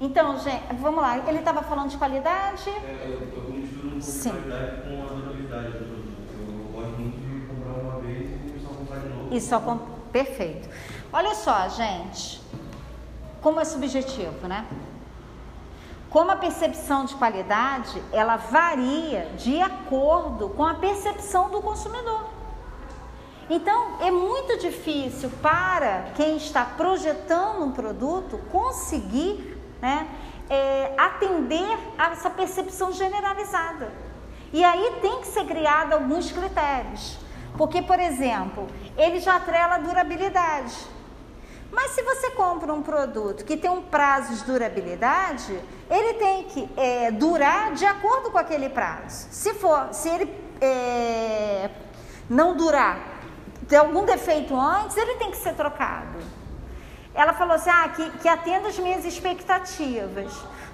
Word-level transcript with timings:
Então, 0.00 0.38
gente, 0.38 0.62
vamos 0.80 1.00
lá. 1.00 1.18
Ele 1.18 1.38
estava 1.38 1.62
falando 1.62 1.90
de 1.90 1.96
qualidade. 1.96 2.68
É, 2.68 3.06
eu, 3.06 3.42
eu 3.42 3.50
misturo 3.50 3.88
um 3.88 3.90
pouco 3.90 4.02
Sim. 4.02 4.30
de 4.30 4.36
qualidade 4.38 4.82
com 4.82 5.02
a 5.02 5.06
durabilidade 5.06 5.68
do 5.68 5.78
produto. 5.78 6.14
Eu 6.38 6.72
gosto 6.72 7.00
muito 7.00 7.18
de 7.18 7.46
comprar 7.46 7.72
uma 7.80 8.00
vez 8.00 8.30
e 8.30 8.60
só 8.60 8.74
comprar 8.74 8.98
de 8.98 9.08
novo. 9.08 9.34
E 9.34 9.40
só 9.40 9.60
com... 9.60 9.78
Perfeito. 10.12 10.68
Olha 11.12 11.34
só, 11.34 11.68
gente. 11.68 12.40
Como 13.40 13.60
é 13.60 13.64
subjetivo, 13.64 14.46
né? 14.46 14.66
Como 16.10 16.30
a 16.30 16.36
percepção 16.36 17.04
de 17.04 17.14
qualidade, 17.16 18.00
ela 18.12 18.36
varia 18.36 19.30
de 19.36 19.60
acordo 19.60 20.48
com 20.50 20.64
a 20.64 20.74
percepção 20.74 21.50
do 21.50 21.60
consumidor. 21.60 22.30
Então, 23.50 24.00
é 24.00 24.10
muito 24.10 24.58
difícil 24.58 25.28
para 25.42 26.12
quem 26.14 26.36
está 26.36 26.64
projetando 26.64 27.64
um 27.64 27.72
produto 27.72 28.38
conseguir 28.50 29.53
né, 29.84 30.08
é, 30.48 30.94
atender 30.96 31.78
a 31.98 32.12
essa 32.12 32.30
percepção 32.30 32.90
generalizada. 32.90 33.92
E 34.50 34.64
aí 34.64 34.98
tem 35.02 35.20
que 35.20 35.26
ser 35.26 35.44
criado 35.44 35.92
alguns 35.92 36.32
critérios. 36.32 37.18
Porque, 37.58 37.82
por 37.82 38.00
exemplo, 38.00 38.66
ele 38.96 39.20
já 39.20 39.36
atrela 39.36 39.74
a 39.74 39.78
durabilidade. 39.78 40.74
Mas 41.70 41.90
se 41.90 42.02
você 42.02 42.30
compra 42.30 42.72
um 42.72 42.82
produto 42.82 43.44
que 43.44 43.56
tem 43.56 43.70
um 43.70 43.82
prazo 43.82 44.34
de 44.34 44.44
durabilidade, 44.44 45.60
ele 45.90 46.14
tem 46.14 46.44
que 46.44 46.70
é, 46.76 47.10
durar 47.10 47.72
de 47.72 47.84
acordo 47.84 48.30
com 48.30 48.38
aquele 48.38 48.68
prazo. 48.70 49.26
Se 49.30 49.54
for, 49.54 49.92
se 49.92 50.08
ele 50.08 50.32
é, 50.60 51.68
não 52.30 52.56
durar, 52.56 52.98
ter 53.68 53.76
algum 53.76 54.04
defeito 54.04 54.54
antes, 54.58 54.96
ele 54.96 55.16
tem 55.16 55.30
que 55.30 55.36
ser 55.36 55.54
trocado. 55.54 56.18
Ela 57.14 57.32
falou 57.32 57.54
assim, 57.54 57.70
ah, 57.70 57.88
que, 57.88 58.10
que 58.18 58.28
atenda 58.28 58.68
as 58.68 58.78
minhas 58.78 59.04
expectativas. 59.04 60.32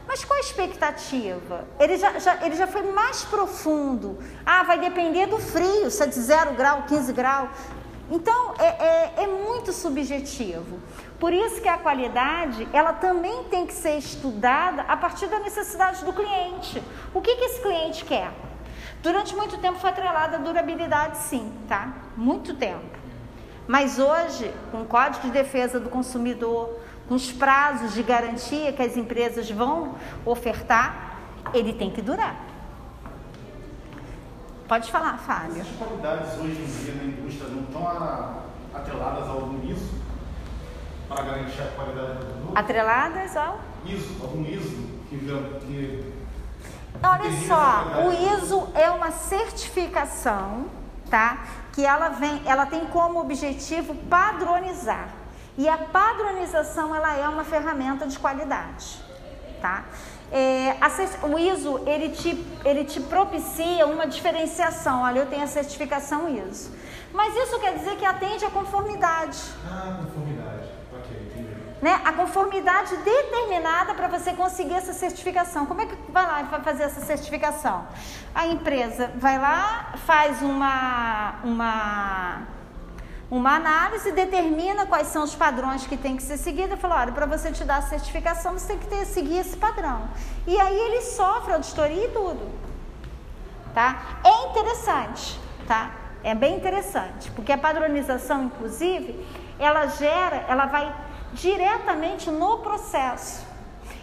Mas 0.09 0.25
qual 0.25 0.39
a 0.39 0.41
expectativa? 0.41 1.65
Ele 1.79 1.99
já, 1.99 2.19
já, 2.19 2.45
ele 2.45 2.57
já 2.57 2.67
foi 2.67 2.83
mais 2.91 3.25
profundo. 3.25 4.19
Ah, 4.45 4.63
vai 4.63 4.79
depender 4.79 5.27
do 5.27 5.39
frio, 5.39 5.91
se 5.91 6.03
é 6.03 6.07
de 6.07 6.19
0 6.19 6.55
grau, 6.55 6.85
15 6.85 7.13
graus. 7.13 7.51
Então, 8.11 8.55
é, 8.59 8.65
é, 8.65 9.13
é, 9.19 9.27
muito 9.27 9.73
subjetivo. 9.73 10.81
Por 11.21 11.33
isso 11.33 11.61
que 11.61 11.69
a 11.69 11.79
qualidade, 11.79 12.67
ela 12.73 12.93
também 12.93 13.45
tem 13.45 13.67
que 13.67 13.73
ser 13.73 13.99
estudada 13.99 14.83
a 14.83 14.97
partir 14.97 15.29
da 15.29 15.39
necessidade 15.39 16.05
do 16.05 16.13
cliente. 16.13 16.83
O 17.15 17.21
que, 17.21 17.37
que 17.37 17.45
esse 17.45 17.61
cliente 17.61 18.05
quer? 18.05 18.33
Durante 19.03 19.37
muito 19.37 19.59
tempo 19.59 19.79
foi 19.79 19.91
atrelada 19.91 20.39
a 20.39 20.41
durabilidade, 20.41 21.19
sim, 21.19 21.53
tá? 21.69 21.93
Muito 22.17 22.55
tempo. 22.55 23.00
Mas 23.67 23.99
hoje, 23.99 24.53
com 24.71 24.83
o 24.83 24.85
Código 24.85 25.27
de 25.27 25.31
Defesa 25.31 25.79
do 25.79 25.89
Consumidor, 25.89 26.79
com 27.09 27.15
os 27.15 27.31
prazos 27.33 27.95
de 27.95 28.03
garantia 28.03 28.73
que 28.73 28.83
as 28.83 28.97
empresas 28.97 29.51
vão 29.51 29.95
ofertar, 30.25 31.19
ele 31.53 31.73
tem 31.73 31.91
que 31.91 32.03
durar. 32.03 32.37
Pode 34.69 34.91
falar, 34.91 35.19
Fábio. 35.19 35.61
As 35.61 35.69
qualidades 35.69 36.39
hoje 36.39 36.61
em 36.61 36.85
dia 36.85 36.95
na 36.95 37.05
indústria 37.05 37.49
não 37.49 37.63
estão 37.63 38.45
atreladas 38.73 39.29
ao 39.29 39.41
algum 39.41 39.69
ISO 39.69 39.95
para 41.09 41.23
garantir 41.23 41.61
a 41.61 41.67
qualidade 41.75 42.13
do 42.13 42.27
produto? 42.27 42.57
Atreladas 42.57 43.37
ao? 43.37 43.61
ISO, 43.85 44.23
algum 44.23 44.45
ISO 44.45 45.01
que, 45.09 45.19
que 45.19 46.13
Olha 47.03 47.31
só, 47.49 48.07
o 48.07 48.37
ISO 48.37 48.69
é 48.75 48.91
uma 48.91 49.11
certificação, 49.11 50.67
tá? 51.11 51.45
Que 51.73 51.85
ela 51.85 52.09
vem, 52.11 52.43
ela 52.45 52.67
tem 52.67 52.85
como 52.87 53.21
objetivo 53.21 53.95
padronizar. 54.09 55.09
E 55.57 55.69
a 55.69 55.77
padronização 55.77 56.95
ela 56.95 57.17
é 57.17 57.29
uma 57.29 57.45
ferramenta 57.45 58.07
de 58.07 58.19
qualidade, 58.19 58.99
tá? 59.61 59.85
É, 60.33 60.77
a, 60.81 61.27
o 61.27 61.39
ISO 61.39 61.83
ele 61.87 62.11
te, 62.11 62.47
ele 62.65 62.85
te 62.85 63.01
propicia 63.01 63.87
uma 63.87 64.07
diferenciação. 64.07 65.03
Olha, 65.03 65.21
eu 65.21 65.27
tenho 65.27 65.43
a 65.43 65.49
certificação 65.49 66.29
ISO. 66.29 66.71
Mas 67.13 67.35
isso 67.37 67.59
quer 67.59 67.75
dizer 67.75 67.97
que 67.97 68.05
atende 68.05 68.45
à 68.45 68.51
conformidade. 68.51 69.39
Ah, 69.67 69.99
conformidade. 70.05 70.60
Né? 71.81 71.99
A 72.05 72.13
conformidade 72.13 72.95
determinada 72.99 73.95
para 73.95 74.07
você 74.07 74.35
conseguir 74.35 74.75
essa 74.75 74.93
certificação. 74.93 75.65
Como 75.65 75.81
é 75.81 75.87
que 75.87 75.97
vai 76.11 76.27
lá 76.27 76.43
e 76.43 76.45
vai 76.45 76.61
fazer 76.61 76.83
essa 76.83 77.01
certificação? 77.01 77.87
A 78.35 78.47
empresa 78.47 79.11
vai 79.17 79.39
lá, 79.39 79.95
faz 80.05 80.43
uma, 80.43 81.37
uma, 81.43 82.43
uma 83.31 83.57
análise, 83.57 84.13
determina 84.13 84.85
quais 84.85 85.07
são 85.07 85.23
os 85.23 85.35
padrões 85.35 85.87
que 85.87 85.97
tem 85.97 86.17
que 86.17 86.23
ser 86.23 86.37
seguidos 86.37 86.77
e 86.77 86.81
fala, 86.81 87.01
olha, 87.01 87.13
para 87.13 87.25
você 87.25 87.51
te 87.51 87.65
dar 87.65 87.79
a 87.79 87.83
certificação, 87.83 88.53
você 88.53 88.69
tem 88.69 88.79
que 88.79 88.87
ter, 88.87 89.07
seguir 89.07 89.39
esse 89.39 89.57
padrão. 89.57 90.07
E 90.47 90.61
aí 90.61 90.79
ele 90.79 91.01
sofre 91.01 91.55
auditoria 91.55 92.05
e 92.05 92.11
tudo. 92.11 92.47
Tá? 93.73 94.21
É 94.23 94.51
interessante, 94.51 95.41
tá? 95.67 95.93
É 96.23 96.35
bem 96.35 96.57
interessante, 96.57 97.31
porque 97.31 97.53
a 97.53 97.57
padronização, 97.57 98.45
inclusive, 98.45 99.27
ela 99.59 99.87
gera, 99.87 100.45
ela 100.49 100.67
vai 100.67 100.93
diretamente 101.33 102.31
no 102.31 102.59
processo. 102.59 103.47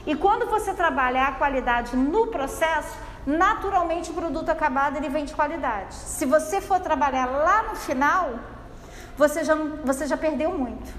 E 0.05 0.15
quando 0.15 0.49
você 0.49 0.73
trabalha 0.73 1.23
a 1.23 1.31
qualidade 1.33 1.95
no 1.95 2.27
processo, 2.27 2.95
naturalmente 3.25 4.09
o 4.11 4.13
produto 4.13 4.49
acabado 4.49 4.95
ele 4.95 5.09
vem 5.09 5.25
de 5.25 5.33
qualidade. 5.33 5.93
Se 5.93 6.25
você 6.25 6.61
for 6.61 6.79
trabalhar 6.79 7.25
lá 7.25 7.63
no 7.63 7.75
final, 7.75 8.39
você 9.17 9.43
já, 9.43 9.55
você 9.83 10.07
já 10.07 10.15
perdeu 10.15 10.57
muito. 10.57 10.93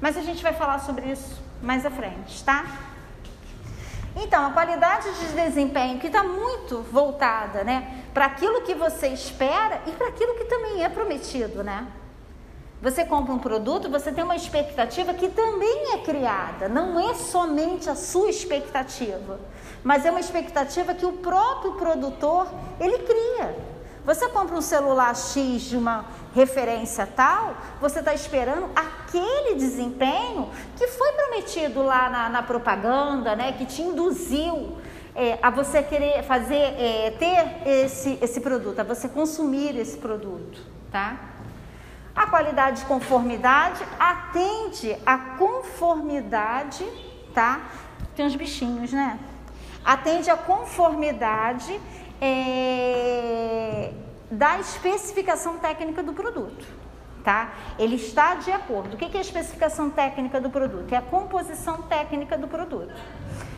Mas 0.00 0.16
a 0.16 0.22
gente 0.22 0.42
vai 0.42 0.52
falar 0.52 0.78
sobre 0.78 1.10
isso 1.10 1.42
mais 1.60 1.84
à 1.84 1.90
frente, 1.90 2.44
tá? 2.44 2.64
Então, 4.14 4.46
a 4.46 4.50
qualidade 4.50 5.12
de 5.12 5.26
desempenho 5.34 5.98
que 5.98 6.06
está 6.08 6.22
muito 6.22 6.82
voltada, 6.90 7.62
né, 7.62 8.04
para 8.14 8.26
aquilo 8.26 8.62
que 8.62 8.74
você 8.74 9.08
espera 9.08 9.80
e 9.86 9.92
para 9.92 10.08
aquilo 10.08 10.34
que 10.34 10.44
também 10.44 10.84
é 10.84 10.88
prometido, 10.88 11.62
né? 11.62 11.86
Você 12.80 13.04
compra 13.04 13.34
um 13.34 13.38
produto, 13.38 13.90
você 13.90 14.12
tem 14.12 14.22
uma 14.22 14.36
expectativa 14.36 15.12
que 15.12 15.28
também 15.28 15.94
é 15.94 15.98
criada, 15.98 16.68
não 16.68 17.10
é 17.10 17.14
somente 17.14 17.90
a 17.90 17.96
sua 17.96 18.30
expectativa, 18.30 19.40
mas 19.82 20.06
é 20.06 20.10
uma 20.10 20.20
expectativa 20.20 20.94
que 20.94 21.04
o 21.04 21.14
próprio 21.14 21.72
produtor 21.72 22.46
ele 22.78 22.98
cria. 22.98 23.56
Você 24.04 24.28
compra 24.28 24.56
um 24.56 24.62
celular 24.62 25.14
X 25.14 25.62
de 25.62 25.76
uma 25.76 26.06
referência 26.34 27.04
tal, 27.04 27.56
você 27.80 27.98
está 27.98 28.14
esperando 28.14 28.70
aquele 28.74 29.56
desempenho 29.56 30.48
que 30.76 30.86
foi 30.86 31.12
prometido 31.12 31.82
lá 31.82 32.08
na, 32.08 32.28
na 32.28 32.42
propaganda, 32.44 33.34
né, 33.34 33.52
que 33.52 33.66
te 33.66 33.82
induziu 33.82 34.78
é, 35.16 35.36
a 35.42 35.50
você 35.50 35.82
querer 35.82 36.22
fazer, 36.22 36.54
é, 36.54 37.10
ter 37.18 37.68
esse, 37.68 38.18
esse 38.22 38.40
produto, 38.40 38.78
a 38.78 38.84
você 38.84 39.08
consumir 39.08 39.76
esse 39.76 39.98
produto, 39.98 40.60
tá? 40.92 41.37
A 42.18 42.26
qualidade 42.26 42.80
de 42.80 42.86
conformidade 42.86 43.80
atende 43.96 44.96
à 45.06 45.16
conformidade, 45.16 46.84
tá? 47.32 47.60
Tem 48.16 48.26
uns 48.26 48.34
bichinhos, 48.34 48.92
né? 48.92 49.20
Atende 49.84 50.28
à 50.28 50.36
conformidade 50.36 51.80
é, 52.20 53.92
da 54.28 54.58
especificação 54.58 55.58
técnica 55.58 56.02
do 56.02 56.12
produto, 56.12 56.66
tá? 57.22 57.50
Ele 57.78 57.94
está 57.94 58.34
de 58.34 58.50
acordo. 58.50 58.94
O 58.94 58.96
que 58.96 59.16
é 59.16 59.18
a 59.18 59.22
especificação 59.22 59.88
técnica 59.88 60.40
do 60.40 60.50
produto? 60.50 60.92
É 60.92 60.96
a 60.96 61.02
composição 61.02 61.82
técnica 61.82 62.36
do 62.36 62.48
produto. 62.48 63.00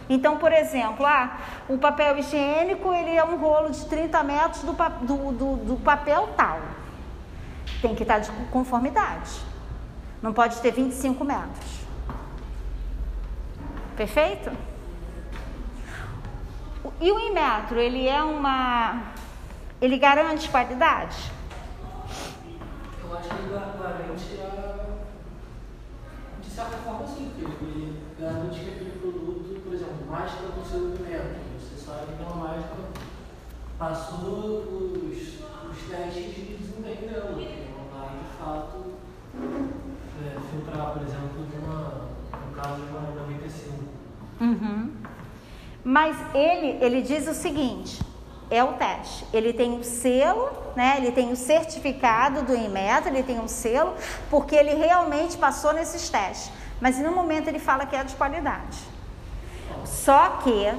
Então, 0.07 0.37
por 0.37 0.53
exemplo, 0.53 1.07
ah, 1.07 1.39
o 1.67 1.79
papel 1.79 2.19
higiênico 2.19 2.93
ele 2.93 3.17
é 3.17 3.25
um 3.25 3.39
rolo 3.39 3.71
de 3.71 3.87
30 3.87 4.23
metros 4.23 4.63
do, 4.65 4.75
do, 4.75 5.33
do, 5.33 5.57
do 5.65 5.77
papel 5.77 6.29
tal 6.37 6.61
tem 7.81 7.95
que 7.95 8.03
estar 8.03 8.19
de 8.19 8.31
conformidade. 8.51 9.31
Não 10.23 10.33
pode 10.33 10.61
ter 10.61 10.73
25 10.73 11.25
metros. 11.25 11.81
Perfeito? 13.97 14.51
E 17.01 17.11
o 17.11 17.19
Inmetro, 17.19 17.79
ele 17.79 18.07
é 18.07 18.23
uma. 18.23 19.13
Ele 19.81 19.99
garante 19.99 20.49
qualidade? 20.51 21.31
Eu 23.03 23.17
acho 23.17 23.29
que 23.29 23.35
ele 23.35 23.53
garante 23.55 24.41
a. 24.43 24.87
De 26.43 26.51
certa 26.51 26.77
forma, 26.79 27.07
sim, 27.07 27.33
porque 27.39 27.65
ele 27.65 28.03
garante 28.19 28.61
que 28.61 28.71
aquele 28.71 28.99
produto, 29.01 29.61
por 29.63 29.73
exemplo, 29.73 30.07
máscara 30.11 30.49
com 30.49 30.65
seu 30.65 30.81
metro. 30.81 31.41
Você 31.59 31.77
sabe 31.83 32.17
que 32.17 32.23
uma 32.23 32.49
máscara 32.49 32.85
passou 33.79 35.09
os, 35.09 35.19
os 35.71 35.89
testes 35.89 36.35
de 36.35 36.57
desempenho 36.57 37.09
dela, 37.09 37.35
que 37.35 37.69
não 37.71 37.99
vai 37.99 38.19
de 38.19 38.30
fato 38.41 38.95
é, 40.25 40.41
filtrar, 40.51 40.93
por 40.93 41.03
exemplo, 41.03 41.47
de 41.51 41.57
uma, 41.59 42.09
no 42.47 42.55
caso 42.55 42.77
de 42.77 42.91
uma 42.91 43.01
95. 43.23 43.79
Uhum. 44.41 44.93
Mas 45.85 46.17
ele, 46.35 46.83
ele 46.85 47.03
diz 47.03 47.29
o 47.29 47.35
seguinte: 47.35 48.01
é 48.51 48.65
o 48.65 48.73
teste. 48.73 49.25
Ele 49.33 49.53
tem 49.53 49.73
o 49.73 49.77
um 49.77 49.83
selo, 49.83 50.51
né? 50.75 50.97
Ele 50.97 51.13
tem 51.13 51.29
o 51.29 51.33
um 51.33 51.37
certificado 51.37 52.43
do 52.43 52.55
Inmetro, 52.55 53.11
ele 53.11 53.23
tem 53.23 53.39
um 53.39 53.49
selo, 53.49 53.95
porque 54.31 54.57
ele 54.57 54.75
realmente 54.75 55.37
passou 55.37 55.73
nesses 55.73 56.09
testes. 56.09 56.51
Mas 56.81 56.99
no 56.99 57.13
momento 57.13 57.49
ele 57.49 57.59
fala 57.59 57.85
que 57.87 57.95
é 57.95 58.03
de 58.03 58.17
qualidade. 58.17 58.79
Só 59.85 60.41
que 60.43 60.73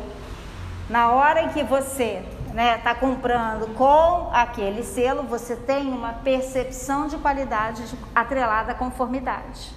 na 0.90 1.12
hora 1.12 1.44
em 1.44 1.50
que 1.50 1.63
você 1.63 2.24
né, 2.53 2.77
tá 2.80 2.94
comprando 2.94 3.74
com 3.75 4.30
aquele 4.33 4.83
selo, 4.83 5.24
você 5.24 5.56
tem 5.56 5.89
uma 5.89 6.13
percepção 6.13 7.07
de 7.07 7.18
qualidade 7.18 7.83
atrelada 8.13 8.74
à 8.74 8.75
conformidade. 8.75 9.71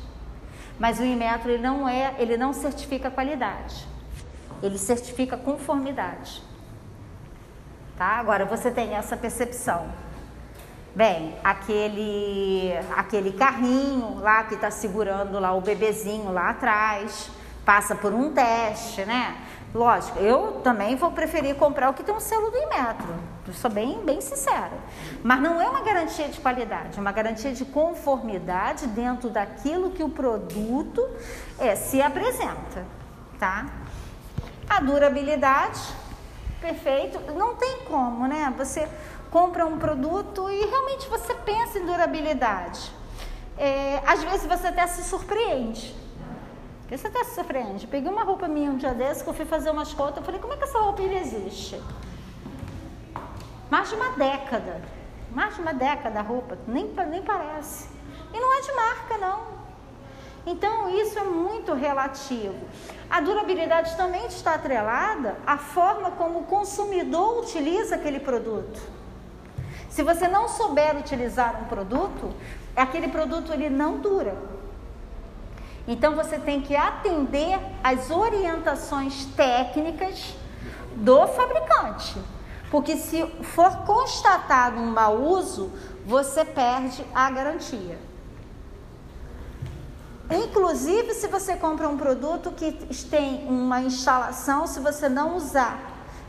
Mas 0.79 0.99
o 0.99 1.05
Inmetro 1.05 1.50
ele 1.50 1.62
não 1.62 1.88
é, 1.88 2.15
ele 2.19 2.37
não 2.37 2.53
certifica 2.53 3.11
qualidade. 3.11 3.87
Ele 4.62 4.79
certifica 4.79 5.37
conformidade. 5.37 6.43
Tá? 7.97 8.19
Agora 8.19 8.44
você 8.44 8.71
tem 8.71 8.94
essa 8.94 9.17
percepção. 9.17 9.87
Bem, 10.94 11.37
aquele 11.43 12.73
aquele 12.97 13.32
carrinho 13.32 14.19
lá 14.21 14.44
que 14.44 14.55
está 14.55 14.71
segurando 14.71 15.38
lá 15.41 15.53
o 15.53 15.61
bebezinho 15.61 16.32
lá 16.32 16.50
atrás, 16.50 17.31
passa 17.65 17.94
por 17.94 18.12
um 18.12 18.32
teste, 18.32 19.05
né? 19.05 19.37
Lógico, 19.75 20.21
eu 20.21 20.61
também 20.62 20.94
vou 20.94 21.11
preferir 21.11 21.56
comprar 21.56 21.91
o 21.91 21.94
que 21.94 22.05
tem 22.05 22.15
um 22.15 22.21
selo 22.21 22.49
do 22.49 22.56
Inmetro. 22.56 23.12
Eu 23.44 23.53
sou 23.53 23.69
bem, 23.69 24.05
bem 24.05 24.21
sincera. 24.21 24.71
Mas 25.21 25.41
não 25.41 25.61
é 25.61 25.69
uma 25.69 25.81
garantia 25.81 26.29
de 26.29 26.41
qualidade, 26.41 26.97
é 26.97 27.00
uma 27.00 27.11
garantia 27.11 27.53
de 27.53 27.65
conformidade 27.65 28.87
dentro 28.87 29.31
daquilo 29.31 29.91
que 29.91 30.05
o 30.05 30.09
produto 30.09 31.05
é, 31.59 31.75
se 31.75 32.00
apresenta, 32.00 32.87
tá? 33.37 33.67
A 34.71 34.81
durabilidade, 34.81 35.81
perfeito. 36.61 37.19
Não 37.32 37.56
tem 37.56 37.81
como, 37.81 38.29
né? 38.29 38.55
Você 38.56 38.88
compra 39.29 39.67
um 39.67 39.76
produto 39.76 40.49
e 40.49 40.67
realmente 40.67 41.09
você 41.09 41.35
pensa 41.35 41.81
em 41.81 41.85
durabilidade. 41.85 42.93
É, 43.59 44.00
às 44.06 44.23
vezes 44.23 44.47
você 44.47 44.69
até 44.69 44.87
se 44.87 45.03
surpreende. 45.03 46.04
Porque 46.85 46.99
você 46.99 47.07
até 47.07 47.25
se 47.25 47.35
surpreende. 47.35 47.87
Peguei 47.87 48.11
uma 48.11 48.25
roupa 48.25 48.47
minha 48.47 48.71
um 48.71 48.77
dia 48.77 48.93
desse 48.93 49.25
que 49.25 49.31
eu 49.31 49.35
fui 49.35 49.47
fazer 49.47 49.71
umas 49.71 49.95
contas. 49.95 50.19
Eu 50.19 50.23
falei, 50.23 50.39
como 50.39 50.53
é 50.53 50.57
que 50.57 50.65
essa 50.65 50.79
roupa 50.79 51.01
ainda 51.01 51.15
existe? 51.15 51.83
Mais 53.71 53.89
de 53.89 53.95
uma 53.95 54.11
década. 54.11 54.83
Mais 55.35 55.55
de 55.55 55.63
uma 55.63 55.73
década 55.73 56.21
a 56.21 56.23
roupa. 56.23 56.59
Nem, 56.69 56.87
nem 57.11 57.23
parece. 57.23 57.89
E 58.33 58.39
não 58.39 58.53
é 58.53 58.61
de 58.61 58.73
marca, 58.75 59.19
não. 59.19 59.55
Então, 60.47 60.91
isso 60.91 61.19
é 61.19 61.23
muito 61.23 61.73
relativo. 61.73 62.55
A 63.09 63.19
durabilidade 63.19 63.97
também 63.97 64.27
está 64.27 64.55
atrelada 64.55 65.39
à 65.47 65.57
forma 65.57 66.11
como 66.11 66.41
o 66.41 66.45
consumidor 66.45 67.41
utiliza 67.41 67.95
aquele 67.95 68.21
produto. 68.21 68.79
Se 69.89 70.03
você 70.03 70.29
não 70.29 70.49
souber 70.49 70.99
utilizar 70.99 71.63
um 71.63 71.65
produto, 71.65 72.35
aquele 72.77 73.09
produto 73.09 73.55
ele 73.55 73.71
não 73.71 73.99
dura. 73.99 74.37
Então 75.87 76.15
você 76.15 76.39
tem 76.39 76.63
que 76.63 76.75
atender 76.75 77.59
às 77.83 78.11
orientações 78.11 79.27
técnicas 79.37 80.35
do 80.97 81.27
fabricante. 81.29 82.17
Porque 82.71 82.97
se 82.97 83.25
for 83.43 83.85
constatado 83.85 84.81
um 84.81 84.91
mau 84.91 85.21
uso, 85.21 85.71
você 86.07 86.45
perde 86.45 87.05
a 87.15 87.31
garantia. 87.31 87.99
Inclusive, 90.31 91.13
se 91.13 91.29
você 91.29 91.55
compra 91.55 91.89
um 91.89 91.99
produto 91.99 92.51
que 92.51 92.73
tem 93.11 93.47
uma 93.47 93.83
instalação, 93.83 94.67
se 94.67 94.81
você 94.81 95.09
não 95.09 95.37
usar, 95.37 95.79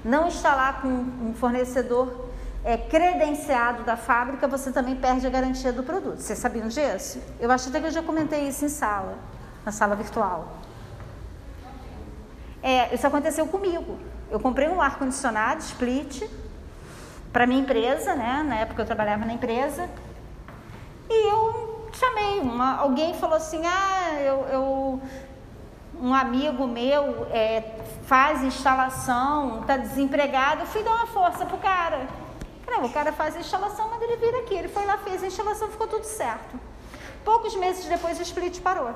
não 0.03 0.27
instalar 0.27 0.81
com 0.81 0.89
um 0.89 1.33
fornecedor 1.33 2.27
é, 2.63 2.77
credenciado 2.77 3.83
da 3.83 3.95
fábrica, 3.95 4.47
você 4.47 4.69
também 4.71 4.95
perde 4.97 5.25
a 5.25 5.29
garantia 5.29 5.71
do 5.71 5.81
produto. 5.81 6.19
Vocês 6.19 6.37
sabiam 6.37 6.67
disso? 6.67 7.19
Eu 7.39 7.49
acho 7.49 7.69
até 7.69 7.79
que 7.79 7.87
eu 7.87 7.91
já 7.91 8.03
comentei 8.03 8.49
isso 8.49 8.65
em 8.65 8.69
sala 8.69 9.17
na 9.65 9.71
sala 9.71 9.95
virtual. 9.95 10.47
É, 12.61 12.93
isso 12.93 13.05
aconteceu 13.05 13.47
comigo. 13.47 13.97
Eu 14.29 14.39
comprei 14.39 14.67
um 14.67 14.81
ar-condicionado 14.81 15.61
split 15.61 16.23
para 17.31 17.45
minha 17.45 17.61
empresa, 17.61 18.15
né? 18.15 18.43
Na 18.47 18.55
época 18.57 18.81
eu 18.81 18.85
trabalhava 18.85 19.25
na 19.25 19.33
empresa. 19.33 19.89
E 21.09 21.31
eu 21.31 21.89
chamei 21.93 22.39
uma, 22.39 22.77
alguém 22.77 23.13
falou 23.13 23.37
assim, 23.37 23.61
ah, 23.65 24.13
eu, 24.19 24.47
eu 24.47 25.01
um 26.01 26.13
amigo 26.13 26.67
meu 26.67 27.27
é, 27.31 27.79
faz 28.05 28.43
instalação, 28.43 29.61
está 29.61 29.77
desempregado, 29.77 30.61
eu 30.61 30.67
fui 30.67 30.83
dar 30.83 30.91
uma 30.91 31.07
força 31.07 31.45
pro 31.45 31.57
cara. 31.57 32.07
O 32.83 32.89
cara 32.89 33.13
faz 33.13 33.35
a 33.35 33.39
instalação, 33.39 33.89
mas 33.89 34.01
ele 34.01 34.17
vira 34.17 34.39
aqui. 34.39 34.53
Ele 34.53 34.67
foi 34.67 34.85
lá, 34.85 34.97
fez 34.97 35.23
a 35.23 35.27
instalação, 35.27 35.69
ficou 35.69 35.87
tudo 35.87 36.03
certo. 36.03 36.59
Poucos 37.23 37.55
meses 37.55 37.85
depois 37.85 38.19
o 38.19 38.21
split 38.21 38.59
parou. 38.61 38.93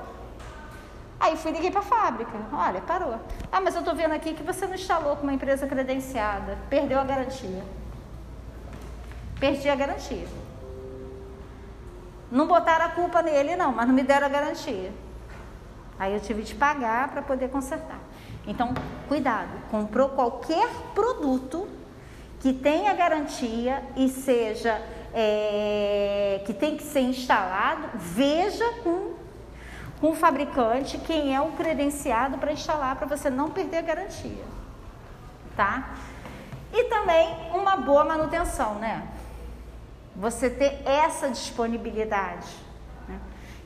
Aí 1.20 1.36
fui 1.36 1.52
liguei 1.52 1.70
para 1.70 1.82
a 1.82 1.84
fábrica. 1.84 2.32
Olha, 2.54 2.80
parou. 2.82 3.20
Ah, 3.52 3.60
mas 3.60 3.76
eu 3.76 3.80
estou 3.80 3.94
vendo 3.94 4.14
aqui 4.14 4.34
que 4.34 4.42
você 4.44 4.66
não 4.66 4.76
instalou 4.76 5.18
com 5.18 5.24
uma 5.24 5.34
empresa 5.34 5.68
credenciada. 5.68 6.58
Perdeu 6.70 7.00
a 7.00 7.04
garantia. 7.04 7.64
Perdi 9.40 9.70
a 9.70 9.76
garantia. 9.76 10.28
Não 12.32 12.48
botaram 12.48 12.86
a 12.86 12.90
culpa 12.90 13.22
nele, 13.22 13.56
não, 13.56 13.72
mas 13.72 13.88
não 13.88 13.94
me 13.94 14.04
deram 14.04 14.28
a 14.28 14.30
garantia. 14.30 14.92
Aí 15.98 16.14
eu 16.14 16.20
tive 16.22 16.44
de 16.44 16.56
pagar 16.56 17.10
para 17.10 17.22
poder 17.22 17.50
consertar. 17.50 18.00
Então, 18.48 18.74
cuidado, 19.08 19.50
comprou 19.70 20.10
qualquer 20.10 20.70
produto 20.96 21.68
que 22.40 22.54
tenha 22.54 22.94
garantia 22.94 23.84
e 23.98 24.08
seja 24.08 24.82
é, 25.14 26.42
que 26.46 26.54
tem 26.54 26.78
que 26.78 26.84
ser 26.84 27.02
instalado, 27.02 27.90
veja 27.96 28.66
com 28.84 29.19
com 30.00 30.12
o 30.12 30.16
fabricante 30.16 30.98
quem 30.98 31.36
é 31.36 31.42
o 31.42 31.52
credenciado 31.52 32.38
para 32.38 32.52
instalar 32.52 32.96
para 32.96 33.08
você 33.08 33.30
não 33.30 33.52
perder 33.52 33.78
a 33.78 33.82
garantia, 33.82 34.44
tá? 35.56 35.96
E 36.72 36.86
também 36.86 37.36
uma 37.54 37.76
boa 37.76 38.06
manutenção, 38.06 38.76
né? 38.76 39.08
Você 40.16 40.50
ter 40.50 40.82
essa 40.86 41.30
disponibilidade. 41.30 42.48
Né? 43.08 43.20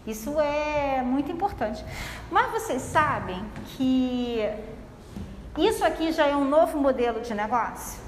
Isso 0.07 0.39
é 0.39 1.01
muito 1.01 1.31
importante. 1.31 1.83
Mas 2.31 2.51
vocês 2.51 2.81
sabem 2.81 3.44
que 3.75 4.39
isso 5.57 5.83
aqui 5.83 6.12
já 6.12 6.27
é 6.27 6.35
um 6.35 6.45
novo 6.45 6.77
modelo 6.80 7.21
de 7.21 7.33
negócio? 7.33 8.02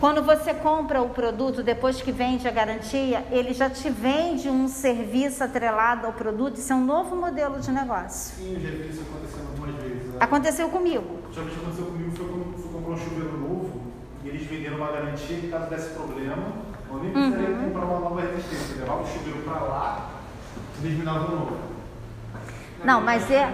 Quando 0.00 0.22
você 0.22 0.54
compra 0.54 1.02
o 1.02 1.10
produto, 1.10 1.62
depois 1.62 2.00
que 2.00 2.10
vende 2.10 2.48
a 2.48 2.50
garantia, 2.50 3.22
ele 3.30 3.52
já 3.52 3.68
te 3.68 3.90
vende 3.90 4.48
um 4.48 4.66
serviço 4.66 5.44
atrelado 5.44 6.06
ao 6.06 6.14
produto. 6.14 6.56
Isso 6.56 6.72
é 6.72 6.76
um 6.76 6.82
novo 6.82 7.14
modelo 7.14 7.60
de 7.60 7.70
negócio. 7.70 8.34
Sim, 8.34 8.54
eu 8.54 8.60
já 8.60 8.70
vi 8.70 8.88
isso 8.88 9.02
acontecendo 9.02 9.48
algumas 9.50 9.74
vezes. 9.82 10.06
Né? 10.06 10.16
Aconteceu 10.18 10.68
comigo. 10.70 11.18
Já 11.30 11.42
que 11.42 11.54
aconteceu 11.54 11.84
comigo 11.84 12.10
foi 12.16 12.26
quando 12.28 12.62
fui 12.62 12.72
comprar 12.72 12.92
um 12.92 12.96
chuveiro 12.96 13.36
novo 13.36 13.82
e 14.24 14.28
eles 14.30 14.46
venderam 14.46 14.78
uma 14.78 14.90
garantia 14.90 15.36
que 15.36 15.48
caso 15.48 15.68
desse 15.68 15.90
problema, 15.90 16.46
eu 16.90 16.96
nem 16.96 17.12
precisaria 17.12 17.48
uhum. 17.50 17.64
comprar 17.64 17.84
uma 17.84 18.00
nova 18.00 18.20
resistência. 18.22 18.72
Eu 18.76 18.80
levava 18.80 19.02
o 19.02 19.06
chuveiro 19.06 19.42
para 19.42 19.60
lá 19.60 20.10
e 20.80 20.86
eles 20.86 20.98
me 20.98 21.04
davam 21.04 21.26
um 21.26 21.40
novo. 21.40 21.58
Não, 22.82 23.02
mas 23.02 23.30
é 23.30 23.52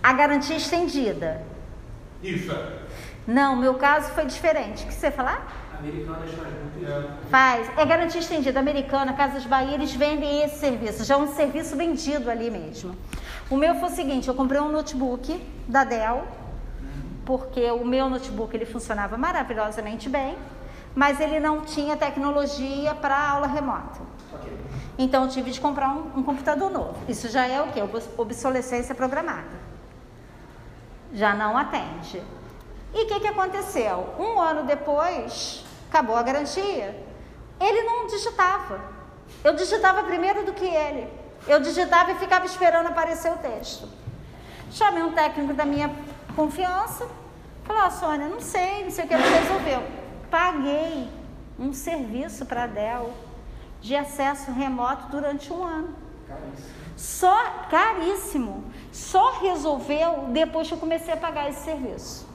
a 0.00 0.12
garantia 0.12 0.56
estendida. 0.56 1.42
Isso, 2.22 2.52
é. 2.52 2.78
Não, 3.26 3.56
meu 3.56 3.74
caso 3.74 4.12
foi 4.12 4.26
diferente. 4.26 4.84
O 4.84 4.86
que 4.86 4.94
você 4.94 5.10
falar? 5.10 5.63
Americana 5.84 6.18
faz 6.18 6.52
muito 6.60 6.78
isso. 6.78 7.28
Faz. 7.28 7.78
É 7.78 7.84
garantia 7.84 8.20
estendida. 8.20 8.58
Americana, 8.58 9.12
Casas 9.12 9.44
Bahia, 9.44 9.74
eles 9.74 9.94
vendem 9.94 10.42
esse 10.42 10.58
serviço. 10.58 11.04
Já 11.04 11.14
é 11.14 11.18
um 11.18 11.34
serviço 11.34 11.76
vendido 11.76 12.30
ali 12.30 12.50
mesmo. 12.50 12.96
O 13.50 13.56
meu 13.56 13.74
foi 13.74 13.90
o 13.90 13.92
seguinte, 13.92 14.28
eu 14.28 14.34
comprei 14.34 14.60
um 14.60 14.70
notebook 14.70 15.40
da 15.68 15.84
Dell, 15.84 16.24
porque 17.26 17.70
o 17.70 17.84
meu 17.84 18.08
notebook 18.08 18.56
ele 18.56 18.64
funcionava 18.64 19.18
maravilhosamente 19.18 20.08
bem, 20.08 20.36
mas 20.94 21.20
ele 21.20 21.38
não 21.38 21.60
tinha 21.60 21.96
tecnologia 21.96 22.94
para 22.94 23.16
aula 23.16 23.46
remota. 23.46 24.00
Então 24.96 25.24
eu 25.24 25.28
tive 25.28 25.50
de 25.50 25.60
comprar 25.60 25.90
um, 25.90 26.18
um 26.18 26.22
computador 26.22 26.70
novo. 26.70 26.96
Isso 27.08 27.28
já 27.28 27.46
é 27.46 27.60
o 27.60 27.68
que? 27.68 27.80
Obsolescência 28.16 28.94
programada. 28.94 29.64
Já 31.12 31.34
não 31.34 31.58
atende. 31.58 32.22
E 32.94 33.04
o 33.04 33.06
que, 33.08 33.20
que 33.20 33.26
aconteceu? 33.26 34.14
Um 34.18 34.40
ano 34.40 34.62
depois, 34.62 35.64
acabou 35.94 36.16
a 36.16 36.22
garantia. 36.22 37.00
Ele 37.60 37.82
não 37.82 38.08
digitava. 38.08 38.80
Eu 39.44 39.54
digitava 39.54 40.02
primeiro 40.02 40.44
do 40.44 40.52
que 40.52 40.66
ele. 40.66 41.08
Eu 41.46 41.60
digitava 41.60 42.10
e 42.10 42.16
ficava 42.16 42.44
esperando 42.44 42.88
aparecer 42.88 43.32
o 43.32 43.36
texto. 43.36 43.88
Chamei 44.72 45.04
um 45.04 45.12
técnico 45.12 45.54
da 45.54 45.64
minha 45.64 45.94
confiança. 46.34 47.06
Falei, 47.62 47.82
ó, 47.82 47.86
oh, 47.86 47.90
Sônia, 47.92 48.28
não 48.28 48.40
sei, 48.40 48.84
não 48.84 48.90
sei 48.90 49.04
o 49.04 49.08
que 49.08 49.14
ele 49.14 49.22
resolveu. 49.22 49.82
Paguei 50.30 51.08
um 51.58 51.72
serviço 51.72 52.44
para 52.44 52.64
a 52.64 52.66
Dell 52.66 53.12
de 53.80 53.94
acesso 53.94 54.50
remoto 54.50 55.06
durante 55.08 55.52
um 55.52 55.62
ano. 55.62 55.94
Caríssimo. 56.26 56.74
Só 56.96 57.66
caríssimo. 57.70 58.64
Só 58.90 59.38
resolveu 59.38 60.28
depois 60.32 60.66
que 60.66 60.74
eu 60.74 60.78
comecei 60.78 61.14
a 61.14 61.16
pagar 61.16 61.48
esse 61.50 61.62
serviço. 61.62 62.26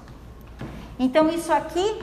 Então 0.97 1.29
isso 1.29 1.51
aqui 1.51 2.01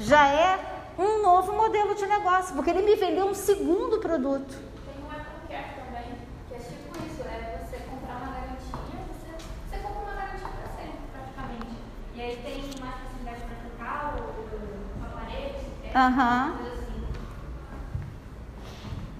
já 0.00 0.28
é 0.28 0.58
um 0.98 1.22
novo 1.22 1.52
modelo 1.52 1.94
de 1.94 2.06
negócio, 2.06 2.54
porque 2.54 2.70
ele 2.70 2.82
me 2.82 2.94
vendeu 2.96 3.26
um 3.26 3.34
segundo 3.34 3.98
produto. 3.98 4.54
Tem 4.84 5.04
um 5.04 5.10
AppleCare 5.10 5.74
também, 5.74 6.04
que 6.48 6.54
é 6.54 6.58
tipo 6.58 7.06
isso, 7.06 7.22
é 7.22 7.64
você 7.64 7.78
comprar 7.78 8.16
uma 8.16 8.32
garantia, 8.32 8.98
você, 9.08 9.44
você 9.70 9.82
compra 9.82 10.02
uma 10.02 10.14
garantia 10.14 10.48
para 10.48 10.68
sempre, 10.76 10.98
praticamente. 11.12 11.76
E 12.14 12.20
aí 12.20 12.36
tem 12.36 12.80
mais 12.80 12.94
facilidade 12.96 13.40
para 13.42 13.56
trocar 13.68 14.16
o, 14.16 15.06
aparelho, 15.06 15.54
é, 15.84 15.98
uhum. 15.98 16.72
assim. 16.72 16.82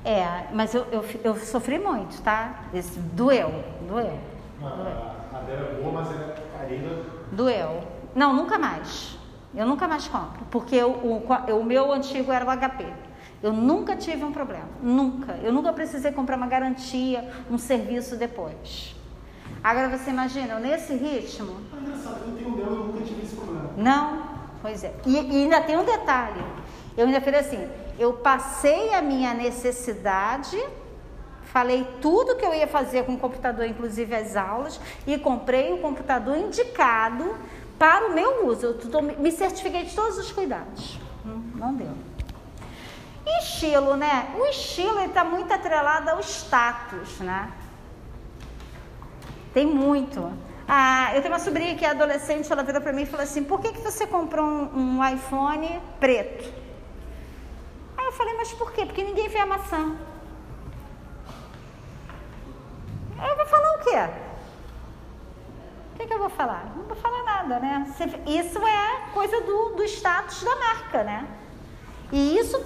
É, 0.05 0.49
mas 0.53 0.75
eu, 0.75 0.85
eu, 0.91 1.05
eu, 1.23 1.37
sofri 1.37 1.79
muito, 1.79 2.21
tá? 2.23 2.65
Esse, 2.75 2.99
doeu, 2.99 3.51
doeu. 3.89 4.19
Doeu. 4.59 4.93
A, 5.33 5.39
a 5.39 5.41
dela 5.43 5.69
é 5.71 5.81
boa, 5.81 5.93
mas 5.93 6.11
ela 6.11 6.35
é 6.35 6.59
carina. 6.59 7.03
Doeu. 7.31 7.85
Não, 8.15 8.35
nunca 8.35 8.59
mais. 8.59 9.22
Eu 9.55 9.67
nunca 9.67 9.87
mais 9.87 10.09
compro, 10.09 10.45
porque 10.51 10.75
eu- 10.77 10.91
o, 10.91 11.27
o 11.61 11.65
meu 11.65 11.93
antigo 11.93 12.33
era 12.33 12.45
o 12.45 12.51
HP. 12.51 12.87
Eu 13.43 13.53
nunca 13.53 13.97
tive 13.97 14.25
um 14.25 14.33
problema, 14.33 14.69
nunca. 14.83 15.33
Eu 15.43 15.53
nunca 15.53 15.73
precisei 15.73 16.13
comprar 16.13 16.37
uma 16.37 16.47
garantia, 16.47 17.29
um 17.51 17.59
serviço 17.59 18.17
depois. 18.17 18.95
Agora 19.63 19.89
você 19.97 20.11
imagina, 20.11 20.55
eu 20.55 20.61
nesse 20.61 20.95
ritmo, 20.95 21.57
Ah, 21.73 21.77
engraçado, 21.81 22.21
eu 22.27 22.37
tenho 22.37 22.49
um 22.51 22.57
dela 22.57 22.71
eu 22.71 22.85
nunca 22.87 23.03
tive 23.05 23.23
esse 23.23 23.35
problema. 23.35 23.71
Não, 23.77 24.23
pois 24.63 24.83
é. 24.85 24.93
E, 25.07 25.13
e 25.15 25.43
ainda 25.45 25.61
tem 25.61 25.77
um 25.77 25.85
detalhe. 25.85 26.43
Eu 26.97 27.07
ainda 27.07 27.21
falei 27.21 27.41
assim, 27.41 27.69
eu 27.99 28.15
passei 28.15 28.95
a 28.95 29.03
minha 29.03 29.35
necessidade, 29.35 30.59
falei 31.45 31.87
tudo 32.01 32.37
que 32.37 32.45
eu 32.45 32.55
ia 32.55 32.67
fazer 32.67 33.05
com 33.05 33.15
o 33.15 33.19
computador, 33.19 33.67
inclusive 33.67 34.15
as 34.15 34.37
aulas, 34.37 34.81
e 35.07 35.19
comprei 35.19 35.73
o 35.73 35.79
computador 35.79 36.37
indicado 36.37 37.35
para 37.83 38.07
o 38.07 38.15
meu 38.15 38.47
uso. 38.47 38.67
Eu 38.67 38.75
tô- 38.79 39.03
me 39.03 39.33
certifiquei 39.33 39.83
de 39.83 39.93
todos 39.93 40.17
os 40.17 40.31
cuidados. 40.31 41.01
Não, 41.25 41.39
não 41.63 41.75
deu. 41.75 41.91
E 43.27 43.39
estilo, 43.43 43.97
né? 43.97 44.33
O 44.39 44.47
estilo 44.47 45.01
está 45.01 45.25
muito 45.25 45.53
atrelado 45.53 46.09
ao 46.11 46.21
status, 46.21 47.19
né? 47.19 47.51
Tem 49.53 49.67
muito. 49.67 50.33
Ah, 50.69 51.11
eu 51.17 51.23
tenho 51.23 51.35
uma 51.35 51.41
sobrinha 51.41 51.75
que 51.75 51.85
é 51.85 51.91
adolescente, 51.91 52.53
ela 52.53 52.63
virou 52.63 52.81
para 52.81 52.93
mim 52.93 53.03
e 53.03 53.07
falou 53.07 53.25
assim: 53.25 53.43
por 53.43 53.61
que, 53.61 53.73
que 53.73 53.81
você 53.81 54.07
comprou 54.07 54.47
um, 54.47 54.99
um 55.01 55.09
iPhone 55.15 55.81
preto? 55.99 56.45
Aí 57.97 58.07
eu 58.07 58.13
falei, 58.13 58.35
mas 58.37 58.53
por 58.53 58.71
quê? 58.71 58.87
Porque 58.87 59.03
ninguém 59.03 59.29
vê 59.29 59.39
a 59.39 59.47
maçã. 59.47 59.97
Aí 63.19 63.29
eu 63.29 63.37
vou 63.37 63.47
falar 63.47 63.75
o 63.75 63.79
quê? 63.81 64.32
Que, 66.03 66.09
que 66.09 66.15
eu 66.15 66.19
vou 66.19 66.31
falar? 66.31 66.73
Não 66.77 66.83
vou 66.85 66.97
falar 66.97 67.23
nada, 67.23 67.61
né? 67.61 67.87
Isso 68.27 68.59
é 68.67 69.11
coisa 69.15 69.41
do, 69.43 69.77
do 69.77 69.85
status 69.85 70.43
da 70.43 70.57
marca, 70.57 71.05
né? 71.05 71.29
E 72.11 72.39
isso 72.39 72.57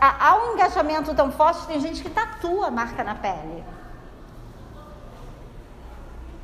há- 0.00 0.28
Há 0.28 0.36
um 0.36 0.52
engajamento 0.52 1.12
tão 1.12 1.32
forte, 1.32 1.66
tem 1.66 1.80
gente 1.80 2.00
que 2.02 2.08
tatua 2.08 2.68
a 2.68 2.70
marca 2.70 3.02
na 3.02 3.16
pele. 3.16 3.64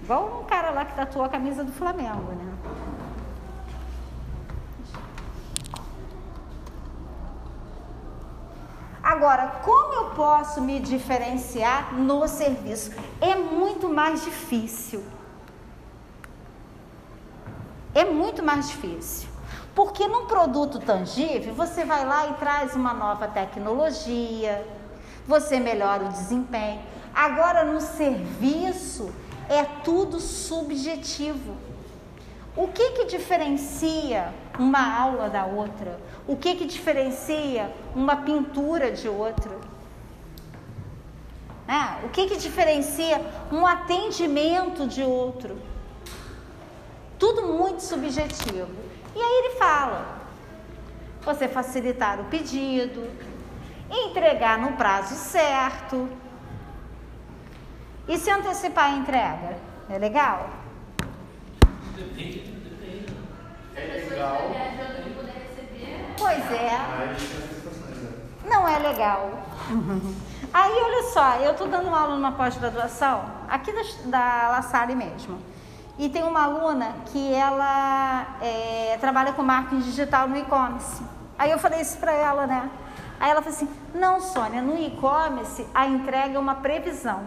Igual 0.03 0.41
um 0.41 0.45
cara 0.45 0.71
lá 0.71 0.85
que 0.85 0.95
tatuou 0.95 1.25
a 1.25 1.29
camisa 1.29 1.63
do 1.63 1.71
Flamengo, 1.71 2.33
né? 2.33 2.53
Agora, 9.03 9.61
como 9.65 9.95
eu 9.95 10.05
posso 10.11 10.61
me 10.61 10.81
diferenciar 10.81 11.95
no 11.95 12.27
serviço? 12.27 12.91
É 13.21 13.35
muito 13.37 13.89
mais 13.89 14.25
difícil. 14.25 15.03
É 17.99 18.05
muito 18.05 18.45
mais 18.45 18.69
difícil. 18.69 19.29
Porque 19.75 20.07
num 20.07 20.27
produto 20.27 20.79
tangível, 20.79 21.53
você 21.53 21.85
vai 21.85 22.05
lá 22.07 22.29
e 22.29 22.35
traz 22.35 22.77
uma 22.77 22.95
nova 22.95 23.27
tecnologia, 23.27 24.65
você 25.27 25.59
melhora 25.59 26.05
o 26.05 26.09
desempenho. 26.09 26.81
Agora, 27.13 27.65
no 27.65 27.81
serviço, 27.81 29.13
é 29.49 29.65
tudo 29.83 30.21
subjetivo. 30.21 31.57
O 32.57 32.69
que 32.69 32.91
que 32.93 33.05
diferencia 33.07 34.33
uma 34.57 34.85
aula 35.05 35.29
da 35.29 35.45
outra? 35.47 35.99
O 36.25 36.37
que 36.37 36.55
que 36.55 36.67
diferencia 36.67 37.69
uma 37.97 38.15
pintura 38.19 38.93
de 38.93 39.09
outra? 39.09 39.59
né? 41.67 41.99
O 42.05 42.09
que 42.11 42.29
que 42.29 42.37
diferencia 42.37 43.21
um 43.53 43.67
atendimento 43.67 44.87
de 44.87 45.03
outro? 45.03 45.59
Tudo 47.19 47.43
muito 47.43 47.83
subjetivo. 47.83 48.69
E 49.15 49.21
aí 49.21 49.45
ele 49.45 49.57
fala: 49.57 50.19
você 51.23 51.49
facilitar 51.49 52.21
o 52.21 52.25
pedido, 52.25 53.11
entregar 53.91 54.59
no 54.59 54.73
prazo 54.73 55.15
certo 55.15 56.09
e 58.07 58.17
se 58.17 58.31
antecipar 58.31 58.93
a 58.93 58.97
entrega. 58.97 59.59
É 59.91 59.99
legal? 59.99 60.51
Depende, 61.97 62.39
depende. 62.41 63.13
É 63.75 63.81
legal. 63.81 64.51
Pois 66.19 66.53
é. 66.53 66.71
né? 66.71 67.17
Não 68.45 68.69
é 68.69 68.79
legal. 68.79 69.43
Aí, 70.53 70.73
olha 70.73 71.03
só, 71.13 71.37
eu 71.37 71.53
estou 71.53 71.69
dando 71.69 71.95
aula 71.95 72.15
numa 72.15 72.33
pós-graduação, 72.33 73.25
aqui 73.49 73.71
da, 73.73 73.83
da 74.07 74.49
La 74.49 74.63
Salle 74.63 74.95
mesmo. 74.95 75.39
E 75.99 76.09
tem 76.09 76.23
uma 76.23 76.45
aluna 76.45 76.95
que 77.07 77.35
ela 77.35 78.37
é, 78.41 78.97
trabalha 79.01 79.33
com 79.33 79.43
marketing 79.43 79.81
digital 79.81 80.29
no 80.29 80.37
e-commerce. 80.37 81.03
Aí 81.37 81.51
eu 81.51 81.59
falei 81.59 81.81
isso 81.81 81.99
para 81.99 82.13
ela, 82.13 82.47
né? 82.47 82.71
Aí 83.19 83.31
ela 83.31 83.43
falou 83.43 83.57
assim: 83.57 83.69
não, 83.93 84.21
Sônia, 84.21 84.63
no 84.63 84.79
e-commerce 84.79 85.67
a 85.75 85.87
entrega 85.87 86.37
é 86.37 86.39
uma 86.39 86.55
previsão. 86.57 87.25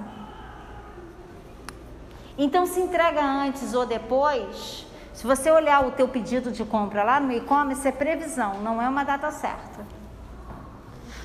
Então, 2.37 2.65
se 2.65 2.79
entrega 2.79 3.21
antes 3.21 3.73
ou 3.73 3.85
depois, 3.85 4.87
se 5.13 5.27
você 5.27 5.51
olhar 5.51 5.85
o 5.85 5.91
teu 5.91 6.07
pedido 6.07 6.49
de 6.49 6.63
compra 6.63 7.03
lá 7.03 7.19
no 7.19 7.31
e-commerce, 7.31 7.85
é 7.87 7.91
previsão, 7.91 8.55
não 8.61 8.81
é 8.81 8.87
uma 8.87 9.03
data 9.03 9.29
certa. 9.31 9.85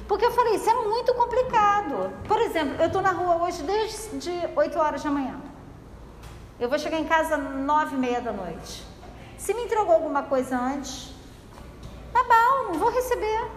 Porque 0.08 0.24
eu 0.24 0.32
falei, 0.32 0.56
isso 0.56 0.68
é 0.68 0.74
muito 0.74 1.14
complicado. 1.14 2.12
Por 2.26 2.40
exemplo, 2.40 2.74
eu 2.80 2.86
estou 2.86 3.02
na 3.02 3.10
rua 3.10 3.44
hoje 3.44 3.62
desde 3.62 4.18
de 4.18 4.48
8 4.54 4.78
horas 4.78 5.02
da 5.02 5.10
manhã. 5.10 5.36
Eu 6.58 6.70
vou 6.70 6.78
chegar 6.78 6.98
em 6.98 7.04
casa 7.04 7.36
nove 7.36 7.96
e 7.96 7.98
meia 7.98 8.20
da 8.20 8.32
noite. 8.32 8.82
Se 9.36 9.52
me 9.52 9.64
entregou 9.64 9.92
alguma 9.92 10.22
coisa 10.22 10.58
antes, 10.58 11.12
tá 12.12 12.22
bom, 12.22 12.72
não 12.72 12.78
vou 12.78 12.90
receber. 12.90 13.50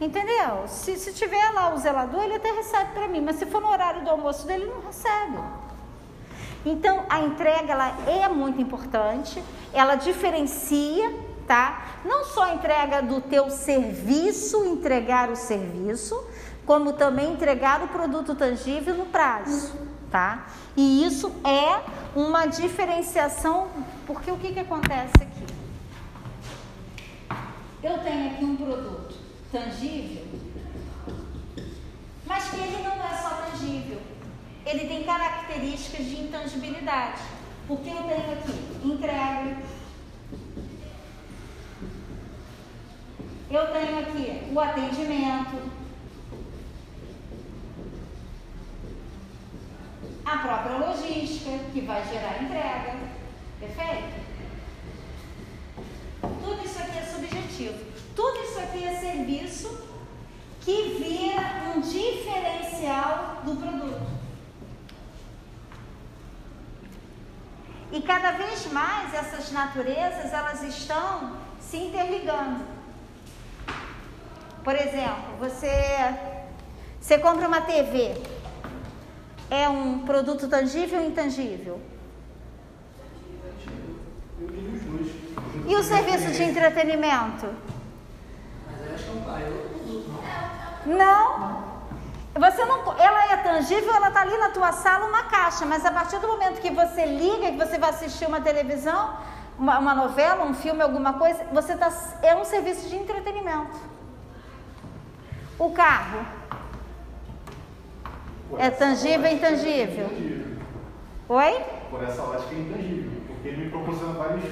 Entendeu? 0.00 0.66
Se, 0.66 0.96
se 0.96 1.12
tiver 1.12 1.50
lá 1.52 1.72
o 1.72 1.78
zelador, 1.78 2.24
ele 2.24 2.34
até 2.34 2.50
recebe 2.50 2.90
para 2.92 3.06
mim, 3.06 3.20
mas 3.20 3.36
se 3.36 3.46
for 3.46 3.62
no 3.62 3.68
horário 3.68 4.02
do 4.02 4.10
almoço 4.10 4.46
dele, 4.46 4.64
ele 4.64 4.72
não 4.72 4.82
recebe. 4.82 5.38
Então, 6.66 7.04
a 7.08 7.20
entrega 7.20 7.72
ela 7.72 7.94
é 8.08 8.28
muito 8.28 8.60
importante, 8.60 9.40
ela 9.72 9.94
diferencia, 9.94 11.14
tá? 11.46 12.00
Não 12.04 12.24
só 12.24 12.46
a 12.46 12.54
entrega 12.54 13.00
do 13.00 13.20
teu 13.20 13.48
serviço, 13.48 14.64
entregar 14.64 15.30
o 15.30 15.36
serviço, 15.36 16.20
como 16.66 16.94
também 16.94 17.32
entregar 17.32 17.80
o 17.84 17.88
produto 17.88 18.34
tangível 18.34 18.96
no 18.96 19.06
prazo, 19.06 19.85
tá? 20.10 20.46
E 20.76 21.04
isso 21.04 21.32
é 21.44 21.82
uma 22.18 22.46
diferenciação, 22.46 23.68
porque 24.06 24.30
o 24.30 24.36
que, 24.36 24.52
que 24.52 24.60
acontece 24.60 25.14
aqui? 25.20 25.46
Eu 27.82 27.98
tenho 27.98 28.30
aqui 28.30 28.44
um 28.44 28.56
produto 28.56 29.16
tangível, 29.52 30.26
mas 32.26 32.48
que 32.48 32.56
ele 32.56 32.82
não 32.82 32.94
é 32.94 33.14
só 33.16 33.28
tangível 33.30 34.00
ele 34.66 34.88
tem 34.88 35.04
características 35.04 36.04
de 36.04 36.22
intangibilidade. 36.22 37.22
Porque 37.68 37.88
eu 37.88 38.02
tenho 38.02 38.32
aqui 38.32 38.52
entrega, 38.84 39.56
eu 43.50 43.66
tenho 43.72 43.98
aqui 44.00 44.52
o 44.52 44.60
atendimento, 44.60 45.72
a 50.26 50.38
própria 50.38 50.76
logística, 50.78 51.50
que 51.72 51.80
vai 51.82 52.04
gerar 52.04 52.42
entrega. 52.42 52.96
Perfeito? 53.60 54.26
Tudo 56.20 56.64
isso 56.64 56.78
aqui 56.80 56.98
é 56.98 57.02
subjetivo. 57.02 57.84
Tudo 58.16 58.40
isso 58.40 58.58
aqui 58.58 58.84
é 58.84 58.98
serviço 58.98 59.86
que 60.62 60.98
vira 60.98 61.72
um 61.76 61.80
diferencial 61.80 63.42
do 63.44 63.54
produto. 63.54 64.16
E 67.92 68.02
cada 68.02 68.32
vez 68.32 68.66
mais 68.72 69.14
essas 69.14 69.52
naturezas 69.52 70.32
elas 70.32 70.60
estão 70.64 71.36
se 71.60 71.76
interligando. 71.76 72.64
Por 74.64 74.74
exemplo, 74.74 75.36
você 75.38 75.70
você 77.00 77.16
compra 77.18 77.46
uma 77.46 77.60
TV. 77.60 78.20
É 79.50 79.68
um 79.68 80.00
produto 80.00 80.48
tangível 80.48 81.00
ou 81.00 81.06
intangível? 81.06 81.80
E 85.66 85.74
o 85.74 85.82
serviço 85.82 86.32
de 86.32 86.42
entretenimento? 86.42 87.48
Não. 90.84 91.66
Você 92.38 92.64
não, 92.64 92.92
ela 92.98 93.32
é 93.32 93.36
tangível, 93.38 93.94
ela 93.94 94.08
está 94.08 94.20
ali 94.20 94.36
na 94.36 94.50
tua 94.50 94.70
sala 94.72 95.06
uma 95.06 95.22
caixa, 95.24 95.64
mas 95.64 95.84
a 95.86 95.90
partir 95.90 96.18
do 96.18 96.28
momento 96.28 96.60
que 96.60 96.70
você 96.70 97.06
liga, 97.06 97.50
que 97.50 97.56
você 97.56 97.78
vai 97.78 97.90
assistir 97.90 98.26
uma 98.26 98.40
televisão, 98.40 99.16
uma, 99.58 99.78
uma 99.78 99.94
novela, 99.94 100.44
um 100.44 100.52
filme, 100.52 100.82
alguma 100.82 101.14
coisa, 101.14 101.44
você 101.52 101.74
tá, 101.76 101.90
é 102.22 102.34
um 102.34 102.44
serviço 102.44 102.88
de 102.88 102.96
entretenimento. 102.96 103.76
O 105.58 105.70
carro 105.70 106.26
é 108.58 108.70
tangível 108.70 109.30
intangível? 109.30 110.04
é 110.04 110.12
intangível. 110.12 110.56
Oi? 111.28 111.60
Por 111.90 112.02
essa 112.04 112.22
ótica 112.22 112.54
é 112.54 112.58
intangível, 112.58 113.20
porque 113.26 113.48
ele 113.48 113.64
me 113.64 113.70
proporciona 113.70 114.12
vários 114.14 114.44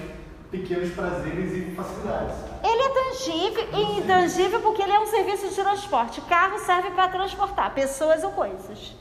pequenos 0.51 0.91
prazeres 0.95 1.53
e 1.53 1.75
facilidades. 1.75 2.37
Ele 2.63 2.83
é 2.83 2.89
tangível 2.89 3.69
e 3.73 3.99
intangível 3.99 4.61
porque 4.61 4.83
ele 4.83 4.93
é 4.93 5.01
um 5.01 5.07
serviço 5.07 5.49
de 5.49 5.55
transporte. 5.55 6.21
O 6.21 6.25
carro 6.25 6.59
serve 6.59 6.91
para 6.91 7.09
transportar 7.09 7.75
pessoas 7.75 8.23
ou 8.23 8.31
coisas. 8.31 8.95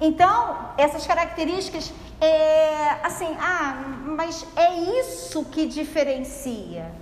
Então, 0.00 0.56
essas 0.76 1.06
características, 1.06 1.92
é, 2.20 2.90
assim, 3.02 3.36
ah, 3.40 3.82
mas 4.04 4.46
é 4.54 4.74
isso 5.00 5.44
que 5.46 5.66
diferencia. 5.66 6.92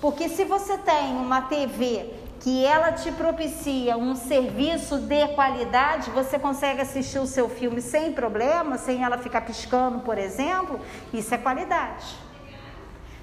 Porque 0.00 0.28
se 0.28 0.44
você 0.44 0.78
tem 0.78 1.16
uma 1.16 1.42
TV 1.42 2.10
que 2.44 2.62
ela 2.62 2.92
te 2.92 3.10
propicia 3.10 3.96
um 3.96 4.14
serviço 4.14 4.98
de 4.98 5.28
qualidade, 5.28 6.10
você 6.10 6.38
consegue 6.38 6.82
assistir 6.82 7.18
o 7.18 7.26
seu 7.26 7.48
filme 7.48 7.80
sem 7.80 8.12
problema, 8.12 8.76
sem 8.76 9.02
ela 9.02 9.16
ficar 9.16 9.40
piscando, 9.40 10.00
por 10.00 10.18
exemplo, 10.18 10.78
isso 11.10 11.34
é 11.34 11.38
qualidade. 11.38 12.04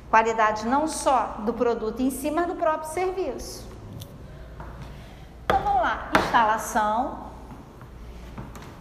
Qualidade 0.10 0.66
não 0.66 0.88
só 0.88 1.36
do 1.46 1.54
produto 1.54 2.02
em 2.02 2.10
si, 2.10 2.32
mas 2.32 2.48
do 2.48 2.56
próprio 2.56 2.92
serviço. 2.92 3.64
Então 5.46 5.62
vamos 5.66 5.84
lá, 5.84 6.10
instalação. 6.18 7.30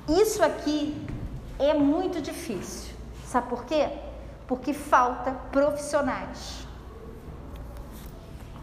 Isso 0.09 0.42
aqui 0.42 1.06
é 1.59 1.75
muito 1.75 2.23
difícil. 2.23 2.94
Sabe 3.26 3.47
por 3.47 3.66
quê? 3.66 3.90
Porque 4.49 4.73
falta 4.73 5.32
profissionais 5.52 6.66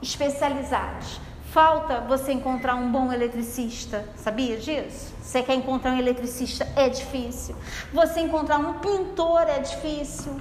especializados. 0.02 1.27
Falta 1.52 2.02
você 2.02 2.34
encontrar 2.34 2.76
um 2.76 2.92
bom 2.92 3.12
eletricista, 3.12 4.04
sabia 4.18 4.58
disso? 4.58 5.14
Você 5.22 5.42
quer 5.42 5.56
encontrar 5.56 5.94
um 5.94 5.98
eletricista 5.98 6.68
é 6.76 6.90
difícil. 6.90 7.56
Você 7.94 8.20
encontrar 8.20 8.58
um 8.58 8.74
pintor 8.80 9.44
é 9.48 9.60
difícil. 9.60 10.40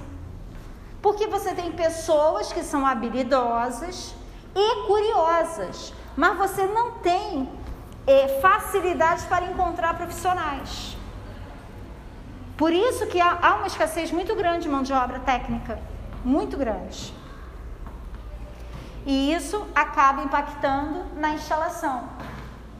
Porque 1.01 1.25
você 1.27 1.53
tem 1.53 1.71
pessoas 1.71 2.51
que 2.51 2.61
são 2.61 2.85
habilidosas 2.85 4.13
e 4.53 4.85
curiosas, 4.85 5.93
mas 6.15 6.37
você 6.37 6.65
não 6.65 6.99
tem 6.99 7.49
é, 8.05 8.39
facilidade 8.41 9.25
para 9.27 9.45
encontrar 9.45 9.95
profissionais. 9.95 10.97
Por 12.57 12.73
isso 12.73 13.07
que 13.07 13.21
há, 13.21 13.37
há 13.41 13.55
uma 13.55 13.67
escassez 13.67 14.11
muito 14.11 14.35
grande 14.35 14.63
de 14.63 14.69
mão 14.69 14.83
de 14.83 14.91
obra 14.91 15.19
técnica, 15.19 15.79
muito 16.25 16.57
grande. 16.57 17.13
E 19.07 19.33
isso 19.33 19.65
acaba 19.73 20.21
impactando 20.21 21.05
na 21.15 21.29
instalação. 21.29 22.09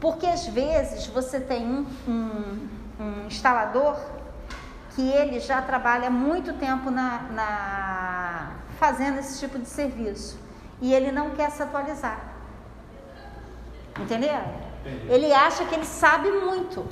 Porque 0.01 0.25
às 0.25 0.45
vezes 0.45 1.07
você 1.07 1.39
tem 1.39 1.65
um, 1.65 1.87
um, 2.05 2.67
um 2.99 3.27
instalador 3.27 3.97
que 4.93 5.09
ele 5.09 5.39
já 5.39 5.61
trabalha 5.61 6.09
muito 6.09 6.51
tempo 6.55 6.91
na, 6.91 7.21
na, 7.31 8.51
fazendo 8.77 9.19
esse 9.19 9.39
tipo 9.39 9.57
de 9.57 9.67
serviço 9.67 10.37
e 10.81 10.93
ele 10.93 11.13
não 11.13 11.29
quer 11.29 11.49
se 11.49 11.63
atualizar. 11.63 12.19
Entendeu? 13.97 14.41
Entendi. 14.81 15.07
Ele 15.09 15.31
acha 15.31 15.63
que 15.63 15.73
ele 15.73 15.85
sabe 15.85 16.29
muito 16.29 16.85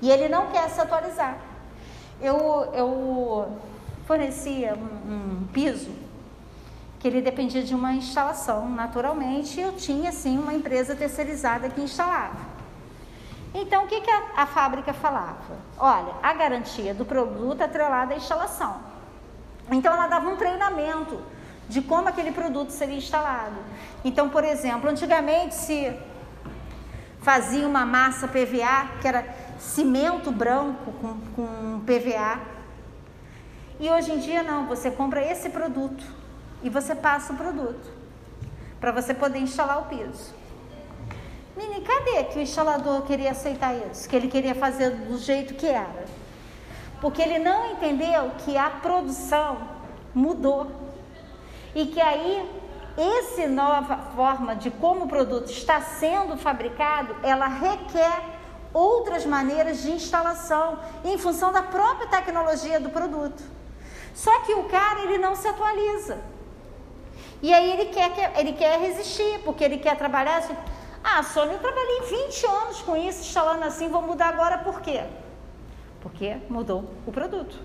e 0.00 0.08
ele 0.12 0.28
não 0.28 0.46
quer 0.52 0.70
se 0.70 0.80
atualizar. 0.80 1.38
Eu, 2.20 2.70
eu 2.72 3.58
fornecia 4.06 4.76
um, 4.76 5.42
um 5.42 5.46
piso 5.48 6.03
que 7.04 7.08
ele 7.08 7.20
dependia 7.20 7.62
de 7.62 7.74
uma 7.74 7.92
instalação, 7.92 8.66
naturalmente, 8.66 9.60
eu 9.60 9.72
tinha 9.76 10.10
sim 10.10 10.38
uma 10.38 10.54
empresa 10.54 10.96
terceirizada 10.96 11.68
que 11.68 11.78
instalava. 11.78 12.38
Então, 13.52 13.84
o 13.84 13.86
que, 13.86 14.00
que 14.00 14.10
a, 14.10 14.22
a 14.38 14.46
fábrica 14.46 14.94
falava? 14.94 15.54
Olha, 15.76 16.14
a 16.22 16.32
garantia 16.32 16.94
do 16.94 17.04
produto 17.04 17.60
é 17.60 17.64
atrelada 17.64 18.14
à 18.14 18.16
instalação. 18.16 18.80
Então, 19.70 19.92
ela 19.92 20.06
dava 20.06 20.30
um 20.30 20.36
treinamento 20.36 21.20
de 21.68 21.82
como 21.82 22.08
aquele 22.08 22.32
produto 22.32 22.70
seria 22.70 22.96
instalado. 22.96 23.56
Então, 24.02 24.30
por 24.30 24.42
exemplo, 24.42 24.88
antigamente 24.88 25.54
se 25.54 25.94
fazia 27.20 27.68
uma 27.68 27.84
massa 27.84 28.26
PVA, 28.26 28.88
que 29.02 29.06
era 29.06 29.26
cimento 29.58 30.32
branco 30.32 30.90
com, 31.02 31.20
com 31.36 31.80
PVA. 31.80 32.40
E 33.78 33.90
hoje 33.90 34.10
em 34.10 34.18
dia 34.20 34.42
não, 34.42 34.66
você 34.66 34.90
compra 34.90 35.22
esse 35.22 35.50
produto 35.50 36.23
e 36.64 36.70
você 36.70 36.94
passa 36.94 37.32
o 37.32 37.36
produto 37.36 37.92
para 38.80 38.90
você 38.90 39.14
poder 39.14 39.38
instalar 39.38 39.82
o 39.82 39.84
piso. 39.84 40.34
Menino, 41.56 41.82
cadê 41.82 42.24
que 42.24 42.38
o 42.38 42.42
instalador 42.42 43.02
queria 43.02 43.30
aceitar 43.30 43.74
isso? 43.74 44.08
Que 44.08 44.16
ele 44.16 44.28
queria 44.28 44.54
fazer 44.54 44.90
do 44.90 45.16
jeito 45.18 45.54
que 45.54 45.66
era? 45.66 46.04
Porque 47.00 47.22
ele 47.22 47.38
não 47.38 47.70
entendeu 47.70 48.32
que 48.38 48.56
a 48.56 48.70
produção 48.70 49.58
mudou 50.14 50.70
e 51.74 51.86
que 51.86 52.00
aí 52.00 52.50
essa 52.96 53.46
nova 53.46 53.98
forma 54.16 54.56
de 54.56 54.70
como 54.70 55.04
o 55.04 55.08
produto 55.08 55.50
está 55.50 55.80
sendo 55.80 56.36
fabricado, 56.36 57.14
ela 57.22 57.46
requer 57.46 58.20
outras 58.72 59.26
maneiras 59.26 59.82
de 59.82 59.92
instalação 59.92 60.78
em 61.04 61.18
função 61.18 61.52
da 61.52 61.62
própria 61.62 62.08
tecnologia 62.08 62.80
do 62.80 62.90
produto. 62.90 63.42
Só 64.14 64.40
que 64.40 64.54
o 64.54 64.64
cara 64.64 65.02
ele 65.02 65.18
não 65.18 65.36
se 65.36 65.46
atualiza. 65.46 66.18
E 67.42 67.52
aí 67.52 67.72
ele 67.72 67.86
quer, 67.86 68.32
ele 68.38 68.52
quer 68.52 68.78
resistir, 68.80 69.40
porque 69.44 69.62
ele 69.64 69.78
quer 69.78 69.96
trabalhar 69.96 70.38
assim. 70.38 70.56
Ah, 71.02 71.22
Sônia, 71.22 71.54
eu 71.54 71.58
trabalhei 71.58 72.00
20 72.00 72.46
anos 72.46 72.82
com 72.82 72.96
isso, 72.96 73.20
instalando 73.20 73.64
assim, 73.64 73.88
vou 73.88 74.00
mudar 74.00 74.28
agora 74.28 74.58
por 74.58 74.80
quê? 74.80 75.04
Porque 76.00 76.36
mudou 76.48 76.90
o 77.06 77.12
produto. 77.12 77.58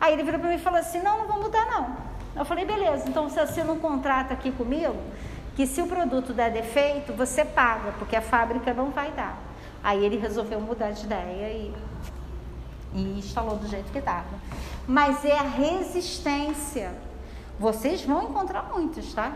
Aí 0.00 0.12
ele 0.12 0.24
virou 0.24 0.40
para 0.40 0.48
mim 0.48 0.56
e 0.56 0.58
falou 0.58 0.80
assim: 0.80 1.00
não, 1.00 1.18
não 1.18 1.26
vou 1.28 1.40
mudar 1.40 1.64
não. 1.66 1.96
Eu 2.36 2.44
falei, 2.44 2.64
beleza, 2.64 3.08
então 3.08 3.28
você 3.28 3.38
assina 3.38 3.72
um 3.72 3.78
contrato 3.78 4.32
aqui 4.32 4.50
comigo, 4.50 4.96
que 5.54 5.66
se 5.66 5.80
o 5.80 5.86
produto 5.86 6.32
der 6.32 6.50
defeito, 6.50 7.12
você 7.12 7.44
paga, 7.44 7.92
porque 7.92 8.16
a 8.16 8.22
fábrica 8.22 8.74
não 8.74 8.90
vai 8.90 9.12
dar. 9.12 9.38
Aí 9.82 10.04
ele 10.04 10.16
resolveu 10.16 10.60
mudar 10.60 10.90
de 10.90 11.04
ideia 11.04 11.52
e, 11.52 11.74
e 12.92 13.18
instalou 13.18 13.56
do 13.56 13.68
jeito 13.68 13.92
que 13.92 13.98
estava. 13.98 14.24
Mas 14.88 15.24
é 15.24 15.38
a 15.38 15.42
resistência. 15.42 16.92
Vocês 17.58 18.02
vão 18.02 18.24
encontrar 18.24 18.70
muitos, 18.72 19.14
tá? 19.14 19.32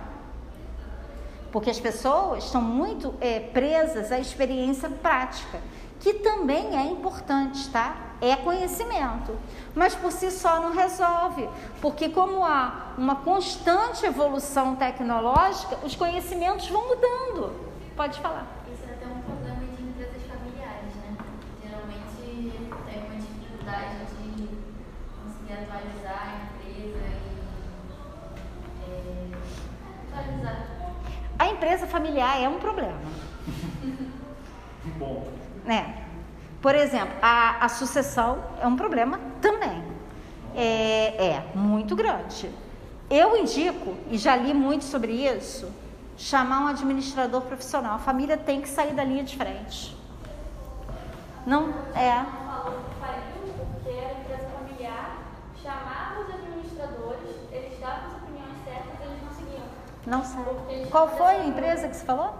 Porque 1.52 1.70
as 1.70 1.80
pessoas 1.80 2.44
estão 2.44 2.60
muito 2.60 3.14
é, 3.20 3.40
presas 3.40 4.12
à 4.12 4.18
experiência 4.18 4.90
prática, 4.90 5.60
que 6.00 6.14
também 6.14 6.76
é 6.76 6.84
importante, 6.84 7.68
tá? 7.70 7.96
É 8.20 8.34
conhecimento, 8.34 9.38
mas 9.74 9.94
por 9.94 10.10
si 10.10 10.30
só 10.30 10.60
não 10.60 10.74
resolve, 10.74 11.48
porque 11.80 12.08
como 12.08 12.44
há 12.44 12.94
uma 12.98 13.16
constante 13.16 14.04
evolução 14.04 14.74
tecnológica, 14.74 15.78
os 15.84 15.94
conhecimentos 15.94 16.68
vão 16.68 16.88
mudando. 16.88 17.52
Pode 17.96 18.20
falar. 18.20 18.46
Isso 18.72 18.82
é 18.88 18.94
até 18.94 19.06
um 19.06 19.20
problema 19.22 19.60
de 19.60 19.82
empresas 19.82 20.22
familiares, 20.22 20.94
né? 20.96 21.16
Geralmente 21.62 22.52
tem 22.86 23.04
uma 23.04 23.16
dificuldade 23.20 23.98
de 24.36 24.48
conseguir 25.22 25.52
atualizar 25.52 25.97
A 31.38 31.48
empresa 31.48 31.86
familiar 31.86 32.40
é 32.40 32.48
um 32.48 32.58
problema. 32.58 32.98
Bom, 34.98 35.28
né? 35.64 36.04
Por 36.60 36.74
exemplo, 36.74 37.14
a, 37.22 37.64
a 37.64 37.68
sucessão 37.68 38.42
é 38.60 38.66
um 38.66 38.74
problema 38.74 39.20
também. 39.40 39.82
É, 40.54 41.26
é 41.26 41.44
muito 41.54 41.94
grande. 41.94 42.50
Eu 43.08 43.36
indico, 43.36 43.96
e 44.10 44.18
já 44.18 44.36
li 44.36 44.52
muito 44.52 44.84
sobre 44.84 45.12
isso, 45.12 45.72
chamar 46.16 46.62
um 46.62 46.66
administrador 46.66 47.42
profissional. 47.42 47.94
A 47.94 47.98
família 47.98 48.36
tem 48.36 48.60
que 48.60 48.68
sair 48.68 48.92
da 48.92 49.04
linha 49.04 49.22
de 49.22 49.36
frente. 49.36 49.96
Não 51.46 51.70
é. 51.94 52.24
falou 52.46 52.80
que 52.82 53.00
faliu 53.00 53.54
porque 53.56 53.88
era 53.88 54.20
empresa 54.20 54.50
familiar, 54.58 55.18
chamava 55.62 56.20
os 56.20 56.34
administradores, 56.34 57.36
eles 57.50 57.78
davam 57.78 58.08
as 58.08 58.22
opiniões 58.22 58.52
certas, 58.64 59.00
eles 59.00 59.22
não 59.22 59.32
seguiam. 59.32 59.64
Não 60.08 60.24
sei. 60.24 60.86
Qual 60.90 61.08
foi 61.08 61.36
a 61.36 61.44
empresa 61.44 61.88
que 61.88 61.96
você 61.96 62.04
falou? 62.06 62.34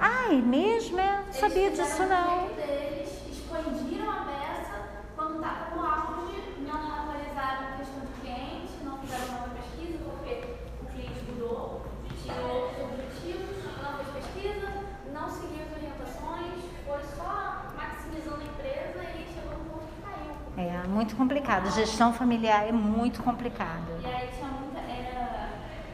Ai, 0.00 0.36
mesmo 0.40 0.98
é? 0.98 1.22
Não 1.26 1.32
sabia 1.32 1.66
Eles 1.66 1.78
disso 1.78 2.02
não. 2.06 2.46
deles, 2.54 3.10
expandiram 3.30 4.10
a 4.10 4.24
peça, 4.24 4.76
quando 5.16 5.34
estava 5.36 5.74
no 5.74 5.82
auge, 5.84 6.42
não 6.60 7.00
atualizaram 7.00 7.68
a 7.68 7.76
questão 7.76 8.00
do 8.00 8.20
cliente, 8.20 8.72
não 8.84 8.98
fizeram 8.98 9.26
nova 9.32 9.50
pesquisa, 9.50 9.98
porque 10.04 10.44
o 10.80 10.86
cliente 10.86 11.20
mudou, 11.28 11.82
tinha 12.22 12.34
outros 12.36 12.84
objetivos, 12.84 13.64
não 13.82 13.92
fez 13.98 14.08
pesquisa, 14.24 14.68
não 15.12 15.28
seguiu 15.30 15.64
as 15.64 15.72
orientações, 15.76 16.64
foi 16.86 17.00
só 17.16 17.62
maximizando 17.76 18.40
a 18.40 18.44
empresa 18.44 19.04
e 19.18 19.34
chegou 19.34 19.58
no 19.58 19.64
ponto 19.70 19.86
que 19.86 20.02
caiu. 20.02 20.68
É 20.84 20.86
muito 20.88 21.16
complicado. 21.16 21.70
Gestão 21.72 22.12
familiar 22.12 22.68
é 22.68 22.72
muito 22.72 23.22
complicado. 23.22 23.84
E 24.02 24.06
aí 24.06 24.28
tinha 24.32 24.48
muita. 24.48 24.78
Era, 24.78 24.94
não 24.94 24.94
era 24.94 24.94
transparente 24.94 25.93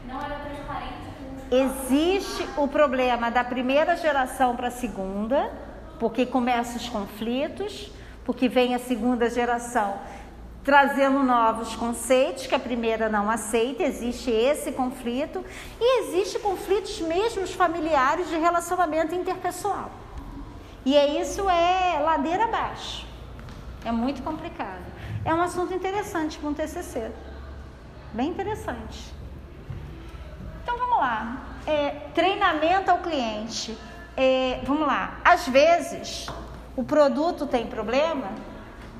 Existe 1.51 2.47
o 2.57 2.67
problema 2.67 3.29
da 3.29 3.43
primeira 3.43 3.95
geração 3.97 4.55
para 4.55 4.69
a 4.69 4.71
segunda, 4.71 5.51
porque 5.99 6.25
começam 6.25 6.77
os 6.77 6.87
conflitos, 6.87 7.91
porque 8.23 8.47
vem 8.47 8.73
a 8.73 8.79
segunda 8.79 9.29
geração 9.29 9.99
trazendo 10.63 11.23
novos 11.23 11.75
conceitos 11.75 12.45
que 12.45 12.53
a 12.53 12.59
primeira 12.59 13.09
não 13.09 13.29
aceita, 13.29 13.83
existe 13.83 14.29
esse 14.29 14.71
conflito 14.71 15.43
e 15.79 16.01
existe 16.01 16.37
conflitos 16.39 17.01
mesmo 17.01 17.47
familiares 17.47 18.29
de 18.29 18.37
relacionamento 18.37 19.15
interpessoal. 19.15 19.91
E 20.85 20.95
é 20.95 21.19
isso 21.19 21.49
é 21.49 21.99
ladeira 21.99 22.45
abaixo. 22.45 23.07
É 23.83 23.91
muito 23.91 24.21
complicado. 24.21 24.85
É 25.25 25.33
um 25.33 25.41
assunto 25.41 25.73
interessante 25.73 26.37
para 26.37 26.49
um 26.49 26.53
TCC. 26.53 27.11
Bem 28.13 28.29
interessante. 28.29 29.20
Lá. 31.01 31.47
É, 31.65 31.89
treinamento 32.13 32.91
ao 32.91 32.99
cliente. 32.99 33.75
É, 34.15 34.61
vamos 34.63 34.85
lá. 34.85 35.19
Às 35.23 35.47
vezes 35.47 36.27
o 36.75 36.83
produto 36.83 37.47
tem 37.47 37.65
problema 37.65 38.29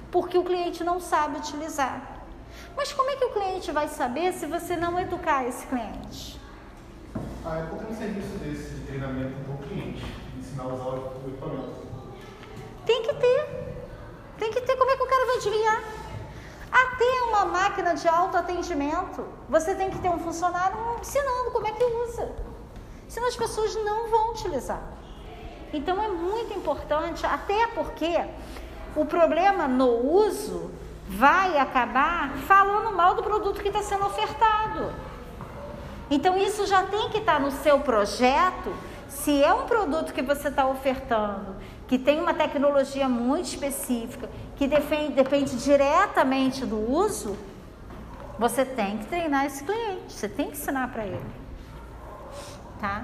porque 0.09 0.35
o 0.35 0.43
cliente 0.43 0.83
não 0.83 0.99
sabe 0.99 1.37
utilizar. 1.37 2.25
Mas 2.75 2.91
como 2.91 3.11
é 3.11 3.15
que 3.17 3.25
o 3.25 3.29
cliente 3.29 3.71
vai 3.71 3.87
saber 3.87 4.33
se 4.33 4.47
você 4.47 4.75
não 4.75 4.99
educar 4.99 5.47
esse 5.47 5.67
cliente? 5.67 6.41
Ah, 7.45 7.59
é 7.59 7.91
um 7.91 7.95
serviço 7.95 8.35
desse 8.39 8.73
de 8.73 8.87
treinamento 8.87 9.35
para 9.45 9.53
o 9.53 9.57
cliente, 9.59 10.03
ensinar 10.39 10.63
a 10.63 10.67
usar 10.67 10.89
o 10.89 11.27
equipamento. 11.27 11.81
Tem 12.83 13.03
que 13.03 13.13
ter. 13.13 13.45
Tem 14.39 14.51
que 14.51 14.61
ter. 14.61 14.75
Como 14.75 14.89
é 14.89 14.97
que 14.97 15.03
o 15.03 15.07
cara 15.07 15.25
vai 15.27 15.35
adivinhar? 15.35 16.00
Até 16.71 17.23
uma 17.27 17.45
máquina 17.45 17.93
de 17.93 18.07
autoatendimento, 18.07 19.25
você 19.49 19.75
tem 19.75 19.89
que 19.89 19.99
ter 19.99 20.09
um 20.09 20.19
funcionário 20.19 20.77
ensinando 20.99 21.51
como 21.51 21.67
é 21.67 21.71
que 21.71 21.83
usa. 21.83 22.31
Senão 23.07 23.27
as 23.27 23.35
pessoas 23.35 23.75
não 23.83 24.09
vão 24.09 24.31
utilizar. 24.31 24.81
Então 25.73 26.01
é 26.01 26.07
muito 26.07 26.53
importante, 26.53 27.25
até 27.25 27.67
porque 27.67 28.25
o 28.95 29.05
problema 29.05 29.67
no 29.67 29.89
uso 29.89 30.71
vai 31.07 31.57
acabar 31.57 32.31
falando 32.47 32.95
mal 32.95 33.15
do 33.15 33.23
produto 33.23 33.61
que 33.61 33.67
está 33.67 33.81
sendo 33.81 34.05
ofertado. 34.05 34.93
Então 36.09 36.37
isso 36.37 36.65
já 36.65 36.83
tem 36.83 37.09
que 37.09 37.19
estar 37.19 37.39
no 37.39 37.51
seu 37.51 37.79
projeto. 37.79 38.73
Se 39.07 39.43
é 39.43 39.53
um 39.53 39.65
produto 39.65 40.13
que 40.13 40.21
você 40.21 40.47
está 40.47 40.65
ofertando, 40.67 41.55
que 41.91 41.99
tem 41.99 42.21
uma 42.21 42.33
tecnologia 42.33 43.09
muito 43.09 43.47
específica, 43.47 44.29
que 44.55 44.65
depende, 44.65 45.11
depende 45.11 45.57
diretamente 45.57 46.65
do 46.65 46.77
uso, 46.89 47.37
você 48.39 48.63
tem 48.63 48.99
que 48.99 49.07
treinar 49.07 49.45
esse 49.45 49.65
cliente, 49.65 50.13
você 50.13 50.29
tem 50.29 50.45
que 50.45 50.53
ensinar 50.53 50.89
para 50.89 51.05
ele. 51.05 51.21
Tá? 52.79 53.03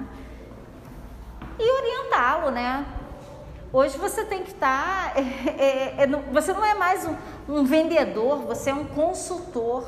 E 1.58 1.70
orientá-lo, 1.70 2.50
né? 2.50 2.86
Hoje 3.70 3.98
você 3.98 4.24
tem 4.24 4.42
que 4.42 4.52
estar. 4.52 5.12
Tá, 5.12 5.20
é, 5.20 5.98
é, 5.98 6.04
é, 6.04 6.06
você 6.32 6.54
não 6.54 6.64
é 6.64 6.72
mais 6.72 7.06
um, 7.06 7.14
um, 7.46 7.64
vendedor, 7.64 8.38
você 8.38 8.70
é 8.70 8.74
um 8.74 8.86
consultor. 8.86 9.84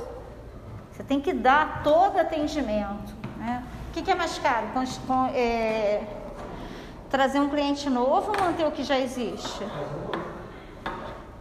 Você 0.93 1.03
tem 1.03 1.23
que 1.23 1.33
dar 1.33 1.83
todo 1.83 2.19
atendimento. 2.19 3.15
Né? 3.39 3.65
O 3.89 3.93
que, 3.95 4.03
que 4.03 4.11
é 4.11 4.15
mais 4.15 4.39
caro? 4.39 4.67
Com, 4.75 4.85
com, 5.07 5.27
é, 5.35 6.03
trazer 7.11 7.41
um 7.41 7.49
cliente 7.49 7.91
novo 7.91 8.33
ou 8.33 8.41
manter 8.41 8.67
o 8.67 8.71
que 8.71 8.85
já 8.85 8.99
existe? 8.99 9.67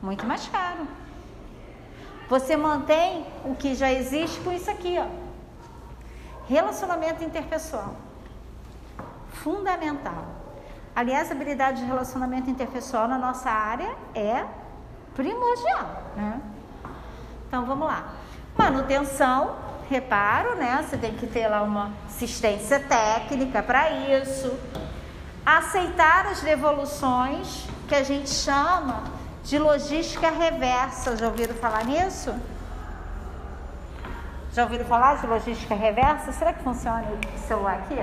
Muito 0.02 0.26
mais 0.26 0.48
caro. 0.48 0.88
Você 2.28 2.58
mantém 2.58 3.26
o 3.46 3.56
que 3.56 3.76
já 3.76 3.92
existe 3.92 4.40
com 4.42 4.52
isso 4.52 4.70
aqui, 4.70 4.98
ó. 5.00 5.08
Relacionamento 6.48 7.24
interpessoal. 7.24 7.96
Fundamental. 9.32 10.26
Aliás, 10.96 11.30
a 11.30 11.34
habilidade 11.34 11.82
de 11.82 11.86
relacionamento 11.86 12.50
interpessoal 12.50 13.08
na 13.08 13.18
nossa 13.18 13.50
área 13.50 13.96
é 14.16 14.46
primordial, 15.16 16.04
né? 16.16 16.42
Então 17.48 17.66
vamos 17.66 17.88
lá. 17.88 18.14
Manutenção, 18.58 19.56
reparo, 19.90 20.56
né? 20.56 20.84
Você 20.84 20.98
tem 20.98 21.14
que 21.14 21.28
ter 21.28 21.48
lá 21.48 21.62
uma 21.62 21.92
assistência 22.08 22.80
técnica 22.80 23.64
para 23.64 23.92
isso. 23.92 24.52
Aceitar 25.58 26.28
as 26.28 26.42
devoluções, 26.42 27.66
que 27.88 27.96
a 27.96 28.04
gente 28.04 28.30
chama 28.30 29.04
de 29.44 29.58
logística 29.58 30.30
reversa. 30.30 31.18
Já 31.18 31.26
ouviram 31.26 31.56
falar 31.56 31.86
nisso? 31.86 32.36
Já 34.54 34.66
ouviram 34.66 34.86
falar 34.86 35.18
de 35.18 35.26
logística 35.26 35.74
reversa? 35.74 36.32
Será 36.34 36.54
que 36.54 36.64
funciona 36.64 37.04
o 37.04 37.40
celular 37.40 37.80
aqui? 37.80 37.96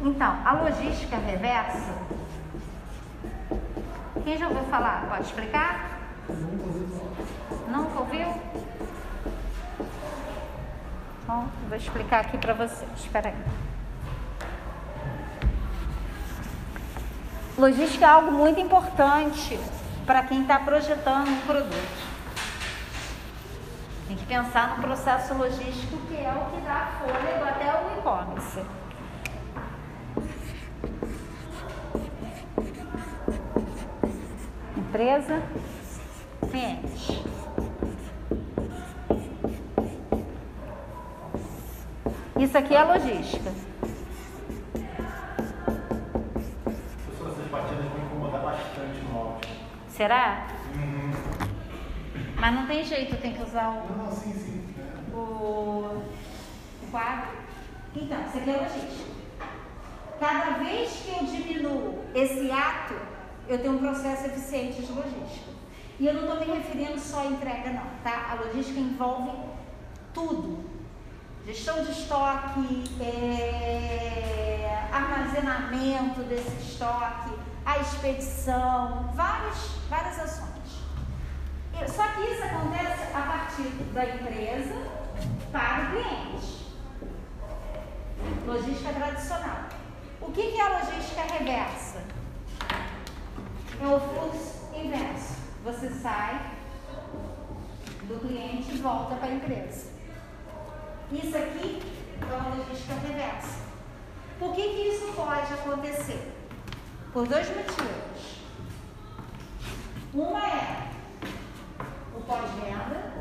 Então, 0.00 0.38
a 0.44 0.52
logística 0.52 1.16
reversa. 1.16 1.92
Quem 4.22 4.38
já 4.38 4.46
ouviu 4.46 4.62
falar? 4.66 5.06
Pode 5.08 5.22
explicar? 5.24 5.98
Nunca 7.66 7.98
ouviu? 7.98 8.28
Bom, 11.26 11.48
vou 11.68 11.76
explicar 11.76 12.20
aqui 12.20 12.38
para 12.38 12.54
vocês. 12.54 12.88
Espera 12.96 13.30
aí. 13.30 13.65
Logística 17.58 18.04
é 18.04 18.08
algo 18.08 18.30
muito 18.30 18.60
importante 18.60 19.58
para 20.04 20.22
quem 20.22 20.42
está 20.42 20.58
projetando 20.58 21.28
um 21.28 21.40
produto. 21.40 22.06
Tem 24.08 24.16
que 24.16 24.26
pensar 24.26 24.76
no 24.76 24.82
processo 24.82 25.34
logístico 25.34 25.96
que 26.08 26.16
é 26.16 26.30
o 26.30 26.50
que 26.50 26.60
dá 26.60 26.92
fôlego 27.00 27.44
até 27.44 27.72
o 27.72 27.98
e-commerce. 27.98 28.60
empresa, 34.96 35.42
cliente. 36.48 37.22
Isso 42.38 42.56
aqui 42.56 42.74
é 42.74 42.82
logística. 42.82 43.52
Será? 49.96 50.46
Uhum. 50.74 51.10
Mas 52.38 52.54
não 52.54 52.66
tem 52.66 52.84
jeito, 52.84 53.16
tem 53.16 53.32
que 53.32 53.42
usar 53.42 53.70
o, 53.70 53.96
Não, 53.96 54.12
sim, 54.12 54.30
sim. 54.34 54.74
É. 54.78 55.16
o, 55.16 56.02
o 56.82 56.90
quadro. 56.90 57.30
Então, 57.94 58.20
isso 58.26 58.36
aqui 58.36 58.50
é 58.50 58.56
logística. 58.58 59.10
Cada 60.20 60.58
vez 60.58 60.90
que 61.02 61.12
eu 61.12 61.24
diminuo 61.24 62.04
esse 62.14 62.50
ato, 62.50 62.94
eu 63.48 63.58
tenho 63.58 63.76
um 63.76 63.78
processo 63.78 64.26
eficiente 64.26 64.82
de 64.82 64.92
logística. 64.92 65.50
E 65.98 66.06
eu 66.06 66.12
não 66.12 66.24
estou 66.24 66.40
me 66.40 66.58
referindo 66.58 67.00
só 67.00 67.20
à 67.20 67.26
entrega, 67.26 67.70
não, 67.70 67.86
tá? 68.04 68.32
A 68.32 68.34
logística 68.34 68.78
envolve 68.78 69.30
tudo. 70.12 70.62
Gestão 71.46 71.82
de 71.82 71.92
estoque, 71.92 72.84
é, 73.00 74.88
armazenamento 74.92 76.20
desse 76.24 76.54
estoque, 76.60 77.30
a 77.66 77.78
expedição, 77.78 79.10
várias, 79.14 79.56
várias 79.90 80.18
ações. 80.18 80.46
Só 81.88 82.06
que 82.08 82.20
isso 82.22 82.42
acontece 82.42 83.02
a 83.14 83.20
partir 83.20 83.68
da 83.92 84.04
empresa 84.06 84.74
para 85.52 85.82
o 85.82 85.90
cliente. 85.90 86.66
Logística 88.46 88.92
tradicional. 88.92 89.68
O 90.22 90.32
que 90.32 90.58
é 90.58 90.62
a 90.62 90.78
logística 90.78 91.22
reversa? 91.22 92.16
é 93.80 93.86
o 93.86 94.00
fluxo 94.00 94.74
inverso. 94.74 95.36
Você 95.64 95.90
sai 95.90 96.52
do 98.04 98.20
cliente 98.20 98.74
e 98.74 98.78
volta 98.78 99.16
para 99.16 99.28
a 99.28 99.34
empresa. 99.34 99.90
Isso 101.12 101.36
aqui 101.36 101.82
é 102.20 102.34
uma 102.34 102.54
logística 102.54 102.94
reversa. 102.94 103.66
Por 104.38 104.54
que, 104.54 104.62
que 104.62 104.88
isso 104.88 105.12
pode 105.14 105.52
acontecer? 105.52 106.35
Por 107.12 107.26
dois 107.26 107.48
motivos. 107.48 108.36
Uma 110.14 110.46
é 110.46 110.90
o 112.14 112.20
pós-venda. 112.20 113.16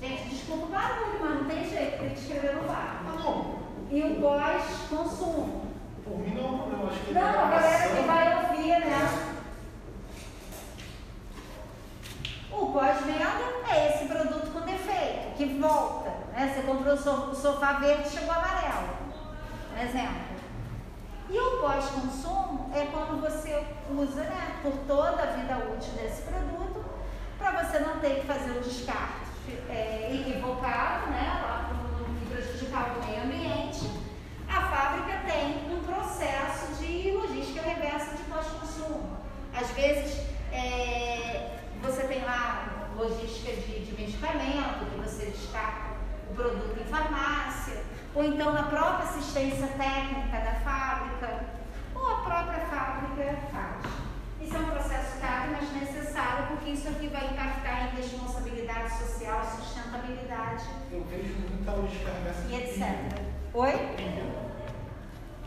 Gente, 0.00 0.28
desculpa 0.28 0.66
o 0.66 0.68
barulho, 0.68 1.20
mas 1.20 1.34
não 1.34 1.44
tem 1.44 1.68
jeito, 1.68 1.98
tem 1.98 2.10
que 2.10 2.20
escrever 2.20 2.56
no 2.56 2.68
bar. 2.68 3.02
Tá 3.04 3.22
bom 3.22 3.64
e 3.94 4.02
o 4.02 4.20
pós-consumo. 4.20 5.62
Por 6.04 6.18
mim 6.18 6.34
não 6.34 6.44
é 6.44 6.50
um 6.50 6.58
problema, 6.58 6.90
acho 6.90 7.00
que 7.00 7.12
Não, 7.12 7.22
a 7.22 7.50
galera 7.50 7.96
que 7.96 8.02
vai 8.02 8.44
ouvir, 8.44 8.80
né? 8.80 9.34
O 12.50 12.72
pós-venda 12.72 13.72
é 13.72 13.94
esse 13.94 14.06
produto 14.06 14.52
com 14.52 14.60
defeito, 14.60 15.36
que 15.36 15.46
volta. 15.60 16.13
Né? 16.34 16.52
Você 16.52 16.62
comprou 16.62 16.94
o 16.94 17.34
sofá 17.34 17.74
verde 17.74 18.10
chegou 18.10 18.32
amarelo. 18.32 18.88
Um 19.72 19.80
exemplo. 19.82 20.34
E 21.30 21.38
o 21.38 21.60
pós 21.60 21.84
pós-consumo 21.86 22.70
é 22.74 22.86
quando 22.86 23.20
você 23.20 23.64
usa 23.90 24.22
né, 24.24 24.58
por 24.62 24.72
toda 24.86 25.22
a 25.22 25.26
vida 25.26 25.56
útil 25.72 25.92
desse 25.94 26.22
produto, 26.22 26.84
para 27.38 27.62
você 27.64 27.78
não 27.78 27.98
ter 27.98 28.20
que 28.20 28.26
fazer 28.26 28.50
o 28.50 28.60
descarte 28.60 29.24
é, 29.70 30.10
equivocado, 30.12 31.10
né, 31.10 31.40
lá 31.42 31.70
pro- 31.70 32.06
e 32.22 32.26
prejudicar 32.26 32.96
o 32.98 33.04
meio 33.06 33.22
ambiente. 33.24 33.90
A 34.48 34.60
fábrica 34.68 35.20
tem 35.26 35.72
um 35.72 35.82
processo 35.82 36.74
de 36.74 37.12
logística 37.12 37.62
reversa 37.62 38.16
de 38.16 38.22
pós-consumo. 38.24 39.16
Às 39.58 39.70
vezes, 39.70 40.26
é, 40.52 41.58
você 41.82 42.02
tem 42.04 42.22
lá 42.24 42.90
logística 42.96 43.50
de, 43.52 43.84
de 43.86 44.00
medicamento, 44.00 44.90
que 44.90 45.00
você 45.00 45.26
descarta 45.26 45.83
o 46.30 46.34
produto 46.34 46.80
em 46.80 46.84
farmácia, 46.84 47.82
ou 48.14 48.24
então 48.24 48.52
na 48.52 48.64
própria 48.64 49.08
assistência 49.08 49.66
técnica 49.68 50.38
da 50.38 50.54
fábrica, 50.64 51.44
ou 51.94 52.06
a 52.06 52.16
própria 52.22 52.60
fábrica 52.66 53.36
faz. 53.52 53.92
Isso 54.40 54.56
é 54.56 54.58
um 54.58 54.70
processo 54.70 55.20
caro, 55.20 55.52
mas 55.52 55.72
necessário, 55.72 56.46
porque 56.48 56.70
isso 56.70 56.88
aqui 56.88 57.08
vai 57.08 57.24
impactar 57.26 57.86
em 57.92 57.96
responsabilidade 57.96 58.90
social, 58.98 59.42
sustentabilidade 59.58 60.64
Eu 60.92 61.02
vejo 61.04 61.34
muita 61.38 61.72
e 62.50 62.54
etc. 62.56 63.18
Oi? 63.54 63.72
pilha. 63.96 64.44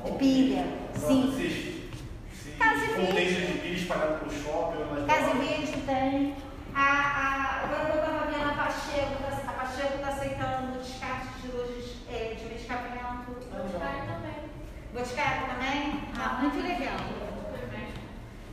De 0.04 0.12
pilha, 0.13 0.66
sim. 0.96 1.30
Esses, 1.30 1.92
esses 2.32 2.58
Casa 2.58 2.86
e 2.86 2.88
containers 2.90 3.36
vídeo. 3.36 3.48
de 3.54 3.60
pilha 3.60 3.76
espalhados 3.76 4.20
pelo 4.20 4.32
shopping. 4.32 5.06
Verde 5.38 5.82
tem. 5.86 6.36
A, 6.74 6.82
a, 6.82 7.63
agora 7.63 7.90
eu 7.90 7.96
estava 8.00 8.32
vendo 8.32 8.50
a 8.50 8.54
Pacheco, 8.63 9.24
tá- 9.46 9.47
Pacheco 9.78 9.98
está 9.98 10.08
aceitando 10.08 10.80
descarte 10.80 11.38
de, 11.40 11.56
logis, 11.56 11.98
é, 12.10 12.34
de 12.34 12.46
medicamento. 12.46 13.30
Boticário 13.30 14.08
também. 14.08 14.50
Boticário 14.92 15.46
também? 15.46 16.04
Ah, 16.18 16.40
muito 16.42 16.63
legal. 16.63 16.98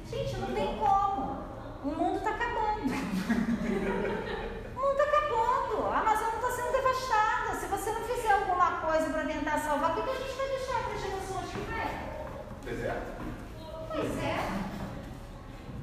Gente, 0.07 0.37
não 0.37 0.49
tem 0.49 0.77
como. 0.77 1.43
O 1.83 1.89
mundo 1.97 2.19
está 2.19 2.29
acabando. 2.29 2.83
o 2.83 2.89
mundo 4.79 4.93
está 4.93 5.05
acabando. 5.05 5.87
A 5.87 6.01
Amazônia 6.01 6.35
está 6.35 6.51
sendo 6.51 6.73
devastada. 6.73 7.57
Se 7.59 7.67
você 7.69 7.91
não 7.93 8.03
fizer 8.03 8.31
alguma 8.31 8.73
coisa 8.83 9.09
para 9.09 9.25
tentar 9.25 9.59
salvar, 9.61 9.93
o 9.93 9.95
que, 9.95 10.03
que 10.03 10.11
a 10.11 10.27
gente 10.27 10.37
vai 10.37 10.49
deixar 10.49 10.83
para 10.85 10.95
as 10.95 11.01
gerações 11.01 11.49
que 11.49 11.57
vêm? 11.73 11.91
Deserto? 12.65 13.13
Pois 13.89 14.19
é. 14.23 14.37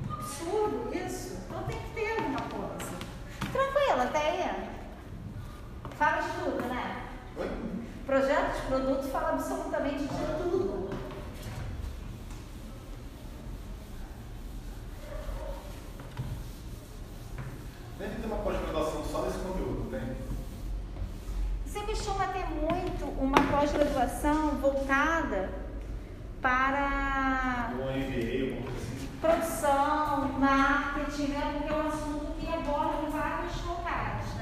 Absurdo 0.07 0.95
isso. 0.95 1.39
Então 1.47 1.63
tem 1.63 1.79
que 1.79 1.89
ter 1.95 2.11
alguma 2.11 2.41
coisa. 2.41 2.91
Tranquila, 3.51 4.05
Teia. 4.05 4.80
Fala 6.01 6.19
de 6.19 6.29
tudo, 6.29 6.67
né? 6.67 7.03
Oi? 7.37 7.47
Projeto 8.07 8.55
de 8.55 8.61
produto 8.65 9.03
fala 9.11 9.33
absolutamente 9.33 9.99
de 9.99 10.07
tudo. 10.07 10.89
Deve 17.99 18.15
ter 18.15 18.25
uma 18.25 18.37
pós-graduação 18.37 19.05
só 19.05 19.21
desse 19.21 19.37
conteúdo, 19.41 19.91
tem? 19.91 20.17
Você 21.67 21.81
costuma 21.81 22.25
ter 22.29 22.47
muito 22.47 23.05
uma 23.21 23.37
pós-graduação 23.51 24.55
voltada 24.55 25.51
para 26.41 27.73
um 27.75 27.83
MBA, 27.83 28.55
alguma 28.55 28.71
coisa 28.71 28.87
assim. 28.87 29.07
produção, 29.21 30.29
marketing, 30.39 31.27
né? 31.27 31.59
Porque 31.59 31.71
é 31.71 31.75
um 31.75 31.87
assunto 31.87 32.33
que 32.39 32.47
aborda 32.47 33.07
vários 33.11 33.63
locais, 33.63 34.25
né? 34.37 34.40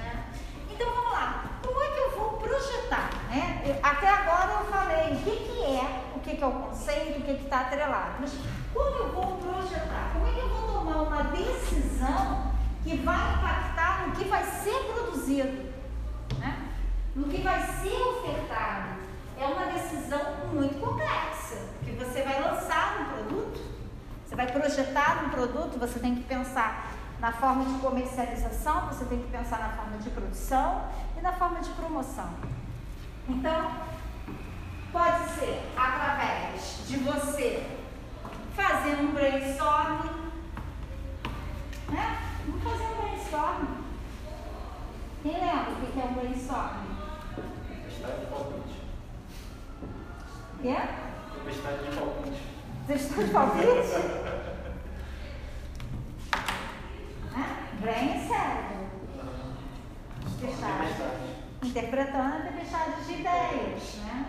Então 0.79 0.95
vamos 0.95 1.11
lá. 1.11 1.43
Como 1.61 1.83
é 1.83 1.87
que 1.89 1.99
eu 1.99 2.11
vou 2.11 2.29
projetar, 2.37 3.09
né? 3.27 3.77
Até 3.83 4.07
agora 4.07 4.61
eu 4.61 4.65
falei 4.71 5.11
o 5.11 5.17
que, 5.17 5.31
que 5.31 5.61
é, 5.61 6.03
o 6.15 6.19
que, 6.21 6.37
que 6.37 6.41
é 6.41 6.47
o 6.47 6.53
conceito, 6.53 7.19
o 7.19 7.21
que 7.21 7.31
está 7.31 7.59
atrelado. 7.59 8.13
Mas 8.21 8.33
como 8.73 8.95
eu 8.95 9.11
vou 9.11 9.37
projetar? 9.39 10.11
Como 10.13 10.25
é 10.25 10.31
que 10.31 10.39
eu 10.39 10.47
vou 10.47 10.71
tomar 10.71 11.01
uma 11.01 11.23
decisão 11.23 12.53
que 12.81 12.95
vai 12.95 13.33
impactar 13.33 14.07
no 14.07 14.15
que 14.15 14.23
vai 14.23 14.41
ser 14.41 14.79
produzido, 14.93 15.69
né? 16.37 16.69
No 17.13 17.27
que 17.27 17.41
vai 17.41 17.61
ser 17.61 18.01
ofertado? 18.01 18.99
É 19.37 19.47
uma 19.47 19.65
decisão 19.65 20.47
muito 20.53 20.79
complexa, 20.79 21.57
que 21.83 21.91
você 21.91 22.21
vai 22.21 22.41
lançar 22.41 23.01
um 23.01 23.05
produto 23.15 23.79
você 24.29 24.35
vai 24.35 24.45
projetar 24.45 25.25
um 25.25 25.29
produto, 25.31 25.79
você 25.79 25.97
tem 25.97 26.13
que 26.13 26.21
pensar 26.21 26.93
na 27.19 27.33
forma 27.33 27.65
de 27.65 27.79
comercialização, 27.79 28.87
você 28.87 29.05
tem 29.05 29.21
que 29.21 29.27
pensar 29.27 29.59
na 29.59 29.69
forma 29.69 29.97
de 29.97 30.09
produção 30.09 30.85
e 31.17 31.21
na 31.21 31.33
forma 31.33 31.59
de 31.59 31.69
promoção. 31.71 32.29
Então, 33.27 33.71
pode 34.91 35.29
ser 35.31 35.61
através 35.75 36.85
de 36.87 36.97
você 36.97 37.77
fazer 38.55 39.01
um 39.01 39.11
brainstorming, 39.11 40.31
né? 41.89 42.19
Vamos 42.47 42.63
fazer 42.63 42.83
um 42.85 43.01
brainstorming. 43.01 43.83
Quem 45.21 45.33
lembra 45.33 45.71
o 45.71 45.91
que 45.91 45.99
é 45.99 46.03
um 46.03 46.13
brainstorming? 46.13 46.97
Tempestade 47.67 48.19
de 48.21 48.25
palpite. 48.27 48.81
Quê? 50.61 50.77
Tempestade 51.35 51.83
de 51.83 51.95
palpite. 51.97 52.49
Estão 52.89 53.23
de 53.23 53.31
palpite? 53.31 54.49
Né? 57.39 57.69
Brain 57.81 58.27
cérebro. 58.27 58.89
Tempestade. 60.39 60.89
Interpretando 61.63 62.35
a 62.35 62.51
tempestade 62.51 63.05
de 63.05 63.13
ideias, 63.13 63.95
né? 64.05 64.25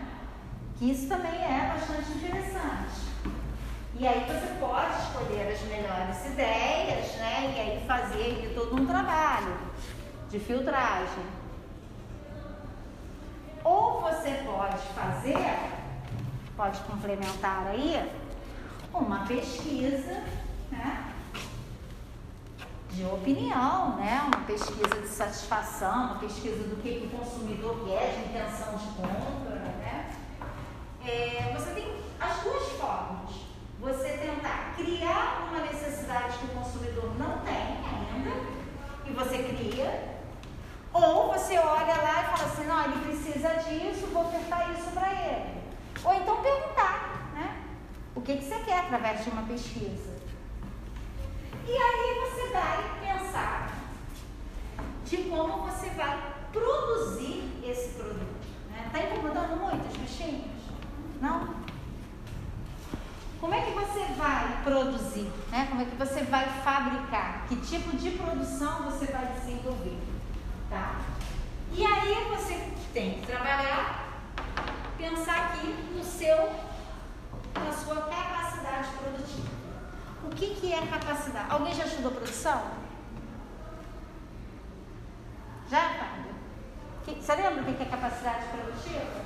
Que 0.79 0.91
isso 0.91 1.09
também 1.09 1.43
é 1.43 1.73
bastante 1.75 2.11
interessante. 2.13 3.11
E 3.99 4.07
aí 4.07 4.25
você 4.25 4.55
pode 4.59 4.97
escolher 5.03 5.53
as 5.53 5.61
melhores 5.63 6.27
ideias, 6.27 7.17
né? 7.17 7.55
E 7.55 7.61
aí 7.61 7.85
fazer 7.87 8.53
todo 8.55 8.81
um 8.81 8.87
trabalho 8.87 9.59
de 10.29 10.39
filtragem. 10.39 11.25
Ou 13.63 14.01
você 14.01 14.43
pode 14.45 14.79
fazer, 14.95 15.37
pode 16.57 16.81
complementar 16.81 17.67
aí, 17.69 18.11
uma 18.93 19.27
pesquisa? 19.27 20.25
De 22.91 23.05
opinião, 23.05 23.97
né? 23.97 24.21
uma 24.27 24.45
pesquisa 24.45 25.01
de 25.01 25.09
satisfação, 25.09 26.07
uma 26.07 26.19
pesquisa 26.19 26.65
do 26.65 26.83
que, 26.83 27.07
o 27.07 27.17
consumidor 27.17 27.85
quer, 27.87 28.15
de 28.15 28.29
intenção 28.29 28.77
de 28.77 28.87
compra. 28.95 29.57
Né? 29.57 30.13
É, 31.07 31.55
você 31.57 31.71
tem 31.71 31.95
as 32.21 32.43
duas 32.43 32.69
formas. 32.73 33.31
Você 33.81 34.09
tentar 34.19 34.75
criar 34.77 35.49
uma 35.49 35.63
necessidade 35.63 36.37
que 36.39 36.45
o 36.47 36.49
consumidor 36.49 37.17
não 37.19 37.39
tem 37.39 37.55
ainda, 37.55 38.37
e 39.07 39.13
você 39.13 39.39
cria, 39.39 40.19
ou 40.93 41.33
você 41.33 41.57
olha 41.57 41.97
lá 41.97 42.23
e 42.23 42.37
fala 42.37 42.53
assim, 42.53 42.67
não, 42.67 42.85
ele 42.85 43.05
precisa 43.07 43.49
disso, 43.55 44.09
vou 44.13 44.27
ofertar 44.27 44.71
isso 44.73 44.91
para 44.91 45.11
ele. 45.13 45.63
Ou 46.05 46.15
então 46.15 46.43
perguntar, 46.43 47.31
né? 47.35 47.63
O 48.15 48.21
que, 48.21 48.37
que 48.37 48.45
você 48.45 48.59
quer 48.59 48.81
através 48.81 49.25
de 49.25 49.31
uma 49.31 49.43
pesquisa. 49.43 50.10
E 51.71 51.77
aí 51.77 52.19
você 52.19 52.49
vai 52.49 52.99
pensar 53.01 53.71
de 55.05 55.17
como 55.19 55.63
você 55.63 55.91
vai 55.91 56.21
produzir 56.53 57.63
esse 57.65 57.91
produto. 57.91 58.41
Está 58.87 59.05
incomodando 59.05 59.57
muito 59.57 59.89
os 59.89 59.97
bichinhos? 59.97 60.51
Não? 61.21 61.55
Como 63.41 63.55
é 63.55 63.61
que 63.61 63.71
você 63.71 64.05
vai 64.17 64.65
produzir? 64.65 65.31
Né? 65.53 65.67
Como 65.71 65.83
é 65.83 65.85
que 65.85 65.95
você 65.95 66.25
vai 66.25 66.49
fabricar? 66.65 67.47
Que 67.47 67.55
tipo 67.55 67.97
de 67.97 68.11
produção 68.19 68.83
você 68.83 69.07
vai 69.07 69.27
desenvolver? 69.27 69.97
Tá? 70.69 71.01
E 71.73 71.87
aí 71.87 72.27
você 72.31 72.69
tem 72.93 73.21
que 73.21 73.27
trabalhar, 73.27 74.09
pensar 74.99 75.53
aqui 75.53 75.69
no 75.95 76.03
seu, 76.03 76.53
na 77.55 77.73
sua 77.73 77.95
capacidade 77.95 78.89
produtiva. 78.99 79.60
O 80.25 80.29
que, 80.31 80.55
que 80.55 80.73
é 80.73 80.87
capacidade? 80.87 81.47
Alguém 81.51 81.75
já 81.75 81.85
estudou 81.85 82.13
produção? 82.13 82.63
Já, 85.71 85.81
Fábio? 85.91 86.35
Que- 87.05 87.15
Você 87.23 87.35
lembra 87.35 87.63
o 87.63 87.65
que 87.77 87.83
é 87.83 87.87
capacidade 87.87 88.45
produtiva? 88.49 89.23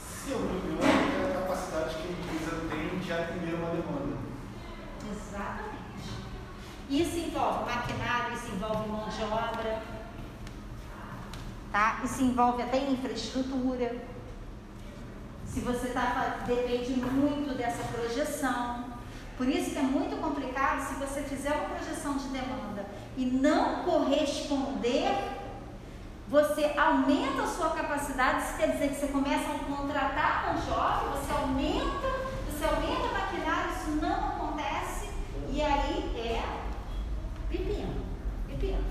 Se 0.00 0.30
eu 0.32 0.38
me 0.40 0.58
engano, 0.58 0.82
é 0.82 1.30
a 1.36 1.40
capacidade 1.40 1.94
que 1.96 2.08
a 2.08 2.10
empresa 2.10 2.68
tem 2.70 2.98
de 2.98 3.12
atender 3.12 3.54
uma 3.54 3.70
demanda. 3.70 4.16
Exatamente. 5.10 5.76
Isso 6.88 7.16
envolve 7.18 7.64
maquinário, 7.70 8.34
isso 8.34 8.46
envolve 8.54 8.88
mão 8.88 9.08
de 9.08 9.22
obra, 9.22 9.82
tá? 11.72 12.00
Isso 12.04 12.22
envolve 12.22 12.62
até 12.62 12.78
infraestrutura. 12.78 13.96
Se 15.44 15.60
você 15.60 15.88
tá, 15.88 16.38
depende 16.46 16.92
muito 16.92 17.56
dessa 17.56 17.82
projeção. 17.92 18.84
Por 19.36 19.48
isso 19.48 19.70
que 19.70 19.78
é 19.78 19.82
muito 19.82 20.20
complicado 20.20 20.80
se 20.88 20.94
você 20.94 21.22
fizer 21.22 21.52
uma 21.52 21.68
projeção 21.76 22.16
de 22.16 22.28
demanda 22.28 22.86
e 23.16 23.26
não 23.26 23.84
corresponder, 23.84 25.10
você 26.28 26.72
aumenta 26.76 27.42
a 27.42 27.46
sua 27.46 27.70
capacidade, 27.70 28.44
isso 28.44 28.56
quer 28.56 28.72
dizer 28.72 28.88
que 28.88 28.94
você 28.96 29.08
começa 29.08 29.52
a 29.52 29.58
contratar 29.58 30.44
com 30.44 30.70
jovem, 30.70 31.08
você 31.10 31.32
aumenta, 31.32 32.08
você 32.50 32.64
aumenta 32.64 33.08
a 33.08 33.20
maquinária, 33.20 33.70
isso 33.72 33.90
não 34.00 34.28
acontece 34.28 35.10
e 35.50 35.62
aí 35.62 36.12
é 36.16 36.42
pepino, 37.50 37.94
pepino. 38.48 38.84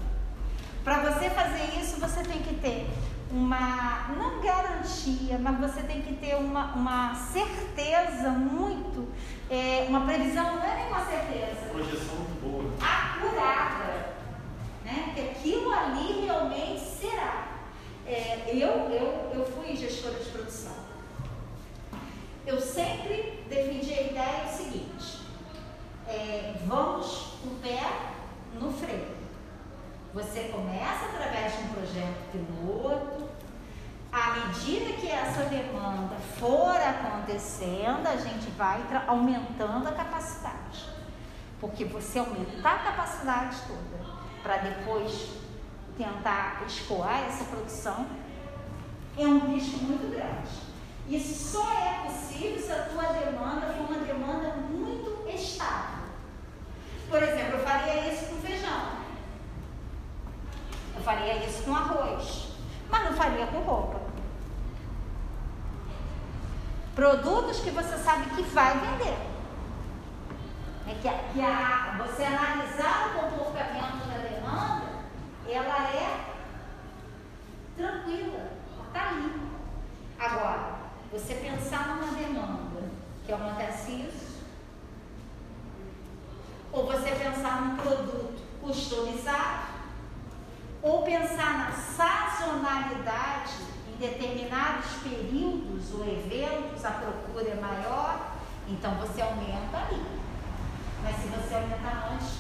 Para 0.84 1.00
você 1.00 1.30
fazer 1.32 1.80
isso, 1.80 2.00
você 2.00 2.24
tem 2.24 2.44
que 2.44 2.56
ter 2.56 2.88
uma, 3.32 4.08
não 4.16 4.40
garantia, 4.40 5.38
mas 5.40 5.60
você 5.60 5.82
tem 5.82 6.02
que 6.04 6.14
ter 6.16 6.36
uma, 6.36 6.74
uma 6.74 7.16
certeza 7.16 8.30
muito 8.30 9.08
é, 9.50 9.86
uma 9.88 10.06
previsão, 10.06 10.56
não 10.56 10.64
é 10.64 10.76
nem 10.76 10.88
uma 10.88 11.06
certeza, 11.06 11.70
Projeção 11.72 12.16
muito 12.16 12.42
boa. 12.42 12.74
acurada, 12.82 14.14
né? 14.84 15.12
Que 15.14 15.22
aquilo 15.30 15.72
ali 15.72 16.26
realmente 16.26 16.80
será. 16.82 17.48
É, 18.08 18.44
eu, 18.48 18.70
eu, 18.92 19.32
eu 19.34 19.46
fui 19.46 19.76
gestora 19.76 20.20
de 20.20 20.30
produção. 20.30 20.74
Eu 22.46 22.60
sempre 22.62 23.44
defendi 23.50 23.94
a 23.94 24.02
ideia 24.04 24.48
seguinte: 24.48 25.20
é, 26.08 26.54
vamos 26.66 27.38
com 27.42 27.50
o 27.50 27.60
pé 27.62 27.82
no 28.60 28.72
freio. 28.72 29.16
Você 30.14 30.44
começa 30.52 31.06
através 31.06 31.54
de 31.58 31.64
um 31.64 31.68
projeto 31.70 32.32
piloto. 32.32 33.15
Medida 34.36 34.94
que 35.00 35.10
essa 35.10 35.44
demanda 35.44 36.18
for 36.38 36.76
acontecendo, 36.76 38.06
a 38.06 38.18
gente 38.18 38.50
vai 38.52 38.84
aumentando 39.08 39.88
a 39.88 39.92
capacidade. 39.94 40.90
Porque 41.62 41.86
você 41.86 42.20
aumentar 42.20 42.76
a 42.76 42.80
capacidade 42.80 43.56
toda 43.66 44.06
para 44.44 44.58
depois 44.58 45.30
tentar 45.98 46.64
escoar 46.68 47.24
essa 47.28 47.46
produção 47.46 48.06
é 49.18 49.26
um 49.26 49.54
risco 49.54 49.78
muito 49.78 50.12
grande. 50.12 50.50
Isso 51.08 51.52
só 51.52 51.72
é 51.72 52.04
possível 52.06 52.60
se 52.60 52.72
a 52.74 52.84
tua 52.84 53.04
demanda 53.14 53.68
for 53.68 53.90
uma 53.90 54.06
demanda 54.06 54.56
muito 54.70 55.30
estável. 55.30 56.06
Por 57.10 57.24
exemplo, 57.24 57.60
eu 57.60 57.64
faria 57.64 58.12
isso 58.12 58.26
com 58.26 58.42
feijão. 58.42 58.90
Eu 60.96 61.02
faria 61.02 61.46
isso 61.46 61.64
com 61.64 61.74
arroz. 61.74 62.48
Mas 62.90 63.04
não 63.06 63.14
faria 63.14 63.48
com 63.48 63.60
roupa. 63.60 64.05
Produtos 66.96 67.60
que 67.60 67.72
você 67.72 67.98
sabe 67.98 68.30
que 68.36 68.42
vai 68.44 68.78
vender. 68.80 69.18
É 70.88 70.94
que, 71.02 71.08
a- 71.08 71.24
que 71.34 71.42
a, 71.42 71.96
você 72.06 72.24
analisar 72.24 73.10
o 73.10 73.20
comportamento 73.20 74.08
da 74.08 74.18
demanda, 74.20 74.86
ela 75.50 75.90
é 75.90 76.26
tranquila, 77.76 78.52
está 78.88 79.10
ali. 79.10 79.42
Agora, 80.18 80.76
você 81.12 81.34
pensar 81.36 81.88
numa 81.88 82.14
demanda 82.16 82.84
que 83.26 83.34
acontece 83.34 83.92
isso, 83.92 84.36
ou 86.72 86.86
você 86.86 87.10
pensar 87.12 87.62
num 87.62 87.76
produto 87.78 88.42
customizado, 88.62 89.66
ou 90.82 91.04
pensar 91.04 91.58
na 91.58 91.72
sazonalidade 91.72 93.54
em 93.96 93.98
determinados 93.98 94.86
períodos 95.04 95.94
ou 95.94 96.04
eventos, 96.06 96.84
a 96.84 96.92
procura 96.92 97.50
é 97.50 97.56
maior, 97.56 98.32
então 98.68 98.96
você 98.96 99.22
aumenta 99.22 99.78
ali. 99.78 100.04
Mas 101.02 101.16
se 101.18 101.28
você 101.28 101.56
aumentar 101.56 102.10
antes, 102.12 102.40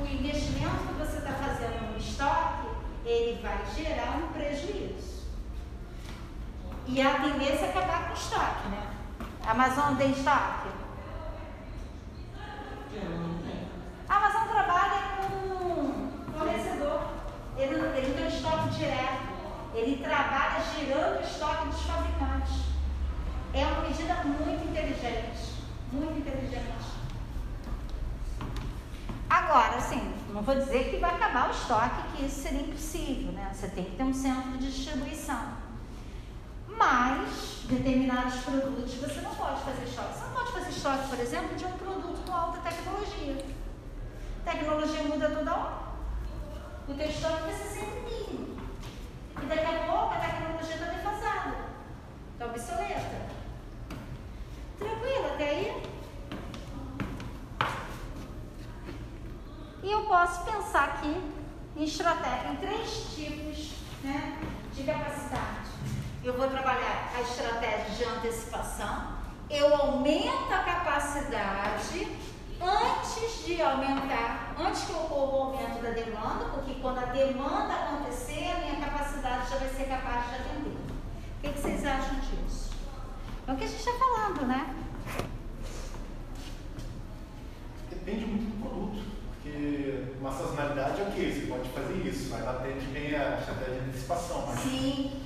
o 0.00 0.06
investimento 0.06 0.76
que 0.88 0.94
você 0.94 1.18
está 1.18 1.32
fazendo 1.32 1.92
no 1.92 1.98
estoque, 1.98 2.68
ele 3.04 3.40
vai 3.42 3.58
gerar 3.76 4.16
um 4.18 4.32
prejuízo. 4.32 5.24
E 6.86 7.00
a 7.00 7.14
tendência 7.20 7.66
é 7.66 7.70
acabar 7.70 8.06
com 8.06 8.10
o 8.10 8.16
estoque, 8.16 8.68
né? 8.68 8.90
A 9.46 9.50
Amazon 9.50 9.96
tem 9.96 10.10
estoque? 10.10 10.68
A 14.08 14.16
Amazon 14.16 14.48
trabalha 14.48 15.00
com 15.18 16.38
fornecedor. 16.38 17.00
Ele, 17.56 17.76
não- 17.76 17.92
tem 17.92 18.26
estoque 18.28 18.68
direto. 18.70 19.33
Ele 19.74 20.02
trabalha 20.02 20.62
girando 20.78 21.18
o 21.18 21.22
estoque 21.22 21.68
dos 21.68 21.80
fabricantes. 21.82 22.54
É 23.52 23.64
uma 23.66 23.82
medida 23.82 24.14
muito 24.24 24.68
inteligente. 24.68 25.54
Muito 25.92 26.18
inteligente. 26.18 26.64
Agora, 29.28 29.76
assim, 29.76 30.14
não 30.32 30.42
vou 30.42 30.54
dizer 30.54 30.90
que 30.90 30.98
vai 30.98 31.10
acabar 31.10 31.48
o 31.48 31.50
estoque, 31.50 32.16
que 32.16 32.24
isso 32.24 32.42
seria 32.42 32.62
impossível, 32.62 33.32
né? 33.32 33.50
Você 33.52 33.68
tem 33.68 33.84
que 33.84 33.96
ter 33.96 34.02
um 34.04 34.14
centro 34.14 34.58
de 34.58 34.70
distribuição. 34.70 35.54
Mas 36.68 37.64
determinados 37.64 38.36
produtos 38.42 38.94
você 38.94 39.20
não 39.20 39.34
pode 39.34 39.60
fazer 39.62 39.84
estoque. 39.84 40.14
Você 40.14 40.24
não 40.24 40.32
pode 40.32 40.52
fazer 40.52 40.70
estoque, 40.70 41.08
por 41.08 41.18
exemplo, 41.18 41.56
de 41.56 41.64
um 41.64 41.72
produto 41.72 42.24
com 42.24 42.32
alta 42.32 42.58
tecnologia. 42.58 43.44
Tecnologia 44.44 45.02
muda 45.04 45.30
toda 45.30 45.54
hora. 45.54 45.84
O 46.88 46.94
teu 46.94 47.08
estoque 47.08 47.42
vai 47.42 47.52
ser 47.52 47.80
sempre 47.80 48.00
mínimo. 48.00 48.53
E 49.42 49.46
daqui 49.46 49.66
a 49.66 49.86
pouco 49.86 50.14
a 50.14 50.18
tecnologia 50.18 50.74
está 50.74 50.86
defasada. 50.86 51.56
Está 52.32 52.46
obsoleta. 52.46 53.26
Tranquilo 54.78 55.26
até 55.34 55.48
aí? 55.50 55.82
E 59.82 59.90
eu 59.90 60.04
posso 60.06 60.44
pensar 60.44 60.84
aqui 60.84 61.22
em 61.76 61.84
estratégia, 61.84 62.48
em 62.50 62.56
três 62.56 63.14
tipos 63.14 63.72
né, 64.02 64.38
de 64.72 64.82
capacidade. 64.82 65.68
Eu 66.22 66.32
vou 66.38 66.48
trabalhar 66.48 67.12
a 67.14 67.20
estratégia 67.20 67.90
de 67.90 68.04
antecipação, 68.04 69.14
eu 69.50 69.74
aumento 69.74 70.52
a 70.52 70.58
capacidade 70.58 72.08
antes 72.60 73.44
de 73.44 73.60
aumentar, 73.62 74.54
antes 74.58 74.84
que 74.84 74.92
ocorra 74.92 75.36
o 75.36 75.42
aumento 75.42 75.82
da 75.82 75.90
demanda, 75.90 76.44
porque 76.52 76.74
quando 76.80 76.98
a 76.98 77.06
demanda 77.06 77.74
acontecer, 77.74 78.50
a 78.50 78.58
minha 78.58 78.76
capacidade 78.76 79.50
já 79.50 79.56
vai 79.56 79.68
ser 79.68 79.84
capaz 79.84 80.28
de 80.28 80.34
atender. 80.36 80.76
O 80.76 81.40
que, 81.42 81.48
que 81.50 81.58
vocês 81.60 81.84
acham 81.84 82.20
disso? 82.20 82.70
É 83.46 83.52
o 83.52 83.56
que 83.56 83.64
a 83.64 83.66
gente 83.66 83.78
está 83.78 83.92
falando, 83.92 84.46
né? 84.46 84.74
Depende 87.90 88.24
muito 88.24 88.56
do 88.56 88.62
produto. 88.62 89.14
Porque 89.44 90.04
uma 90.20 90.32
sazonalidade 90.32 91.00
é 91.00 91.04
o 91.04 91.12
quê? 91.12 91.30
Você 91.30 91.46
pode 91.46 91.68
fazer 91.68 92.06
isso, 92.06 92.30
mas 92.30 92.48
atende 92.48 92.86
bem 92.86 93.14
a 93.14 93.38
estratégia 93.38 93.80
de 93.80 93.88
antecipação. 93.88 94.44
Mas 94.46 94.60
Sim. 94.60 95.20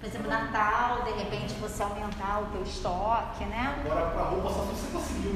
Por 0.00 0.06
exemplo, 0.06 0.28
Natal, 0.28 1.02
de 1.02 1.12
repente 1.12 1.54
você 1.54 1.82
aumentar 1.82 2.42
o 2.42 2.46
teu 2.52 2.62
estoque, 2.62 3.44
né? 3.46 3.82
agora 3.84 4.10
para 4.10 4.22
roupa, 4.24 4.50
só 4.50 4.66
se 4.66 4.74
você 4.74 4.92
conseguir 4.92 5.28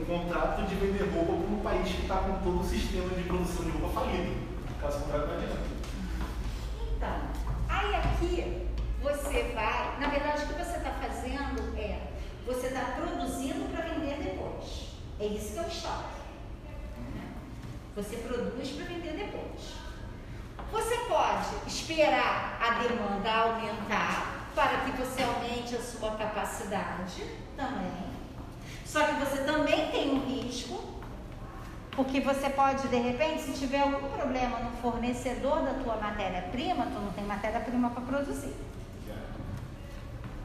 um, 0.00 0.04
contrato 0.04 0.62
de 0.66 0.74
vender 0.74 1.10
roupa 1.12 1.32
para 1.32 1.54
um 1.54 1.60
país 1.60 1.88
que 1.88 2.02
está 2.02 2.16
com 2.16 2.38
todo 2.42 2.60
o 2.60 2.64
sistema 2.64 3.08
de 3.10 3.22
produção 3.24 3.64
de 3.64 3.70
roupa 3.70 4.00
falido. 4.00 4.46
Caso 4.80 5.00
contrário, 5.00 5.26
não 5.26 5.34
adianta. 5.34 5.58
Então, 6.96 7.20
aí 7.68 7.94
aqui 7.94 8.66
você 9.02 9.52
vai, 9.54 9.98
na 10.00 10.08
verdade 10.08 10.44
o 10.44 10.46
que 10.48 10.54
você 10.54 10.76
está 10.76 10.90
fazendo 10.90 11.78
é, 11.78 12.12
você 12.46 12.68
está 12.68 12.96
produzindo 12.96 13.68
para 13.70 13.86
vender 13.86 14.22
depois. 14.22 14.96
É 15.18 15.26
isso 15.26 15.54
que 15.54 15.58
é 15.58 15.62
o 15.62 15.66
estoque. 15.68 16.20
né? 17.14 17.28
Você 17.96 18.16
produz 18.16 18.70
para 18.70 18.84
vender 18.84 19.12
depois. 19.12 19.74
Você 20.72 20.96
pode 21.08 21.68
esperar 21.68 22.58
a 22.60 22.82
demanda 22.82 23.32
aumentar 23.32 24.50
para 24.54 24.78
que 24.78 24.90
você 24.92 25.22
aumente 25.22 25.76
a 25.76 25.80
sua 25.80 26.16
capacidade 26.16 27.22
também. 27.56 28.15
Só 28.96 29.04
que 29.04 29.12
você 29.16 29.42
também 29.42 29.90
tem 29.90 30.10
um 30.10 30.24
risco, 30.24 30.82
porque 31.90 32.18
você 32.18 32.48
pode, 32.48 32.88
de 32.88 32.96
repente, 32.96 33.42
se 33.42 33.52
tiver 33.52 33.80
algum 33.80 34.08
problema 34.08 34.58
no 34.60 34.70
fornecedor 34.78 35.60
da 35.60 35.74
tua 35.74 35.96
matéria-prima, 35.96 36.86
tu 36.86 36.98
não 36.98 37.12
tem 37.12 37.24
matéria-prima 37.24 37.90
para 37.90 38.00
produzir. 38.00 38.54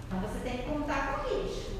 Então 0.06 0.20
você 0.20 0.40
tem 0.40 0.58
que 0.58 0.70
contar 0.70 1.14
com 1.14 1.34
risco. 1.34 1.78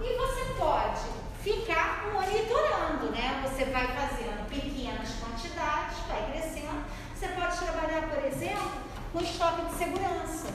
E 0.00 0.16
você 0.16 0.54
pode 0.58 1.02
ficar 1.42 2.06
monitorando, 2.14 3.10
né? 3.10 3.42
Você 3.42 3.66
vai 3.66 3.86
fazendo 3.88 4.48
pequenas 4.48 5.16
quantidades, 5.20 5.98
vai 6.08 6.30
crescendo. 6.30 6.82
Você 7.14 7.28
pode 7.28 7.58
trabalhar, 7.58 8.08
por 8.08 8.24
exemplo, 8.24 8.70
com 9.12 9.20
estoque 9.20 9.66
de 9.66 9.74
segurança. 9.74 10.48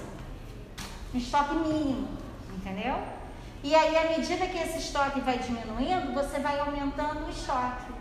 Um 1.13 1.17
estoque 1.19 1.53
mínimo, 1.53 2.07
entendeu? 2.51 3.20
E 3.63 3.75
aí, 3.75 3.95
à 3.95 4.17
medida 4.17 4.47
que 4.47 4.57
esse 4.57 4.79
estoque 4.79 5.21
vai 5.21 5.37
diminuindo, 5.37 6.13
você 6.13 6.39
vai 6.39 6.59
aumentando 6.59 7.27
o 7.27 7.29
estoque. 7.29 7.91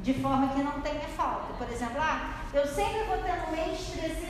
De 0.00 0.14
forma 0.14 0.48
que 0.48 0.62
não 0.62 0.80
tenha 0.80 1.08
falta. 1.16 1.52
Por 1.54 1.68
exemplo, 1.70 2.00
ah, 2.00 2.34
eu 2.52 2.66
sempre 2.66 3.04
vou 3.04 3.18
ter 3.18 3.36
no 3.46 3.52
mês 3.52 3.78
300, 3.92 4.26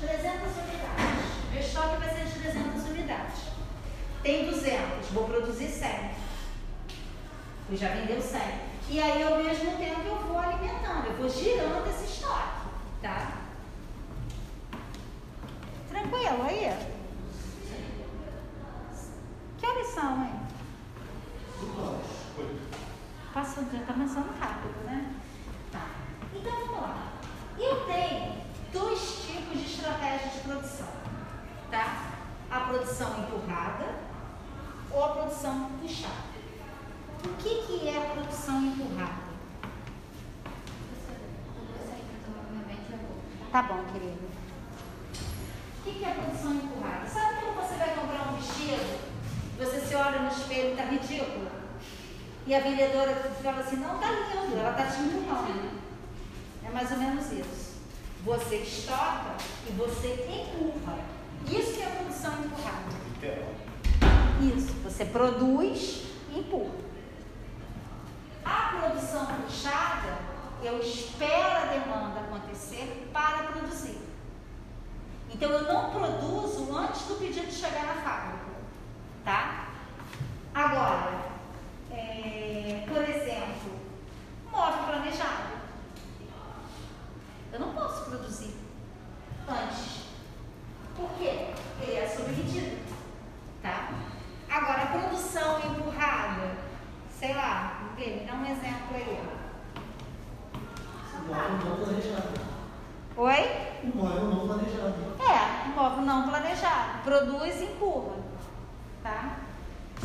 300 0.00 0.40
unidades. 0.58 1.32
Meu 1.50 1.60
estoque 1.60 1.96
vai 1.96 2.08
ser 2.08 2.24
de 2.26 2.38
300 2.40 2.84
unidades. 2.90 3.40
Tem 4.22 4.48
200, 4.48 5.08
vou 5.10 5.24
produzir 5.24 5.68
100. 5.68 6.10
Tu 7.68 7.76
já 7.76 7.88
vendeu 7.88 8.20
100. 8.20 8.40
E 8.90 9.00
aí, 9.00 9.22
ao 9.22 9.38
mesmo 9.42 9.76
tempo, 9.76 10.02
eu 10.06 10.18
vou 10.18 10.38
alimentando, 10.38 11.06
eu 11.06 11.16
vou 11.16 11.28
girando 11.28 11.88
esse 11.88 12.04
estoque, 12.04 12.68
tá? 13.00 13.32
Tranquilo 15.88 16.42
aí? 16.48 17.01
Que 19.62 19.68
horas 19.68 19.86
são, 19.86 20.24
hein? 20.24 20.40
Passou, 23.32 23.62
já 23.72 23.78
tá 23.86 23.92
passando 23.92 24.36
rápido, 24.40 24.84
né? 24.84 25.14
Tá. 25.70 25.86
Então 26.34 26.52
vamos 26.66 26.82
lá. 26.82 27.12
Eu 27.56 27.86
tenho 27.86 28.42
dois 28.72 29.24
tipos 29.24 29.60
de 29.60 29.64
estratégia 29.64 30.30
de 30.30 30.40
produção, 30.40 30.88
tá? 31.70 32.08
a 32.50 32.60
produção 32.62 33.20
empurrada 33.20 34.00
ou 34.90 35.04
a 35.04 35.08
produção 35.10 35.70
puxada. 35.80 36.32
O 37.24 37.28
que, 37.40 37.62
que 37.62 37.88
é 37.88 37.98
a 37.98 38.10
produção 38.14 38.60
empurrada? 38.62 39.22
Tá 43.52 43.62
bom, 43.62 43.84
querido. 43.92 44.28
O 45.78 45.84
que, 45.84 45.98
que 46.00 46.04
é 46.04 46.10
a 46.10 46.14
produção 46.14 46.52
empurrada? 46.52 47.06
Sabe 47.06 47.36
quando 47.42 47.68
você 47.68 47.76
vai 47.76 47.94
comprar 47.94 48.28
um 48.28 48.36
vestido, 48.36 49.11
você 49.64 49.80
se 49.80 49.94
olha 49.94 50.20
no 50.20 50.28
espelho 50.28 50.70
está 50.70 50.84
ridículo? 50.84 51.48
E 52.46 52.54
a 52.54 52.60
vendedora 52.60 53.14
fala 53.42 53.60
assim, 53.60 53.76
não 53.76 53.98
tá 53.98 54.10
lindo, 54.10 54.58
ela 54.58 54.72
tá 54.72 54.86
te 54.86 55.00
empurrando. 55.00 55.80
É 56.66 56.70
mais 56.70 56.90
ou 56.90 56.98
menos 56.98 57.30
isso. 57.30 57.72
Você 58.24 58.56
estoca 58.56 59.36
e 59.68 59.72
você 59.72 60.26
empurra. 60.28 60.98
Isso 61.48 61.74
que 61.74 61.82
é 61.82 61.86
a 61.86 61.90
produção 61.90 62.32
empurrada. 62.44 63.02
Isso, 64.56 64.72
você 64.82 65.04
produz 65.04 66.04
e 66.32 66.40
empurra. 66.40 66.82
A 68.44 68.78
produção 68.80 69.26
puxada, 69.26 70.18
eu 70.62 70.80
espero 70.80 71.56
a 71.56 71.66
demanda 71.66 72.20
acontecer 72.20 73.08
para 73.12 73.44
produzir. 73.52 73.98
Então 75.32 75.50
eu 75.50 75.62
não 75.62 75.90
produzo 75.90 76.76
antes 76.76 77.02
do 77.02 77.14
pedido 77.14 77.50
chegar 77.50 77.86
na 77.86 77.94
fábrica, 78.02 78.41
tá? 79.24 79.68
Agora, 80.54 81.32
é, 81.90 82.84
por 82.88 83.02
exemplo, 83.02 83.80
móvel 84.50 84.84
planejado. 84.84 85.52
Eu 87.52 87.60
não 87.60 87.74
posso 87.74 88.10
produzir 88.10 88.54
antes. 89.48 90.06
Por 90.96 91.10
quê? 91.18 91.52
Ele 91.80 91.96
é 91.96 92.06
sob 92.06 92.30
medida, 92.30 92.76
tá? 93.62 93.90
Agora, 94.50 94.82
a 94.82 94.86
produção 94.86 95.58
empurrada, 95.58 96.56
sei 97.10 97.34
lá, 97.34 97.92
me 97.96 98.26
dá 98.26 98.34
um 98.34 98.44
exemplo 98.44 98.94
aí. 98.94 99.42
Móvel 101.26 101.50
não 101.64 101.76
planejado. 101.76 102.40
Oi? 103.16 103.90
Móvel 103.94 104.24
não 104.24 104.46
planejado. 104.46 104.94
É, 105.20 105.68
móvel 105.68 106.04
não 106.04 106.28
planejado. 106.28 107.02
Produz 107.04 107.60
e 107.60 107.64
empurra. 107.64 108.21
Tá? 109.02 109.36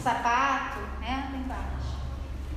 Sapato, 0.01 0.79
né? 0.99 1.29
Tem 1.31 1.43
vários. 1.43 1.97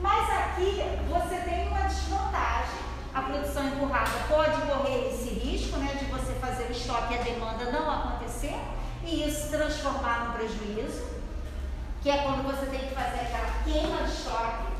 Mas 0.00 0.30
aqui 0.30 0.82
você 1.08 1.36
tem 1.36 1.68
uma 1.68 1.82
desvantagem. 1.82 2.80
A 3.12 3.22
produção 3.22 3.66
empurrada 3.66 4.10
pode 4.28 4.62
correr 4.62 5.08
esse 5.08 5.30
risco, 5.30 5.76
né? 5.78 5.94
De 5.94 6.06
você 6.06 6.32
fazer 6.34 6.64
o 6.64 6.72
estoque 6.72 7.14
e 7.14 7.18
a 7.18 7.22
demanda 7.22 7.70
não 7.70 7.90
acontecer 7.90 8.56
e 9.04 9.28
isso 9.28 9.50
transformar 9.50 10.26
num 10.26 10.32
prejuízo, 10.32 11.04
que 12.02 12.10
é 12.10 12.18
quando 12.22 12.44
você 12.44 12.66
tem 12.66 12.80
que 12.80 12.94
fazer 12.94 13.20
aquela 13.20 13.62
queima 13.64 14.02
de 14.04 14.12
estoque. 14.12 14.70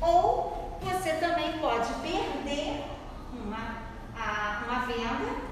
Ou 0.00 0.78
você 0.80 1.12
também 1.14 1.58
pode 1.58 1.92
perder 1.94 2.84
uma, 3.32 3.78
a, 4.16 4.62
uma 4.64 4.86
venda 4.86 5.48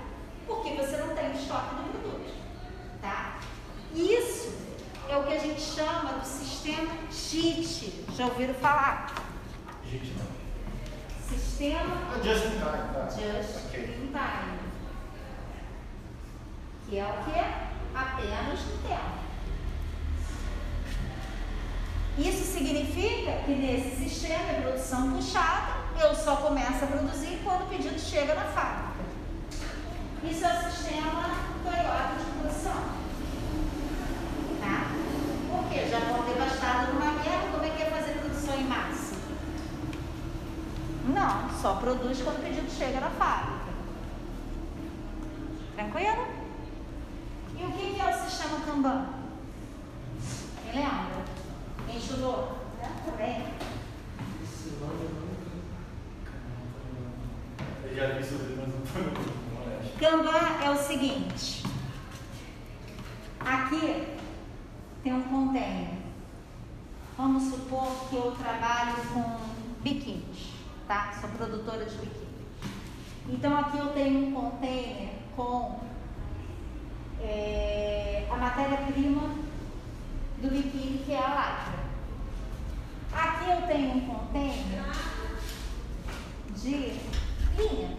porque 0.47 0.75
você 0.75 0.97
não 0.99 1.15
tem 1.15 1.33
estoque 1.33 1.75
do 1.75 2.01
produto. 2.01 2.35
Tá? 3.03 3.39
Isso 3.95 4.66
é 5.09 5.17
o 5.17 5.23
que 5.25 5.35
a 5.35 5.39
gente 5.39 5.61
chama 5.61 6.15
do 6.15 6.25
sistema 6.27 6.93
JIT. 7.11 8.05
Já 8.17 8.25
ouviram 8.27 8.55
falar? 8.55 9.15
Gente, 9.91 10.13
não. 10.19 10.27
Sistema 11.29 11.97
Ah, 12.13 12.19
Just 12.23 12.45
in 12.47 12.51
time, 12.51 12.61
tá? 12.61 13.09
Just 13.11 13.67
Ok. 13.67 13.81
in 13.85 14.07
Time. 14.09 14.59
Que 16.89 16.99
é 16.99 17.05
o 17.05 17.25
que? 17.25 17.41
Apenas 17.99 18.61
no 18.61 18.79
tempo. 18.89 19.17
Isso 22.19 22.45
significa 22.53 23.33
que 23.45 23.51
nesse 23.55 23.97
sistema 24.05 24.55
de 24.55 24.63
produção 24.63 25.13
puxada, 25.13 25.73
eu 26.01 26.15
só 26.15 26.37
começo 26.37 26.85
a 26.85 26.87
produzir 26.87 27.41
quando 27.45 27.63
o 27.65 27.67
pedido 27.67 27.99
chega 27.99 28.35
na 28.35 28.45
fábrica. 28.45 29.05
Isso 30.25 30.45
é 30.45 30.59
o 30.59 30.71
sistema 30.71 31.31
Toyota 31.63 32.15
de 32.19 32.41
produção. 32.41 33.06
Tá? 34.67 34.91
Porque 35.49 35.87
já 35.89 36.01
vão 36.01 36.25
devastado 36.25 36.93
numa 36.95 37.23
guerra, 37.23 37.53
como 37.53 37.65
é 37.65 37.71
que 37.71 37.83
é 37.83 37.87
fazer 37.87 38.19
produção 38.19 38.59
em 38.59 38.65
massa? 38.65 39.15
Não, 41.07 41.51
só 41.63 41.77
produz 41.77 42.21
quando 42.21 42.39
o 42.39 42.43
pedido 42.43 42.69
chega 42.69 43.01
na 43.01 43.11
fábrica. 43.11 43.67
Tranquilo? 45.77 46.27
E 47.57 47.65
o 47.65 47.73
que 47.73 48.01
é 48.01 48.09
o 48.09 48.29
sistema 48.29 48.61
Kanban? 48.67 49.07
Quem 50.65 50.83
lembra? 50.83 51.25
Quem 51.87 51.97
estudou? 51.97 52.59
Eu 52.83 53.13
também. 53.13 53.45
Eu 57.85 57.95
já 57.95 58.15
vi 58.15 58.25
sobre, 58.25 58.57
mas 58.57 58.69
não 58.69 58.85
foi. 58.85 59.13
Kanban 60.01 60.65
é 60.65 60.71
o 60.71 60.77
seguinte. 60.77 61.65
Aqui 63.41 64.16
tem 65.07 65.15
um 65.15 65.23
container. 65.23 65.99
Vamos 67.17 67.45
supor 67.45 68.09
que 68.11 68.17
eu 68.17 68.33
trabalho 68.33 68.97
com 69.15 69.39
biquínis, 69.81 70.53
tá? 70.89 71.13
Sou 71.21 71.31
produtora 71.31 71.85
de 71.85 71.97
biquíni. 71.97 72.27
Então 73.29 73.57
aqui 73.57 73.79
eu 73.79 73.91
tenho 73.91 74.27
um 74.27 74.33
container 74.33 75.11
com 75.37 75.79
é, 77.21 78.27
a 78.29 78.37
matéria-prima 78.37 79.37
do 80.43 80.51
biquíni, 80.51 81.05
que 81.07 81.13
é 81.13 81.19
a 81.21 81.29
lycra. 81.29 81.87
Aqui 83.13 83.49
eu 83.49 83.67
tenho 83.69 83.97
um 83.99 84.01
container 84.09 84.93
de 86.53 86.99
linha. 87.57 87.97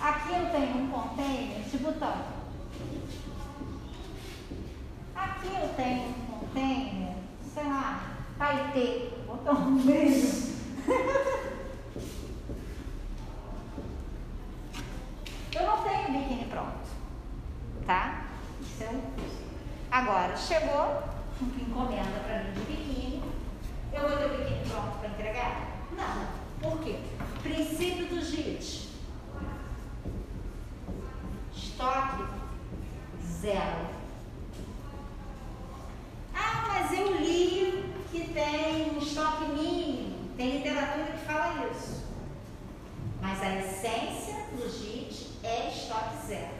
Aqui 0.00 0.32
eu 0.34 0.50
tenho 0.52 0.84
um 0.84 0.88
container 0.88 1.62
de 1.68 1.78
botão. 1.78 2.44
Aqui 5.14 5.48
eu 5.48 5.68
tenho 5.76 6.08
um 6.08 6.12
container, 6.26 7.14
sei 7.52 7.64
lá, 7.64 8.02
paetê, 8.38 9.10
botão 9.26 9.54
no 9.54 9.84
meio. 9.84 10.54
Eu 15.54 15.66
não 15.66 15.82
tenho 15.82 16.18
biquíni 16.18 16.46
pronto, 16.46 16.88
tá? 17.86 18.24
Isso 18.60 18.84
um 18.84 19.00
custo. 19.12 19.44
Agora, 19.90 20.36
chegou 20.36 21.14
encomenda 21.40 22.20
para 22.26 22.44
mim 22.44 22.52
de 22.52 22.60
biquíni, 22.60 23.22
eu 23.92 24.08
vou 24.08 24.16
ter 24.16 24.26
o 24.26 24.38
biquíni 24.38 24.68
pronto 24.68 24.98
para 24.98 25.08
entregar? 25.08 25.68
Não. 25.96 26.44
Por 26.60 26.80
quê? 26.80 26.98
Princípio 27.42 28.06
do 28.06 28.20
JIT. 28.20 28.90
Estoque 31.54 32.24
zero. 33.22 34.03
Ah, 36.34 36.64
mas 36.68 36.98
eu 36.98 37.16
li 37.16 37.94
que 38.10 38.32
tem 38.32 38.90
um 38.90 38.98
estoque 38.98 39.44
mínimo. 39.46 40.28
Tem 40.36 40.58
literatura 40.58 41.04
que 41.04 41.24
fala 41.24 41.66
isso. 41.70 42.04
Mas 43.20 43.42
a 43.42 43.54
essência 43.56 44.34
do 44.52 44.68
JIT 44.68 45.38
é 45.42 45.68
estoque 45.68 46.26
zero. 46.26 46.54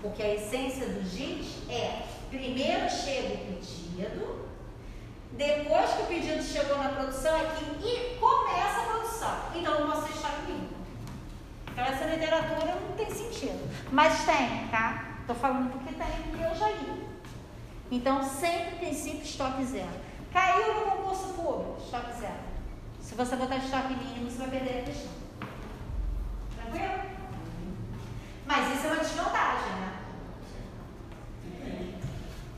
Porque 0.00 0.22
a 0.22 0.34
essência 0.34 0.86
do 0.86 1.02
JIT 1.02 1.70
é 1.70 2.02
primeiro 2.30 2.88
chega 2.90 3.34
o 3.34 3.38
pedido, 3.46 4.46
depois 5.32 5.90
que 5.92 6.02
o 6.02 6.06
pedido 6.06 6.42
chegou 6.42 6.78
na 6.78 6.90
produção 6.90 7.36
é 7.36 7.44
que 7.80 8.16
começa 8.18 8.80
a 8.80 8.84
produção. 8.84 9.38
Então 9.54 9.74
eu 9.74 9.86
mostro 9.86 10.12
estoque 10.12 10.42
mínimo. 10.46 10.76
Então 11.70 11.84
essa 11.84 12.04
literatura 12.06 12.80
não 12.80 12.96
tem 12.96 13.10
sentido. 13.10 13.70
Mas 13.92 14.24
tem, 14.24 14.68
tá? 14.68 15.18
Estou 15.20 15.36
falando 15.36 15.70
porque 15.72 15.94
tem, 15.94 16.22
porque 16.30 16.44
eu 16.44 16.54
já 16.54 16.68
li. 16.70 17.05
Então 17.90 18.22
sempre 18.22 18.76
princípio 18.76 19.22
estoque 19.22 19.64
zero. 19.64 20.06
Caiu 20.32 20.74
no 20.74 20.90
concurso 20.90 21.28
público, 21.34 21.80
estoque 21.82 22.20
zero. 22.20 22.46
Se 23.00 23.14
você 23.14 23.36
botar 23.36 23.56
estoque 23.56 23.94
mínimo, 23.94 24.28
você 24.28 24.38
vai 24.38 24.50
perder 24.50 24.80
a 24.80 24.82
questão. 24.82 25.12
Tranquilo? 26.56 27.02
Mas 28.44 28.76
isso 28.76 28.86
é 28.86 28.90
uma 28.90 29.00
desvantagem, 29.00 29.72
né? 29.72 29.92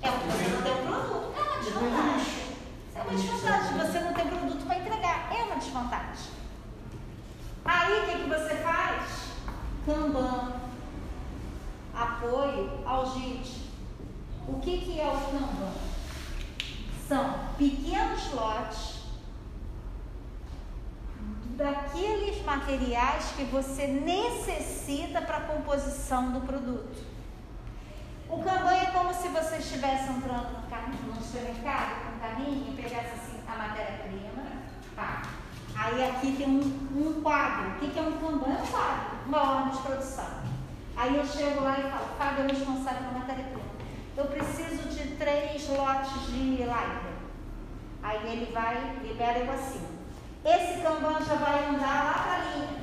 É 0.01 0.11
porque 0.11 0.29
você 0.29 0.49
não 0.49 0.63
tem 0.63 0.73
um 0.73 0.87
produto. 0.87 1.35
É 1.37 1.43
uma 1.43 1.59
desvantagem. 1.63 2.57
É 2.95 3.03
uma 3.03 3.11
desvantagem. 3.11 3.79
Você 3.79 4.01
não 4.01 4.15
tem 4.15 4.27
produto 4.27 4.67
para 4.67 4.79
entregar. 4.79 5.33
É 5.33 5.43
uma 5.45 5.57
desvantagem. 5.57 6.33
Aí 7.65 7.93
o 7.93 8.07
que, 8.07 8.23
que 8.23 8.29
você 8.29 8.55
faz? 8.57 9.29
Kanban. 9.85 10.53
Apoio 11.95 12.83
ao 12.87 13.13
JIT. 13.13 13.68
O 14.49 14.61
que, 14.61 14.79
que 14.79 14.99
é 14.99 15.07
o 15.07 15.21
Kanban? 15.31 15.73
São 17.07 17.35
pequenos 17.59 18.33
lotes 18.33 18.99
daqueles 21.57 22.43
materiais 22.45 23.33
que 23.37 23.45
você 23.45 23.87
necessita 23.87 25.21
para 25.21 25.39
a 25.39 25.41
composição 25.41 26.33
do 26.33 26.41
produto. 26.47 27.05
O 28.31 28.43
Kanban 28.43 28.73
é 28.73 28.87
como 28.87 29.13
se 29.13 29.29
você 29.29 29.57
estivesse 29.57 30.11
entrando 30.11 30.51
no, 30.53 31.15
no 31.15 31.23
supermercado 31.23 32.05
com 32.05 32.17
um 32.17 32.19
carrinho 32.19 32.73
e 32.73 32.77
pegasse 32.77 33.13
assim 33.15 33.41
a 33.47 33.57
matéria-prima. 33.57 34.29
Aí 35.75 36.11
aqui 36.11 36.37
tem 36.37 36.49
um, 36.49 36.89
um 36.97 37.23
quadro. 37.23 37.71
O 37.71 37.75
que, 37.81 37.91
que 37.91 37.99
é 37.99 38.03
um 38.03 38.13
Kanban? 38.19 38.51
É 38.51 38.63
um 38.63 38.67
quadro, 38.67 39.19
uma 39.27 39.57
ordem 39.57 39.73
de 39.73 39.83
produção. 39.83 40.43
Aí 40.97 41.17
eu 41.17 41.25
chego 41.25 41.63
lá 41.63 41.79
e 41.79 41.91
falo, 41.91 42.09
Fábio 42.19 42.45
é 42.45 42.49
responsável 42.49 43.09
pela 43.09 43.21
matéria-prima. 43.21 43.68
Eu 44.19 44.25
preciso 44.25 44.89
de 44.89 45.15
três 45.15 45.69
lotes 45.69 46.27
de 46.27 46.57
lycra. 46.57 47.13
Aí 48.03 48.33
ele 48.33 48.53
vai, 48.53 48.97
libera 49.01 49.39
eu 49.39 49.53
assim. 49.53 49.87
Esse 50.45 50.83
Kanban 50.83 51.21
já 51.25 51.37
vai 51.37 51.69
andar 51.69 52.05
lá 52.05 52.13
para 52.25 52.33
a 52.33 52.57
linha. 52.57 52.79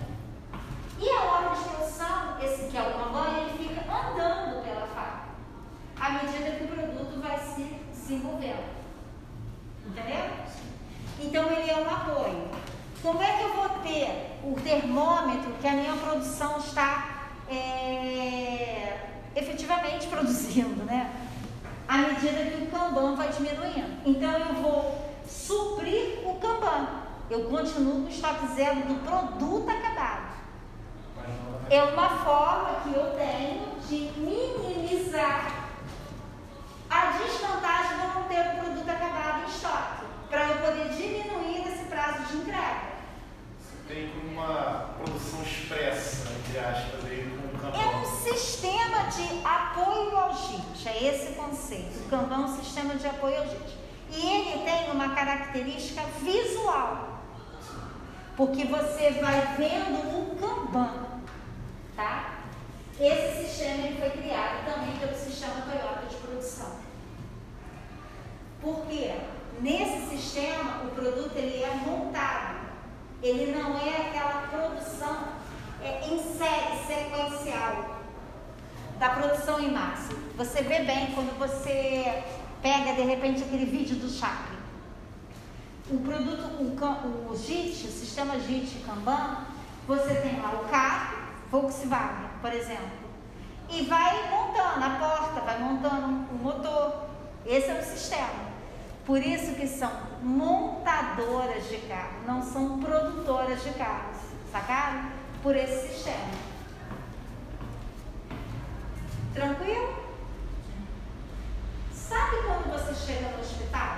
E 0.97 1.09
a 1.09 1.23
ordem 1.23 1.61
de 1.61 2.45
esse 2.45 2.71
que 2.71 2.77
é 2.77 2.81
o 2.81 2.93
Kanban, 2.93 3.27
ele 3.37 3.67
fica 3.67 3.81
andando 3.81 4.63
pela 4.63 4.87
fábrica. 4.87 5.25
À 5.99 6.09
medida 6.11 6.51
que 6.51 6.63
o 6.63 6.67
produto 6.67 7.21
vai 7.21 7.37
se 7.37 7.63
desenvolvendo. 7.91 8.73
Entendeu? 9.85 10.25
Então 11.19 11.51
ele 11.51 11.69
é 11.69 11.77
um 11.77 11.89
apoio. 11.93 12.47
Como 13.01 13.21
é 13.21 13.33
que 13.33 13.43
eu 13.43 13.53
vou 13.53 13.69
ter 13.83 14.39
o 14.41 14.55
termômetro 14.61 15.51
que 15.59 15.67
a 15.67 15.71
minha 15.71 15.97
produção 15.97 16.59
está 16.59 17.27
é, 17.49 19.09
efetivamente 19.35 20.07
produzindo, 20.07 20.83
né? 20.85 21.11
À 21.87 21.97
medida 21.99 22.45
que 22.45 22.63
o 22.63 22.67
Kanban 22.67 23.15
vai 23.15 23.24
diminuindo. 23.37 24.01
Então 24.05 24.31
eu 24.31 24.53
vou 24.55 25.11
suprir 25.27 26.27
o 26.27 26.35
Kanban. 26.35 26.87
Eu 27.29 27.45
continuo 27.45 28.01
com 28.01 28.07
o 28.07 28.09
estoque 28.09 28.47
zero 28.55 28.81
do 28.81 28.95
produto 29.03 29.69
acabado. 29.69 30.35
É 31.69 31.83
uma 31.83 32.09
forma 32.09 32.81
que 32.83 32.93
eu 32.93 33.15
tenho 33.15 33.79
de 33.87 34.11
minimizar 34.19 35.69
a 36.89 37.05
desvantagem 37.17 37.97
de 37.97 38.03
eu 38.03 38.13
não 38.13 38.23
ter 38.23 38.39
o 38.39 38.63
produto 38.63 38.89
acabado 38.89 39.43
em 39.43 39.49
estoque, 39.49 40.05
para 40.29 40.47
eu 40.49 40.57
poder 40.57 40.89
diminuir 40.89 41.67
esse 41.67 41.85
prazo 41.85 42.23
de 42.25 42.37
entrega. 42.37 42.94
Tem 43.87 44.09
como 44.09 44.31
uma 44.31 44.95
produção 44.97 45.41
expressa, 45.43 46.27
entre 46.31 46.57
aspas, 46.57 47.05
aí 47.05 47.29
com 47.29 47.55
o 47.55 47.59
Kanban. 47.59 47.77
É 47.77 47.95
um 47.97 48.05
sistema 48.23 49.03
de 49.03 49.45
apoio 49.45 50.17
ao 50.17 50.33
JIT, 50.33 50.89
é 50.89 51.03
esse 51.03 51.33
conceito. 51.33 52.05
O 52.05 52.09
Kanban 52.09 52.35
é 52.35 52.39
um 52.39 52.57
sistema 52.57 52.95
de 52.95 53.05
apoio 53.05 53.37
ao 53.37 53.47
JIT. 53.47 53.77
E 54.11 54.25
ele 54.25 54.63
tem 54.63 54.91
uma 54.91 55.13
característica 55.13 56.01
visual, 56.21 57.21
porque 58.35 58.65
você 58.65 59.11
vai 59.21 59.55
vendo 59.55 59.99
o 59.99 60.35
Kanban, 60.35 61.21
tá? 61.95 62.39
Esse 62.99 63.45
sistema 63.45 63.87
ele 63.87 63.99
foi 63.99 64.09
criado 64.09 64.65
também 64.65 64.95
pelo 64.97 65.13
sistema 65.13 65.61
Toyota 65.61 66.07
de 66.09 66.15
produção. 66.15 66.71
Porque 68.61 69.13
nesse 69.61 70.09
sistema 70.09 70.83
o 70.85 70.89
produto 70.89 71.35
ele 71.35 71.61
é 71.61 71.73
montado, 71.85 72.64
ele 73.21 73.55
não 73.57 73.77
é 73.77 74.07
aquela 74.07 74.47
produção 74.49 75.29
é, 75.81 76.07
em 76.07 76.19
série 76.37 76.77
sequencial 76.85 78.01
da 78.99 79.09
produção 79.09 79.59
em 79.59 79.71
massa. 79.71 80.13
Você 80.37 80.61
vê 80.61 80.79
bem 80.79 81.11
quando 81.13 81.37
você 81.37 82.23
pega 82.61 82.93
de 82.93 83.01
repente 83.01 83.43
aquele 83.43 83.65
vídeo 83.65 83.97
do 83.97 84.09
Chakra. 84.09 84.55
O 85.89 85.99
produto, 85.99 86.41
o, 86.59 87.31
o 87.31 87.37
JIT, 87.37 87.87
o 87.87 87.91
sistema 87.91 88.39
JIT 88.39 88.83
Kanban, 88.85 89.45
você 89.87 90.15
tem 90.15 90.41
lá 90.41 90.51
o 90.53 90.69
carro, 90.69 91.17
Volkswagen, 91.51 92.29
por 92.41 92.51
exemplo, 92.51 93.05
e 93.69 93.83
vai 93.83 94.29
montando 94.29 94.83
a 94.83 94.89
porta, 94.99 95.41
vai 95.41 95.59
montando 95.59 96.25
o 96.31 96.39
motor. 96.41 97.05
Esse 97.45 97.69
é 97.69 97.79
o 97.79 97.83
sistema. 97.83 98.54
Por 99.05 99.21
isso 99.21 99.53
que 99.53 99.67
são 99.67 99.91
montadoras 100.23 101.69
de 101.69 101.77
carro, 101.87 102.23
não 102.25 102.41
são 102.41 102.79
produtoras 102.79 103.63
de 103.63 103.69
carros, 103.71 104.17
sacaram? 104.51 105.11
Por 105.43 105.55
esse 105.55 105.89
sistema. 105.89 106.31
Tranquilo? 109.35 109.93
Sabe 111.93 112.37
quando 112.47 112.71
você 112.71 112.95
chega 112.95 113.29
no 113.29 113.39
hospital? 113.41 113.97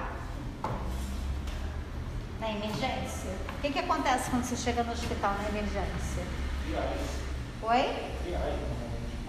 Na 2.42 2.52
emergência? 2.52 3.32
O 3.58 3.62
que, 3.62 3.72
que 3.72 3.80
acontece 3.80 4.30
quando 4.30 4.44
você 4.44 4.58
chega 4.58 4.84
no 4.84 4.92
hospital 4.92 5.36
na 5.42 5.48
emergência? 5.48 6.24
Triagem. 6.66 6.98
Oi? 7.64 8.12
Triagem. 8.24 8.60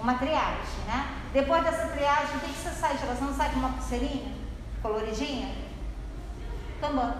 Uma 0.00 0.14
triagem, 0.14 0.80
né? 0.88 1.18
Depois 1.32 1.62
dessa 1.62 1.86
triagem, 1.88 2.36
o 2.36 2.40
que, 2.40 2.52
que 2.52 2.58
você 2.58 2.70
sai 2.70 2.96
de 2.96 3.06
lá? 3.06 3.14
Você 3.14 3.24
não 3.24 3.34
sai 3.34 3.50
com 3.50 3.60
uma 3.60 3.70
pulseirinha 3.70 4.48
coloridinha? 4.82 5.67
Kanban. 6.80 7.14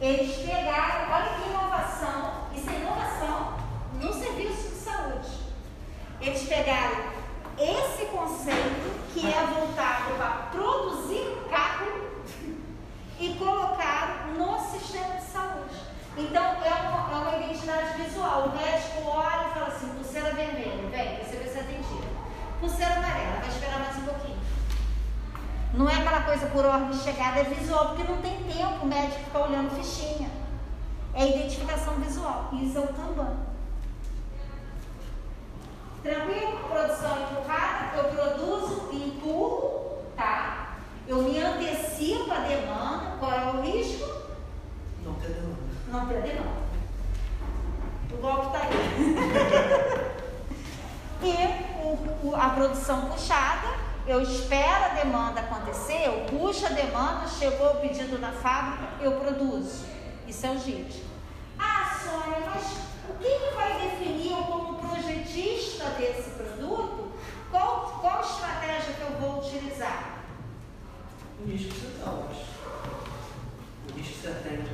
Eles 0.00 0.36
pegaram, 0.36 1.12
olha 1.12 1.30
que 1.36 1.48
inovação, 1.48 2.48
isso 2.54 2.68
é 2.68 2.74
inovação 2.74 3.54
no 3.94 4.12
serviço 4.12 4.70
de 4.70 4.74
saúde. 4.74 5.28
Eles 6.20 6.42
pegaram 6.48 7.12
esse 7.58 8.06
conceito 8.06 9.12
que 9.12 9.26
é 9.26 9.46
voltado 9.46 10.14
para 10.16 10.48
produzir 10.50 11.46
carro 11.48 12.10
e 13.20 13.34
colocaram 13.34 14.34
no 14.36 14.58
sistema 14.58 15.14
de 15.14 15.22
saúde. 15.22 15.76
Então 16.16 16.42
é 16.42 16.88
uma, 16.88 17.12
é 17.12 17.16
uma 17.16 17.44
identidade 17.44 18.02
visual. 18.02 18.48
O 18.48 18.56
médico 18.56 19.08
olha 19.08 19.48
e 19.48 19.54
fala 19.54 19.68
assim, 19.68 19.88
pulseira 19.90 20.32
vermelha, 20.32 20.88
vem, 20.90 21.24
você 21.24 21.36
vai 21.36 21.48
ser 21.48 21.60
atendida. 21.60 22.08
Pulseira 22.58 22.94
amarela, 22.96 23.38
vai 23.38 23.48
esperar 23.48 23.78
mais 23.78 23.96
um 23.98 24.04
pouquinho. 24.04 24.41
Não 25.74 25.88
é 25.88 25.94
aquela 25.96 26.22
coisa 26.22 26.46
por 26.46 26.64
ordem 26.66 26.90
de 26.90 26.98
chegada, 26.98 27.40
é 27.40 27.44
visual, 27.44 27.88
porque 27.94 28.04
não 28.10 28.18
tem 28.20 28.42
tempo 28.44 28.84
o 28.84 28.86
médico 28.86 29.24
ficar 29.24 29.40
olhando 29.40 29.70
fichinha. 29.74 30.28
É 31.14 31.26
identificação 31.28 31.94
visual. 31.94 32.50
Isso 32.52 32.76
é 32.78 32.80
o 32.80 32.88
Kanban. 32.88 33.36
Tranquilo? 36.02 36.58
Produção 36.68 37.22
empurrada, 37.22 37.96
eu 37.96 38.04
produzo 38.04 38.88
e 38.92 39.08
empurro, 39.08 39.98
tá? 40.16 40.74
Eu 41.06 41.22
me 41.22 41.38
antecipo 41.40 42.30
a 42.32 42.40
demanda. 42.40 43.16
Qual 43.18 43.32
é 43.32 43.44
o 43.52 43.60
risco? 43.62 44.04
Não 45.04 45.14
ter 45.14 45.28
demanda. 45.28 45.56
Não 45.88 46.06
ter 46.06 46.22
demanda. 46.22 46.62
O 48.12 48.16
golpe 48.16 48.52
tá 48.52 48.62
aí. 48.62 48.72
e 51.22 51.82
o- 51.84 52.28
o- 52.30 52.36
a 52.36 52.48
produção 52.50 53.06
puxada, 53.06 53.68
eu 54.06 54.20
espero 54.20 54.84
a 54.84 54.88
demanda 54.88 55.40
acontecer, 55.40 56.06
eu 56.06 56.26
puxo 56.26 56.66
a 56.66 56.70
demanda, 56.70 57.28
chegou 57.28 57.72
o 57.72 57.80
pedido 57.80 58.18
da 58.18 58.32
fábrica, 58.32 58.88
eu 59.00 59.12
produzo. 59.12 59.84
Isso 60.26 60.46
é 60.46 60.50
o 60.50 60.58
JIT. 60.58 61.04
Ah, 61.58 61.98
Sônia, 62.02 62.40
mas 62.44 62.78
o 63.08 63.14
que, 63.14 63.28
que 63.28 63.54
vai 63.54 63.80
definir 63.80 64.32
eu 64.32 64.42
como 64.44 64.78
projetista 64.78 65.90
desse 65.90 66.30
produto? 66.30 67.12
Qual, 67.50 67.98
qual 68.00 68.22
estratégia 68.22 68.94
que 68.94 69.02
eu 69.02 69.20
vou 69.20 69.38
utilizar? 69.38 70.24
O 71.40 71.48
risco 71.48 71.74
tá. 72.02 72.10
O 72.10 73.98
risco 73.98 74.28
atende. 74.28 74.70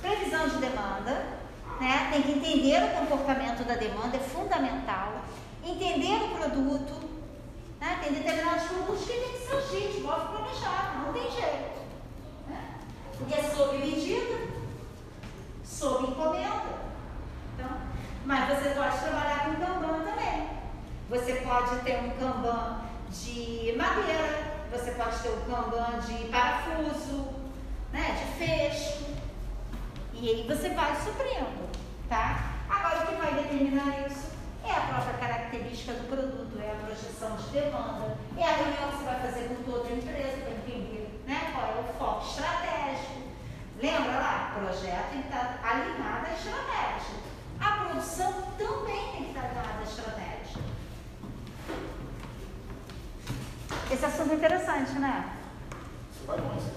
Previsão 0.00 0.48
de 0.48 0.56
demanda, 0.58 1.38
né? 1.80 2.10
Tem 2.12 2.22
que 2.22 2.32
entender 2.32 2.82
o 2.82 3.00
comportamento 3.00 3.64
da 3.64 3.74
demanda, 3.74 4.16
é 4.16 4.20
fundamental. 4.20 5.22
Entender 5.64 6.14
o 6.14 6.28
produto, 6.36 7.05
né? 7.80 8.00
Tem 8.02 8.12
determinados 8.12 8.64
produtos 8.64 9.04
que 9.04 9.12
tem 9.12 9.32
que 9.32 9.38
ser 9.38 9.62
JIT, 9.70 10.00
move 10.00 10.28
planejado, 10.28 10.98
não 11.04 11.12
tem 11.12 11.30
jeito. 11.30 11.80
Né? 12.48 12.74
Porque 13.16 13.34
é 13.34 13.42
sob 13.42 13.78
medida, 13.78 14.48
sob 15.64 16.08
encomenda. 16.08 16.86
Então, 17.54 17.70
mas 18.24 18.48
você 18.48 18.70
pode 18.70 18.98
trabalhar 18.98 19.44
com 19.44 19.64
Kanban 19.64 20.04
também. 20.04 20.48
Você 21.08 21.34
pode 21.36 21.76
ter 21.82 21.98
um 21.98 22.10
Kanban 22.18 22.80
de 23.10 23.74
madeira, 23.76 24.56
você 24.70 24.90
pode 24.92 25.18
ter 25.18 25.30
um 25.30 25.40
Kanban 25.42 25.98
de 26.00 26.28
parafuso, 26.28 27.28
né? 27.92 28.16
de 28.18 28.38
fecho. 28.38 29.06
E 30.14 30.30
aí 30.30 30.46
você 30.48 30.70
vai 30.70 30.96
suprindo, 30.96 31.68
tá? 32.08 32.54
Agora 32.68 33.04
o 33.04 33.06
que 33.06 33.14
vai 33.16 33.34
determinar 33.34 34.06
isso 34.08 34.35
é 34.68 34.76
a 34.76 34.80
própria 34.80 35.14
característica 35.14 35.92
do 35.92 36.08
produto, 36.08 36.60
é 36.60 36.72
a 36.72 36.84
projeção 36.84 37.36
de 37.36 37.48
demanda, 37.50 38.16
é 38.36 38.42
a 38.42 38.56
reunião 38.56 38.90
que 38.90 38.96
você 38.96 39.04
vai 39.04 39.20
fazer 39.20 39.48
com 39.48 39.62
toda 39.70 39.88
a 39.88 39.92
empresa 39.92 40.36
para 40.42 40.52
entender 40.52 41.22
né, 41.26 41.52
qual 41.54 41.66
é 41.66 41.80
o 41.80 41.92
foco 41.98 42.26
estratégico. 42.26 43.22
Lembra 43.80 44.18
lá? 44.18 44.54
O 44.56 44.60
projeto 44.60 45.10
tem 45.10 45.22
que 45.22 45.28
estar 45.28 45.60
alinhado 45.62 46.26
à 46.26 46.32
estratégia. 46.32 47.16
A 47.60 47.70
produção 47.84 48.32
também 48.58 49.12
tem 49.12 49.24
que 49.24 49.30
estar 49.30 49.44
alinhada 49.44 49.80
à 49.80 49.82
estratégia. 49.82 50.62
Esse 53.90 54.04
assunto 54.04 54.32
é 54.32 54.34
interessante, 54.34 54.92
né? 54.98 55.32
Isso 56.12 56.26
vai 56.26 56.38
longe. 56.38 56.70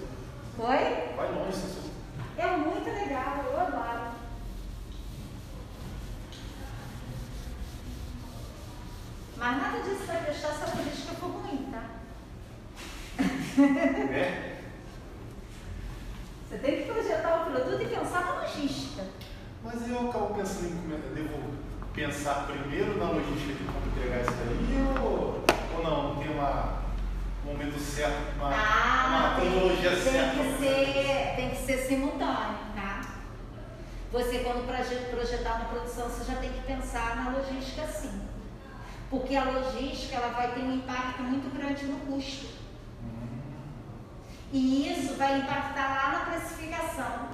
Oi? 0.59 1.15
Vai 1.15 1.31
longe 1.31 1.49
esse 1.49 1.65
assunto. 1.65 1.89
É 2.37 2.47
muito 2.57 2.85
legal, 2.85 3.43
eu 3.45 3.59
adoro. 3.59 4.18
Mas 9.39 9.57
nada 9.57 9.79
disso 9.79 10.03
vai 10.05 10.19
deixar 10.21 10.49
essa 10.49 10.65
política 10.67 11.13
for 11.15 11.27
ruim, 11.29 11.71
tá? 11.71 11.83
É? 14.13 14.59
Você 16.49 16.57
tem 16.57 16.77
que 16.77 16.91
projetar 16.91 17.41
o 17.43 17.51
produto 17.51 17.81
e 17.81 17.85
pensar 17.85 18.25
na 18.25 18.41
logística. 18.41 19.03
Mas 19.63 19.87
eu 19.87 20.09
acabo 20.09 20.33
pensando 20.33 20.67
em 20.67 21.13
devo 21.13 21.53
pensar 21.93 22.47
primeiro 22.47 22.97
na 22.97 23.11
logística 23.11 23.53
de 23.53 23.63
como 23.65 23.85
entregar 23.87 24.21
isso 24.21 24.31
daí 24.31 25.01
ou, 25.01 25.43
ou 25.75 25.83
não? 25.83 26.15
Tem 26.17 26.31
uma, 26.31 26.79
um 27.45 27.51
momento 27.51 27.79
certo, 27.79 28.35
uma, 28.37 28.47
uma 28.49 29.35
tem, 29.39 29.51
cronologia 29.51 29.91
tem 29.91 30.01
certa. 30.01 30.35
que 30.35 30.57
ser, 30.57 31.35
tem 31.35 31.49
que 31.51 31.57
ser 31.57 31.77
simultâneo, 31.87 32.57
tá? 32.75 33.01
Você 34.11 34.39
quando 34.39 34.65
proje- 34.65 35.05
projetar 35.11 35.55
uma 35.57 35.65
produção, 35.65 36.09
você 36.09 36.23
já 36.31 36.39
tem 36.39 36.51
que 36.51 36.61
pensar 36.61 37.15
na 37.15 37.29
logística 37.37 37.85
sim. 37.87 38.28
Porque 39.09 39.35
a 39.35 39.43
logística 39.43 40.15
ela 40.15 40.29
vai 40.29 40.53
ter 40.53 40.61
um 40.61 40.75
impacto 40.75 41.23
muito 41.23 41.53
grande 41.55 41.85
no 41.85 41.99
custo. 42.01 42.47
E 44.51 44.91
isso 44.91 45.15
vai 45.15 45.39
impactar 45.39 45.87
lá 45.87 46.19
na 46.19 46.31
precificação. 46.31 47.29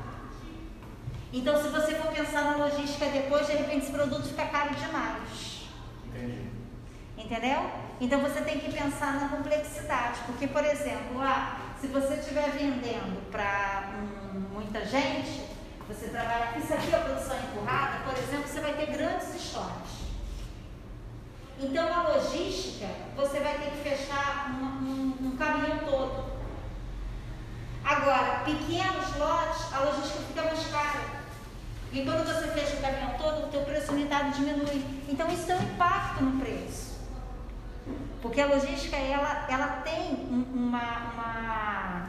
Então, 1.31 1.61
se 1.61 1.69
você 1.69 1.95
for 1.95 2.11
pensar 2.13 2.43
na 2.43 2.65
logística 2.65 3.05
depois, 3.07 3.47
de 3.47 3.53
repente 3.53 3.83
esse 3.83 3.91
produto 3.91 4.23
fica 4.23 4.45
caro 4.45 4.73
demais. 4.73 5.67
Entendi. 6.05 6.49
Entendeu? 7.17 7.69
Então 7.99 8.19
você 8.19 8.41
tem 8.41 8.59
que 8.59 8.71
pensar 8.71 9.13
na 9.19 9.29
complexidade, 9.29 10.19
porque, 10.25 10.47
por 10.47 10.63
exemplo, 10.63 11.21
ah, 11.21 11.57
se 11.79 11.87
você 11.87 12.15
estiver 12.15 12.51
vendendo 12.51 13.29
para 13.31 13.91
muita 14.51 14.85
gente, 14.85 15.45
você 15.87 16.07
trabalha. 16.07 16.57
Isso 16.57 16.73
aqui 16.73 16.93
é 16.93 16.99
produção 16.99 17.37
empurrada, 17.37 18.03
por 18.03 18.17
exemplo, 18.17 18.47
você 18.47 18.59
vai 18.59 18.73
ter 18.73 18.87
grandes 18.87 19.35
estoques. 19.35 20.04
Então 21.59 21.87
a 21.93 22.09
logística, 22.09 22.87
você 23.15 23.39
vai 23.39 23.53
ter 23.57 23.71
que 23.71 23.89
fechar 23.89 24.49
um, 24.61 24.65
um- 24.65 25.37
caminhão 25.37 25.79
todo. 25.79 26.25
Agora, 27.83 28.41
pequenos 28.45 29.15
lotes, 29.17 29.73
a 29.73 29.79
logística 29.79 30.19
fica 30.27 30.43
mais 30.43 30.67
cara. 30.67 31.01
E 31.91 32.03
quando 32.03 32.25
você 32.25 32.47
fecha 32.47 32.77
o 32.77 32.81
caminhão 32.81 33.17
todo, 33.17 33.45
o 33.45 33.49
teu 33.49 33.61
preço 33.61 33.91
unitário 33.91 34.31
diminui. 34.31 34.83
Então 35.07 35.27
isso 35.29 35.45
tem 35.45 35.55
um 35.55 35.61
impacto 35.63 36.23
no 36.23 36.39
preço. 36.41 36.95
Porque 38.21 38.41
a 38.41 38.47
logística, 38.47 38.95
ela, 38.97 39.45
ela 39.49 39.67
tem 39.83 40.13
um- 40.13 40.51
uma, 40.53 41.11
uma, 41.13 42.05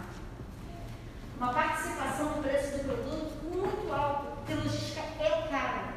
uma 1.38 1.52
participação 1.52 2.36
no 2.36 2.42
preço 2.42 2.78
do 2.78 2.84
produto 2.84 3.44
muito 3.44 3.92
alta, 3.92 4.30
porque 4.36 4.52
a 4.52 4.56
logística 4.56 5.00
é 5.20 5.48
cara. 5.50 5.95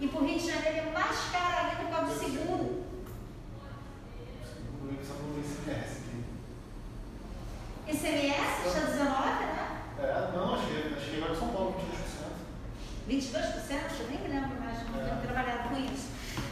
E 0.00 0.08
por 0.08 0.22
Rio 0.24 0.38
de 0.38 0.46
Janeiro 0.46 0.88
é 0.88 0.90
mais 0.92 1.16
cara 1.30 1.60
ainda 1.68 1.76
por 1.76 1.90
causa 1.90 2.14
do 2.14 2.18
seguro. 2.18 2.84
ICMS 4.90 6.00
aqui. 6.00 6.24
ICMS, 7.88 8.66
está 8.66 8.80
19, 8.80 9.44
né? 9.44 9.82
É, 9.98 10.30
não, 10.34 10.54
achei, 10.54 10.94
achei 10.96 11.16
agora 11.18 11.32
em 11.32 11.36
São 11.38 11.48
Paulo, 11.48 11.76
22%. 13.08 13.08
22%, 13.08 14.00
eu 14.00 14.08
nem 14.08 14.18
me 14.20 14.28
lembro 14.28 14.60
mais, 14.60 14.88
não 14.90 15.00
É. 15.00 15.04
tenho 15.04 15.20
trabalhado 15.22 15.68
com 15.68 15.76
isso. 15.76 16.08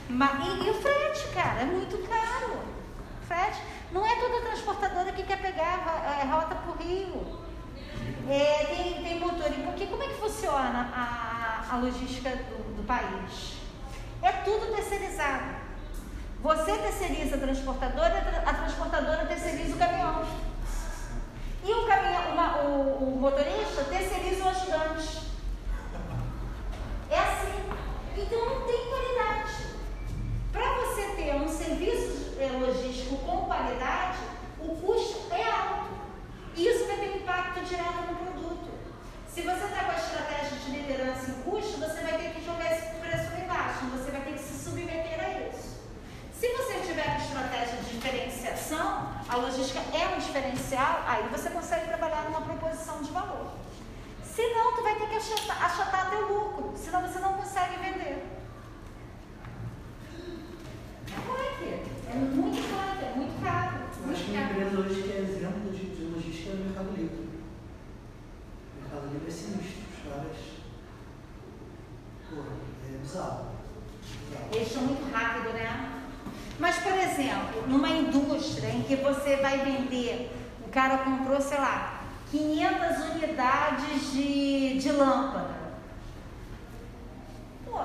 Mas, 0.09 0.47
e, 0.47 0.67
e 0.67 0.71
o 0.71 0.75
frete, 0.75 1.29
cara, 1.35 1.61
é 1.61 1.65
muito 1.65 1.99
caro. 2.09 2.61
Frete. 3.27 3.63
Não 3.93 4.07
é 4.07 4.17
toda 4.17 4.41
transportadora 4.47 5.13
que 5.13 5.23
quer 5.23 5.41
pegar 5.41 5.79
a, 5.87 6.23
a 6.23 6.25
rota 6.25 6.55
para 6.55 6.71
o 6.73 6.77
Rio. 6.77 7.39
É, 8.29 8.65
tem, 8.67 9.03
tem. 9.03 9.19
E 9.19 9.63
porque 9.65 9.87
como 9.87 10.03
é 10.03 10.09
que 10.09 10.15
funciona 10.15 10.91
a, 10.95 11.65
a 11.73 11.77
logística 11.79 12.31
do, 12.31 12.77
do 12.77 12.87
país? 12.87 13.57
É 14.23 14.33
tudo 14.33 14.75
terceirizado. 14.75 15.57
Você 16.41 16.77
terceiriza 16.77 17.37
a 17.37 17.39
transportadora, 17.39 18.19
a 18.19 18.21
tra- 18.21 18.43
a 18.51 18.55
transportadora 18.55 19.27
terceiriza 19.27 19.75
o 19.75 19.79
caminhão. 19.79 20.27
E 21.65 21.73
o, 21.73 21.87
caminhão, 21.87 22.33
uma- 22.33 22.57
o, 22.63 23.15
o 23.15 23.21
motorista 23.21 23.85
terceiriza 23.85 24.45
o 24.45 24.49
ajudante. 24.49 25.29
É 27.11 27.19
assim. 27.19 27.71
Então 28.17 28.45
não 28.47 28.67
tem 28.67 28.89
qualidade. 28.89 29.53
Para 30.53 30.75
você 30.75 31.03
ter 31.17 31.35
um 31.37 31.49
serviço 31.49 32.35
eh, 32.39 32.51
logístico 32.61 33.17
com 33.19 33.47
qualidade, 33.47 34.19
o 34.61 34.69
custo 34.77 35.33
é 35.33 35.43
alto. 35.51 35.98
Isso 36.59 36.87
vai 36.87 36.97
ter 36.97 37.17
impacto 37.17 37.61
direto 37.61 38.03
no 38.09 38.17
produto. 38.17 38.69
Se 39.29 39.43
você 39.43 39.65
está 39.65 39.85
com 39.85 39.93
a 39.93 39.97
estratégia 39.97 40.59
de 40.59 40.71
liderança 40.71 41.31
em 41.31 41.35
custo, 41.43 41.79
você 41.79 42.01
vai 42.01 42.19
ter 42.19 42.35
que 42.35 42.45
jogar 42.45 42.73
esse 42.73 42.87
preço 42.97 43.31
lá 43.33 43.41
embaixo. 43.41 43.85
Você 43.97 44.11
vai 44.11 44.21
ter 44.23 44.33
que 44.33 44.39
se 44.41 44.65
submeter 44.65 45.21
a 45.25 45.49
isso. 45.49 45.79
Se 46.33 46.49
você 46.49 46.81
tiver 46.87 47.17
com 47.17 47.23
estratégia 47.23 47.77
de 47.77 47.91
diferenciação, 47.91 49.13
a 49.29 49.37
logística 49.37 49.81
é 49.97 50.15
um 50.15 50.19
diferencial, 50.19 51.05
aí 51.07 51.29
você 51.29 51.51
consegue 51.51 51.87
trabalhar 51.87 52.25
numa 52.25 52.43
proposição 52.43 53.03
de 53.03 53.11
valor. 53.11 53.53
Senão, 54.25 54.75
tu 54.75 54.83
vai 54.83 54.95
ter 54.97 55.09
que 55.09 55.17
achatar, 55.17 55.65
achatar 55.65 56.11
teu 56.11 56.29
lucro, 56.29 56.75
senão 56.77 57.03
você 57.03 57.19
não 57.19 57.35
consegue 57.35 57.77
vender. 57.79 58.25
É 61.09 62.11
é 62.11 62.15
muito 62.15 62.63
punk, 62.69 63.05
é 63.05 63.13
muito 63.17 63.43
caro. 63.43 63.79
Acho 64.11 64.25
que 64.25 64.31
uma 64.31 64.41
caro. 64.41 64.61
empresa 64.61 64.79
hoje 64.79 65.03
que 65.03 65.13
é 65.13 65.19
exemplo 65.19 65.71
de, 65.71 65.87
de 65.91 66.05
logística 66.05 66.51
é 66.51 66.55
o 66.55 66.57
Mercado 66.57 66.97
Livre. 66.97 67.29
É 69.09 69.31
sinistro, 69.31 69.85
os 69.91 70.13
caras. 70.13 70.37
Porra, 72.29 72.49
é 72.87 72.99
bizarro. 72.99 73.47
Eles 74.53 74.71
são 74.71 74.83
muito 74.83 75.11
rápidos, 75.11 75.55
né? 75.55 76.03
Mas, 76.59 76.77
por 76.79 76.93
exemplo, 76.93 77.67
numa 77.67 77.89
indústria 77.89 78.69
em 78.69 78.83
que 78.83 78.97
você 78.97 79.37
vai 79.37 79.65
vender, 79.65 80.31
o 80.67 80.69
cara 80.69 80.99
comprou, 80.99 81.41
sei 81.41 81.59
lá, 81.59 82.03
500 82.31 83.15
unidades 83.15 84.13
de, 84.13 84.79
de 84.79 84.93
lâmpada. 84.93 85.55
Pô, 87.65 87.81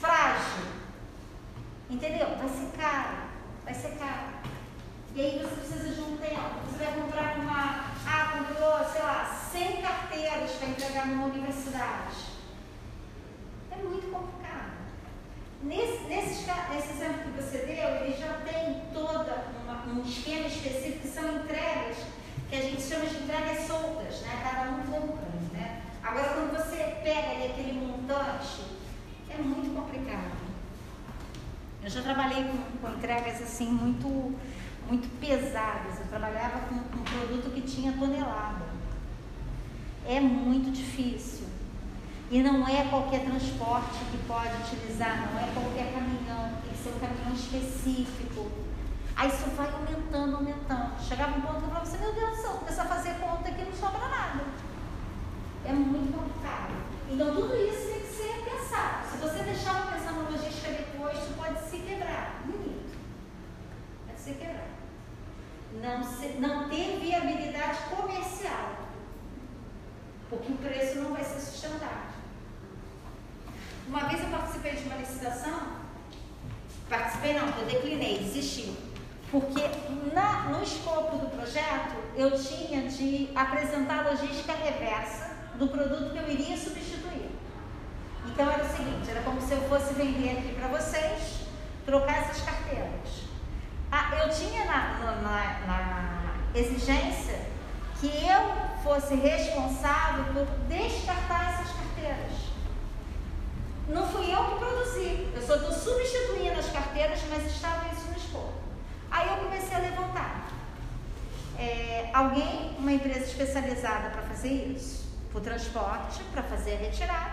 frágil. 0.00 0.64
Entendeu? 1.88 2.28
Vai 2.36 2.48
ser 2.48 2.76
caro. 2.76 3.16
Vai 3.64 3.74
ser 3.74 3.90
caro. 3.96 4.55
E 5.16 5.20
aí 5.22 5.38
você 5.38 5.56
precisa 5.56 5.94
de 5.94 6.00
um 6.02 6.18
tempo. 6.18 6.60
Você 6.68 6.84
vai 6.84 6.94
comprar 6.94 7.38
uma. 7.38 7.86
Ah, 8.06 8.36
comprou, 8.36 8.84
sei 8.92 9.00
lá, 9.00 9.24
100 9.50 9.80
carteiras 9.80 10.50
para 10.50 10.68
entregar 10.68 11.06
numa 11.06 11.28
universidade. 11.28 12.16
É 13.72 13.76
muito 13.76 14.12
complicado. 14.12 14.72
Nesse, 15.62 16.04
nesses 16.04 16.46
nesse 16.70 16.92
exemplo 16.92 17.32
que 17.32 17.42
você 17.42 17.58
deu, 17.64 17.88
ele 17.96 18.14
já 18.14 18.34
tem 18.44 18.82
toda 18.92 19.46
um 19.88 20.02
esquema 20.02 20.48
específico 20.48 21.00
que 21.00 21.08
são 21.08 21.36
entregas 21.36 21.96
que 22.50 22.56
a 22.56 22.60
gente 22.60 22.82
chama 22.82 23.06
de 23.06 23.16
entregas 23.16 23.66
soltas, 23.66 24.20
né? 24.20 24.40
Cada 24.42 24.70
um 24.70 24.82
compra, 24.82 25.28
né? 25.54 25.82
Agora, 26.02 26.28
quando 26.34 26.52
você 26.52 26.76
pega 27.02 27.30
ali 27.30 27.46
aquele 27.46 27.72
montante, 27.72 28.64
é 29.30 29.38
muito 29.38 29.74
complicado. 29.74 30.36
Eu 31.82 31.90
já 31.90 32.02
trabalhei 32.02 32.44
com, 32.44 32.78
com 32.80 32.94
entregas 32.94 33.40
assim 33.40 33.66
muito, 33.66 34.36
muito 34.88 35.08
pesadas. 35.20 35.98
Eu 35.98 36.06
trabalhava 36.06 36.60
com, 36.68 36.76
um 36.76 37.04
produto 37.04 37.52
que 37.52 37.62
tinha 37.62 37.92
tonelada. 37.92 38.64
É 40.06 40.20
muito 40.20 40.70
difícil. 40.70 41.46
E 42.30 42.42
não 42.42 42.66
é 42.66 42.88
qualquer 42.88 43.24
transporte 43.24 43.98
que 44.10 44.18
pode 44.26 44.50
utilizar, 44.62 45.30
não 45.32 45.40
é 45.40 45.48
qualquer 45.52 45.92
caminhão, 45.92 46.50
tem 46.62 46.72
que 46.72 46.78
ser 46.78 46.90
um 46.90 46.98
caminhão 46.98 47.32
específico. 47.32 48.50
Aí 49.14 49.28
isso 49.28 49.48
vai 49.56 49.70
aumentando, 49.72 50.36
aumentando. 50.36 51.00
Chegava 51.00 51.38
um 51.38 51.40
ponto 51.40 51.58
que 51.58 51.64
eu 51.64 51.68
falava 51.68 51.86
assim, 51.86 51.98
meu 51.98 52.12
Deus 52.12 52.30
do 52.30 52.42
céu, 52.42 52.50
começar 52.52 52.82
a 52.82 52.86
fazer 52.86 53.14
conta 53.14 53.50
que 53.50 53.64
não 53.64 53.72
sobra 53.72 54.08
nada. 54.08 54.44
É 55.64 55.72
muito 55.72 56.12
complicado. 56.12 56.74
Então 57.08 57.34
tudo 57.34 57.56
isso 57.56 57.86
tem 57.86 58.00
que 58.00 58.08
ser 58.08 58.44
pensado. 58.44 59.06
Se 59.08 59.16
você 59.18 59.42
deixar 59.44 59.82
para 59.82 59.96
pensar 59.96 60.12
na 60.12 60.28
logística 60.28 60.70
depois, 60.70 61.16
isso 61.18 61.32
pode 61.36 61.60
se 61.60 61.78
quebrar. 61.78 62.42
Bonito. 62.44 62.98
Pode 64.06 64.20
se 64.20 64.34
quebrar. 64.34 64.75
Não, 65.82 66.02
se, 66.02 66.28
não 66.38 66.68
ter 66.68 66.98
viabilidade 67.00 67.78
comercial. 67.94 68.76
Porque 70.28 70.52
o 70.52 70.56
preço 70.56 70.98
não 70.98 71.12
vai 71.12 71.22
ser 71.22 71.40
sustentável. 71.40 72.16
Uma 73.86 74.08
vez 74.08 74.20
eu 74.20 74.30
participei 74.30 74.72
de 74.72 74.82
uma 74.84 74.96
licitação, 74.96 75.60
participei 76.88 77.34
não, 77.34 77.46
eu 77.46 77.66
declinei, 77.66 78.18
desisti. 78.18 78.76
Porque 79.30 79.62
na, 80.12 80.50
no 80.50 80.62
escopo 80.62 81.18
do 81.18 81.30
projeto 81.30 81.94
eu 82.16 82.30
tinha 82.32 82.88
de 82.88 83.30
apresentar 83.34 84.06
a 84.06 84.10
logística 84.10 84.52
reversa 84.52 85.36
do 85.56 85.68
produto 85.68 86.12
que 86.12 86.18
eu 86.18 86.30
iria 86.30 86.56
substituir. 86.56 87.30
Então 88.26 88.50
era 88.50 88.64
o 88.64 88.68
seguinte, 88.68 89.10
era 89.10 89.22
como 89.22 89.40
se 89.40 89.52
eu 89.52 89.62
fosse 89.68 89.94
vender 89.94 90.38
aqui 90.38 90.54
para 90.54 90.68
vocês, 90.68 91.46
trocar 91.84 92.22
essas 92.22 92.42
carteiras. 92.42 93.25
Ah, 93.90 94.10
eu 94.22 94.30
tinha 94.30 94.64
na, 94.64 94.98
na- 94.98 95.66
na- 95.66 96.32
exigência 96.54 97.38
que 98.00 98.06
eu 98.06 98.82
fosse 98.82 99.14
responsável 99.14 100.24
por 100.32 100.46
descartar 100.68 101.52
essas 101.54 101.72
carteiras. 101.76 102.32
Não 103.88 104.06
fui 104.08 104.32
eu 104.34 104.44
que 104.44 104.54
produzi, 104.58 105.28
eu 105.34 105.42
só 105.46 105.56
estou 105.56 105.72
substituindo 105.72 106.58
as 106.58 106.70
carteiras, 106.70 107.20
mas 107.30 107.44
estava 107.46 107.86
isso 107.92 108.06
no 108.10 108.16
escopo. 108.16 108.52
Aí 109.10 109.28
eu 109.28 109.36
comecei 109.36 109.76
a 109.76 109.80
levantar. 109.80 110.46
É, 111.58 112.10
alguém, 112.12 112.74
uma 112.78 112.92
empresa 112.92 113.20
especializada 113.24 114.10
para 114.10 114.22
fazer 114.22 114.48
isso, 114.76 115.06
para 115.30 115.38
o 115.38 115.42
transporte, 115.42 116.22
para 116.32 116.42
fazer 116.42 116.74
a 116.74 116.78
retirada 116.78 117.30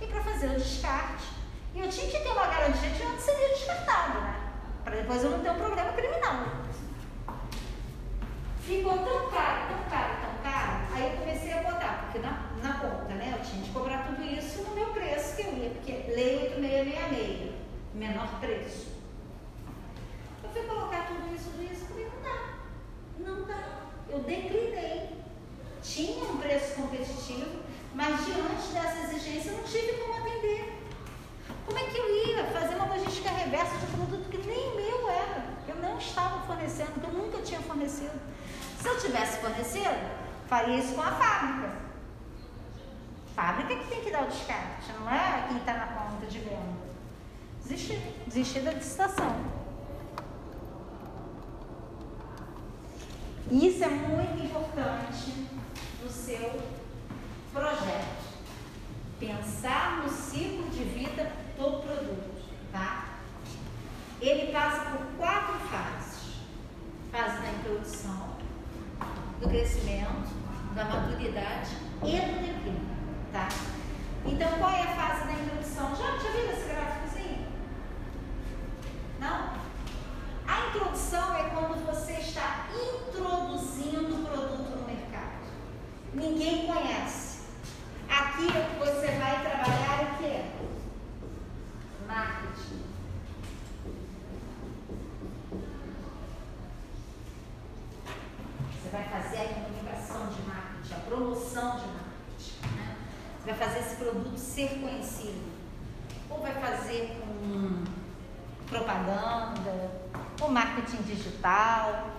e 0.00 0.06
para 0.06 0.22
fazer 0.22 0.46
o 0.48 0.54
descarte. 0.56 1.26
E 1.74 1.80
eu 1.80 1.88
tinha 1.90 2.10
que 2.10 2.18
ter 2.18 2.28
uma 2.28 2.46
garantia 2.46 2.90
de 2.90 3.02
onde 3.02 3.20
seria 3.22 3.48
descartado, 3.50 4.20
né? 4.20 4.49
Para 4.84 4.96
depois 4.96 5.22
eu 5.22 5.30
não 5.30 5.40
ter 5.40 5.50
um 5.50 5.58
problema 5.58 5.92
criminal. 5.92 6.46
Ficou 8.62 8.98
tão 8.98 9.30
caro, 9.30 9.68
tão 9.68 9.90
caro, 9.90 10.14
tão 10.20 10.42
caro, 10.42 10.94
aí 10.94 11.02
eu 11.02 11.18
comecei 11.18 11.52
a 11.52 11.62
botar, 11.62 12.04
porque 12.04 12.18
na, 12.20 12.50
na 12.62 12.74
conta, 12.78 13.14
né, 13.14 13.34
eu 13.36 13.44
tinha 13.44 13.62
de 13.62 13.70
cobrar 13.70 14.06
tudo 14.06 14.22
isso 14.22 14.62
no 14.62 14.74
meu 14.74 14.86
preço 14.88 15.34
que 15.34 15.42
eu 15.42 15.52
ia, 15.56 15.70
porque 15.70 15.92
lei 16.14 16.54
8666, 16.56 17.52
menor 17.94 18.28
preço. 18.38 18.92
Eu 20.44 20.50
fui 20.50 20.62
colocar 20.62 21.08
tudo 21.08 21.34
isso, 21.34 21.50
tudo 21.50 21.64
isso, 21.64 21.86
falei, 21.86 22.08
não 22.14 22.22
dá, 22.22 22.38
não 23.18 23.46
dá. 23.46 23.62
Eu 24.08 24.20
declinei. 24.20 25.10
Tinha 25.82 26.24
um 26.24 26.36
preço 26.36 26.74
competitivo, 26.74 27.62
mas 27.94 28.24
diante 28.24 28.68
dessa 28.72 29.02
exigência 29.04 29.50
eu 29.50 29.56
não 29.56 29.64
tive 29.64 29.92
como 29.94 30.14
atender. 30.14 30.78
Como 31.66 31.78
é 31.78 31.82
que 31.84 31.96
eu 31.96 32.26
ia 32.26 32.44
fazer 32.44 32.74
uma 32.76 32.94
logística 32.94 33.30
reversa 33.30 33.76
de 33.78 33.86
produto 33.86 34.29
nem 34.50 34.76
meu 34.76 35.08
era? 35.08 35.44
Eu 35.68 35.76
não 35.76 35.96
estava 35.98 36.44
fornecendo, 36.46 37.00
que 37.00 37.06
eu 37.06 37.12
nunca 37.12 37.38
tinha 37.42 37.60
fornecido. 37.60 38.20
Se 38.80 38.88
eu 38.88 38.98
tivesse 38.98 39.38
fornecido, 39.38 40.10
faria 40.48 40.76
isso 40.78 40.94
com 40.94 41.02
a 41.02 41.12
fábrica. 41.12 41.72
Fábrica 43.34 43.76
que 43.76 43.86
tem 43.88 44.02
que 44.02 44.10
dar 44.10 44.24
o 44.24 44.28
descarte, 44.28 44.92
não 44.98 45.08
é 45.08 45.46
quem 45.48 45.58
está 45.58 45.74
na 45.74 45.86
ponta 45.86 46.26
de 46.26 46.38
venda. 46.40 46.90
Desistir, 47.62 47.98
desistir 48.26 48.60
da 48.60 48.72
licitação. 48.72 49.60
Isso 53.50 53.84
é 53.84 53.88
muito 53.88 54.44
importante 54.44 55.48
no 56.02 56.10
seu 56.10 56.60
projeto. 57.52 58.20
Pensar 59.18 60.02
no 60.02 60.08
ciclo 60.08 60.68
de 60.70 60.84
vida 60.84 61.30
do 61.56 61.82
produto, 61.82 62.42
tá? 62.72 62.99
Ele 64.20 64.52
passa 64.52 64.90
por 64.90 65.06
quatro 65.16 65.54
fases: 65.68 66.40
fase 67.10 67.40
da 67.40 67.50
introdução, 67.52 68.36
do 69.40 69.48
crescimento, 69.48 70.28
da 70.74 70.84
maturidade 70.84 71.70
e 72.02 72.18
do 72.20 72.40
declínio, 72.40 72.96
tá? 73.32 73.48
Então, 74.26 74.58
qual 74.58 74.70
é 74.70 74.82
a 74.82 74.94
fase 74.94 75.24
da 75.24 75.32
introdução? 75.32 75.96
Já, 75.96 76.18
já 76.18 76.30
viu 76.30 76.50
esse 76.50 76.68
gráficozinho? 76.68 77.46
Não? 79.18 79.54
A 80.46 80.66
introdução 80.68 81.34
é 81.36 81.44
quando 81.50 81.86
você 81.86 82.12
está 82.12 82.66
introduzindo 82.74 84.16
o 84.16 84.26
produto 84.26 84.76
no 84.76 84.86
mercado. 84.86 85.40
Ninguém 86.12 86.66
conhece. 86.66 87.40
Aqui 88.08 88.48
você 88.78 89.06
vai 89.12 89.40
trabalhar 89.40 90.12
o 90.12 90.18
quê? 90.18 90.44
Marketing. 92.06 92.69
Você 98.90 98.96
vai 98.96 99.22
fazer 99.22 99.36
a 99.36 99.54
comunicação 99.54 100.26
de 100.26 100.42
marketing, 100.42 100.94
a 100.94 100.98
promoção 101.06 101.76
de 101.76 101.86
marketing. 101.86 102.76
Né? 102.76 102.96
Você 103.38 103.52
vai 103.52 103.54
fazer 103.54 103.78
esse 103.78 103.96
produto 103.96 104.36
ser 104.36 104.80
conhecido. 104.80 105.48
Ou 106.28 106.40
vai 106.40 106.54
fazer 106.54 107.16
com 107.20 107.84
propaganda, 108.68 109.92
ou 110.40 110.50
marketing 110.50 111.02
digital. 111.02 112.10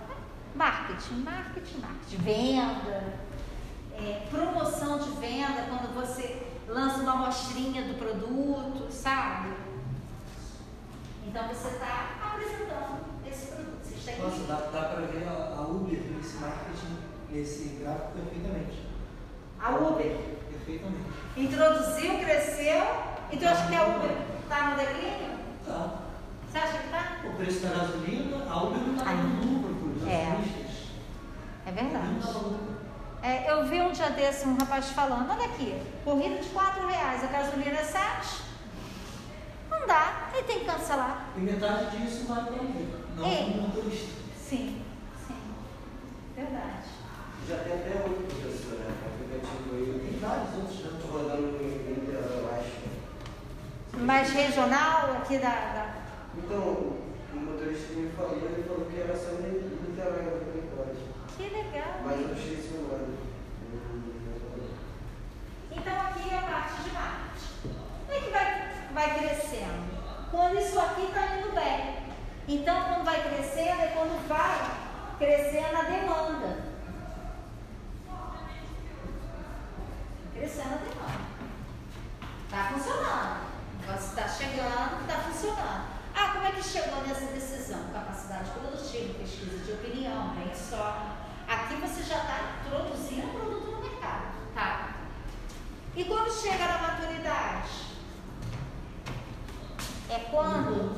Marketing, 0.54 1.16
marketing, 1.16 1.78
marketing, 1.78 2.16
venda, 2.16 3.18
é, 3.94 4.26
promoção 4.30 4.98
de 4.98 5.10
venda, 5.10 5.66
quando 5.68 5.94
você 5.94 6.46
lança 6.68 7.02
uma 7.02 7.12
amostrinha 7.12 7.82
do 7.82 7.98
produto, 7.98 8.90
sabe? 8.90 9.52
Então 11.26 11.48
você 11.48 11.68
está 11.68 12.16
apresentando 12.32 13.04
esse 13.26 13.46
produto. 13.48 13.71
Nossa, 14.20 14.44
dá, 14.48 14.54
dá 14.72 14.88
para 14.88 15.06
ver 15.06 15.26
a, 15.28 15.54
a 15.56 15.60
Uber 15.62 15.98
nesse 16.16 16.36
marketing, 16.38 16.96
nesse 17.30 17.68
gráfico 17.80 18.12
perfeitamente. 18.12 18.82
A 19.60 19.70
Uber 19.76 20.16
Perfeitamente. 20.50 21.04
introduziu, 21.36 22.18
cresceu, 22.18 22.82
então 23.30 23.52
acho 23.52 23.68
que 23.68 23.76
a 23.76 23.84
Uber 23.86 24.10
está 24.42 24.70
no 24.70 24.76
declínio? 24.76 25.38
Tá. 25.64 25.98
Você 26.50 26.58
acha 26.58 26.78
que 26.78 26.84
está? 26.86 27.20
O 27.24 27.36
preço 27.36 27.60
da 27.60 27.68
gasolina, 27.70 28.44
a 28.50 28.62
Uber 28.64 28.78
não 28.80 28.94
está 28.96 29.04
dando 29.12 29.52
lucro 29.52 29.74
para 29.74 30.06
os 30.06 30.08
É. 30.12 30.36
É 31.64 31.70
verdade. 31.70 32.12
É, 33.22 33.52
eu 33.52 33.64
vi 33.66 33.80
um 33.80 33.92
dia 33.92 34.10
desse 34.10 34.48
um 34.48 34.56
rapaz 34.58 34.90
falando, 34.90 35.30
olha 35.30 35.44
aqui, 35.44 35.80
corrida 36.04 36.40
de 36.42 36.48
4 36.48 36.86
reais, 36.88 37.22
a 37.22 37.28
gasolina 37.28 37.78
é 37.78 37.84
7. 37.84 38.42
Não 39.70 39.86
dá, 39.86 40.28
ele 40.34 40.42
tem 40.42 40.58
que 40.58 40.64
cancelar. 40.64 41.28
E 41.36 41.40
metade 41.40 41.96
disso 41.96 42.26
vai 42.26 42.42
para 42.44 42.56
a 42.56 42.62
Uber, 42.62 43.01
não 43.16 43.26
É. 43.26 43.42
motorista. 43.60 44.12
Sim, 44.38 44.82
sim. 45.26 45.36
Verdade. 46.36 46.88
Já 47.48 47.56
tem 47.58 47.72
até 47.74 48.02
outro 48.04 48.24
professor, 48.26 48.78
né? 48.78 48.86
Aplicativo 49.06 49.74
aí. 49.74 50.08
Tem 50.10 50.18
vários 50.20 50.54
outros 50.54 50.78
já. 50.78 50.90
Tô 51.00 51.06
rodando 51.18 51.42
no 51.42 51.90
Inter, 51.90 52.14
eu 52.14 52.50
acho. 52.54 54.02
Mais 54.04 54.30
regional 54.30 55.12
aqui 55.12 55.38
da. 55.38 55.48
da- 55.50 55.94
Então, 56.38 56.58
o 56.62 57.36
motorista 57.36 57.92
me 57.94 58.10
falou, 58.12 58.36
ele 58.36 58.64
falou 58.66 58.86
que 58.86 59.00
era 59.00 59.14
só 59.16 59.32
em 59.32 59.88
Niterói, 59.90 60.24
falei, 60.24 60.64
pode. 60.76 60.98
Que 61.36 61.54
legal. 61.54 62.00
Mas 62.04 62.20
eu 62.20 62.32
esqueci 62.34 62.74
o 62.74 62.88
nome. 62.88 63.16
Hum, 63.74 64.12
Então 65.72 66.00
aqui 66.00 66.30
é 66.30 66.38
a 66.38 66.42
parte 66.42 66.82
de 66.82 66.90
marketing. 66.90 67.76
Como 68.06 68.12
é 68.12 68.20
que 68.20 68.30
vai, 68.30 68.72
vai 68.94 69.18
crescendo? 69.18 69.92
Quando 70.30 70.58
isso 70.58 70.78
aqui 70.78 71.02
está 71.02 71.36
indo 71.38 71.54
bem. 71.54 72.11
Então, 72.52 72.82
quando 72.82 73.04
vai 73.04 73.22
crescendo, 73.22 73.80
é 73.80 73.86
quando 73.96 74.28
vai 74.28 74.76
crescendo 75.18 75.74
a 75.74 75.82
demanda. 75.84 76.64
Crescendo 80.34 80.74
a 80.74 80.76
demanda. 80.76 81.22
Está 82.44 82.64
funcionando. 82.64 83.52
Está 83.98 84.28
chegando, 84.28 85.00
está 85.00 85.14
funcionando. 85.22 85.86
Ah, 86.14 86.32
como 86.34 86.46
é 86.46 86.52
que 86.52 86.62
chegou 86.62 87.00
nessa 87.06 87.24
decisão? 87.32 87.90
Capacidade 87.90 88.50
produtiva, 88.50 89.18
pesquisa 89.18 89.64
de 89.64 89.72
opinião, 89.72 90.34
brainstorm. 90.34 91.08
Aqui 91.48 91.76
você 91.76 92.02
já 92.02 92.18
está 92.18 92.60
introduzindo 92.66 93.28
o 93.28 93.30
produto 93.30 93.70
no 93.70 93.80
mercado, 93.80 94.26
tá? 94.54 94.90
E 95.96 96.04
quando 96.04 96.30
chega 96.30 96.66
na 96.66 96.78
maturidade? 96.78 97.92
É 100.10 100.18
quando 100.30 100.94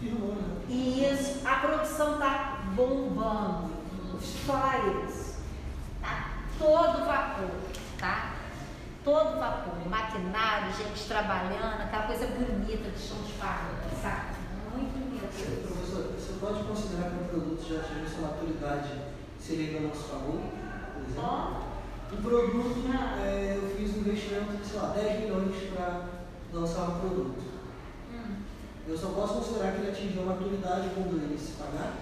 Né? 0.00 0.60
isso, 0.68 1.46
a 1.46 1.54
produção 1.56 2.14
está 2.14 2.62
bombando. 2.74 3.78
Os 4.14 4.34
flyers, 4.40 5.36
tá 6.00 6.38
todo 6.58 7.04
vapor, 7.06 7.50
tá? 7.98 8.32
Todo 9.04 9.38
vapor, 9.38 9.88
maquinário, 9.88 10.72
gente 10.74 11.06
trabalhando, 11.06 11.82
aquela 11.82 12.04
coisa 12.04 12.26
bonita 12.26 12.90
de 12.90 12.98
chão 12.98 13.16
de 13.22 13.32
fábrica, 13.34 13.88
sabe? 14.02 14.38
Muito 14.74 14.92
bonito. 14.98 15.62
Professor, 15.68 16.12
você 16.12 16.32
pode 16.40 16.64
considerar 16.64 17.10
que 17.10 17.16
um 17.16 17.26
produto 17.28 17.68
já 17.68 17.80
atingiu 17.80 18.08
sua 18.08 18.28
maturidade 18.28 18.88
se 19.40 19.52
ele 19.52 19.76
ainda 19.76 19.88
não 19.88 19.94
se 19.94 20.08
pagou, 20.08 20.42
por 20.94 21.02
exemplo? 21.02 21.68
Um 22.10 22.22
produto, 22.22 22.84
Ah. 22.92 23.20
é, 23.24 23.56
eu 23.62 23.76
fiz 23.76 23.94
um 23.96 24.00
investimento 24.00 24.56
de, 24.56 24.66
sei 24.66 24.80
lá, 24.80 24.88
10 24.88 25.20
milhões 25.20 25.54
para 25.72 26.02
lançar 26.52 26.82
um 26.82 27.00
produto. 27.00 27.57
Eu 28.88 28.96
só 28.96 29.08
posso 29.08 29.34
considerar 29.34 29.72
que 29.72 29.82
ele 29.82 29.90
atingiu 29.90 30.22
a 30.22 30.26
maturidade 30.26 30.88
quando 30.94 31.22
ele 31.22 31.38
se 31.38 31.52
pagar? 31.52 31.92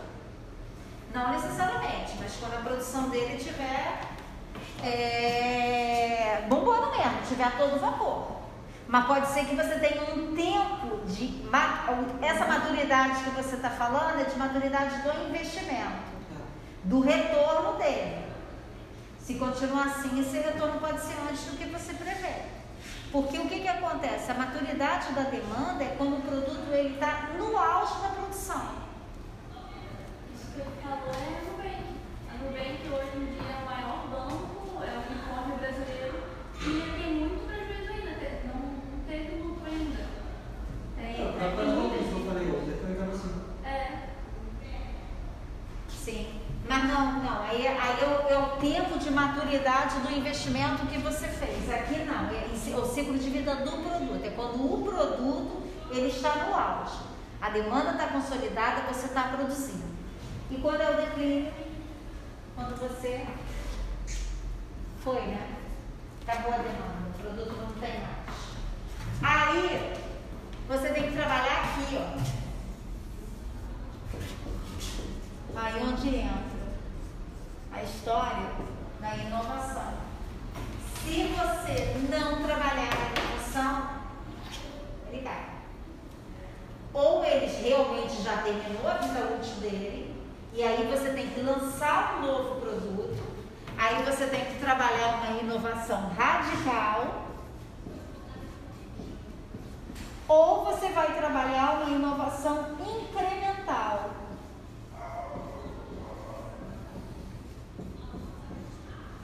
Não 1.13 1.33
necessariamente, 1.33 2.13
mas 2.21 2.37
quando 2.37 2.55
a 2.55 2.61
produção 2.61 3.09
dele 3.09 3.37
tiver 3.43 4.01
é, 4.85 6.47
bombando 6.49 6.93
mesmo, 6.93 7.27
tiver 7.29 7.45
a 7.45 7.51
todo 7.51 7.81
vapor. 7.81 8.37
Mas 8.87 9.07
pode 9.07 9.27
ser 9.27 9.47
que 9.47 9.57
você 9.57 9.81
tenha 9.81 10.03
um 10.15 10.37
tempo 10.37 11.05
de. 11.07 11.45
Essa 12.23 12.47
maturidade 12.47 13.25
que 13.25 13.31
você 13.31 13.57
está 13.57 13.71
falando 13.71 14.21
é 14.21 14.25
de 14.25 14.39
maturidade 14.39 15.03
do 15.03 15.29
investimento, 15.29 16.05
do 16.85 17.01
retorno 17.01 17.79
dele. 17.79 18.27
Se 19.19 19.35
continuar 19.35 19.87
assim, 19.87 20.21
esse 20.21 20.39
retorno 20.39 20.79
pode 20.79 21.01
ser 21.01 21.17
antes 21.29 21.47
do 21.47 21.57
que 21.57 21.65
você 21.65 21.95
prevê. 21.95 22.56
Porque 23.13 23.39
o 23.39 23.49
que, 23.49 23.61
que 23.61 23.69
acontece? 23.69 24.31
A 24.31 24.35
maturidade 24.35 25.13
da 25.15 25.23
demanda 25.23 25.85
é 25.85 25.95
quando 25.97 26.19
o 26.19 26.23
produto 26.23 26.73
está 26.75 27.31
no 27.39 27.57
auge 27.57 28.03
da 28.03 28.09
produção. 28.09 28.87
Isso 30.35 30.53
que 30.53 30.61
ele 30.61 30.71
falou 30.83 31.15
é 31.15 31.47
hoje 32.89 33.17
em 33.17 33.27
dia 33.27 33.53
é 33.53 33.63
o 33.63 33.67
maior 33.67 34.07
banco 34.09 34.57
tempo 48.61 48.99
de 48.99 49.11
maturidade 49.11 50.01
do 50.01 50.13
investimento 50.13 50.87
que 50.87 50.99
você 50.99 51.29
fez. 51.29 51.71
Aqui 51.71 52.05
não, 52.05 52.29
é 52.31 52.47
o 52.77 52.87
ciclo 52.87 53.19
de 53.19 53.31
vida 53.31 53.55
do 53.57 53.71
produto. 53.71 54.25
É 54.25 54.31
quando 54.31 54.57
o 54.57 54.83
produto 54.83 55.63
ele 55.91 56.09
está 56.09 56.35
no 56.37 56.55
auge. 56.55 56.99
A 57.41 57.51
demanda 57.51 57.93
está 57.93 58.09
consolidada, 58.09 58.83
você 58.93 59.07
está 59.07 59.25
produzindo. 59.25 59.85
E 60.51 60.57
quando 60.57 60.81
é 60.81 60.91
o 60.91 60.97
declínio? 60.97 61.53
Quando 62.55 62.77
você 62.79 63.27
foi, 65.03 65.21
né? 65.23 65.57
Acabou 66.27 66.55
a 66.55 66.57
demanda, 66.57 67.09
o 67.09 67.19
produto 67.21 67.57
não 67.57 67.73
tem 67.81 68.01
mais. 68.01 68.17
Aí, 69.23 69.95
você 70.69 70.89
tem 70.89 71.05
que 71.05 71.17
trabalhar 71.17 71.63
aqui, 71.65 71.97
ó. 71.97 72.37
Aí 75.59 75.83
onde 75.83 76.17
entra 76.17 76.56
a 77.77 77.83
história 77.83 78.51
da 79.01 79.15
inovação. 79.17 79.93
Se 81.03 81.25
você 81.25 81.95
não 82.11 82.43
trabalhar 82.43 82.89
a 82.91 83.21
inovação, 83.21 83.97
cai. 85.23 85.47
Ou 86.95 87.25
ele 87.25 87.47
realmente 87.47 88.23
já 88.23 88.39
terminou 88.39 88.89
a 88.89 88.95
vida 88.95 89.35
útil 89.35 89.57
dele, 89.61 90.15
e 90.55 90.63
aí 90.63 90.89
você 90.91 91.11
tem 91.11 91.29
que 91.29 91.41
lançar 91.41 92.17
um 92.17 92.27
novo 92.27 92.61
produto, 92.61 93.23
aí 93.77 94.03
você 94.05 94.27
tem 94.27 94.47
que 94.47 94.59
trabalhar 94.59 95.17
uma 95.17 95.39
inovação 95.39 96.11
radical, 96.17 97.27
ou 100.27 100.65
você 100.65 100.89
vai 100.89 101.15
trabalhar 101.15 101.83
uma 101.83 101.91
inovação 101.91 102.77
incremental. 102.81 103.36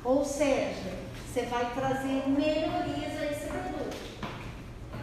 Ou 0.04 0.24
seja, 0.24 0.98
você 1.26 1.42
vai 1.46 1.72
trazer 1.74 2.28
melhorias 2.28 3.20
a 3.20 3.26
esse 3.26 3.46
produto. 3.46 3.96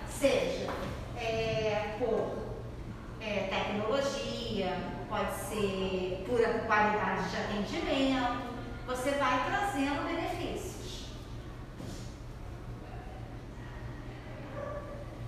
Seja 0.10 0.70
é, 1.18 1.95
por 1.97 2.38
é, 3.22 3.47
tecnologia, 3.50 4.76
pode 5.10 5.34
ser 5.36 6.24
por 6.28 6.39
qualidade 6.68 7.30
de 7.30 7.38
atendimento, 7.38 8.41
você 8.86 9.12
vai 9.12 9.45
trazendo 9.45 10.04
benefícios. 10.06 11.06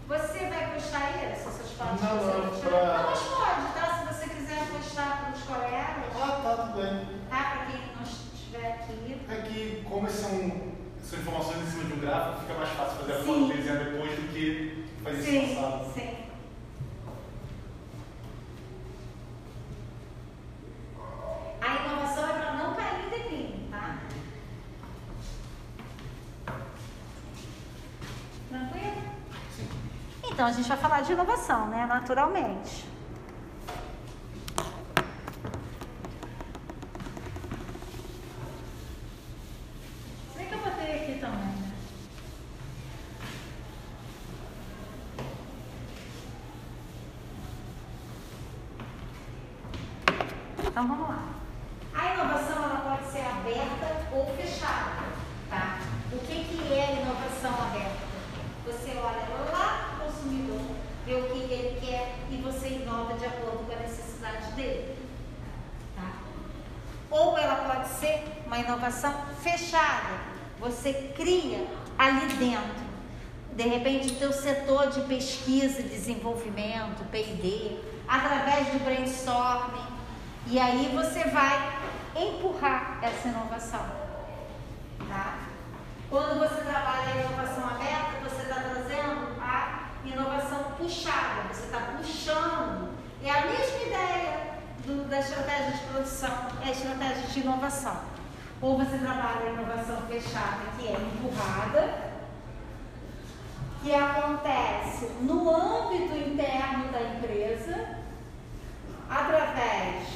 Você 0.08 0.40
vai 0.50 0.74
postar 0.74 1.10
isso, 1.12 1.48
essas 1.48 1.72
fotos 1.72 2.02
Não, 2.02 2.18
você 2.18 2.38
não, 2.38 2.60
pra- 2.70 2.98
Não, 2.98 3.10
mas 3.12 3.20
pode, 3.20 3.74
tá? 3.74 3.98
Se 3.98 4.14
você 4.14 4.30
quiser 4.36 4.68
postar 4.68 5.22
para 5.22 5.32
os 5.34 5.42
colegas, 5.44 6.22
Ah, 6.22 6.42
tá, 6.44 6.64
tudo 6.64 6.82
bem. 6.82 7.06
tá? 7.30 7.38
Para 7.38 7.66
quem 7.68 7.82
não 7.96 8.04
estiver 8.04 8.72
aqui. 8.74 9.22
É 9.30 9.36
que, 9.42 9.86
como 10.02 10.12
são, 10.12 10.30
são 11.04 11.20
informações 11.20 11.62
em 11.62 11.72
cima 11.72 11.84
de 11.84 11.94
um 11.94 12.00
gráfico, 12.00 12.42
fica 12.42 12.54
mais 12.56 12.70
fácil 12.72 12.98
fazer 13.02 13.14
a 13.14 13.18
Sim. 13.20 13.26
foto 13.26 13.54
desenhar 13.54 13.84
depois 13.84 14.12
do 14.16 14.34
que 14.34 14.86
fazer 15.04 15.20
isso 15.20 15.30
Sim, 15.30 15.56
passado. 15.56 15.94
sim. 15.94 16.18
A 21.62 21.76
inovação 21.86 22.26
é 22.28 22.34
para 22.34 22.54
não 22.54 22.74
cair 22.74 23.06
em 23.06 23.10
declínio, 23.10 23.70
tá? 23.70 23.98
Tranquilo? 28.50 29.02
Então 30.32 30.46
a 30.48 30.52
gente 30.52 30.68
vai 30.68 30.78
falar 30.78 31.02
de 31.02 31.12
inovação, 31.14 31.68
né? 31.68 31.86
Naturalmente. 31.86 32.86
Se 40.32 40.38
bem 40.38 40.48
que 40.48 40.54
eu 40.54 40.60
botei 40.60 40.96
aqui 40.96 41.20
também, 41.20 41.40
né? 41.40 41.72
Então 50.66 50.88
vamos 50.88 51.10
lá. 51.10 51.24
A 51.94 52.14
inovação 52.14 52.64
ela 52.64 52.80
pode 52.98 53.12
ser 53.12 53.22
aberta 53.22 54.08
ou 54.14 54.26
fechada, 54.36 55.04
tá? 55.50 55.80
O 56.14 56.18
que, 56.20 56.44
que 56.46 56.74
é 56.74 57.02
inovação 57.02 57.54
aberta? 57.68 58.02
Você 58.66 58.92
olha 58.92 59.52
lá 59.52 59.98
no 59.98 60.06
consumidor, 60.06 60.62
vê 61.06 61.16
o 61.16 61.24
que, 61.30 61.48
que 61.48 61.54
ele 61.54 61.80
quer 61.82 62.16
e 62.30 62.38
você 62.38 62.68
inova 62.70 63.14
de 63.16 63.26
acordo 63.26 63.66
com 63.66 63.74
a 63.74 63.80
necessidade 63.80 64.52
dele. 64.54 64.96
Tá? 65.96 66.14
Ou 67.10 67.38
ela 67.38 67.56
pode 67.56 67.90
ser 67.90 68.24
uma 68.46 68.60
inovação 68.60 69.14
fechada. 69.42 70.32
Você 70.60 71.12
cria 71.16 71.68
ali 71.98 72.28
dentro. 72.36 72.92
De 73.54 73.64
repente, 73.64 74.14
o 74.14 74.16
teu 74.16 74.32
setor 74.32 74.90
de 74.90 75.02
pesquisa 75.02 75.82
e 75.82 75.84
desenvolvimento, 75.84 77.01
P&D, 77.12 77.78
através 78.08 78.68
do 78.68 78.84
brainstorming, 78.84 79.86
e 80.48 80.60
aí 80.60 80.92
você 80.96 81.26
vai 81.26 81.80
empurrar 82.16 82.98
essa 83.02 83.28
inovação. 83.28 83.86
Tá? 85.08 85.36
Quando 86.10 86.40
você 86.40 86.62
trabalha 86.62 87.14
a 87.14 87.16
inovação 87.26 87.66
aberta, 87.70 88.20
você 88.30 88.42
está 88.44 88.56
trazendo 88.56 89.40
a 89.42 89.90
inovação 90.06 90.64
puxada, 90.78 91.54
você 91.54 91.66
está 91.66 91.80
puxando. 91.98 92.92
É 93.24 93.30
a 93.30 93.46
mesma 93.46 93.84
ideia 93.86 94.58
do- 94.86 95.08
da 95.08 95.20
estratégia 95.20 95.72
de 95.74 95.84
produção, 95.86 96.48
é 96.64 96.68
a 96.68 96.72
estratégia 96.72 97.28
de 97.28 97.40
inovação. 97.42 98.02
Ou 98.62 98.78
você 98.78 98.98
trabalha 98.98 99.48
a 99.48 99.50
inovação 99.52 100.02
fechada, 100.08 100.58
que 100.78 100.88
é 100.88 100.92
empurrada, 100.94 102.11
que 103.82 103.94
acontece 103.94 105.06
no 105.22 105.50
âmbito 105.50 106.16
interno 106.16 106.92
da 106.92 107.02
empresa, 107.02 107.98
através 109.10 110.08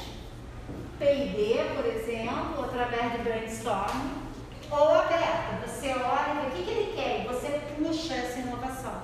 P&D, 0.98 1.74
por 1.74 1.84
exemplo, 1.84 2.64
através 2.64 3.12
do 3.12 3.24
brainstorming, 3.24 4.26
ou 4.70 4.94
aberta. 4.94 5.66
Você 5.66 5.90
olha 5.92 6.46
o 6.46 6.50
que, 6.52 6.62
que 6.62 6.70
ele 6.70 6.92
quer 6.94 7.20
e 7.20 7.26
você 7.26 7.60
puxa 7.76 8.14
essa 8.14 8.38
inovação. 8.38 9.02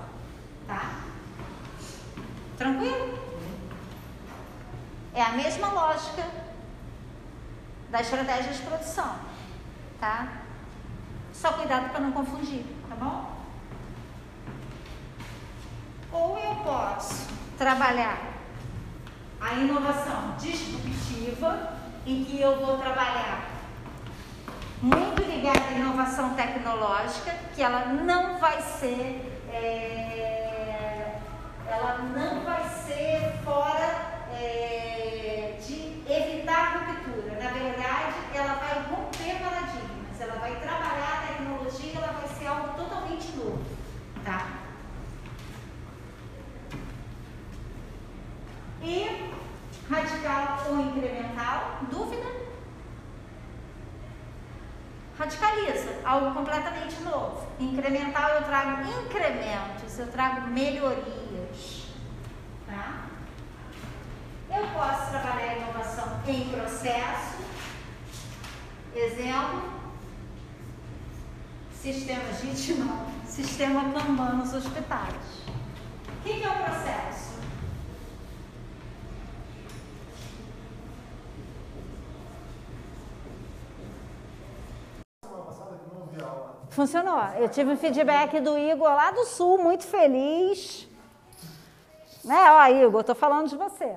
Tá? 0.67 1.01
Tranquilo? 2.57 3.19
É 5.15 5.23
a 5.23 5.33
mesma 5.33 5.69
lógica 5.73 6.25
da 7.91 8.01
estratégia 8.01 8.53
de 8.53 8.63
produção. 8.63 9.17
Tá? 10.01 10.29
Só 11.33 11.53
cuidado 11.55 11.91
para 11.91 12.01
não 12.01 12.13
confundir, 12.13 12.65
tá 12.89 12.95
bom? 12.95 13.32
Ou 16.13 16.39
eu 16.39 16.57
posso 16.57 17.27
trabalhar 17.57 18.19
a 19.41 19.55
inovação 19.55 20.37
disruptiva, 20.39 21.73
em 22.07 22.23
que 22.25 22.39
eu 22.41 22.61
vou 22.61 22.77
trabalhar 22.77 23.49
muito 24.83 25.23
ligada 25.23 25.69
à 25.69 25.73
inovação 25.73 26.35
tecnológica, 26.35 27.33
que 27.55 27.63
ela 27.63 27.87
não 27.87 28.39
vai 28.39 28.61
ser, 28.61 29.41
é, 29.51 31.19
ela 31.67 31.99
não 31.99 32.45
vai 32.45 32.69
ser 32.69 33.41
fora 33.43 34.27
é, 34.39 35.57
de 35.65 36.03
evitar 36.13 36.85
ruptura. 36.87 37.43
Na 37.43 37.51
verdade, 37.53 38.15
ela 38.35 38.55
vai 38.55 38.83
romper 38.91 39.41
paradigmas, 39.43 40.21
ela 40.21 40.35
vai 40.41 40.57
trabalhar 40.57 41.23
a 41.23 41.27
tecnologia, 41.27 41.93
ela 41.97 42.13
vai 42.13 42.29
ser 42.29 42.47
algo 42.49 42.75
totalmente 42.77 43.35
novo, 43.37 43.65
tá? 44.25 44.62
E 48.83 49.33
radical 49.89 50.65
ou 50.69 50.81
incremental? 50.81 51.79
Dúvida? 51.91 52.43
Radicaliza, 55.19 56.01
algo 56.05 56.35
completamente 56.35 57.01
novo. 57.03 57.47
Incremental 57.61 58.31
eu 58.31 58.43
trago 58.43 58.83
incrementos, 58.83 59.99
eu 59.99 60.09
trago 60.09 60.49
melhorias. 60.49 61.87
Tá? 62.67 63.05
Eu 64.51 64.67
posso 64.69 65.11
trabalhar 65.11 65.51
a 65.51 65.57
inovação 65.59 66.21
em 66.27 66.49
processo. 66.49 67.43
Exemplo, 68.95 69.73
sistemas 71.73 72.41
de 72.41 72.55
sistema 73.27 73.93
Kanban 73.93 74.35
nos 74.35 74.53
hospitais. 74.53 75.15
O 76.09 76.23
que, 76.23 76.35
que 76.35 76.45
é 76.45 76.49
o 76.49 76.55
processo? 76.55 77.33
Semana 85.25 85.45
passada 85.45 85.79
que 85.79 85.85
eu 85.87 85.95
não 85.95 86.02
ouvi 86.02 86.02
aula. 86.02 86.02
Funcionou. 86.71 87.21
Eu 87.39 87.49
tive 87.49 87.73
um 87.73 87.77
feedback 87.77 88.41
do 88.41 88.59
Igor 88.59 88.89
lá 88.89 89.11
do 89.11 89.25
Sul, 89.25 89.59
muito 89.59 89.85
feliz. 89.85 90.89
Né? 92.25 92.51
Ó, 92.51 92.67
Igor, 92.69 93.05
tô 93.05 93.15
falando 93.15 93.49
de 93.49 93.57
você. 93.57 93.95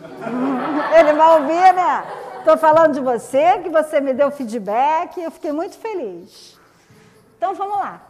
Ele 0.98 1.12
vai 1.12 1.40
ouvir, 1.40 1.74
né? 1.74 2.04
Estou 2.38 2.56
falando 2.58 2.94
de 2.94 3.00
você, 3.00 3.60
que 3.60 3.68
você 3.68 4.00
me 4.00 4.12
deu 4.12 4.30
feedback, 4.30 5.20
eu 5.22 5.30
fiquei 5.30 5.52
muito 5.52 5.78
feliz. 5.78 6.58
Então 7.36 7.54
vamos 7.54 7.78
lá. 7.78 8.02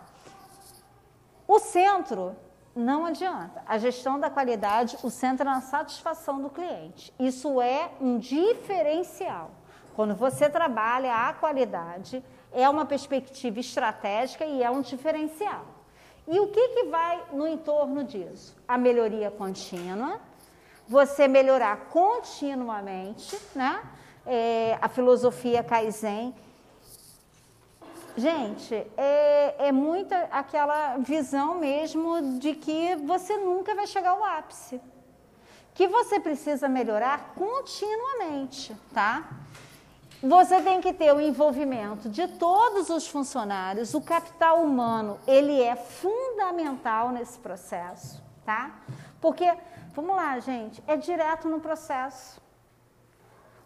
O 1.47 1.59
centro 1.59 2.35
não 2.75 3.05
adianta. 3.05 3.63
A 3.67 3.77
gestão 3.77 4.19
da 4.19 4.31
qualidade, 4.31 4.97
o 5.03 5.11
centro 5.11 5.47
é 5.47 5.51
na 5.51 5.61
satisfação 5.61 6.41
do 6.41 6.49
cliente. 6.49 7.13
Isso 7.19 7.61
é 7.61 7.91
um 8.01 8.19
diferencial. 8.19 9.51
Quando 9.95 10.15
você 10.15 10.49
trabalha 10.49 11.29
a 11.29 11.35
qualidade, 11.35 12.25
é 12.55 12.69
uma 12.69 12.85
perspectiva 12.85 13.61
estratégica 13.61 14.45
e 14.45 14.63
é 14.63 14.71
um 14.71 14.81
diferencial. 14.81 15.65
E 16.27 16.39
o 16.39 16.49
que, 16.49 16.69
que 16.69 16.85
vai 16.85 17.25
no 17.33 17.47
entorno 17.47 18.05
disso? 18.05 18.55
A 18.67 18.79
melhoria 18.79 19.31
contínua, 19.31 20.21
você 20.89 21.27
melhorar 21.27 21.89
continuamente, 21.91 23.39
né? 23.55 23.83
É, 24.25 24.79
a 24.81 24.89
filosofia 24.89 25.65
Kaizen. 25.65 26.35
Gente, 28.17 28.75
é, 28.97 29.69
é 29.69 29.73
muita 29.73 30.29
aquela 30.31 30.99
visão 30.99 31.57
mesmo 31.57 32.39
de 32.39 32.55
que 32.55 32.95
você 32.97 33.37
nunca 33.37 33.75
vai 33.75 33.87
chegar 33.87 34.11
ao 34.11 34.23
ápice. 34.23 34.81
Que 35.75 35.89
você 35.89 36.21
precisa 36.21 36.69
melhorar 36.69 37.33
continuamente, 37.35 38.77
tá? 38.93 39.29
Você 40.23 40.63
tem 40.63 40.81
que 40.81 40.93
ter 40.93 41.13
o 41.13 41.21
envolvimento 41.21 42.09
de 42.09 42.29
todos 42.29 42.91
os 42.91 43.09
funcionários, 43.09 43.93
o 43.93 44.01
capital 44.01 44.63
humano, 44.63 45.19
ele 45.27 45.61
é 45.61 45.75
fundamental 45.75 47.11
nesse 47.11 47.37
processo, 47.41 48.23
tá? 48.45 48.71
Porque, 49.21 49.53
vamos 49.93 50.15
lá, 50.15 50.39
gente, 50.39 50.81
é 50.87 50.97
direto 50.97 51.49
no 51.49 51.59
processo. 51.59 52.41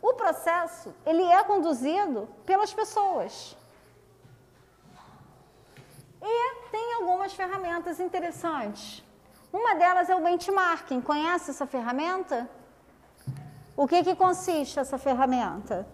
O 0.01 0.15
processo, 0.15 0.95
ele 1.05 1.23
é 1.25 1.45
conduzido 1.45 2.27
pelas 2.47 2.73
pessoas. 2.73 3.55
E 6.23 6.55
tem 6.71 6.95
algumas 6.95 7.35
ferramentas 7.35 8.01
interessantes. 8.01 9.05
Uma 9.53 9.75
delas 9.75 10.09
é 10.09 10.17
o 10.17 10.23
benchmarking. 10.23 11.03
Conhece 11.03 11.51
essa 11.51 11.67
ferramenta? 11.67 12.49
O 13.77 13.87
que, 13.87 14.03
que 14.03 14.17
consiste 14.17 14.79
essa 14.79 14.97
ferramenta? 14.97 15.87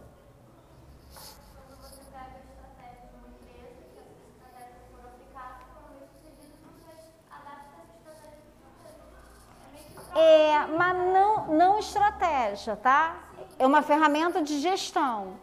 É, 10.23 10.67
mas 10.67 10.97
não, 10.97 11.47
não 11.49 11.79
estratégia, 11.79 12.77
tá? 12.77 13.17
É 13.59 13.67
uma 13.67 13.83
ferramenta 13.83 14.41
de 14.41 14.61
gestão. 14.61 15.37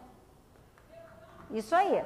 Isso 1.50 1.74
aí. 1.74 2.02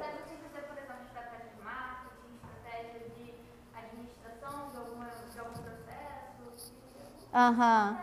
Aham. 7.33 7.97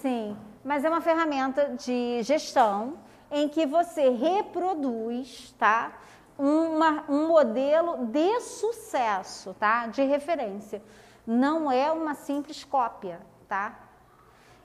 Sim, 0.00 0.36
mas 0.64 0.84
é 0.84 0.88
uma 0.88 1.02
ferramenta 1.02 1.76
de 1.76 2.22
gestão 2.22 2.98
em 3.30 3.48
que 3.48 3.66
você 3.66 4.08
reproduz, 4.08 5.54
tá? 5.58 5.92
Uma, 6.38 7.04
um 7.08 7.28
modelo 7.28 8.06
de 8.06 8.40
sucesso, 8.40 9.54
tá? 9.60 9.86
De 9.86 10.02
referência. 10.02 10.82
Não 11.26 11.70
é 11.70 11.92
uma 11.92 12.14
simples 12.14 12.64
cópia, 12.64 13.20
tá? 13.52 13.78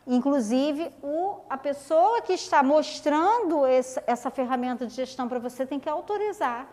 Inclusive, 0.08 0.90
o, 1.04 1.42
a 1.50 1.58
pessoa 1.58 2.22
que 2.22 2.32
está 2.32 2.64
mostrando 2.64 3.68
esse, 3.68 4.02
essa 4.08 4.32
ferramenta 4.32 4.88
de 4.88 4.94
gestão 4.94 5.28
para 5.28 5.40
você 5.40 5.66
tem 5.66 5.78
que 5.78 5.90
autorizar 5.90 6.70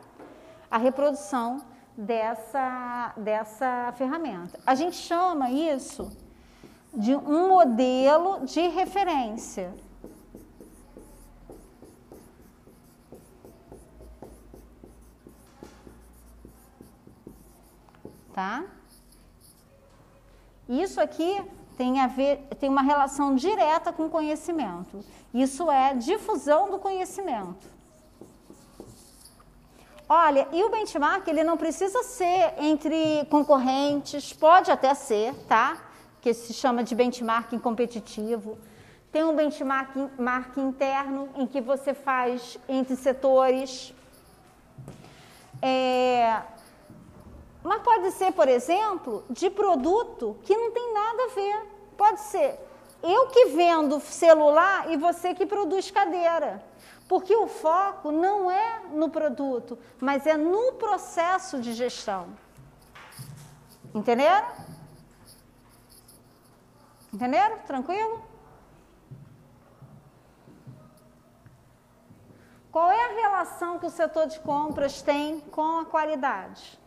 a 0.70 0.78
reprodução 0.78 1.60
dessa, 1.96 3.12
dessa 3.16 3.92
ferramenta. 3.96 4.60
A 4.64 4.76
gente 4.76 4.94
chama 4.94 5.50
isso 5.50 6.16
de 6.94 7.16
um 7.16 7.48
modelo 7.48 8.46
de 8.46 8.68
referência. 8.68 9.74
Tá? 18.32 18.64
Isso 20.68 21.00
aqui 21.00 21.42
tem 21.76 22.00
a 22.00 22.06
ver, 22.06 22.46
tem 22.58 22.68
uma 22.68 22.82
relação 22.82 23.34
direta 23.34 23.92
com 23.92 24.08
conhecimento. 24.08 25.04
Isso 25.32 25.70
é 25.70 25.94
difusão 25.94 26.70
do 26.70 26.78
conhecimento. 26.78 27.74
Olha, 30.08 30.46
e 30.52 30.62
o 30.62 30.70
benchmark 30.70 31.26
ele 31.26 31.42
não 31.42 31.56
precisa 31.56 32.02
ser 32.02 32.54
entre 32.58 33.26
concorrentes, 33.30 34.32
pode 34.32 34.70
até 34.70 34.92
ser, 34.94 35.34
tá? 35.46 35.78
Que 36.20 36.34
se 36.34 36.52
chama 36.52 36.84
de 36.84 36.94
benchmarking 36.94 37.58
competitivo. 37.58 38.58
Tem 39.10 39.24
um 39.24 39.34
benchmark 39.34 40.56
interno 40.58 41.28
em 41.36 41.46
que 41.46 41.60
você 41.60 41.94
faz 41.94 42.58
entre 42.68 42.96
setores. 42.96 43.94
É, 45.62 46.42
mas 47.64 47.82
pode 47.82 48.10
ser, 48.10 48.30
por 48.32 48.46
exemplo, 48.46 49.24
de 49.30 49.48
produto 49.48 50.36
que 50.42 50.54
não 50.54 50.70
tem 50.70 50.92
nada 50.92 51.24
a 51.24 51.28
ver. 51.28 51.66
Pode 51.96 52.20
ser 52.20 52.60
eu 53.02 53.28
que 53.28 53.46
vendo 53.46 54.00
celular 54.00 54.90
e 54.90 54.98
você 54.98 55.34
que 55.34 55.46
produz 55.46 55.90
cadeira. 55.90 56.62
Porque 57.08 57.34
o 57.34 57.46
foco 57.46 58.12
não 58.12 58.50
é 58.50 58.80
no 58.92 59.08
produto, 59.08 59.78
mas 59.98 60.26
é 60.26 60.36
no 60.36 60.74
processo 60.74 61.58
de 61.58 61.72
gestão. 61.72 62.28
Entenderam? 63.94 64.48
Entenderam? 67.12 67.58
Tranquilo? 67.60 68.22
Qual 72.70 72.90
é 72.90 73.04
a 73.04 73.20
relação 73.22 73.78
que 73.78 73.86
o 73.86 73.90
setor 73.90 74.26
de 74.26 74.38
compras 74.40 75.00
tem 75.00 75.40
com 75.40 75.80
a 75.80 75.84
qualidade? 75.84 76.83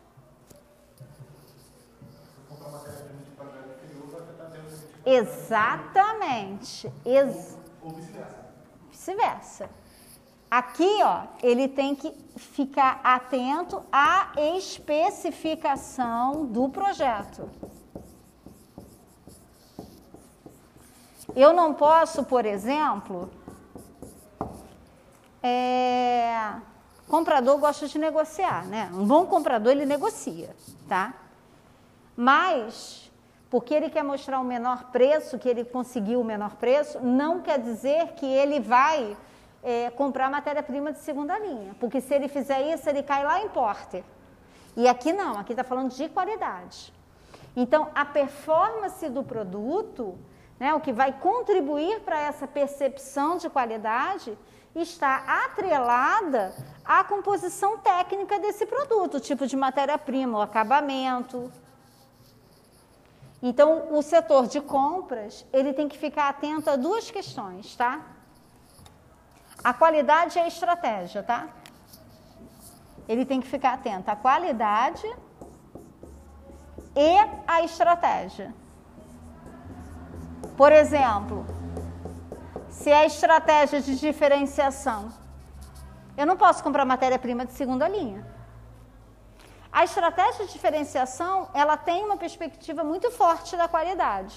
Exatamente. 5.04 6.90
Ex 7.04 7.58
Ou 7.82 7.90
vice-versa. 7.90 8.36
vice-versa. 8.90 9.70
Aqui, 10.50 11.02
ó, 11.02 11.24
ele 11.42 11.68
tem 11.68 11.94
que 11.94 12.10
ficar 12.36 13.00
atento 13.04 13.82
à 13.92 14.32
especificação 14.36 16.46
do 16.46 16.68
projeto. 16.68 17.48
Eu 21.36 21.52
não 21.52 21.74
posso, 21.74 22.24
por 22.24 22.46
exemplo, 22.46 23.30
é, 25.42 26.54
comprador 27.06 27.58
gosta 27.58 27.86
de 27.86 27.98
negociar, 27.98 28.64
né? 28.66 28.90
Um 28.92 29.06
bom 29.06 29.26
comprador 29.26 29.72
ele 29.72 29.86
negocia, 29.86 30.54
tá? 30.88 31.14
Mas 32.20 33.08
porque 33.48 33.72
ele 33.72 33.88
quer 33.88 34.02
mostrar 34.02 34.40
o 34.40 34.44
menor 34.44 34.90
preço, 34.90 35.38
que 35.38 35.48
ele 35.48 35.64
conseguiu 35.64 36.20
o 36.20 36.24
menor 36.24 36.56
preço, 36.56 36.98
não 37.00 37.40
quer 37.40 37.60
dizer 37.60 38.08
que 38.08 38.26
ele 38.26 38.58
vai 38.58 39.16
é, 39.62 39.88
comprar 39.90 40.28
matéria-prima 40.28 40.90
de 40.92 40.98
segunda 40.98 41.38
linha. 41.38 41.76
Porque 41.78 42.00
se 42.00 42.12
ele 42.12 42.26
fizer 42.26 42.74
isso, 42.74 42.88
ele 42.90 43.04
cai 43.04 43.24
lá 43.24 43.40
em 43.40 43.48
porter. 43.48 44.02
E 44.76 44.88
aqui 44.88 45.12
não, 45.12 45.38
aqui 45.38 45.52
está 45.52 45.62
falando 45.62 45.92
de 45.92 46.08
qualidade. 46.08 46.92
Então, 47.54 47.88
a 47.94 48.04
performance 48.04 49.08
do 49.08 49.22
produto, 49.22 50.18
né, 50.58 50.74
o 50.74 50.80
que 50.80 50.92
vai 50.92 51.12
contribuir 51.12 52.00
para 52.00 52.18
essa 52.18 52.48
percepção 52.48 53.36
de 53.36 53.48
qualidade, 53.48 54.36
está 54.74 55.44
atrelada 55.44 56.52
à 56.84 57.04
composição 57.04 57.78
técnica 57.78 58.40
desse 58.40 58.66
produto, 58.66 59.20
tipo 59.20 59.46
de 59.46 59.56
matéria-prima, 59.56 60.38
o 60.38 60.42
acabamento, 60.42 61.50
então, 63.42 63.96
o 63.96 64.02
setor 64.02 64.48
de 64.48 64.60
compras, 64.60 65.46
ele 65.52 65.72
tem 65.72 65.88
que 65.88 65.96
ficar 65.96 66.28
atento 66.28 66.68
a 66.68 66.76
duas 66.76 67.10
questões, 67.10 67.76
tá? 67.76 68.00
A 69.62 69.72
qualidade 69.72 70.38
e 70.38 70.40
a 70.40 70.48
estratégia, 70.48 71.22
tá? 71.22 71.48
Ele 73.08 73.24
tem 73.24 73.40
que 73.40 73.46
ficar 73.46 73.74
atento 73.74 74.10
à 74.10 74.16
qualidade 74.16 75.06
e 76.96 77.16
à 77.46 77.62
estratégia. 77.62 78.52
Por 80.56 80.72
exemplo, 80.72 81.46
se 82.68 82.90
é 82.90 83.06
estratégia 83.06 83.80
de 83.80 83.96
diferenciação, 83.96 85.12
eu 86.16 86.26
não 86.26 86.36
posso 86.36 86.62
comprar 86.64 86.84
matéria-prima 86.84 87.46
de 87.46 87.52
segunda 87.52 87.88
linha. 87.88 88.37
A 89.70 89.84
estratégia 89.84 90.46
de 90.46 90.52
diferenciação, 90.52 91.50
ela 91.52 91.76
tem 91.76 92.04
uma 92.04 92.16
perspectiva 92.16 92.82
muito 92.82 93.10
forte 93.10 93.56
da 93.56 93.68
qualidade. 93.68 94.34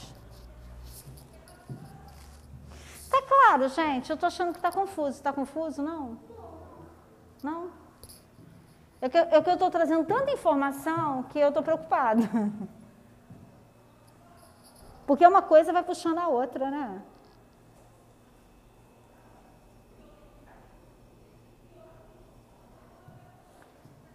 Tá 3.10 3.22
claro, 3.24 3.68
gente? 3.70 4.10
Eu 4.10 4.18
tô 4.18 4.26
achando 4.26 4.54
que 4.54 4.60
tá 4.60 4.72
confuso. 4.72 5.22
Tá 5.22 5.34
confuso, 5.34 5.82
não? 5.82 6.18
Não? 7.44 7.72
É 9.02 9.10
que, 9.10 9.18
é 9.18 9.42
que 9.42 9.50
eu 9.50 9.54
estou 9.54 9.72
trazendo 9.72 10.06
tanta 10.06 10.32
informação 10.32 11.24
que 11.24 11.40
eu 11.40 11.48
estou 11.48 11.64
preocupada. 11.64 12.22
Porque 15.08 15.26
uma 15.26 15.42
coisa 15.42 15.74
vai 15.74 15.84
puxando 15.84 16.20
a 16.20 16.28
outra, 16.28 16.70
né? 16.70 17.02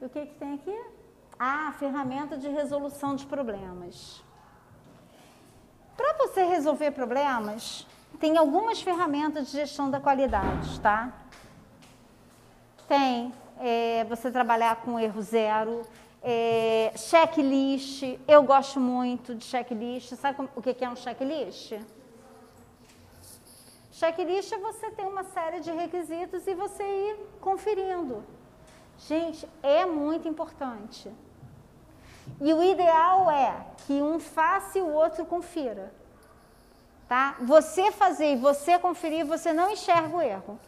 O 0.01 0.09
que, 0.09 0.27
que 0.27 0.35
tem 0.37 0.55
aqui? 0.55 0.96
Ah, 1.39 1.75
ferramenta 1.79 2.37
de 2.39 2.49
resolução 2.49 3.15
de 3.15 3.27
problemas. 3.27 4.23
Para 5.97 6.15
você 6.15 6.45
resolver 6.45 6.91
problemas, 6.93 7.87
tem 8.19 8.37
algumas 8.37 8.81
ferramentas 8.81 9.51
de 9.51 9.53
gestão 9.53 9.91
da 9.91 10.01
qualidade, 10.01 10.81
tá? 10.81 11.13
Tem 12.89 13.33
é, 13.59 14.05
você 14.05 14.31
trabalhar 14.31 14.77
com 14.77 14.99
erro 14.99 15.21
zero, 15.21 15.83
é, 16.23 16.93
checklist. 16.97 18.03
Eu 18.27 18.43
gosto 18.43 18.81
muito 18.81 19.35
de 19.35 19.45
checklist. 19.45 20.15
Sabe 20.17 20.37
como, 20.37 20.49
o 20.57 20.63
que 20.63 20.85
é 20.85 20.89
um 20.89 20.97
checklist? 20.97 21.75
Checklist 23.93 24.53
é 24.53 24.59
você 24.59 24.91
ter 24.91 25.05
uma 25.05 25.25
série 25.25 25.61
de 25.61 25.71
requisitos 25.71 26.47
e 26.47 26.55
você 26.55 26.83
ir 26.83 27.17
conferindo. 27.41 28.23
Gente, 28.99 29.49
é 29.63 29.85
muito 29.85 30.27
importante. 30.29 31.13
E 32.41 32.53
o 32.53 32.63
ideal 32.63 33.31
é 33.31 33.67
que 33.87 33.95
um 34.03 34.19
faça 34.19 34.79
e 34.79 34.83
o 34.83 34.89
outro 34.89 35.25
confira. 35.25 35.93
Tá? 37.09 37.37
Você 37.41 37.93
fazer 37.93 38.33
e 38.33 38.37
você 38.37 38.79
conferir, 38.79 39.25
você 39.25 39.53
não 39.53 39.71
enxerga 39.71 40.17
o 40.17 40.21
erro. 40.21 40.59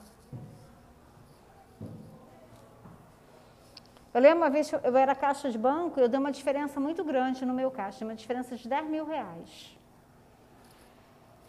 Eu 4.14 4.20
lembro 4.20 4.38
uma 4.38 4.50
vez 4.50 4.72
eu 4.72 4.96
era 4.96 5.14
caixa 5.14 5.50
de 5.50 5.58
banco, 5.58 6.00
eu 6.00 6.08
dei 6.08 6.18
uma 6.18 6.32
diferença 6.32 6.80
muito 6.80 7.04
grande 7.04 7.44
no 7.44 7.52
meu 7.52 7.70
caixa, 7.70 8.04
uma 8.04 8.14
diferença 8.14 8.56
de 8.56 8.68
10 8.68 8.88
mil 8.88 9.04
reais. 9.04 9.77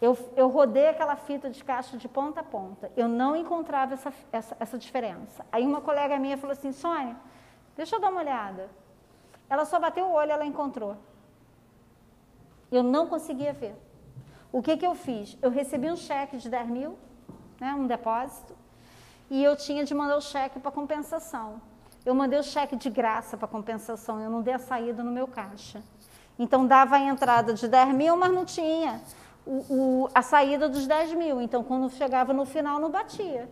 Eu, 0.00 0.16
eu 0.34 0.48
rodei 0.48 0.88
aquela 0.88 1.14
fita 1.14 1.50
de 1.50 1.62
caixa 1.62 1.96
de 1.96 2.08
ponta 2.08 2.40
a 2.40 2.42
ponta. 2.42 2.90
Eu 2.96 3.06
não 3.06 3.36
encontrava 3.36 3.94
essa, 3.94 4.12
essa, 4.32 4.56
essa 4.58 4.78
diferença. 4.78 5.44
Aí 5.52 5.66
uma 5.66 5.82
colega 5.82 6.18
minha 6.18 6.38
falou 6.38 6.52
assim, 6.52 6.72
Sônia, 6.72 7.16
deixa 7.76 7.96
eu 7.96 8.00
dar 8.00 8.10
uma 8.10 8.20
olhada. 8.20 8.70
Ela 9.48 9.64
só 9.66 9.78
bateu 9.78 10.06
o 10.06 10.12
olho, 10.12 10.32
ela 10.32 10.46
encontrou. 10.46 10.96
Eu 12.72 12.82
não 12.82 13.06
conseguia 13.08 13.52
ver. 13.52 13.74
O 14.50 14.62
que, 14.62 14.76
que 14.76 14.86
eu 14.86 14.94
fiz? 14.94 15.36
Eu 15.42 15.50
recebi 15.50 15.90
um 15.90 15.96
cheque 15.96 16.38
de 16.38 16.48
10 16.48 16.68
mil, 16.68 16.98
né, 17.60 17.74
um 17.74 17.86
depósito, 17.86 18.56
e 19.28 19.44
eu 19.44 19.54
tinha 19.54 19.84
de 19.84 19.94
mandar 19.94 20.16
o 20.16 20.20
cheque 20.20 20.58
para 20.58 20.70
compensação. 20.70 21.60
Eu 22.06 22.14
mandei 22.14 22.38
o 22.38 22.42
cheque 22.42 22.74
de 22.74 22.88
graça 22.88 23.36
para 23.36 23.46
compensação, 23.46 24.18
eu 24.20 24.30
não 24.30 24.40
dei 24.40 24.54
a 24.54 24.58
saída 24.58 25.04
no 25.04 25.10
meu 25.10 25.28
caixa. 25.28 25.82
Então 26.38 26.66
dava 26.66 26.96
a 26.96 27.00
entrada 27.00 27.52
de 27.52 27.68
10 27.68 27.94
mil, 27.94 28.16
mas 28.16 28.32
não 28.32 28.44
tinha 28.46 29.02
o, 29.50 30.04
o, 30.04 30.08
a 30.14 30.22
saída 30.22 30.68
dos 30.68 30.86
10 30.86 31.14
mil. 31.14 31.40
Então, 31.40 31.64
quando 31.64 31.90
chegava 31.90 32.32
no 32.32 32.44
final, 32.44 32.78
não 32.78 32.88
batia. 32.88 33.48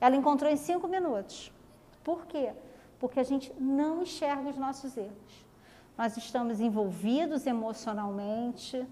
Ela 0.00 0.14
encontrou 0.14 0.48
em 0.48 0.56
cinco 0.56 0.86
minutos. 0.86 1.52
Por 2.04 2.24
quê? 2.26 2.52
Porque 3.00 3.18
a 3.18 3.24
gente 3.24 3.52
não 3.58 4.02
enxerga 4.02 4.48
os 4.48 4.56
nossos 4.56 4.96
erros. 4.96 5.44
Nós 5.98 6.16
estamos 6.16 6.60
envolvidos 6.60 7.46
emocionalmente, 7.46 8.86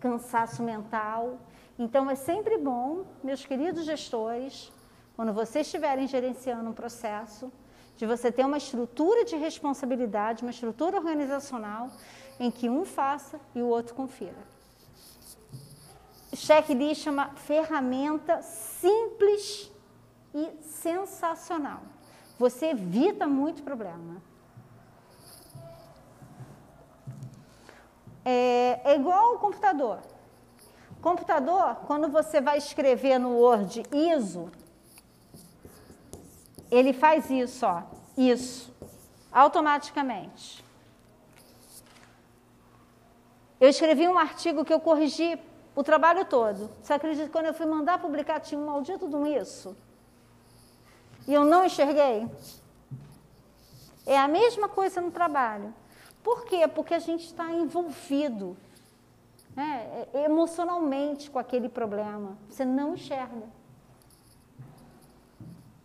cansaço 0.00 0.64
mental. 0.64 1.38
Então, 1.78 2.10
é 2.10 2.16
sempre 2.16 2.58
bom, 2.58 3.04
meus 3.22 3.46
queridos 3.46 3.84
gestores, 3.84 4.72
quando 5.14 5.32
vocês 5.32 5.66
estiverem 5.66 6.08
gerenciando 6.08 6.68
um 6.68 6.72
processo, 6.72 7.52
de 7.96 8.04
você 8.04 8.32
ter 8.32 8.44
uma 8.44 8.58
estrutura 8.58 9.24
de 9.24 9.36
responsabilidade, 9.36 10.42
uma 10.42 10.50
estrutura 10.50 10.98
organizacional 10.98 11.88
em 12.38 12.50
que 12.50 12.68
um 12.68 12.84
faça 12.84 13.40
e 13.54 13.62
o 13.62 13.68
outro 13.68 13.94
confira. 13.94 14.55
Checklist 16.36 17.06
é 17.06 17.10
uma 17.10 17.30
ferramenta 17.30 18.42
simples 18.42 19.72
e 20.34 20.50
sensacional. 20.62 21.80
Você 22.38 22.66
evita 22.66 23.26
muito 23.26 23.62
problema. 23.62 24.20
É, 28.22 28.80
é 28.84 28.94
igual 28.96 29.34
o 29.34 29.38
computador. 29.38 30.00
Computador, 31.00 31.76
quando 31.86 32.08
você 32.08 32.40
vai 32.40 32.58
escrever 32.58 33.18
no 33.18 33.30
Word 33.38 33.82
ISO, 33.92 34.50
ele 36.70 36.92
faz 36.92 37.30
isso, 37.30 37.64
ó, 37.64 37.82
isso, 38.16 38.74
automaticamente. 39.32 40.64
Eu 43.58 43.70
escrevi 43.70 44.06
um 44.06 44.18
artigo 44.18 44.64
que 44.64 44.74
eu 44.74 44.80
corrigi 44.80 45.38
o 45.76 45.84
trabalho 45.84 46.24
todo. 46.24 46.70
Você 46.82 46.94
acredita 46.94 47.26
que 47.26 47.32
quando 47.32 47.46
eu 47.46 47.54
fui 47.54 47.66
mandar 47.66 48.00
publicar 48.00 48.40
tinha 48.40 48.58
um 48.58 48.64
maldito 48.64 49.06
de 49.06 49.14
um 49.14 49.26
isso? 49.26 49.76
E 51.28 51.34
eu 51.34 51.44
não 51.44 51.66
enxerguei? 51.66 52.28
É 54.06 54.18
a 54.18 54.26
mesma 54.26 54.68
coisa 54.68 55.00
no 55.00 55.10
trabalho. 55.10 55.74
Por 56.22 56.46
quê? 56.46 56.66
Porque 56.66 56.94
a 56.94 56.98
gente 56.98 57.26
está 57.26 57.52
envolvido 57.52 58.56
né, 59.54 60.06
emocionalmente 60.14 61.30
com 61.30 61.38
aquele 61.38 61.68
problema. 61.68 62.38
Você 62.48 62.64
não 62.64 62.94
enxerga. 62.94 63.46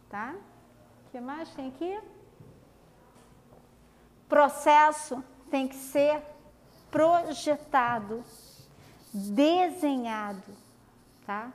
Tá? 0.09 0.35
O 1.07 1.11
que 1.11 1.19
mais 1.19 1.49
tem 1.49 1.67
aqui? 1.67 1.99
Processo 4.29 5.21
tem 5.49 5.67
que 5.67 5.75
ser 5.75 6.21
projetado, 6.89 8.23
desenhado, 9.13 10.43
tá? 11.25 11.51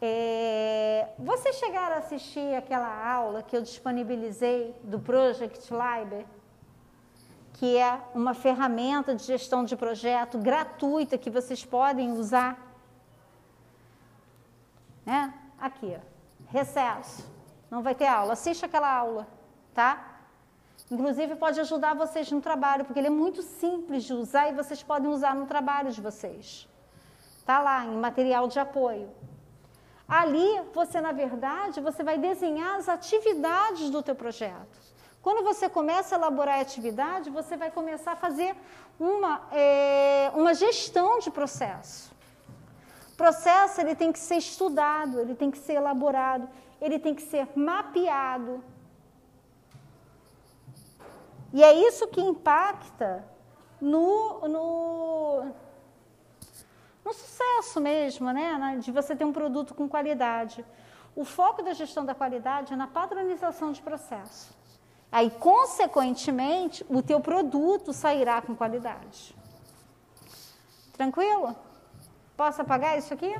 É, 0.00 1.08
vocês 1.18 1.56
chegaram 1.56 1.96
a 1.96 1.98
assistir 1.98 2.54
aquela 2.54 3.12
aula 3.12 3.42
que 3.42 3.56
eu 3.56 3.62
disponibilizei 3.62 4.74
do 4.84 4.98
Project 5.00 5.68
Library, 5.72 6.26
que 7.54 7.76
é 7.76 8.00
uma 8.14 8.34
ferramenta 8.34 9.14
de 9.14 9.24
gestão 9.24 9.64
de 9.64 9.76
projeto 9.76 10.38
gratuita 10.38 11.18
que 11.18 11.28
vocês 11.28 11.64
podem 11.64 12.12
usar? 12.12 12.56
Né? 15.04 15.34
Aqui, 15.60 15.96
recesso. 16.48 17.26
Não 17.68 17.82
vai 17.82 17.94
ter 17.94 18.06
aula. 18.06 18.34
Assiste 18.34 18.64
aquela 18.64 18.92
aula, 18.92 19.26
tá? 19.74 20.07
Inclusive 20.90 21.36
pode 21.36 21.60
ajudar 21.60 21.94
vocês 21.94 22.30
no 22.30 22.40
trabalho, 22.40 22.84
porque 22.84 22.98
ele 22.98 23.08
é 23.08 23.18
muito 23.24 23.42
simples 23.42 24.04
de 24.04 24.14
usar 24.14 24.48
e 24.48 24.54
vocês 24.54 24.82
podem 24.82 25.10
usar 25.10 25.34
no 25.34 25.46
trabalho 25.46 25.90
de 25.90 26.00
vocês. 26.00 26.66
Tá 27.44 27.60
lá 27.60 27.84
em 27.84 27.96
material 27.96 28.48
de 28.48 28.58
apoio. 28.58 29.08
Ali, 30.06 30.48
você 30.72 31.00
na 31.00 31.12
verdade, 31.12 31.80
você 31.80 32.02
vai 32.02 32.16
desenhar 32.16 32.76
as 32.76 32.88
atividades 32.88 33.90
do 33.90 34.02
teu 34.02 34.14
projeto. 34.14 34.78
Quando 35.20 35.44
você 35.44 35.68
começa 35.68 36.14
a 36.14 36.18
elaborar 36.18 36.58
a 36.58 36.62
atividade, 36.62 37.28
você 37.28 37.56
vai 37.56 37.70
começar 37.70 38.12
a 38.12 38.16
fazer 38.16 38.56
uma, 38.98 39.42
é, 39.52 40.30
uma 40.34 40.54
gestão 40.54 41.18
de 41.18 41.30
processo. 41.30 42.10
Processo 43.16 43.80
ele 43.82 43.94
tem 43.94 44.10
que 44.10 44.18
ser 44.18 44.36
estudado, 44.36 45.20
ele 45.20 45.34
tem 45.34 45.50
que 45.50 45.58
ser 45.58 45.74
elaborado 45.74 46.48
ele 46.80 46.98
tem 46.98 47.14
que 47.14 47.22
ser 47.22 47.48
mapeado. 47.54 48.62
E 51.52 51.62
é 51.62 51.72
isso 51.72 52.06
que 52.08 52.20
impacta 52.20 53.24
no, 53.80 54.46
no, 54.48 55.44
no 57.04 57.12
sucesso 57.12 57.80
mesmo, 57.80 58.30
né? 58.32 58.78
de 58.80 58.92
você 58.92 59.16
ter 59.16 59.24
um 59.24 59.32
produto 59.32 59.74
com 59.74 59.88
qualidade. 59.88 60.64
O 61.16 61.24
foco 61.24 61.62
da 61.62 61.72
gestão 61.72 62.04
da 62.04 62.14
qualidade 62.14 62.72
é 62.72 62.76
na 62.76 62.86
padronização 62.86 63.72
de 63.72 63.80
processo. 63.80 64.56
Aí, 65.10 65.30
consequentemente, 65.30 66.84
o 66.88 67.02
teu 67.02 67.18
produto 67.18 67.92
sairá 67.92 68.42
com 68.42 68.54
qualidade. 68.54 69.34
Tranquilo? 70.92 71.56
Posso 72.36 72.60
apagar 72.60 72.98
isso 72.98 73.14
aqui? 73.14 73.34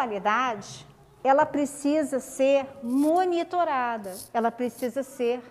Qualidade, 0.00 0.86
ela 1.22 1.44
precisa 1.44 2.20
ser 2.20 2.66
monitorada, 2.82 4.16
ela 4.32 4.50
precisa 4.50 5.02
ser 5.02 5.42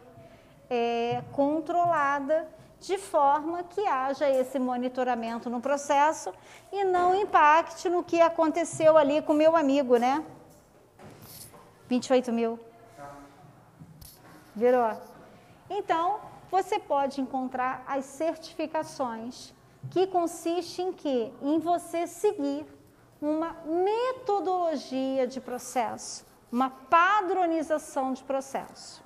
é, 0.67 1.21
controlada 1.31 2.47
de 2.79 2.97
forma 2.97 3.61
que 3.63 3.85
haja 3.85 4.27
esse 4.27 4.57
monitoramento 4.57 5.51
no 5.51 5.61
processo 5.61 6.33
e 6.71 6.83
não 6.83 7.13
impacte 7.13 7.87
no 7.89 8.03
que 8.03 8.19
aconteceu 8.19 8.97
ali 8.97 9.21
com 9.21 9.33
meu 9.33 9.55
amigo, 9.55 9.97
né? 9.97 10.25
28 11.87 12.31
mil. 12.31 12.59
Virou? 14.55 14.99
Então, 15.69 16.21
você 16.49 16.79
pode 16.79 17.21
encontrar 17.21 17.83
as 17.85 18.03
certificações, 18.05 19.53
que 19.91 20.07
consiste 20.07 20.81
em 20.81 20.91
quê? 20.91 21.31
Em 21.39 21.59
você 21.59 22.07
seguir 22.07 22.65
uma 23.21 23.53
metodologia 23.65 25.27
de 25.27 25.41
processo, 25.41 26.25
uma 26.51 26.69
padronização 26.69 28.13
de 28.13 28.23
processo. 28.23 29.03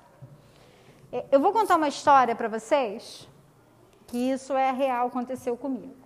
É, 1.12 1.24
eu 1.30 1.40
vou 1.40 1.52
contar 1.52 1.76
uma 1.76 1.88
história 1.88 2.34
para 2.34 2.48
vocês, 2.48 3.28
que 4.06 4.16
isso 4.16 4.52
é 4.52 4.70
real, 4.70 5.08
aconteceu 5.08 5.56
comigo. 5.56 5.96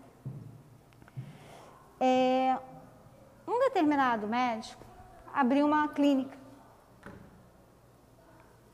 É, 2.00 2.56
um 3.46 3.58
determinado 3.60 4.26
médico 4.26 4.84
abriu 5.32 5.66
uma 5.66 5.88
clínica. 5.88 6.38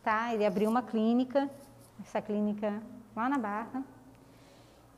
Tá? 0.02 0.34
Ele 0.34 0.44
abriu 0.44 0.68
uma 0.68 0.82
clínica, 0.82 1.50
essa 2.02 2.20
clínica 2.20 2.82
lá 3.16 3.28
na 3.28 3.38
Barra. 3.38 3.82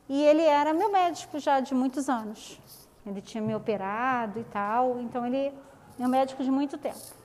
E 0.09 0.21
ele 0.23 0.41
era 0.41 0.73
meu 0.73 0.91
médico 0.91 1.39
já 1.39 1.59
de 1.59 1.73
muitos 1.73 2.09
anos. 2.09 2.86
Ele 3.09 3.21
tinha 3.21 3.41
me 3.41 3.55
operado 3.55 4.39
e 4.39 4.43
tal, 4.43 4.99
então 4.99 5.25
ele 5.25 5.37
é 5.37 5.53
meu 5.97 6.09
médico 6.09 6.43
de 6.43 6.51
muito 6.51 6.77
tempo. 6.77 7.17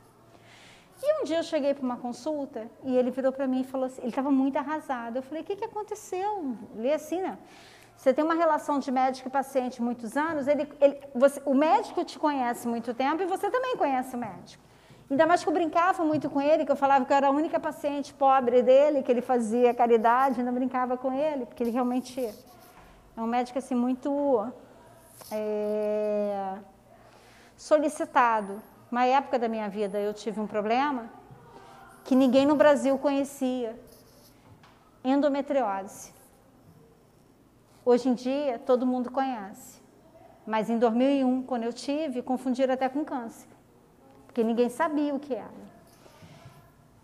E 1.02 1.20
um 1.20 1.24
dia 1.24 1.38
eu 1.38 1.42
cheguei 1.42 1.74
para 1.74 1.84
uma 1.84 1.96
consulta 1.96 2.70
e 2.84 2.96
ele 2.96 3.10
virou 3.10 3.32
para 3.32 3.46
mim 3.46 3.62
e 3.62 3.64
falou 3.64 3.86
assim, 3.86 4.00
ele 4.02 4.10
estava 4.10 4.30
muito 4.30 4.56
arrasado. 4.56 5.16
Eu 5.16 5.22
falei, 5.22 5.42
o 5.42 5.44
que, 5.44 5.56
que 5.56 5.64
aconteceu? 5.64 6.56
Ele 6.76 6.88
é 6.88 6.94
assim, 6.94 7.20
né? 7.20 7.36
Você 7.96 8.14
tem 8.14 8.24
uma 8.24 8.34
relação 8.34 8.78
de 8.78 8.90
médico 8.90 9.28
e 9.28 9.30
paciente 9.30 9.82
muitos 9.82 10.16
anos, 10.16 10.46
ele, 10.46 10.68
ele, 10.80 11.00
você, 11.14 11.40
o 11.44 11.54
médico 11.54 12.04
te 12.04 12.18
conhece 12.18 12.66
muito 12.66 12.94
tempo 12.94 13.22
e 13.22 13.26
você 13.26 13.50
também 13.50 13.76
conhece 13.76 14.14
o 14.16 14.18
médico. 14.18 14.62
Ainda 15.10 15.26
mais 15.26 15.42
que 15.42 15.48
eu 15.48 15.52
brincava 15.52 16.04
muito 16.04 16.30
com 16.30 16.40
ele, 16.40 16.64
que 16.64 16.72
eu 16.72 16.76
falava 16.76 17.04
que 17.04 17.12
eu 17.12 17.16
era 17.16 17.26
a 17.26 17.30
única 17.30 17.60
paciente 17.60 18.14
pobre 18.14 18.62
dele, 18.62 19.02
que 19.02 19.12
ele 19.12 19.20
fazia 19.20 19.74
caridade, 19.74 20.40
ainda 20.40 20.50
brincava 20.50 20.96
com 20.96 21.12
ele, 21.12 21.46
porque 21.46 21.62
ele 21.62 21.70
realmente 21.70 22.20
é 22.20 23.20
um 23.20 23.26
médico 23.26 23.58
assim 23.58 23.74
muito 23.74 24.10
é, 25.30 26.58
solicitado. 27.56 28.62
Uma 28.90 29.06
época 29.06 29.38
da 29.38 29.48
minha 29.48 29.68
vida 29.68 29.98
eu 29.98 30.12
tive 30.12 30.40
um 30.40 30.46
problema 30.46 31.10
que 32.04 32.14
ninguém 32.14 32.44
no 32.44 32.56
Brasil 32.56 32.98
conhecia, 32.98 33.78
endometriose. 35.04 36.12
Hoje 37.84 38.08
em 38.08 38.14
dia 38.14 38.58
todo 38.58 38.86
mundo 38.86 39.10
conhece, 39.10 39.80
mas 40.46 40.68
em 40.68 40.78
2001, 40.78 41.42
quando 41.42 41.64
eu 41.64 41.72
tive, 41.72 42.22
confundiram 42.22 42.74
até 42.74 42.88
com 42.88 43.04
câncer, 43.04 43.48
porque 44.26 44.44
ninguém 44.44 44.68
sabia 44.68 45.14
o 45.14 45.20
que 45.20 45.34
era. 45.34 45.72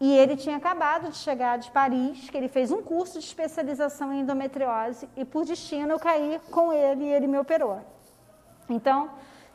E 0.00 0.16
ele 0.16 0.36
tinha 0.36 0.56
acabado 0.56 1.10
de 1.10 1.16
chegar 1.16 1.58
de 1.58 1.70
Paris, 1.72 2.30
que 2.30 2.36
ele 2.36 2.46
fez 2.46 2.70
um 2.70 2.80
curso 2.80 3.18
de 3.18 3.24
especialização 3.24 4.12
em 4.12 4.20
endometriose 4.20 5.08
e 5.16 5.24
por 5.24 5.44
destino 5.44 5.92
eu 5.92 5.98
caí 5.98 6.40
com 6.52 6.72
ele 6.72 7.04
e 7.04 7.12
ele 7.12 7.26
me 7.26 7.38
operou. 7.38 7.80
Então, 8.68 9.10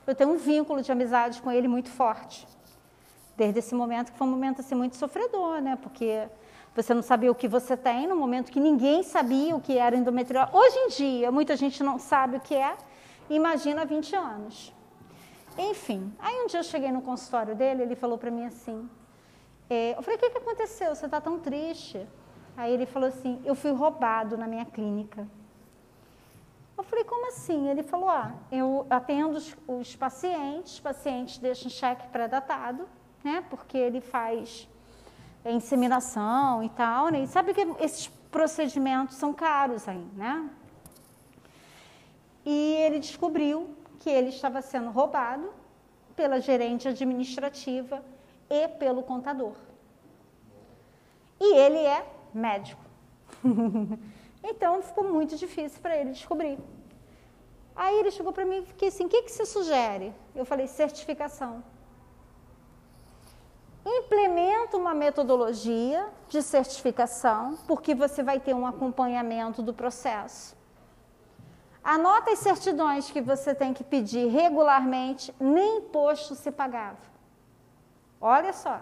eu 0.06 0.16
tenho 0.16 0.32
um 0.32 0.38
vínculo 0.38 0.82
de 0.82 0.92
amizade 0.92 1.42
com 1.42 1.52
ele 1.52 1.68
muito 1.68 1.90
forte. 1.90 2.48
Desde 3.38 3.60
esse 3.60 3.74
momento, 3.74 4.12
que 4.12 4.18
foi 4.18 4.28
um 4.28 4.32
momento 4.32 4.62
assim, 4.62 4.76
muito 4.76 4.96
sofredor, 4.96 5.62
né? 5.62 5.78
Porque 5.82 6.28
você 6.76 6.94
não 6.94 7.02
sabia 7.02 7.32
o 7.32 7.36
que 7.36 7.48
você 7.48 7.78
tem, 7.78 8.08
no 8.08 8.16
momento 8.16 8.52
que 8.52 8.60
ninguém 8.60 9.04
sabia 9.04 9.56
o 9.56 9.62
que 9.62 9.78
era 9.78 9.96
endometriose. 9.96 10.50
Hoje 10.52 10.78
em 10.78 10.88
dia, 10.90 11.32
muita 11.32 11.56
gente 11.56 11.84
não 11.84 12.00
sabe 12.00 12.38
o 12.38 12.40
que 12.40 12.56
é, 12.56 12.76
imagina 13.30 13.84
há 13.84 13.86
20 13.86 14.16
anos. 14.16 14.74
Enfim, 15.58 16.12
aí 16.18 16.36
um 16.44 16.48
dia 16.48 16.60
eu 16.60 16.64
cheguei 16.64 16.92
no 16.92 17.02
consultório 17.02 17.56
dele, 17.56 17.84
ele 17.84 17.96
falou 17.96 18.18
para 18.18 18.32
mim 18.32 18.46
assim, 18.46 18.90
é, 19.70 19.96
eu 19.96 20.02
falei, 20.02 20.18
o 20.18 20.20
que, 20.20 20.30
que 20.32 20.38
aconteceu? 20.38 20.96
Você 20.96 21.06
está 21.06 21.22
tão 21.22 21.40
triste? 21.40 22.08
Aí 22.58 22.74
ele 22.74 22.88
falou 22.88 23.08
assim, 23.08 23.40
eu 23.46 23.54
fui 23.56 23.72
roubado 23.72 24.36
na 24.36 24.48
minha 24.48 24.66
clínica. 24.66 25.28
Eu 26.84 26.90
falei, 26.90 27.06
como 27.06 27.30
assim? 27.30 27.70
Ele 27.70 27.82
falou, 27.82 28.10
ah, 28.10 28.34
eu 28.52 28.86
atendo 28.90 29.38
os, 29.38 29.56
os 29.66 29.96
pacientes, 29.96 30.74
os 30.74 30.80
pacientes 30.82 31.38
deixam 31.38 31.70
cheque 31.72 32.10
pré-datado, 32.10 32.86
né? 33.24 33.42
Porque 33.50 33.78
ele 33.78 34.02
faz 34.02 34.68
inseminação 35.46 36.62
e 36.62 36.70
tal, 36.70 37.08
né? 37.08 37.22
E 37.22 37.28
sabe 37.28 37.54
que 37.54 37.62
esses 37.80 38.08
procedimentos 38.30 39.16
são 39.16 39.34
caros 39.34 39.88
aí, 39.88 40.06
né? 40.14 40.50
E 42.46 42.76
ele 42.82 43.00
descobriu 43.00 43.70
que 44.00 44.10
ele 44.10 44.28
estava 44.28 44.62
sendo 44.62 44.90
roubado 44.90 45.54
pela 46.18 46.42
gerente 46.42 46.90
administrativa 46.90 48.04
e 48.50 48.68
pelo 48.68 49.04
contador. 49.04 49.54
E 51.40 51.56
ele 51.56 51.78
é 51.78 52.06
médico. 52.34 52.84
Então 54.44 54.82
ficou 54.82 55.06
muito 55.06 55.36
difícil 55.38 55.80
para 55.82 55.96
ele 55.98 56.12
descobrir. 56.12 56.60
Aí 57.76 57.98
ele 58.00 58.12
chegou 58.12 58.34
para 58.34 58.46
mim 58.46 58.58
e 58.58 58.66
fiquei 58.66 58.90
assim: 58.90 59.06
o 59.06 59.10
que, 59.10 59.24
que 59.24 59.32
você 59.32 59.46
sugere? 59.46 60.14
Eu 60.36 60.46
falei: 60.46 60.68
certificação. 60.68 61.64
Implementa 63.86 64.78
uma 64.78 64.94
metodologia 64.94 66.08
de 66.30 66.42
certificação, 66.42 67.58
porque 67.68 67.94
você 67.94 68.24
vai 68.24 68.40
ter 68.40 68.54
um 68.54 68.66
acompanhamento 68.66 69.62
do 69.62 69.74
processo. 69.74 70.56
Anota 71.84 72.32
as 72.32 72.40
certidões 72.40 73.12
que 73.12 73.20
você 73.20 73.54
tem 73.54 73.74
que 73.74 73.84
pedir 73.84 74.28
regularmente, 74.28 75.36
nem 75.38 75.80
imposto 75.80 76.34
se 76.34 76.50
pagava. 76.50 77.12
Olha 78.22 78.54
só. 78.54 78.80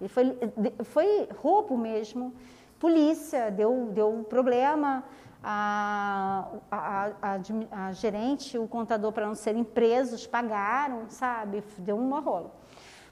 E 0.00 0.08
foi, 0.08 0.38
foi 0.84 1.28
roubo 1.42 1.76
mesmo 1.76 2.34
polícia, 2.78 3.50
deu, 3.50 3.90
deu 3.92 4.24
problema, 4.28 5.04
a, 5.42 6.48
a, 6.70 7.10
a, 7.22 7.86
a 7.86 7.92
gerente, 7.92 8.58
o 8.58 8.66
contador, 8.66 9.12
para 9.12 9.26
não 9.26 9.34
serem 9.34 9.64
presos, 9.64 10.26
pagaram, 10.26 11.08
sabe? 11.08 11.62
Deu 11.78 11.96
um 11.96 12.18
rolo. 12.20 12.50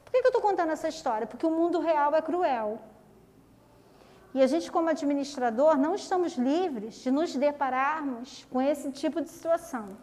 Por 0.04 0.12
que, 0.12 0.20
que 0.20 0.26
eu 0.26 0.30
estou 0.30 0.42
contando 0.42 0.70
essa 0.70 0.88
história? 0.88 1.26
Porque 1.26 1.46
o 1.46 1.50
mundo 1.50 1.80
real 1.80 2.14
é 2.14 2.20
cruel. 2.20 2.80
E 4.34 4.42
a 4.42 4.48
gente, 4.48 4.70
como 4.70 4.88
administrador, 4.88 5.76
não 5.76 5.94
estamos 5.94 6.34
livres 6.34 6.96
de 6.96 7.10
nos 7.10 7.36
depararmos 7.36 8.44
com 8.50 8.60
esse 8.60 8.90
tipo 8.90 9.20
de 9.20 9.28
situação. 9.28 9.96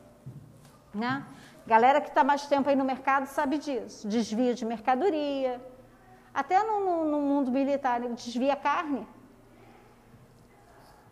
Né? 0.94 1.26
Galera 1.68 2.00
que 2.00 2.08
está 2.08 2.24
mais 2.24 2.46
tempo 2.48 2.70
aí 2.70 2.76
no 2.76 2.86
mercado 2.86 3.26
sabe 3.26 3.58
disso. 3.58 4.08
Desvio 4.08 4.54
de 4.56 4.66
mercadoria. 4.66 5.62
Até 6.34 6.64
no, 6.64 6.80
no, 6.80 7.06
no 7.12 7.20
mundo 7.20 7.52
militar, 7.52 8.00
desvia 8.02 8.56
carne. 8.56 9.06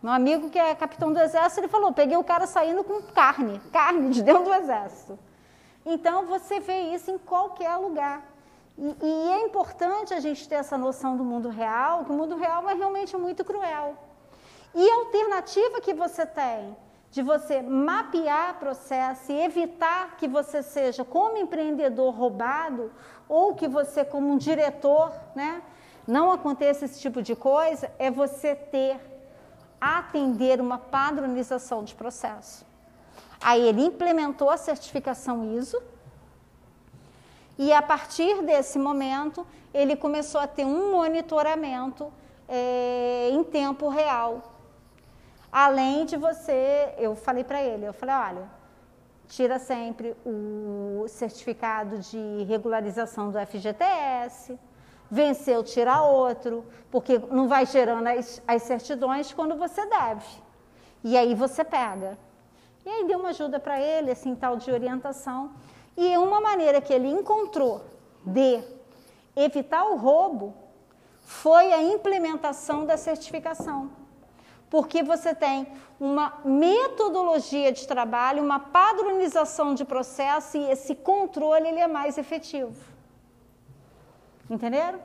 Meu 0.02 0.12
amigo 0.12 0.48
que 0.48 0.58
é 0.58 0.74
capitão 0.74 1.12
do 1.12 1.20
exército, 1.20 1.60
ele 1.60 1.68
falou: 1.68 1.92
peguei 1.92 2.16
o 2.16 2.24
cara 2.24 2.46
saindo 2.46 2.82
com 2.82 3.02
carne, 3.02 3.60
carne 3.72 4.10
de 4.10 4.22
dentro 4.22 4.44
do 4.44 4.54
exército. 4.54 5.18
Então 5.84 6.26
você 6.26 6.58
vê 6.60 6.94
isso 6.94 7.10
em 7.10 7.18
qualquer 7.18 7.76
lugar. 7.76 8.22
E, 8.78 8.96
e, 9.02 9.28
é 9.32 9.42
importante 9.42 10.14
a 10.14 10.20
gente 10.20 10.48
ter 10.48 10.54
essa 10.54 10.78
noção 10.78 11.16
do 11.16 11.24
mundo 11.24 11.50
real, 11.50 12.04
que 12.04 12.12
o 12.12 12.14
mundo 12.14 12.36
real 12.36 12.68
é 12.70 12.74
realmente 12.74 13.14
muito 13.16 13.44
cruel. 13.44 13.94
E 14.74 14.88
a 14.88 14.94
alternativa 14.94 15.80
que 15.80 15.92
você 15.92 16.24
tem 16.24 16.74
de 17.10 17.22
você 17.22 17.60
mapear 17.60 18.58
processo 18.58 19.32
e 19.32 19.42
evitar 19.42 20.16
que 20.16 20.28
você 20.28 20.62
seja, 20.62 21.04
como 21.04 21.36
empreendedor, 21.36 22.14
roubado, 22.14 22.90
ou 23.28 23.54
que 23.54 23.66
você, 23.66 24.04
como 24.04 24.32
um 24.32 24.38
diretor, 24.38 25.12
né, 25.34 25.60
não 26.06 26.30
aconteça 26.30 26.84
esse 26.84 27.00
tipo 27.00 27.20
de 27.20 27.34
coisa, 27.34 27.90
é 27.98 28.10
você 28.10 28.54
ter 28.54 29.09
atender 29.80 30.60
uma 30.60 30.78
padronização 30.78 31.82
de 31.82 31.94
processo. 31.94 32.66
Aí 33.40 33.66
ele 33.66 33.82
implementou 33.82 34.50
a 34.50 34.56
certificação 34.56 35.56
ISO 35.56 35.80
e 37.58 37.72
a 37.72 37.80
partir 37.80 38.42
desse 38.42 38.78
momento 38.78 39.46
ele 39.72 39.96
começou 39.96 40.40
a 40.40 40.46
ter 40.46 40.64
um 40.64 40.92
monitoramento 40.92 42.12
é, 42.48 43.30
em 43.30 43.42
tempo 43.42 43.88
real. 43.88 44.52
Além 45.50 46.04
de 46.04 46.16
você, 46.16 46.94
eu 46.98 47.16
falei 47.16 47.44
para 47.44 47.62
ele, 47.62 47.86
eu 47.86 47.92
falei, 47.92 48.14
olha, 48.14 48.48
tira 49.28 49.58
sempre 49.58 50.14
o 50.24 51.06
certificado 51.08 51.98
de 51.98 52.44
regularização 52.44 53.30
do 53.30 53.38
FGTS, 53.38 54.58
venceu, 55.10 55.64
tira 55.64 56.02
outro, 56.02 56.64
porque 56.90 57.18
não 57.18 57.48
vai 57.48 57.66
gerando 57.66 58.06
as, 58.06 58.40
as 58.46 58.62
certidões 58.62 59.32
quando 59.32 59.56
você 59.56 59.84
deve. 59.86 60.26
E 61.02 61.16
aí 61.16 61.34
você 61.34 61.64
pega. 61.64 62.16
E 62.84 62.88
aí 62.88 63.06
deu 63.06 63.18
uma 63.18 63.30
ajuda 63.30 63.58
para 63.58 63.80
ele, 63.80 64.10
assim, 64.10 64.34
tal 64.34 64.56
de 64.56 64.70
orientação. 64.70 65.50
E 65.96 66.16
uma 66.16 66.40
maneira 66.40 66.80
que 66.80 66.92
ele 66.92 67.08
encontrou 67.08 67.84
de 68.24 68.62
evitar 69.34 69.84
o 69.84 69.96
roubo 69.96 70.54
foi 71.20 71.72
a 71.72 71.82
implementação 71.82 72.86
da 72.86 72.96
certificação. 72.96 73.90
Porque 74.68 75.02
você 75.02 75.34
tem 75.34 75.66
uma 75.98 76.38
metodologia 76.44 77.72
de 77.72 77.86
trabalho, 77.86 78.42
uma 78.42 78.58
padronização 78.58 79.74
de 79.74 79.84
processo 79.84 80.56
e 80.56 80.70
esse 80.70 80.94
controle 80.94 81.68
ele 81.68 81.80
é 81.80 81.88
mais 81.88 82.16
efetivo. 82.16 82.72
Entenderam? 84.50 85.00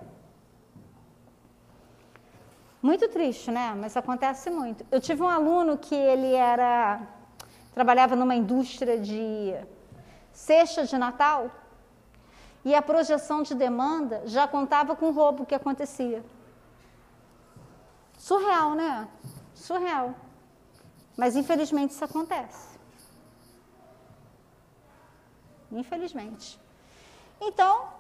Muito 2.81 3.07
triste, 3.09 3.51
né? 3.51 3.75
Mas 3.79 3.95
acontece 3.95 4.49
muito. 4.49 4.83
Eu 4.91 4.99
tive 4.99 5.21
um 5.21 5.29
aluno 5.29 5.77
que 5.77 5.93
ele 5.93 6.33
era 6.33 7.01
trabalhava 7.73 8.15
numa 8.15 8.35
indústria 8.35 8.97
de 8.97 9.53
cesta 10.31 10.85
de 10.85 10.97
Natal 10.97 11.51
e 12.63 12.73
a 12.73 12.81
projeção 12.81 13.43
de 13.43 13.53
demanda 13.53 14.21
já 14.25 14.47
contava 14.47 14.95
com 14.95 15.07
o 15.07 15.11
roubo 15.11 15.45
que 15.45 15.53
acontecia. 15.53 16.23
Surreal, 18.17 18.73
né? 18.73 19.07
Surreal. 19.53 20.15
Mas 21.15 21.35
infelizmente 21.35 21.91
isso 21.91 22.03
acontece. 22.03 22.79
Infelizmente. 25.71 26.59
Então, 27.39 27.94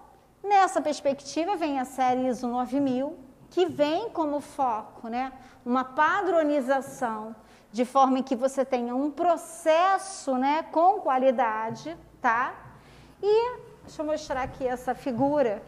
nessa 0.45 0.81
perspectiva 0.81 1.55
vem 1.55 1.79
a 1.79 1.85
série 1.85 2.27
ISO 2.27 2.47
9000, 2.47 3.17
que 3.49 3.65
vem 3.65 4.09
como 4.09 4.39
foco, 4.39 5.07
né, 5.07 5.31
uma 5.65 5.83
padronização 5.83 7.35
de 7.71 7.83
forma 7.83 8.23
que 8.23 8.35
você 8.35 8.63
tenha 8.63 8.95
um 8.95 9.11
processo, 9.11 10.37
né, 10.37 10.63
com 10.71 11.01
qualidade, 11.01 11.97
tá? 12.21 12.55
E 13.21 13.57
deixa 13.83 14.01
eu 14.01 14.05
mostrar 14.05 14.43
aqui 14.43 14.65
essa 14.65 14.95
figura. 14.95 15.61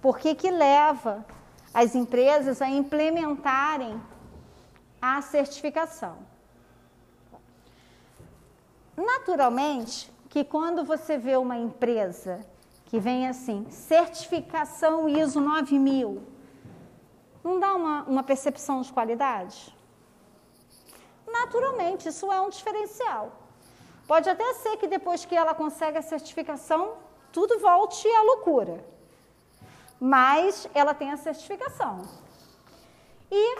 Por 0.00 0.18
que 0.18 0.34
que 0.34 0.50
leva 0.50 1.24
as 1.72 1.94
empresas 1.94 2.62
a 2.62 2.68
implementarem 2.68 4.00
a 5.00 5.20
certificação? 5.22 6.18
Naturalmente, 8.96 10.12
que 10.28 10.44
quando 10.44 10.84
você 10.84 11.18
vê 11.18 11.36
uma 11.36 11.56
empresa 11.56 12.46
que 12.92 13.00
vem 13.00 13.26
assim, 13.26 13.64
certificação 13.70 15.08
ISO 15.08 15.40
9000, 15.40 16.22
não 17.42 17.58
dá 17.58 17.74
uma, 17.74 18.02
uma 18.02 18.22
percepção 18.22 18.82
de 18.82 18.92
qualidade? 18.92 19.74
Naturalmente, 21.26 22.10
isso 22.10 22.30
é 22.30 22.38
um 22.38 22.50
diferencial. 22.50 23.32
Pode 24.06 24.28
até 24.28 24.52
ser 24.52 24.76
que 24.76 24.86
depois 24.86 25.24
que 25.24 25.34
ela 25.34 25.54
consegue 25.54 25.96
a 25.96 26.02
certificação, 26.02 26.98
tudo 27.32 27.58
volte 27.60 28.06
à 28.08 28.22
loucura. 28.24 28.84
Mas 29.98 30.68
ela 30.74 30.92
tem 30.92 31.12
a 31.12 31.16
certificação. 31.16 32.02
E 33.30 33.56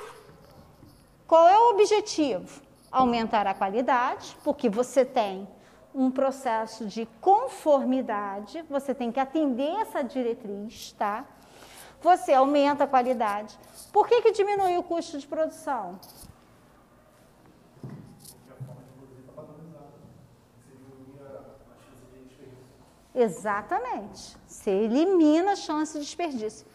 qual 1.26 1.48
é 1.48 1.58
o 1.58 1.70
objetivo? 1.70 2.60
Aumentar 2.90 3.46
a 3.46 3.54
qualidade, 3.54 4.36
porque 4.44 4.68
você 4.68 5.06
tem 5.06 5.48
um 5.94 6.10
processo 6.10 6.86
de 6.86 7.06
conformidade, 7.20 8.62
você 8.68 8.94
tem 8.94 9.12
que 9.12 9.20
atender 9.20 9.80
essa 9.80 10.02
diretriz, 10.02 10.92
tá? 10.92 11.24
Você 12.00 12.32
aumenta 12.32 12.84
a 12.84 12.86
qualidade. 12.86 13.58
Por 13.92 14.08
que, 14.08 14.22
que 14.22 14.32
diminui 14.32 14.76
o 14.76 14.82
custo 14.82 15.18
de 15.18 15.26
produção? 15.26 16.00
Exatamente. 23.14 24.36
Você 24.46 24.70
elimina 24.70 25.52
a 25.52 25.56
chance 25.56 25.98
de 25.98 26.04
desperdício. 26.04 26.66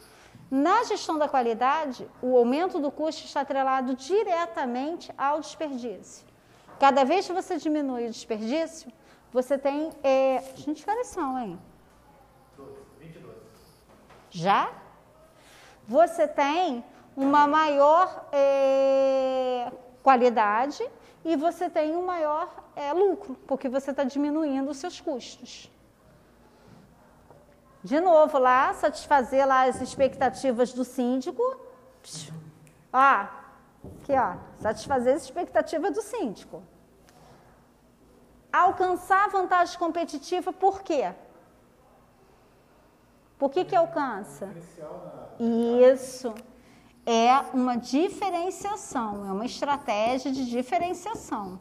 Na 0.50 0.84
gestão 0.84 1.18
da 1.18 1.28
qualidade, 1.28 2.10
o 2.22 2.38
aumento 2.38 2.80
do 2.80 2.90
custo 2.90 3.26
está 3.26 3.42
atrelado 3.42 3.96
diretamente 3.96 5.12
ao 5.18 5.42
desperdício. 5.42 6.26
Cada 6.80 7.04
vez 7.04 7.26
que 7.28 7.34
você 7.34 7.58
diminui 7.58 8.06
o 8.06 8.12
desperdício, 8.12 8.92
você 9.38 9.56
tem. 9.56 9.92
É... 10.04 10.44
Gente, 10.56 10.84
que 10.84 10.90
horas 10.90 11.08
são, 11.08 11.38
hein? 11.38 11.60
22. 13.00 13.36
Já? 14.32 14.72
Você 15.88 16.28
tem 16.28 16.84
uma 17.16 17.48
maior 17.48 18.28
é, 18.32 19.72
qualidade 20.02 20.84
e 21.24 21.36
você 21.36 21.70
tem 21.70 21.96
um 21.96 22.06
maior 22.06 22.48
é, 22.76 22.92
lucro, 22.94 23.36
porque 23.48 23.70
você 23.70 23.92
está 23.92 24.04
diminuindo 24.04 24.72
os 24.72 24.78
seus 24.78 25.00
custos. 25.00 25.72
De 27.84 28.00
novo, 28.02 28.40
lá, 28.40 28.74
satisfazer 28.74 29.48
lá 29.48 29.68
as 29.68 29.80
expectativas 29.82 30.74
do 30.74 30.84
síndico. 30.84 31.44
Ó, 32.92 33.28
aqui, 34.02 34.14
ó, 34.14 34.36
satisfazer 34.60 35.16
as 35.16 35.24
expectativas 35.24 35.92
do 35.94 36.02
síndico. 36.02 36.64
Alcançar 38.52 39.30
vantagem 39.30 39.78
competitiva, 39.78 40.52
por 40.54 40.82
quê? 40.82 41.14
Por 43.38 43.52
que 43.52 43.66
que 43.66 43.76
alcança? 43.76 44.50
Isso. 45.40 46.34
É 47.06 47.38
uma 47.54 47.78
diferenciação, 47.78 49.26
é 49.28 49.32
uma 49.32 49.46
estratégia 49.46 50.32
de 50.32 50.50
diferenciação. 50.50 51.60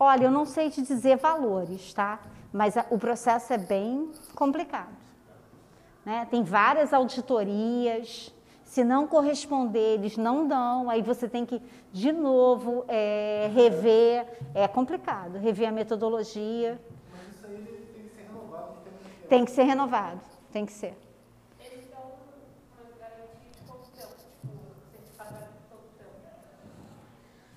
Olha, 0.00 0.24
eu 0.24 0.30
não 0.30 0.46
sei 0.46 0.70
te 0.70 0.80
dizer 0.80 1.16
valores, 1.16 1.92
tá? 1.92 2.20
Mas 2.52 2.74
o 2.90 2.98
processo 2.98 3.52
é 3.52 3.58
bem 3.58 4.10
complicado. 4.34 4.96
Né? 6.04 6.26
Tem 6.30 6.42
várias 6.42 6.92
auditorias. 6.92 8.32
Se 8.68 8.84
não 8.84 9.06
corresponder, 9.06 9.94
eles 9.94 10.18
não 10.18 10.46
dão. 10.46 10.90
Aí 10.90 11.00
você 11.00 11.26
tem 11.26 11.46
que, 11.46 11.60
de 11.90 12.12
novo, 12.12 12.84
é, 12.86 13.50
rever. 13.54 14.26
É 14.54 14.68
complicado, 14.68 15.38
rever 15.38 15.70
a 15.70 15.72
metodologia. 15.72 16.78
Mas 17.10 17.34
isso 17.34 17.46
aí 17.46 17.64
tem 17.64 18.04
que 18.04 18.10
ser 18.10 18.26
renovado. 18.28 18.74
Tem 19.26 19.44
que 19.46 19.50
ser 19.50 19.62
renovado, 19.62 20.20
tem 20.52 20.66
que 20.66 20.72
ser. 20.72 20.94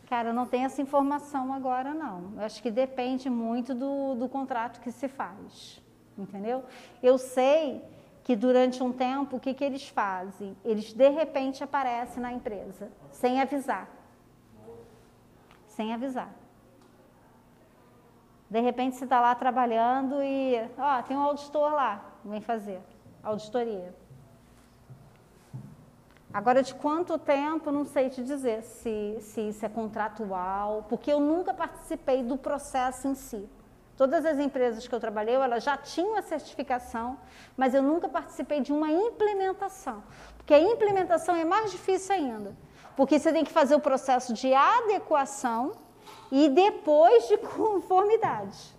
Cara, 0.08 0.30
eu 0.30 0.34
não 0.34 0.46
tenho 0.46 0.66
essa 0.66 0.82
informação 0.82 1.54
agora, 1.54 1.94
não. 1.94 2.34
Eu 2.38 2.44
acho 2.44 2.64
que 2.64 2.72
depende 2.72 3.30
muito 3.30 3.76
do, 3.76 4.16
do 4.16 4.30
contrato 4.30 4.80
que 4.80 4.92
se 4.94 5.10
faz, 5.10 5.82
entendeu? 6.18 6.64
Eu 7.04 7.18
sei 7.18 7.82
que 8.24 8.36
durante 8.36 8.84
um 8.84 8.92
tempo, 8.92 9.38
o 9.38 9.40
que, 9.40 9.54
que 9.54 9.64
eles 9.64 9.88
fazem? 9.88 10.56
Eles, 10.64 10.94
de 10.94 11.10
repente, 11.10 11.64
aparecem 11.64 12.22
na 12.22 12.32
empresa, 12.32 12.92
sem 13.12 13.42
avisar. 13.42 13.90
Sem 15.68 15.94
avisar. 15.94 16.30
De 18.50 18.60
repente, 18.60 18.98
você 18.98 19.06
está 19.06 19.22
lá 19.22 19.34
trabalhando 19.34 20.22
e, 20.22 20.56
ó, 20.78 21.02
tem 21.02 21.16
um 21.16 21.22
auditor 21.22 21.72
lá, 21.72 22.04
vem 22.24 22.42
fazer 22.42 22.82
auditoria. 23.24 23.94
Agora, 26.34 26.64
de 26.64 26.74
quanto 26.76 27.18
tempo, 27.18 27.72
não 27.72 27.86
sei 27.86 28.10
te 28.10 28.24
dizer 28.24 28.64
se, 28.64 29.18
se 29.22 29.42
isso 29.50 29.66
é 29.66 29.70
contratual, 29.70 30.86
porque 30.88 31.12
eu 31.12 31.20
nunca 31.20 31.54
participei 31.54 32.24
do 32.24 32.38
processo 32.38 33.08
em 33.08 33.16
si. 33.16 33.50
Todas 34.02 34.26
as 34.26 34.40
empresas 34.40 34.88
que 34.88 34.96
eu 34.96 35.00
trabalhei, 35.00 35.36
elas 35.36 35.64
já 35.64 35.78
tinham 35.78 36.16
a 36.18 36.24
certificação, 36.24 37.20
mas 37.56 37.76
eu 37.76 37.84
nunca 37.84 38.10
participei 38.10 38.60
de 38.60 38.74
uma 38.74 38.92
implementação. 38.92 40.04
Porque 40.38 40.56
a 40.56 40.60
implementação 40.60 41.36
é 41.36 41.46
mais 41.46 41.70
difícil 41.70 42.16
ainda, 42.16 42.58
porque 42.98 43.20
você 43.20 43.32
tem 43.32 43.44
que 43.44 43.52
fazer 43.52 43.76
o 43.76 43.80
processo 43.80 44.34
de 44.34 44.52
adequação 44.56 45.74
e 46.32 46.50
depois 46.50 47.28
de 47.28 47.38
conformidade. 47.60 48.76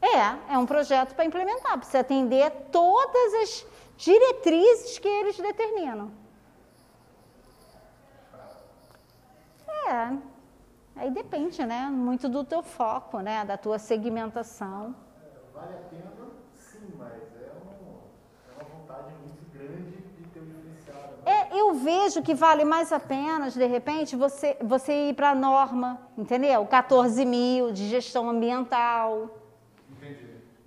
É, 0.00 0.54
é 0.54 0.58
um 0.58 0.64
projeto 0.64 1.16
para 1.16 1.24
implementar, 1.24 1.76
para 1.76 1.88
você 1.88 1.98
atender 1.98 2.48
todas 2.70 3.34
as 3.42 3.66
diretrizes 3.96 4.96
que 5.00 5.08
eles 5.08 5.36
determinam. 5.36 6.12
É, 9.88 10.35
aí 10.96 11.10
depende, 11.10 11.64
né? 11.64 11.88
Muito 11.90 12.28
do 12.28 12.42
teu 12.44 12.62
foco, 12.62 13.20
né? 13.20 13.44
Da 13.44 13.56
tua 13.56 13.78
segmentação. 13.78 14.94
É, 15.22 15.58
vale 15.58 15.74
a 15.74 15.88
pena, 15.90 16.12
sim, 16.54 16.94
mas 16.98 17.12
é, 17.12 17.50
é 17.50 18.62
uma 18.62 18.78
vontade 18.78 19.12
muito 19.24 19.44
grande 19.52 19.96
de 20.16 20.28
ter 20.28 20.40
um 20.40 20.46
diferencial. 20.46 21.14
Né? 21.24 21.32
É, 21.32 21.60
eu 21.60 21.74
vejo 21.74 22.22
que 22.22 22.34
vale 22.34 22.64
mais 22.64 22.92
a 22.92 22.98
pena, 23.00 23.50
de 23.50 23.66
repente, 23.66 24.16
você, 24.16 24.56
você 24.62 25.10
ir 25.10 25.14
para 25.14 25.30
a 25.30 25.34
norma, 25.34 26.00
entendeu? 26.16 26.66
14 26.66 27.24
mil 27.24 27.72
de 27.72 27.88
gestão 27.88 28.28
ambiental 28.28 29.30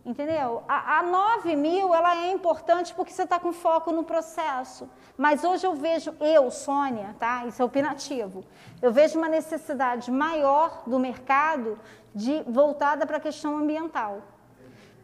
Entendeu? 0.10 0.64
A, 0.68 0.98
a 0.98 1.03
9 1.03 1.56
mil 1.56 1.94
ela 1.94 2.18
é 2.26 2.31
importante 2.31 2.95
porque 2.95 3.14
você 3.14 3.26
está 3.26 3.40
com 3.40 3.53
foco 3.53 3.91
no 3.91 4.03
processo. 4.03 4.90
Mas 5.15 5.44
hoje 5.44 5.68
eu 5.68 5.76
vejo, 5.76 6.15
eu, 6.19 6.49
Sônia, 6.49 7.15
tá? 7.19 7.45
Isso 7.45 7.61
é 7.61 7.65
opinativo. 7.65 8.44
Eu 8.81 8.91
vejo 8.91 9.19
uma 9.19 9.30
necessidade 9.30 10.10
maior 10.10 10.81
do 10.88 10.98
mercado 10.98 11.80
de 12.15 12.41
voltada 12.48 13.06
para 13.06 13.18
a 13.18 13.19
questão 13.19 13.56
ambiental. 13.56 14.23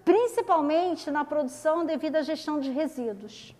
Principalmente 0.03 1.11
na 1.11 1.23
produção 1.23 1.85
devido 1.85 2.15
à 2.15 2.23
gestão 2.23 2.59
de 2.59 2.71
resíduos. 2.71 3.55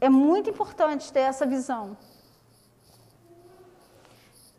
É 0.00 0.08
muito 0.08 0.48
importante 0.48 1.12
ter 1.12 1.26
essa 1.32 1.44
visão. 1.44 1.96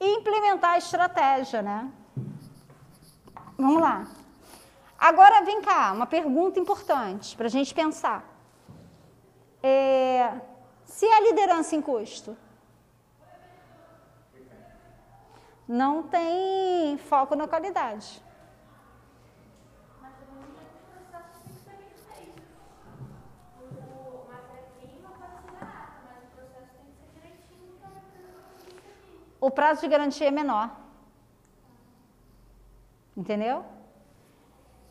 E 0.02 0.18
implementar 0.18 0.72
a 0.72 0.78
estratégia, 0.78 1.62
né? 1.62 1.90
Vamos 3.58 3.82
lá. 3.82 4.06
Agora 4.98 5.44
vem 5.44 5.62
cá, 5.62 5.92
uma 5.94 6.06
pergunta 6.06 6.60
importante 6.60 7.36
para 7.36 7.46
a 7.46 7.50
gente 7.50 7.74
pensar. 7.74 8.24
É, 9.62 10.34
se 10.84 11.06
a 11.06 11.22
liderança 11.22 11.76
em 11.76 11.82
custo 11.82 12.38
não 15.68 16.04
tem 16.04 16.98
foco 16.98 17.36
na 17.36 17.48
qualidade. 17.48 18.24
O 29.40 29.52
prazo 29.52 29.82
de 29.82 29.88
garantia 29.88 30.28
é 30.28 30.32
menor. 30.32 30.85
Entendeu? 33.16 33.64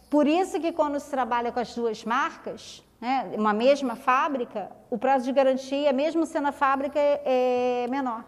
Por 0.09 0.27
isso 0.27 0.61
que 0.61 0.73
quando 0.73 0.99
se 1.01 1.11
trabalha 1.11 1.51
com 1.51 1.61
as 1.61 1.75
duas 1.75 2.05
marcas, 2.05 2.85
né, 3.01 3.33
uma 3.37 3.53
mesma 3.53 3.97
fábrica, 3.97 4.71
o 4.89 4.97
prazo 4.97 5.25
de 5.25 5.33
garantia, 5.33 5.93
mesmo 5.93 6.25
sendo 6.25 6.49
a 6.49 6.53
fábrica, 6.53 6.99
é, 6.99 7.85
é 7.85 7.89
menor. 7.89 8.25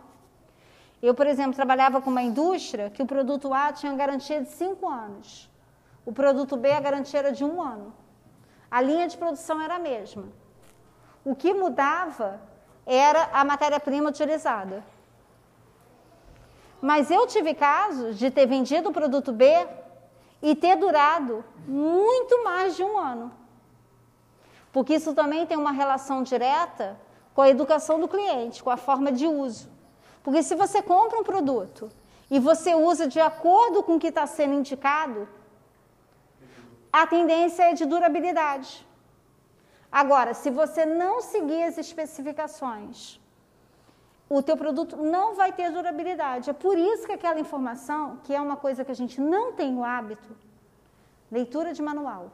Eu, 1.02 1.14
por 1.14 1.26
exemplo, 1.26 1.54
trabalhava 1.54 2.00
com 2.00 2.10
uma 2.10 2.22
indústria 2.22 2.90
que 2.90 3.02
o 3.02 3.06
produto 3.06 3.52
A 3.54 3.72
tinha 3.72 3.94
garantia 3.94 4.42
de 4.42 4.48
cinco 4.48 4.88
anos. 4.88 5.50
O 6.04 6.12
produto 6.12 6.56
B, 6.56 6.72
a 6.72 6.80
garantia 6.80 7.20
era 7.20 7.32
de 7.32 7.44
um 7.44 7.62
ano. 7.62 7.94
A 8.70 8.80
linha 8.80 9.06
de 9.06 9.16
produção 9.16 9.60
era 9.60 9.76
a 9.76 9.78
mesma. 9.78 10.24
O 11.24 11.34
que 11.34 11.52
mudava 11.52 12.40
era 12.84 13.30
a 13.32 13.44
matéria-prima 13.44 14.08
utilizada. 14.08 14.84
Mas 16.80 17.10
eu 17.10 17.26
tive 17.26 17.54
casos 17.54 18.18
de 18.18 18.30
ter 18.30 18.46
vendido 18.46 18.88
o 18.88 18.92
produto 18.92 19.32
B 19.32 19.66
e 20.48 20.54
ter 20.54 20.76
durado 20.76 21.44
muito 21.66 22.44
mais 22.44 22.76
de 22.76 22.84
um 22.84 22.96
ano. 22.96 23.32
Porque 24.72 24.94
isso 24.94 25.12
também 25.12 25.44
tem 25.44 25.56
uma 25.56 25.72
relação 25.72 26.22
direta 26.22 26.86
com 27.34 27.42
a 27.42 27.48
educação 27.48 27.98
do 27.98 28.06
cliente, 28.06 28.62
com 28.62 28.70
a 28.70 28.76
forma 28.76 29.10
de 29.10 29.26
uso. 29.26 29.68
Porque 30.22 30.44
se 30.44 30.54
você 30.54 30.80
compra 30.80 31.18
um 31.18 31.24
produto 31.24 31.90
e 32.30 32.38
você 32.38 32.76
usa 32.76 33.08
de 33.08 33.18
acordo 33.18 33.82
com 33.82 33.96
o 33.96 33.98
que 33.98 34.12
está 34.12 34.24
sendo 34.24 34.54
indicado, 34.54 35.28
a 36.92 37.04
tendência 37.08 37.64
é 37.64 37.74
de 37.74 37.84
durabilidade. 37.84 38.86
Agora, 39.90 40.32
se 40.32 40.48
você 40.48 40.86
não 40.86 41.20
seguir 41.20 41.64
as 41.64 41.76
especificações, 41.76 43.20
o 44.28 44.42
teu 44.42 44.56
produto 44.56 44.96
não 44.96 45.34
vai 45.34 45.52
ter 45.52 45.70
durabilidade. 45.70 46.50
É 46.50 46.52
por 46.52 46.76
isso 46.76 47.06
que 47.06 47.12
aquela 47.12 47.38
informação, 47.38 48.18
que 48.24 48.34
é 48.34 48.40
uma 48.40 48.56
coisa 48.56 48.84
que 48.84 48.90
a 48.90 48.94
gente 48.94 49.20
não 49.20 49.52
tem 49.52 49.76
o 49.76 49.84
hábito, 49.84 50.36
leitura 51.30 51.72
de 51.72 51.82
manual. 51.82 52.30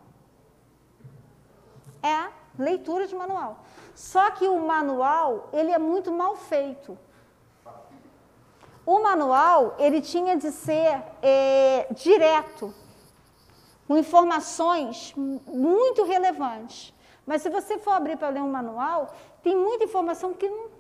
É 2.03 2.31
leitura 2.59 3.07
de 3.07 3.15
manual. 3.15 3.65
Só 3.95 4.31
que 4.31 4.49
o 4.49 4.59
manual, 4.67 5.49
ele 5.53 5.71
é 5.71 5.79
muito 5.79 6.11
mal 6.11 6.37
feito. 6.37 6.99
O 8.85 8.99
manual, 9.01 9.77
ele 9.79 10.01
tinha 10.01 10.37
de 10.37 10.51
ser 10.51 11.03
é, 11.23 11.87
direto, 11.93 12.75
com 13.87 13.97
informações 13.97 15.15
muito 15.15 16.05
relevantes. 16.05 16.93
Mas 17.25 17.43
se 17.43 17.51
você 17.51 17.79
for 17.79 17.93
abrir 17.93 18.17
para 18.17 18.31
ler 18.31 18.43
um 18.43 18.51
manual, 18.51 19.15
tem 19.43 19.57
muita 19.57 19.85
informação 19.85 20.35
que 20.35 20.49
não 20.49 20.72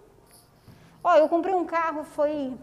Ó, 1.04 1.16
eu 1.16 1.28
comprei 1.28 1.54
um 1.54 1.64
carro, 1.64 2.04
foi 2.04 2.56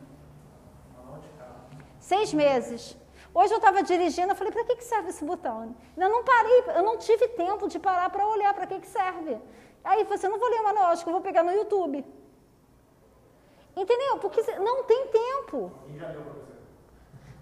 seis 1.99 2.33
meses. 2.33 2.97
Hoje 3.33 3.53
eu 3.53 3.57
estava 3.57 3.83
dirigindo, 3.83 4.31
eu 4.31 4.35
falei, 4.35 4.51
para 4.51 4.63
que, 4.63 4.77
que 4.77 4.83
serve 4.83 5.09
esse 5.09 5.23
botão? 5.23 5.75
Eu 5.95 6.09
não 6.09 6.23
parei, 6.23 6.63
eu 6.77 6.83
não 6.83 6.97
tive 6.97 7.27
tempo 7.29 7.67
de 7.67 7.77
parar 7.77 8.09
para 8.09 8.25
olhar 8.25 8.53
para 8.53 8.65
que, 8.65 8.79
que 8.79 8.87
serve. 8.87 9.37
Aí 9.83 10.03
você 10.05 10.27
não 10.27 10.39
vou 10.39 10.49
ler 10.49 10.61
o 10.61 10.63
manual, 10.63 10.87
acho 10.87 11.03
que 11.03 11.09
eu 11.09 11.13
vou 11.13 11.21
pegar 11.21 11.43
no 11.43 11.51
YouTube. 11.51 12.05
Entendeu? 13.75 14.17
Porque 14.17 14.41
não 14.57 14.83
tem 14.83 15.07
tempo. 15.07 15.71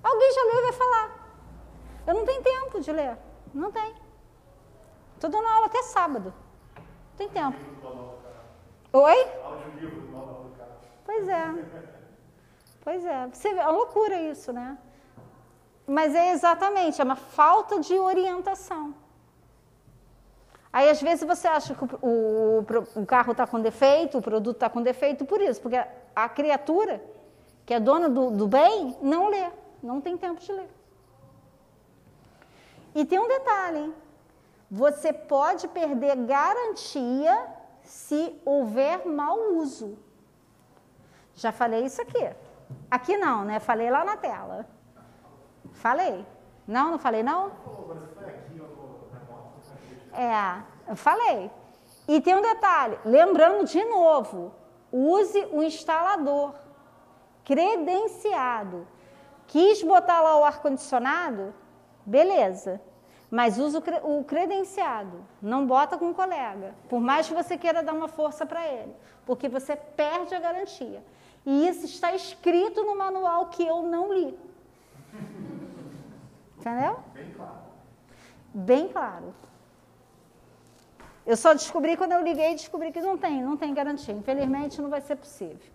Alguém 0.03 0.33
já 0.33 0.43
leu 0.43 0.59
e 0.59 0.63
vai 0.63 0.73
falar. 0.73 1.27
Eu 2.05 2.13
não 2.13 2.25
tenho 2.25 2.43
tempo 2.43 2.79
de 2.79 2.91
ler. 2.91 3.17
Não 3.53 3.71
tem. 3.71 3.95
Estou 5.15 5.29
dando 5.29 5.47
aula 5.47 5.65
até 5.65 5.81
sábado. 5.83 6.33
Não 6.75 7.17
tem 7.17 7.29
tempo. 7.29 7.57
Oi? 8.93 9.27
Pois 11.07 11.27
é. 11.27 11.45
Pois 12.83 13.05
é. 13.05 13.27
Você 13.27 13.47
é 13.47 13.67
loucura 13.67 14.19
isso, 14.19 14.51
né? 14.51 14.77
Mas 15.87 16.13
é 16.13 16.31
exatamente, 16.31 16.99
é 16.99 17.03
uma 17.03 17.15
falta 17.15 17.79
de 17.79 17.97
orientação. 17.97 18.93
Aí, 20.71 20.89
às 20.89 21.01
vezes, 21.01 21.25
você 21.25 21.47
acha 21.47 21.73
que 21.73 21.83
o, 21.85 21.89
o, 22.01 23.01
o 23.01 23.05
carro 23.05 23.31
está 23.31 23.47
com 23.47 23.61
defeito, 23.61 24.17
o 24.17 24.21
produto 24.21 24.57
está 24.57 24.69
com 24.69 24.81
defeito, 24.83 25.23
por 25.25 25.41
isso, 25.41 25.61
porque 25.61 25.77
a, 25.77 25.87
a 26.13 26.27
criatura, 26.27 27.01
que 27.65 27.73
é 27.73 27.79
dona 27.79 28.09
do, 28.09 28.29
do 28.31 28.47
bem, 28.47 28.97
não 29.01 29.29
lê, 29.29 29.49
não 29.81 30.01
tem 30.01 30.17
tempo 30.17 30.41
de 30.41 30.51
ler. 30.51 30.69
E 32.93 33.05
tem 33.05 33.17
um 33.17 33.29
detalhe, 33.29 33.79
hein? 33.79 33.95
Você 34.69 35.13
pode 35.13 35.69
perder 35.69 36.17
garantia 36.17 37.47
se 37.81 38.35
houver 38.43 39.07
mau 39.07 39.53
uso. 39.55 39.97
Já 41.37 41.51
falei 41.51 41.85
isso 41.85 42.01
aqui. 42.01 42.29
Aqui 42.89 43.15
não, 43.15 43.45
né? 43.45 43.59
Falei 43.59 43.91
lá 43.91 44.03
na 44.03 44.17
tela. 44.17 44.67
Falei. 45.71 46.25
Não, 46.67 46.91
não 46.91 46.99
falei 46.99 47.21
não? 47.21 47.51
É, 50.11 50.63
eu 50.89 50.95
falei. 50.95 51.51
E 52.07 52.19
tem 52.19 52.35
um 52.35 52.41
detalhe, 52.41 52.97
lembrando 53.05 53.65
de 53.65 53.83
novo, 53.85 54.51
use 54.91 55.47
o 55.51 55.61
instalador 55.61 56.55
credenciado. 57.45 58.87
Quis 59.45 59.83
botar 59.83 60.21
lá 60.21 60.39
o 60.39 60.43
ar-condicionado? 60.43 61.53
Beleza. 62.03 62.81
Mas 63.29 63.59
usa 63.59 63.83
o 64.03 64.23
credenciado, 64.23 65.23
não 65.41 65.67
bota 65.67 65.97
com 65.97 66.05
um 66.05 66.13
colega, 66.13 66.73
por 66.87 67.01
mais 67.01 67.27
que 67.27 67.33
você 67.33 67.57
queira 67.57 67.83
dar 67.83 67.91
uma 67.91 68.07
força 68.07 68.45
para 68.45 68.65
ele, 68.65 68.95
porque 69.25 69.49
você 69.49 69.75
perde 69.75 70.33
a 70.33 70.39
garantia. 70.39 71.03
E 71.49 71.65
isso 71.69 71.85
está 71.85 72.13
escrito 72.13 72.83
no 72.83 72.93
manual 72.97 73.45
que 73.45 73.65
eu 73.65 73.81
não 73.83 74.13
li. 74.13 74.37
Entendeu? 76.57 76.99
Bem 77.13 77.31
claro. 77.37 77.61
Bem 78.53 78.87
claro. 78.89 79.33
Eu 81.25 81.37
só 81.37 81.53
descobri 81.53 81.95
quando 81.95 82.11
eu 82.11 82.21
liguei 82.21 82.51
e 82.51 82.55
descobri 82.55 82.91
que 82.91 82.99
não 82.99 83.17
tem, 83.17 83.41
não 83.41 83.55
tem 83.55 83.73
garantia. 83.73 84.13
Infelizmente 84.13 84.81
não 84.81 84.89
vai 84.89 84.99
ser 84.99 85.15
possível. 85.15 85.71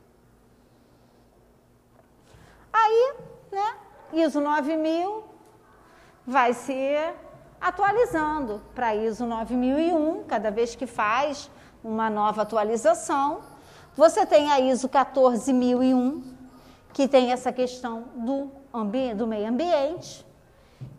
Aí, 2.70 3.14
né, 3.50 3.76
ISO 4.12 4.42
9000 4.42 5.24
vai 6.26 6.52
ser 6.52 7.14
atualizando 7.58 8.60
para 8.74 8.94
ISO 8.94 9.24
9001, 9.24 10.24
cada 10.24 10.50
vez 10.50 10.74
que 10.74 10.86
faz 10.86 11.50
uma 11.82 12.10
nova 12.10 12.42
atualização. 12.42 13.51
Você 13.96 14.24
tem 14.24 14.50
a 14.50 14.58
ISO 14.58 14.88
14001, 14.88 16.22
que 16.92 17.06
tem 17.06 17.30
essa 17.30 17.52
questão 17.52 18.04
do, 18.14 18.50
do 19.16 19.26
meio 19.26 19.48
ambiente, 19.48 20.26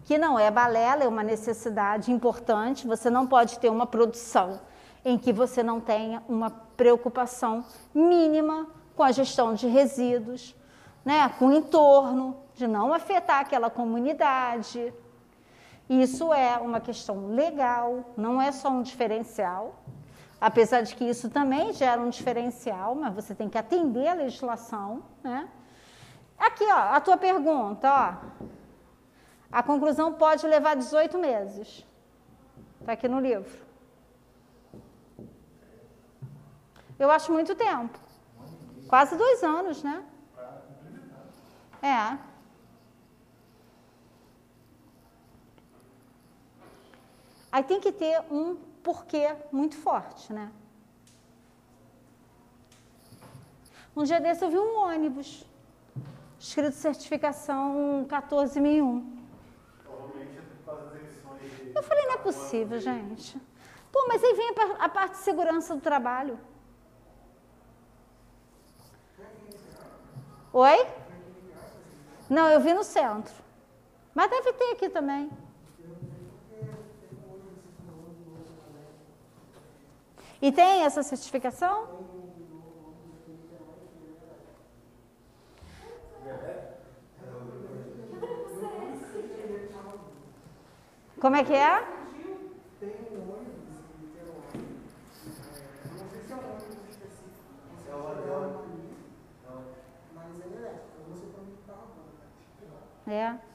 que 0.06 0.18
não 0.18 0.38
é 0.38 0.52
balela, 0.52 1.04
é 1.04 1.08
uma 1.08 1.24
necessidade 1.24 2.12
importante. 2.12 2.86
Você 2.86 3.10
não 3.10 3.26
pode 3.26 3.58
ter 3.58 3.70
uma 3.70 3.88
produção 3.88 4.62
em 5.04 5.18
que 5.18 5.34
você 5.34 5.64
não 5.64 5.80
tenha 5.80 6.22
uma 6.30 6.50
preocupação 6.50 7.66
mínima 7.94 8.68
com 8.96 9.04
a 9.04 9.12
gestão 9.12 9.54
de 9.54 9.68
resíduos, 9.68 10.56
né, 11.04 11.28
com 11.40 11.48
o 11.48 11.54
entorno, 11.54 12.38
de 12.54 12.68
não 12.68 12.94
afetar 12.94 13.40
aquela 13.42 13.70
comunidade, 13.70 14.94
isso 15.90 16.34
é 16.34 16.58
uma 16.58 16.80
questão 16.80 17.28
legal, 17.28 18.14
não 18.16 18.42
é 18.42 18.52
só 18.52 18.70
um 18.70 18.82
diferencial, 18.82 19.76
apesar 20.44 20.82
de 20.82 20.94
que 20.94 21.06
isso 21.06 21.30
também 21.30 21.72
gera 21.72 22.02
um 22.02 22.10
diferencial, 22.10 22.94
mas 22.96 23.14
você 23.16 23.34
tem 23.34 23.48
que 23.48 23.58
atender 23.58 24.10
a 24.10 24.14
legislação, 24.14 25.02
né? 25.24 25.50
Aqui, 26.38 26.66
ó, 26.66 26.80
a 26.96 27.00
tua 27.00 27.16
pergunta, 27.16 27.88
ó. 27.90 28.46
A 29.50 29.64
conclusão 29.64 30.12
pode 30.12 30.46
levar 30.46 30.76
18 30.76 31.18
meses. 31.18 31.88
Está 32.82 32.92
aqui 32.92 33.08
no 33.08 33.22
livro. 33.22 33.58
Eu 37.00 37.10
acho 37.10 37.32
muito 37.32 37.56
tempo. 37.56 37.98
Quase 38.90 39.16
dois 39.16 39.42
anos, 39.44 39.82
né? 39.82 40.04
É. 41.82 42.18
Aí 47.50 47.64
tem 47.64 47.80
que 47.80 47.94
ter 47.94 48.20
um 48.30 48.73
porquê 48.84 49.36
muito 49.52 49.76
forte, 49.76 50.32
né? 50.34 50.52
Um 53.96 54.04
dia 54.04 54.20
desse 54.20 54.44
eu 54.44 54.50
vi 54.50 54.58
um 54.58 54.80
ônibus 54.80 55.46
escrito 56.40 56.76
certificação 56.76 58.06
14001. 58.10 59.14
Eu 61.76 61.82
falei, 61.82 62.06
não 62.06 62.14
é 62.14 62.18
possível, 62.18 62.80
gente. 62.80 63.40
Pô, 63.92 64.06
mas 64.08 64.24
aí 64.24 64.34
vem 64.34 64.50
a, 64.50 64.86
a 64.86 64.90
parte 64.90 65.14
de 65.14 65.18
segurança 65.20 65.76
do 65.76 65.82
trabalho. 65.82 66.40
Oi? 70.52 70.88
Não, 72.30 72.50
eu 72.50 72.60
vi 72.60 72.74
no 72.74 72.84
centro. 72.84 73.34
Mas 74.14 74.30
deve 74.30 74.54
ter 74.54 74.72
aqui 74.72 74.90
também. 74.90 75.30
E 80.44 80.52
tem 80.52 80.84
essa 80.84 81.02
certificação? 81.02 81.88
Como 91.22 91.38
é 91.38 91.46
que 91.46 91.54
é? 91.54 91.88
É. 103.08 103.53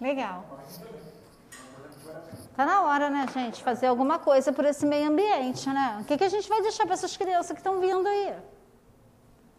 Legal. 0.00 0.44
Tá 2.56 2.64
na 2.66 2.82
hora, 2.82 3.10
né, 3.10 3.26
gente, 3.32 3.62
fazer 3.62 3.86
alguma 3.86 4.18
coisa 4.18 4.52
por 4.52 4.64
esse 4.64 4.84
meio 4.84 5.08
ambiente, 5.08 5.68
né? 5.68 5.98
O 6.00 6.04
que, 6.04 6.16
que 6.16 6.24
a 6.24 6.28
gente 6.28 6.48
vai 6.48 6.60
deixar 6.62 6.84
para 6.84 6.94
essas 6.94 7.16
crianças 7.16 7.52
que 7.52 7.58
estão 7.58 7.80
vindo 7.80 8.06
aí? 8.06 8.34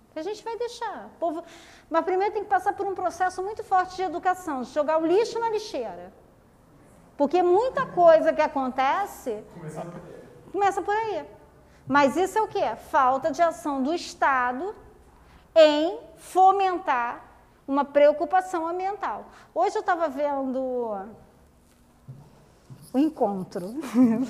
O 0.10 0.14
que 0.14 0.20
a 0.20 0.24
gente 0.24 0.44
vai 0.44 0.58
deixar? 0.58 1.06
O 1.08 1.20
povo... 1.20 1.44
Mas 1.90 2.04
primeiro 2.04 2.34
tem 2.34 2.44
que 2.44 2.50
passar 2.50 2.74
por 2.74 2.86
um 2.86 2.94
processo 2.94 3.42
muito 3.42 3.64
forte 3.64 3.96
de 3.96 4.04
educação, 4.04 4.62
de 4.64 4.72
jogar 4.72 4.98
o 5.02 5.06
lixo 5.06 5.40
na 5.40 5.50
lixeira. 5.50 6.12
Porque 7.16 7.42
muita 7.42 7.86
coisa 7.86 8.34
que 8.34 8.42
acontece 8.42 9.44
começa 10.52 10.82
por 10.82 10.94
aí. 10.94 11.26
Mas 11.88 12.18
isso 12.18 12.38
é 12.38 12.42
o 12.42 12.48
que? 12.48 12.76
Falta 12.90 13.32
de 13.32 13.42
ação 13.42 13.82
do 13.82 13.94
Estado 13.94 14.76
em 15.56 16.00
fomentar 16.18 17.31
uma 17.72 17.86
preocupação 17.86 18.68
ambiental. 18.68 19.26
Hoje 19.56 19.78
eu 19.78 19.80
estava 19.80 20.10
vendo 20.10 20.60
o 22.94 23.00
encontro. 23.00 23.74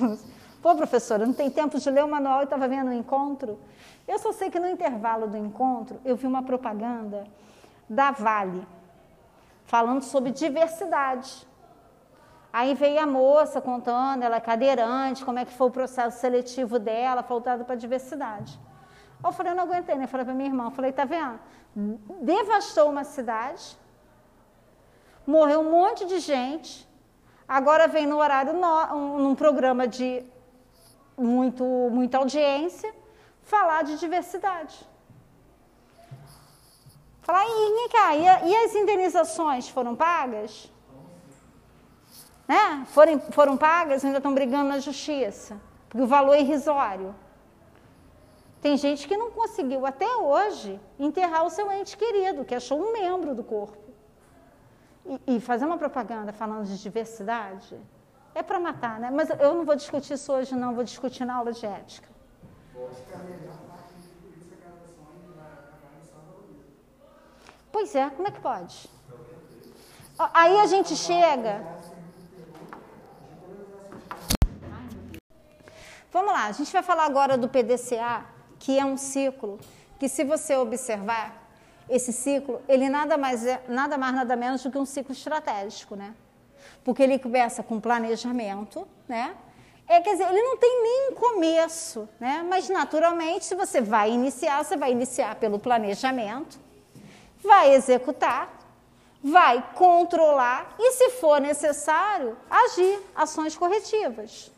Pô, 0.61 0.75
professora, 0.75 1.25
não 1.25 1.33
tem 1.33 1.49
tempo 1.49 1.79
de 1.79 1.89
ler 1.89 2.03
o 2.03 2.07
manual 2.07 2.41
e 2.41 2.43
estava 2.43 2.67
vendo 2.67 2.89
o 2.89 2.93
encontro? 2.93 3.57
Eu 4.07 4.19
só 4.19 4.31
sei 4.31 4.51
que 4.51 4.59
no 4.59 4.67
intervalo 4.67 5.27
do 5.27 5.37
encontro 5.37 5.99
eu 6.05 6.15
vi 6.15 6.27
uma 6.27 6.43
propaganda 6.43 7.25
da 7.89 8.11
Vale 8.11 8.65
falando 9.65 10.03
sobre 10.03 10.31
diversidade. 10.31 11.47
Aí 12.53 12.75
veio 12.75 12.99
a 12.99 13.07
moça 13.07 13.59
contando, 13.59 14.23
ela 14.23 14.35
é 14.35 14.41
cadeirante, 14.41 15.25
como 15.25 15.39
é 15.39 15.45
que 15.45 15.53
foi 15.53 15.67
o 15.67 15.71
processo 15.71 16.19
seletivo 16.19 16.77
dela, 16.77 17.23
faltado 17.23 17.65
para 17.65 17.75
diversidade. 17.75 18.59
Eu 19.23 19.31
falei, 19.31 19.51
eu 19.51 19.55
não 19.55 19.63
aguentei, 19.63 19.95
né? 19.95 20.07
Falei 20.07 20.25
para 20.25 20.33
minha 20.33 20.49
irmã, 20.49 20.71
falei, 20.71 20.91
tá 20.91 21.05
vendo? 21.05 21.39
Devastou 22.21 22.89
uma 22.89 23.03
cidade, 23.03 23.77
morreu 25.25 25.61
um 25.61 25.71
monte 25.71 26.05
de 26.05 26.19
gente, 26.19 26.87
agora 27.47 27.87
vem 27.87 28.05
no 28.05 28.17
horário, 28.17 28.53
no, 28.53 29.19
num 29.19 29.35
programa 29.35 29.87
de 29.87 30.25
muito, 31.17 31.63
muita 31.63 32.17
audiência, 32.17 32.93
falar 33.43 33.83
de 33.83 33.97
diversidade. 33.97 34.87
Falar, 37.21 37.45
e, 37.45 37.87
e, 38.17 38.49
e 38.49 38.55
as 38.65 38.75
indenizações 38.75 39.69
foram 39.69 39.95
pagas? 39.95 40.71
né, 42.51 42.85
foram, 42.87 43.17
foram 43.31 43.55
pagas, 43.55 44.03
ainda 44.03 44.17
estão 44.17 44.33
brigando 44.33 44.67
na 44.67 44.79
justiça, 44.79 45.57
porque 45.87 46.03
o 46.03 46.07
valor 46.07 46.33
é 46.33 46.41
irrisório. 46.41 47.15
Tem 48.61 48.77
gente 48.77 49.07
que 49.07 49.17
não 49.17 49.31
conseguiu 49.31 49.85
até 49.85 50.07
hoje 50.07 50.79
enterrar 50.99 51.43
o 51.45 51.49
seu 51.49 51.71
ente 51.71 51.97
querido, 51.97 52.45
que 52.45 52.53
achou 52.53 52.79
um 52.79 52.93
membro 52.93 53.33
do 53.33 53.43
corpo. 53.43 53.77
E, 55.05 55.35
e 55.35 55.39
fazer 55.39 55.65
uma 55.65 55.79
propaganda 55.79 56.31
falando 56.31 56.65
de 56.65 56.79
diversidade 56.79 57.75
é 58.35 58.43
para 58.43 58.59
matar, 58.59 58.99
né? 58.99 59.09
Mas 59.09 59.29
eu 59.31 59.55
não 59.55 59.65
vou 59.65 59.75
discutir 59.75 60.13
isso 60.13 60.31
hoje, 60.31 60.53
não, 60.55 60.75
vou 60.75 60.83
discutir 60.83 61.25
na 61.25 61.35
aula 61.35 61.51
de 61.51 61.65
ética. 61.65 62.07
Pois 67.71 67.95
é, 67.95 68.09
como 68.11 68.27
é 68.27 68.31
que 68.31 68.39
pode? 68.39 68.89
Aí 70.33 70.59
a 70.59 70.67
gente 70.67 70.95
chega 70.95 71.81
Vamos 76.11 76.33
lá, 76.33 76.47
a 76.47 76.51
gente 76.51 76.71
vai 76.73 76.83
falar 76.83 77.05
agora 77.05 77.37
do 77.37 77.47
PDCA, 77.47 78.25
que 78.61 78.77
é 78.77 78.85
um 78.85 78.95
ciclo 78.95 79.59
que, 79.99 80.07
se 80.07 80.23
você 80.23 80.55
observar, 80.55 81.27
esse 81.89 82.13
ciclo, 82.13 82.61
ele 82.69 82.87
nada 82.89 83.17
mais, 83.17 83.45
é, 83.45 83.61
nada 83.67 83.97
mais, 83.97 84.13
nada 84.13 84.35
menos 84.35 84.63
do 84.63 84.71
que 84.71 84.77
um 84.77 84.85
ciclo 84.85 85.11
estratégico, 85.11 85.95
né? 85.95 86.13
Porque 86.83 87.01
ele 87.01 87.17
começa 87.17 87.63
com 87.63 87.79
planejamento, 87.79 88.87
né? 89.07 89.35
É, 89.87 89.99
quer 89.99 90.11
dizer, 90.11 90.29
ele 90.29 90.43
não 90.43 90.57
tem 90.57 90.83
nem 90.83 91.11
começo, 91.15 92.07
né? 92.19 92.45
Mas, 92.47 92.69
naturalmente, 92.69 93.45
se 93.45 93.55
você 93.55 93.81
vai 93.81 94.11
iniciar, 94.11 94.63
você 94.63 94.77
vai 94.77 94.91
iniciar 94.91 95.35
pelo 95.35 95.57
planejamento, 95.57 96.59
vai 97.43 97.73
executar, 97.73 98.53
vai 99.23 99.73
controlar 99.73 100.75
e, 100.79 100.91
se 100.91 101.09
for 101.09 101.41
necessário, 101.41 102.37
agir 102.49 102.99
ações 103.15 103.57
corretivas. 103.57 104.51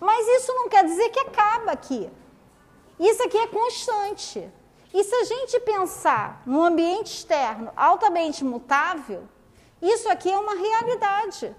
Mas 0.00 0.26
isso 0.40 0.52
não 0.54 0.70
quer 0.70 0.84
dizer 0.84 1.10
que 1.10 1.20
acaba 1.20 1.72
aqui. 1.72 2.10
Isso 2.98 3.22
aqui 3.22 3.36
é 3.36 3.46
constante. 3.46 4.50
E 4.92 5.04
se 5.04 5.14
a 5.14 5.24
gente 5.24 5.60
pensar 5.60 6.42
no 6.46 6.62
ambiente 6.62 7.12
externo 7.12 7.70
altamente 7.76 8.42
mutável, 8.44 9.24
isso 9.80 10.08
aqui 10.08 10.30
é 10.30 10.38
uma 10.38 10.54
realidade. 10.54 11.54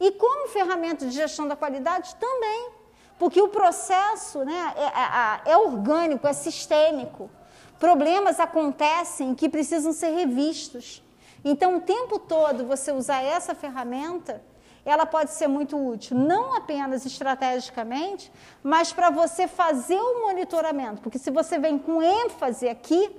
E 0.00 0.10
como 0.12 0.48
ferramenta 0.48 1.06
de 1.06 1.12
gestão 1.12 1.46
da 1.46 1.56
qualidade 1.56 2.14
também, 2.16 2.70
porque 3.18 3.40
o 3.40 3.48
processo 3.48 4.44
né, 4.44 4.74
é, 4.76 5.50
é, 5.50 5.52
é 5.52 5.56
orgânico, 5.56 6.26
é 6.26 6.32
sistêmico. 6.32 7.30
Problemas 7.78 8.40
acontecem 8.40 9.34
que 9.34 9.48
precisam 9.48 9.92
ser 9.92 10.10
revistos. 10.10 11.02
Então, 11.44 11.76
o 11.76 11.80
tempo 11.80 12.18
todo 12.18 12.66
você 12.66 12.92
usar 12.92 13.22
essa 13.22 13.54
ferramenta 13.54 14.42
ela 14.90 15.04
pode 15.04 15.32
ser 15.32 15.48
muito 15.48 15.76
útil, 15.76 16.16
não 16.16 16.54
apenas 16.54 17.04
estrategicamente, 17.04 18.32
mas 18.62 18.90
para 18.90 19.10
você 19.10 19.46
fazer 19.46 20.00
o 20.00 20.26
monitoramento. 20.26 21.02
Porque 21.02 21.18
se 21.18 21.30
você 21.30 21.58
vem 21.58 21.78
com 21.78 22.02
ênfase 22.02 22.66
aqui 22.68 23.14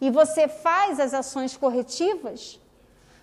e 0.00 0.08
você 0.08 0.46
faz 0.46 1.00
as 1.00 1.12
ações 1.12 1.56
corretivas, 1.56 2.60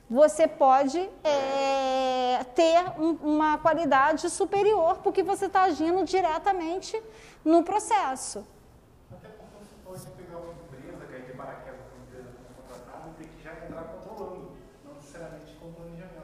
você 0.10 0.48
pode 0.48 1.00
é, 1.24 2.44
ter 2.56 2.78
um, 3.00 3.12
uma 3.36 3.58
qualidade 3.58 4.30
superior, 4.30 4.98
porque 4.98 5.24
você 5.24 5.46
está 5.46 5.64
agindo 5.64 6.04
diretamente 6.04 7.02
no 7.44 7.64
processo. 7.64 8.46
Até 9.12 9.30
porque 9.30 9.64
você 9.86 10.10
pode 10.10 10.22
pegar 10.22 10.40
uma 10.40 10.54
empresa, 10.54 11.06
que 11.06 11.16
é 11.16 11.20
de 11.20 11.34
paraquedas, 11.38 11.80
uma 11.96 12.04
empresa 12.06 12.36
contratada, 12.58 13.10
e 13.12 13.24
tem 13.24 13.28
que 13.32 13.44
já 13.44 13.54
entrar 13.54 13.84
controlando, 13.84 14.52
não 14.86 14.94
necessariamente 14.96 15.54
com 15.56 15.72
planejamento. 15.72 16.18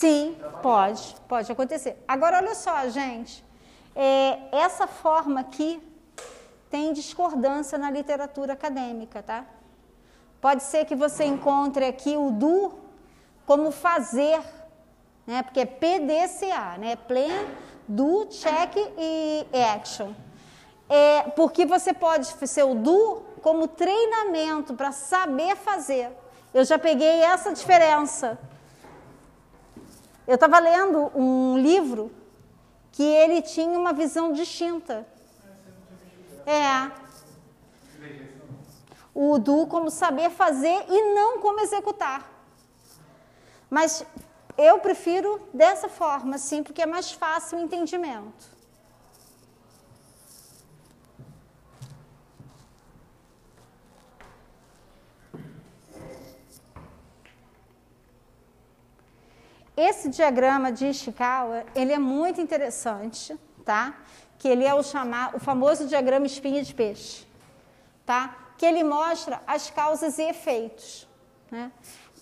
Sim, 0.00 0.36
pode, 0.62 1.16
pode 1.28 1.50
acontecer. 1.50 2.02
Agora, 2.06 2.38
olha 2.38 2.54
só, 2.54 2.88
gente, 2.88 3.44
é, 3.94 4.38
essa 4.52 4.86
forma 4.86 5.40
aqui 5.40 5.70
tem 6.70 6.92
discordância 6.92 7.76
na 7.76 7.90
literatura 7.90 8.52
acadêmica, 8.54 9.22
tá? 9.22 9.44
Pode 10.40 10.62
ser 10.62 10.84
que 10.86 10.94
você 10.94 11.24
encontre 11.24 11.84
aqui 11.84 12.16
o 12.16 12.30
do 12.30 12.72
como 13.44 13.70
fazer 13.70 14.40
né? 15.30 15.44
Porque 15.44 15.60
é 15.60 15.66
PDCA, 15.66 16.76
né? 16.78 16.96
Plan, 16.96 17.46
Do, 17.86 18.26
Check 18.26 18.76
e 18.98 19.46
Action. 19.76 20.12
É, 20.88 21.22
porque 21.36 21.64
você 21.64 21.92
pode 21.92 22.26
ser 22.26 22.64
o 22.64 22.74
Do 22.74 23.22
como 23.40 23.68
treinamento 23.68 24.74
para 24.74 24.90
saber 24.90 25.54
fazer. 25.54 26.10
Eu 26.52 26.64
já 26.64 26.78
peguei 26.78 27.22
essa 27.22 27.52
diferença. 27.52 28.36
Eu 30.30 30.36
estava 30.36 30.60
lendo 30.60 31.10
um 31.12 31.58
livro 31.58 32.08
que 32.92 33.02
ele 33.02 33.42
tinha 33.42 33.76
uma 33.76 33.92
visão 33.92 34.32
distinta. 34.32 35.04
É. 36.46 36.88
O 39.12 39.40
do 39.40 39.66
como 39.66 39.90
saber 39.90 40.30
fazer 40.30 40.84
e 40.88 41.14
não 41.14 41.40
como 41.40 41.58
executar. 41.58 42.30
Mas 43.68 44.06
eu 44.56 44.78
prefiro 44.78 45.40
dessa 45.52 45.88
forma, 45.88 46.38
sim, 46.38 46.62
porque 46.62 46.82
é 46.82 46.86
mais 46.86 47.10
fácil 47.10 47.58
o 47.58 47.62
entendimento. 47.62 48.46
Esse 59.80 60.10
diagrama 60.10 60.70
de 60.70 60.84
Ishikawa, 60.88 61.64
ele 61.74 61.90
é 61.90 61.98
muito 61.98 62.38
interessante, 62.38 63.34
tá? 63.64 63.94
Que 64.38 64.46
ele 64.46 64.62
é 64.62 64.74
o 64.74 64.82
chamar, 64.82 65.34
o 65.34 65.40
famoso 65.40 65.86
diagrama 65.86 66.26
espinha 66.26 66.62
de 66.62 66.74
peixe, 66.74 67.26
tá? 68.04 68.36
Que 68.58 68.66
ele 68.66 68.84
mostra 68.84 69.40
as 69.46 69.70
causas 69.70 70.18
e 70.18 70.22
efeitos, 70.24 71.08
né? 71.50 71.72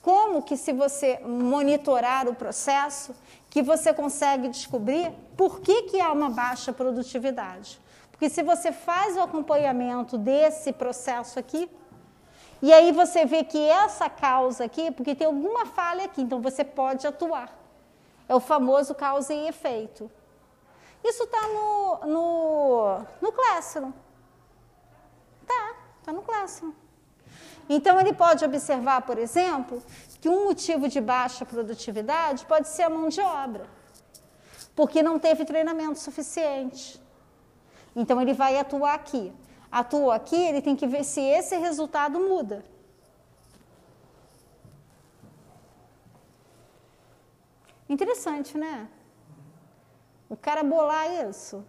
Como 0.00 0.40
que 0.40 0.56
se 0.56 0.72
você 0.72 1.18
monitorar 1.18 2.28
o 2.28 2.34
processo, 2.36 3.12
que 3.50 3.60
você 3.60 3.92
consegue 3.92 4.46
descobrir 4.46 5.10
por 5.36 5.58
que, 5.58 5.82
que 5.82 6.00
há 6.00 6.12
uma 6.12 6.30
baixa 6.30 6.72
produtividade. 6.72 7.80
Porque 8.12 8.30
se 8.30 8.40
você 8.40 8.70
faz 8.70 9.16
o 9.16 9.20
acompanhamento 9.20 10.16
desse 10.16 10.72
processo 10.72 11.40
aqui, 11.40 11.68
e 12.60 12.72
aí 12.72 12.90
você 12.90 13.24
vê 13.24 13.44
que 13.44 13.58
essa 13.68 14.10
causa 14.10 14.64
aqui, 14.64 14.90
porque 14.90 15.14
tem 15.14 15.26
alguma 15.26 15.64
falha 15.64 16.04
aqui, 16.04 16.22
então 16.22 16.40
você 16.40 16.64
pode 16.64 17.06
atuar. 17.06 17.56
É 18.28 18.34
o 18.34 18.40
famoso 18.40 18.94
causa 18.94 19.32
e 19.32 19.48
efeito. 19.48 20.10
Isso 21.04 21.22
está 21.22 21.46
no, 21.48 22.06
no, 22.06 22.98
no 23.20 23.32
Classroom. 23.32 23.92
Tá, 25.46 25.74
está 26.00 26.12
no 26.12 26.22
Classroom. 26.22 26.72
Então 27.68 28.00
ele 28.00 28.12
pode 28.12 28.44
observar, 28.44 29.02
por 29.02 29.18
exemplo, 29.18 29.80
que 30.20 30.28
um 30.28 30.46
motivo 30.46 30.88
de 30.88 31.00
baixa 31.00 31.46
produtividade 31.46 32.44
pode 32.44 32.68
ser 32.68 32.82
a 32.82 32.90
mão 32.90 33.08
de 33.08 33.20
obra, 33.20 33.66
porque 34.74 35.02
não 35.02 35.18
teve 35.18 35.44
treinamento 35.44 35.98
suficiente. 35.98 37.00
Então 37.94 38.20
ele 38.20 38.32
vai 38.32 38.58
atuar 38.58 38.94
aqui 38.94 39.32
atua 39.70 40.16
aqui, 40.16 40.36
ele 40.36 40.62
tem 40.62 40.76
que 40.76 40.86
ver 40.86 41.04
se 41.04 41.20
esse 41.20 41.56
resultado 41.56 42.18
muda. 42.18 42.64
Interessante, 47.88 48.56
né? 48.58 48.88
O 50.28 50.36
cara 50.36 50.62
bolar 50.62 51.10
isso. 51.28 51.64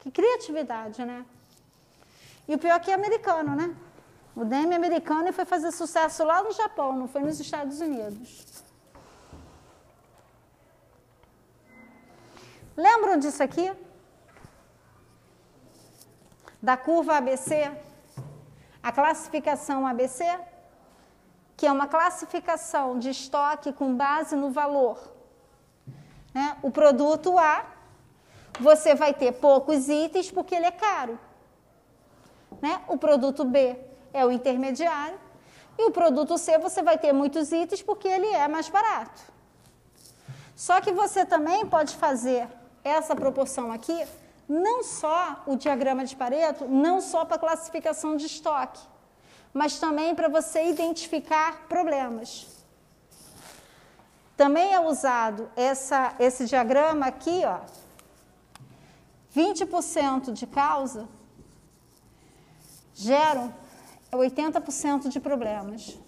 Que 0.00 0.10
criatividade, 0.10 1.04
né? 1.04 1.24
E 2.46 2.54
o 2.54 2.58
pior 2.58 2.76
é 2.76 2.80
que 2.80 2.90
é 2.90 2.94
americano, 2.94 3.56
né? 3.56 3.74
O 4.36 4.44
Demi 4.44 4.72
é 4.72 4.76
americano 4.76 5.32
foi 5.32 5.44
fazer 5.44 5.70
sucesso 5.70 6.24
lá 6.24 6.42
no 6.42 6.52
Japão, 6.52 6.94
não 6.94 7.08
foi 7.08 7.22
nos 7.22 7.40
Estados 7.40 7.80
Unidos. 7.80 8.62
Lembram 12.76 13.16
disso 13.16 13.42
aqui? 13.42 13.72
Da 16.64 16.78
curva 16.78 17.18
ABC, 17.18 17.70
a 18.82 18.90
classificação 18.90 19.86
ABC, 19.86 20.24
que 21.58 21.66
é 21.66 21.70
uma 21.70 21.86
classificação 21.86 22.98
de 22.98 23.10
estoque 23.10 23.70
com 23.70 23.94
base 23.94 24.34
no 24.34 24.50
valor. 24.50 24.98
Né? 26.32 26.56
O 26.62 26.70
produto 26.70 27.38
A, 27.38 27.66
você 28.58 28.94
vai 28.94 29.12
ter 29.12 29.32
poucos 29.32 29.90
itens 29.90 30.30
porque 30.30 30.54
ele 30.54 30.64
é 30.64 30.70
caro. 30.70 31.18
Né? 32.62 32.80
O 32.88 32.96
produto 32.96 33.44
B 33.44 33.76
é 34.10 34.24
o 34.24 34.32
intermediário. 34.32 35.20
E 35.76 35.84
o 35.84 35.90
produto 35.90 36.38
C 36.38 36.56
você 36.56 36.82
vai 36.82 36.96
ter 36.96 37.12
muitos 37.12 37.52
itens 37.52 37.82
porque 37.82 38.08
ele 38.08 38.28
é 38.28 38.48
mais 38.48 38.70
barato. 38.70 39.20
Só 40.56 40.80
que 40.80 40.92
você 40.92 41.26
também 41.26 41.66
pode 41.66 41.94
fazer 41.94 42.48
essa 42.82 43.14
proporção 43.14 43.70
aqui 43.70 44.06
não 44.48 44.82
só 44.84 45.42
o 45.46 45.56
diagrama 45.56 46.04
de 46.04 46.14
Pareto, 46.14 46.66
não 46.66 47.00
só 47.00 47.24
para 47.24 47.38
classificação 47.38 48.16
de 48.16 48.26
estoque, 48.26 48.80
mas 49.52 49.78
também 49.78 50.14
para 50.14 50.28
você 50.28 50.68
identificar 50.68 51.66
problemas. 51.68 52.46
Também 54.36 54.72
é 54.72 54.80
usado 54.80 55.50
essa, 55.54 56.14
esse 56.18 56.44
diagrama 56.46 57.06
aqui, 57.06 57.42
ó, 57.44 57.60
20% 59.34 60.32
de 60.32 60.46
causa 60.46 61.08
geram 62.94 63.52
80% 64.12 65.08
de 65.08 65.18
problemas. 65.18 65.98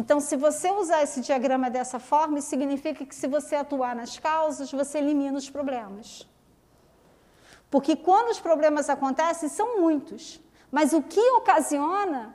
Então, 0.00 0.18
se 0.18 0.34
você 0.34 0.68
usar 0.70 1.02
esse 1.02 1.20
diagrama 1.20 1.68
dessa 1.68 1.98
forma, 1.98 2.40
significa 2.40 3.04
que 3.04 3.14
se 3.14 3.28
você 3.28 3.54
atuar 3.54 3.94
nas 3.94 4.18
causas, 4.18 4.72
você 4.72 4.96
elimina 4.96 5.36
os 5.36 5.50
problemas. 5.50 6.26
Porque 7.70 7.94
quando 7.94 8.30
os 8.30 8.40
problemas 8.40 8.88
acontecem, 8.88 9.50
são 9.50 9.78
muitos. 9.78 10.40
Mas 10.72 10.94
o 10.94 11.02
que 11.02 11.20
ocasiona, 11.32 12.34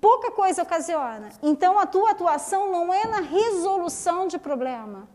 pouca 0.00 0.30
coisa 0.30 0.62
ocasiona. 0.62 1.30
Então, 1.42 1.76
a 1.76 1.86
tua 1.86 2.12
atuação 2.12 2.70
não 2.70 2.94
é 2.94 3.04
na 3.14 3.20
resolução 3.20 4.28
de 4.28 4.38
problema. 4.38 5.08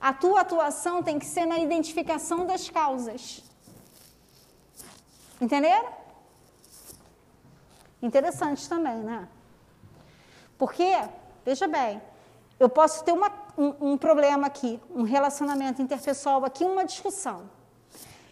A 0.00 0.12
tua 0.12 0.40
atuação 0.40 1.00
tem 1.00 1.16
que 1.16 1.26
ser 1.26 1.46
na 1.46 1.60
identificação 1.60 2.44
das 2.44 2.68
causas. 2.68 3.44
Entenderam? 5.40 5.92
Interessante 8.02 8.68
também, 8.68 8.98
né? 9.10 9.28
Porque, 10.60 10.92
veja 11.50 11.66
bem, 11.66 12.00
eu 12.60 12.68
posso 12.68 13.02
ter 13.02 13.10
uma, 13.10 13.28
um, 13.58 13.90
um, 13.92 13.98
problema 13.98 14.46
aqui, 14.46 14.80
um 14.94 15.02
relacionamento 15.02 15.82
interpessoal 15.82 16.44
aqui, 16.44 16.62
uma 16.62 16.84
discussão. 16.84 17.50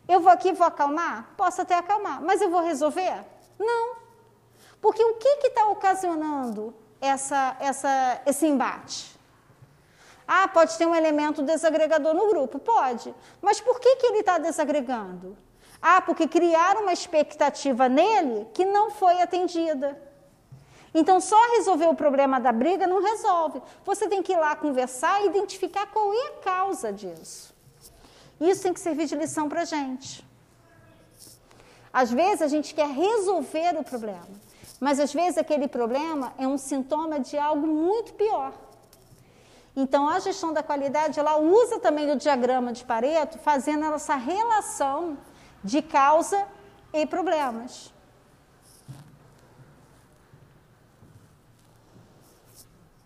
Eu 0.06 0.20
vou 0.20 0.30
aqui, 0.30 0.52
vou 0.52 0.64
acalmar? 0.64 1.34
Posso 1.36 1.60
até 1.60 1.74
acalmar, 1.74 2.22
mas 2.22 2.40
eu 2.40 2.48
vou 2.48 2.62
resolver? 2.62 3.24
Não. 3.58 3.96
Porque 4.80 5.02
o 5.02 5.14
que 5.14 5.48
está 5.48 5.66
ocasionando 5.66 6.72
essa, 7.00 7.56
essa, 7.58 8.22
esse 8.24 8.46
embate? 8.46 9.18
Ah, 10.26 10.46
pode 10.46 10.78
ter 10.78 10.86
um 10.86 10.94
elemento 10.94 11.42
desagregador 11.42 12.14
no 12.14 12.28
grupo? 12.28 12.60
Pode. 12.60 13.12
Mas 13.42 13.60
por 13.60 13.80
que, 13.80 13.96
que 13.96 14.06
ele 14.06 14.20
está 14.20 14.38
desagregando? 14.38 15.36
Ah, 15.82 16.00
porque 16.00 16.28
criaram 16.28 16.82
uma 16.82 16.92
expectativa 16.92 17.88
nele 17.88 18.46
que 18.54 18.64
não 18.64 18.92
foi 18.92 19.20
atendida. 19.20 20.07
Então, 20.94 21.20
só 21.20 21.36
resolver 21.56 21.86
o 21.86 21.94
problema 21.94 22.40
da 22.40 22.52
briga 22.52 22.86
não 22.86 23.02
resolve. 23.02 23.60
Você 23.84 24.08
tem 24.08 24.22
que 24.22 24.32
ir 24.32 24.38
lá 24.38 24.56
conversar 24.56 25.22
e 25.22 25.26
identificar 25.26 25.86
qual 25.86 26.12
é 26.12 26.26
a 26.28 26.42
causa 26.42 26.92
disso. 26.92 27.54
Isso 28.40 28.62
tem 28.62 28.72
que 28.72 28.80
servir 28.80 29.06
de 29.06 29.16
lição 29.16 29.48
para 29.48 29.62
a 29.62 29.64
gente. 29.64 30.26
Às 31.92 32.10
vezes 32.10 32.42
a 32.42 32.48
gente 32.48 32.74
quer 32.74 32.88
resolver 32.88 33.76
o 33.78 33.84
problema, 33.84 34.28
mas 34.78 35.00
às 35.00 35.12
vezes 35.12 35.38
aquele 35.38 35.66
problema 35.66 36.32
é 36.38 36.46
um 36.46 36.58
sintoma 36.58 37.18
de 37.18 37.36
algo 37.36 37.66
muito 37.66 38.14
pior. 38.14 38.52
Então, 39.74 40.08
a 40.08 40.18
gestão 40.18 40.52
da 40.52 40.62
qualidade, 40.62 41.20
ela 41.20 41.36
usa 41.38 41.78
também 41.78 42.10
o 42.10 42.16
diagrama 42.16 42.72
de 42.72 42.84
Pareto, 42.84 43.38
fazendo 43.38 43.84
essa 43.84 44.16
relação 44.16 45.16
de 45.62 45.80
causa 45.80 46.46
e 46.92 47.06
problemas. 47.06 47.92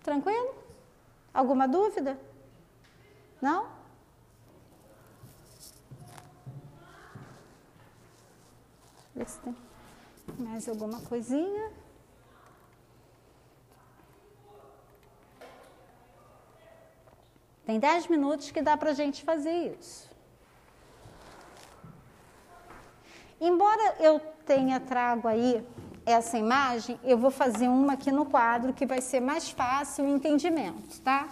Tranquilo? 0.03 0.55
Alguma 1.33 1.67
dúvida? 1.69 2.19
Não? 3.41 3.69
Ver 9.15 9.29
se 9.29 9.39
tem 9.41 9.57
mais 10.39 10.69
alguma 10.69 11.01
coisinha. 11.03 11.71
Tem 17.65 17.79
10 17.79 18.09
minutos 18.09 18.51
que 18.51 18.61
dá 18.61 18.77
para 18.77 18.91
a 18.91 18.95
gente 18.95 19.25
fazer 19.25 19.77
isso. 19.79 20.11
Embora 23.41 23.97
eu 23.99 24.21
tenha 24.47 24.79
trago 24.79 25.27
aí 25.27 25.67
essa 26.05 26.37
imagem, 26.37 26.99
eu 27.05 27.17
vou 27.17 27.31
fazer 27.31 27.69
uma 27.69 27.95
aqui 27.95 28.11
no 28.11 28.25
quadro 28.25 28.73
que 28.73 28.85
vai 28.87 29.01
ser 29.01 29.21
mais 29.21 29.51
fácil 29.51 30.05
o 30.05 30.09
entendimento, 30.09 31.01
tá? 31.01 31.29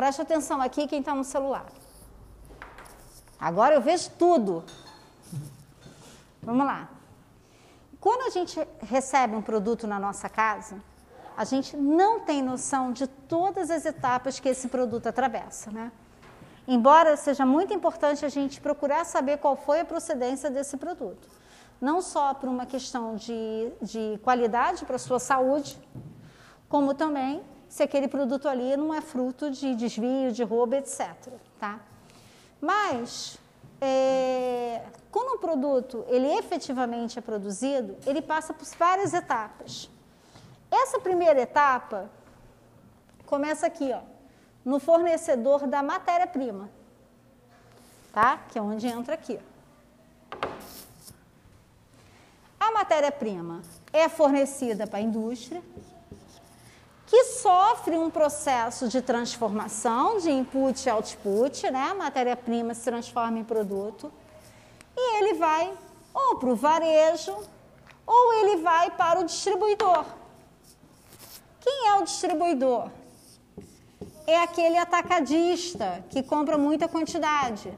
Preste 0.00 0.22
atenção 0.22 0.62
aqui 0.62 0.86
quem 0.86 1.00
está 1.00 1.14
no 1.14 1.22
celular. 1.22 1.66
Agora 3.38 3.74
eu 3.74 3.82
vejo 3.82 4.08
tudo. 4.18 4.64
Vamos 6.42 6.64
lá. 6.64 6.88
Quando 8.00 8.22
a 8.22 8.30
gente 8.30 8.58
recebe 8.80 9.36
um 9.36 9.42
produto 9.42 9.86
na 9.86 9.98
nossa 9.98 10.26
casa, 10.26 10.82
a 11.36 11.44
gente 11.44 11.76
não 11.76 12.20
tem 12.20 12.40
noção 12.40 12.92
de 12.92 13.06
todas 13.06 13.70
as 13.70 13.84
etapas 13.84 14.40
que 14.40 14.48
esse 14.48 14.68
produto 14.68 15.06
atravessa, 15.06 15.70
né? 15.70 15.92
Embora 16.66 17.14
seja 17.18 17.44
muito 17.44 17.74
importante 17.74 18.24
a 18.24 18.30
gente 18.30 18.58
procurar 18.58 19.04
saber 19.04 19.36
qual 19.36 19.54
foi 19.54 19.80
a 19.80 19.84
procedência 19.84 20.50
desse 20.50 20.78
produto. 20.78 21.28
Não 21.78 22.00
só 22.00 22.32
por 22.32 22.48
uma 22.48 22.64
questão 22.64 23.16
de, 23.16 23.70
de 23.82 24.18
qualidade 24.22 24.86
para 24.86 24.96
a 24.96 24.98
sua 24.98 25.18
saúde, 25.18 25.78
como 26.70 26.94
também 26.94 27.44
se 27.70 27.84
aquele 27.84 28.08
produto 28.08 28.48
ali 28.48 28.76
não 28.76 28.92
é 28.92 29.00
fruto 29.00 29.48
de 29.48 29.76
desvio, 29.76 30.32
de 30.32 30.42
roubo, 30.42 30.74
etc. 30.74 31.14
Tá? 31.58 31.78
Mas, 32.60 33.38
é, 33.80 34.82
quando 35.10 35.36
um 35.36 35.38
produto 35.38 36.04
ele 36.08 36.26
efetivamente 36.36 37.16
é 37.16 37.22
produzido, 37.22 37.96
ele 38.04 38.20
passa 38.20 38.52
por 38.52 38.66
várias 38.76 39.14
etapas. 39.14 39.88
Essa 40.68 40.98
primeira 40.98 41.40
etapa 41.40 42.10
começa 43.24 43.68
aqui, 43.68 43.92
ó, 43.92 44.00
no 44.64 44.80
fornecedor 44.80 45.68
da 45.68 45.80
matéria-prima, 45.80 46.68
tá? 48.12 48.38
Que 48.50 48.58
é 48.58 48.62
onde 48.62 48.88
entra 48.88 49.14
aqui. 49.14 49.38
A 52.58 52.72
matéria-prima 52.72 53.62
é 53.92 54.08
fornecida 54.08 54.88
para 54.88 54.98
a 54.98 55.02
indústria, 55.02 55.62
sofre 57.42 57.96
um 57.96 58.10
processo 58.10 58.88
de 58.88 59.00
transformação 59.00 60.18
de 60.18 60.30
input 60.30 60.86
e 60.86 60.90
output, 60.90 61.70
né? 61.70 61.88
A 61.90 61.94
matéria-prima 61.94 62.74
se 62.74 62.84
transforma 62.84 63.38
em 63.38 63.44
produto 63.44 64.12
e 64.96 65.18
ele 65.18 65.34
vai 65.34 65.72
ou 66.12 66.36
para 66.36 66.48
o 66.50 66.56
varejo 66.56 67.36
ou 68.06 68.32
ele 68.34 68.56
vai 68.62 68.90
para 68.90 69.20
o 69.20 69.24
distribuidor. 69.24 70.04
Quem 71.60 71.88
é 71.88 71.94
o 71.94 72.02
distribuidor? 72.02 72.90
É 74.26 74.42
aquele 74.42 74.76
atacadista 74.76 76.04
que 76.10 76.22
compra 76.22 76.56
muita 76.58 76.88
quantidade. 76.88 77.76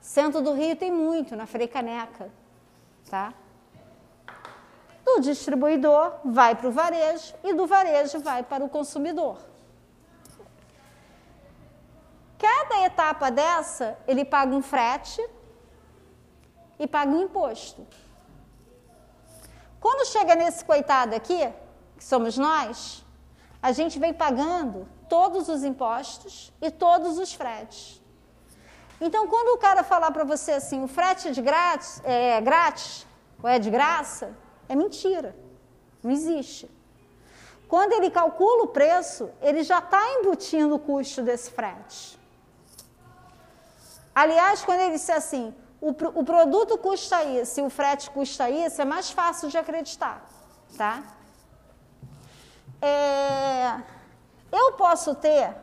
Centro 0.00 0.40
do 0.40 0.52
Rio 0.52 0.74
tem 0.74 0.90
muito, 0.90 1.36
na 1.36 1.46
Frei 1.46 1.68
Caneca, 1.68 2.30
tá? 3.08 3.32
Do 5.18 5.24
distribuidor 5.24 6.12
vai 6.24 6.54
para 6.54 6.68
o 6.68 6.72
varejo 6.72 7.34
e 7.42 7.52
do 7.52 7.66
varejo 7.66 8.20
vai 8.20 8.42
para 8.42 8.64
o 8.64 8.68
consumidor. 8.68 9.38
Cada 12.38 12.84
etapa 12.84 13.30
dessa, 13.30 13.98
ele 14.06 14.24
paga 14.24 14.54
um 14.54 14.62
frete 14.62 15.20
e 16.78 16.86
paga 16.86 17.10
um 17.10 17.22
imposto. 17.22 17.86
Quando 19.80 20.06
chega 20.06 20.34
nesse 20.36 20.64
coitado 20.64 21.14
aqui, 21.14 21.52
que 21.96 22.04
somos 22.04 22.38
nós, 22.38 23.04
a 23.60 23.72
gente 23.72 23.98
vem 23.98 24.14
pagando 24.14 24.88
todos 25.08 25.48
os 25.48 25.64
impostos 25.64 26.52
e 26.62 26.70
todos 26.70 27.18
os 27.18 27.34
fretes. 27.34 28.00
Então, 29.00 29.26
quando 29.26 29.56
o 29.56 29.58
cara 29.58 29.82
falar 29.82 30.10
para 30.12 30.24
você 30.24 30.52
assim, 30.52 30.82
o 30.82 30.88
frete 30.88 31.28
é 31.28 31.30
de 31.32 31.42
grátis, 31.42 32.00
é 32.04 32.40
grátis 32.40 33.06
ou 33.42 33.48
é 33.48 33.58
de 33.58 33.70
graça, 33.70 34.36
é 34.68 34.76
mentira. 34.76 35.34
Não 36.02 36.10
existe. 36.10 36.70
Quando 37.68 37.92
ele 37.92 38.10
calcula 38.10 38.64
o 38.64 38.68
preço, 38.68 39.30
ele 39.42 39.62
já 39.62 39.78
está 39.78 40.02
embutindo 40.14 40.74
o 40.74 40.78
custo 40.78 41.22
desse 41.22 41.50
frete. 41.50 42.18
Aliás, 44.14 44.64
quando 44.64 44.80
ele 44.80 44.92
disse 44.92 45.12
assim, 45.12 45.54
o, 45.80 45.90
o 45.90 46.24
produto 46.24 46.78
custa 46.78 47.22
isso 47.24 47.60
e 47.60 47.62
o 47.62 47.70
frete 47.70 48.10
custa 48.10 48.48
isso, 48.50 48.80
é 48.80 48.84
mais 48.84 49.10
fácil 49.10 49.48
de 49.48 49.58
acreditar, 49.58 50.26
tá? 50.76 51.02
É, 52.80 53.76
eu 54.50 54.72
posso 54.72 55.14
ter 55.14 55.54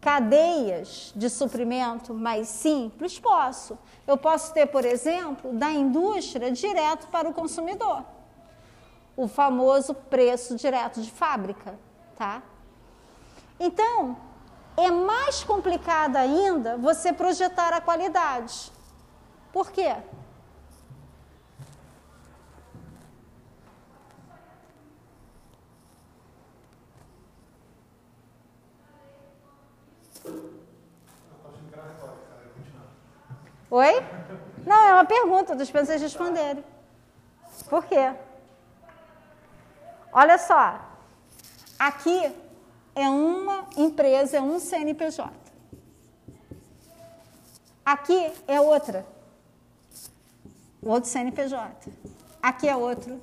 cadeias 0.00 1.12
de 1.16 1.30
suprimento 1.30 2.12
mais 2.12 2.48
simples? 2.48 3.18
Posso. 3.18 3.78
Eu 4.06 4.18
posso 4.18 4.52
ter, 4.52 4.66
por 4.66 4.84
exemplo, 4.84 5.52
da 5.54 5.70
indústria 5.70 6.50
direto 6.52 7.06
para 7.08 7.28
o 7.28 7.32
consumidor 7.32 8.04
o 9.16 9.28
famoso 9.28 9.94
preço 9.94 10.56
direto 10.56 11.00
de 11.00 11.10
fábrica, 11.10 11.78
tá? 12.16 12.42
Então, 13.58 14.16
é 14.76 14.90
mais 14.90 15.44
complicado 15.44 16.16
ainda 16.16 16.76
você 16.76 17.12
projetar 17.12 17.72
a 17.72 17.80
qualidade. 17.80 18.72
Por 19.52 19.70
quê? 19.70 19.94
Oi? 33.70 34.04
Não, 34.66 34.84
é 34.84 34.92
uma 34.92 35.04
pergunta, 35.04 35.54
dos 35.54 35.70
vocês 35.70 36.02
responderem. 36.02 36.62
Por 37.70 37.86
quê? 37.86 38.12
Olha 40.12 40.36
só, 40.36 40.78
aqui 41.78 42.30
é 42.94 43.08
uma 43.08 43.66
empresa, 43.78 44.36
é 44.36 44.40
um 44.42 44.58
CNPJ. 44.58 45.32
Aqui 47.84 48.32
é 48.46 48.60
outra, 48.60 49.06
outro 50.82 51.08
CNPJ. 51.08 51.90
Aqui 52.42 52.68
é 52.68 52.76
outro. 52.76 53.22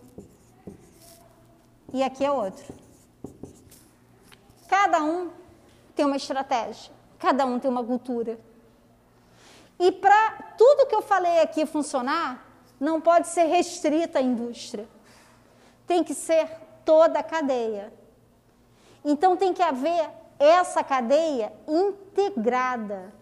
E 1.93 2.01
aqui 2.01 2.25
é 2.25 2.31
outro. 2.31 2.73
Cada 4.67 5.03
um 5.03 5.31
tem 5.95 6.05
uma 6.05 6.17
estratégia, 6.17 6.91
cada 7.19 7.45
um 7.45 7.59
tem 7.59 7.69
uma 7.69 7.83
cultura. 7.83 8.39
E 9.79 9.91
para 9.91 10.53
tudo 10.57 10.87
que 10.87 10.95
eu 10.95 11.01
falei 11.01 11.39
aqui 11.39 11.65
funcionar, 11.65 12.45
não 12.79 12.99
pode 12.99 13.27
ser 13.27 13.43
restrita 13.43 14.19
à 14.19 14.21
indústria. 14.21 14.87
Tem 15.85 16.03
que 16.03 16.13
ser 16.13 16.49
toda 16.89 17.19
a 17.19 17.23
cadeia. 17.23 17.93
Então 19.05 19.37
tem 19.37 19.53
que 19.53 19.61
haver 19.61 20.09
essa 20.39 20.83
cadeia 20.83 21.53
integrada, 21.67 23.13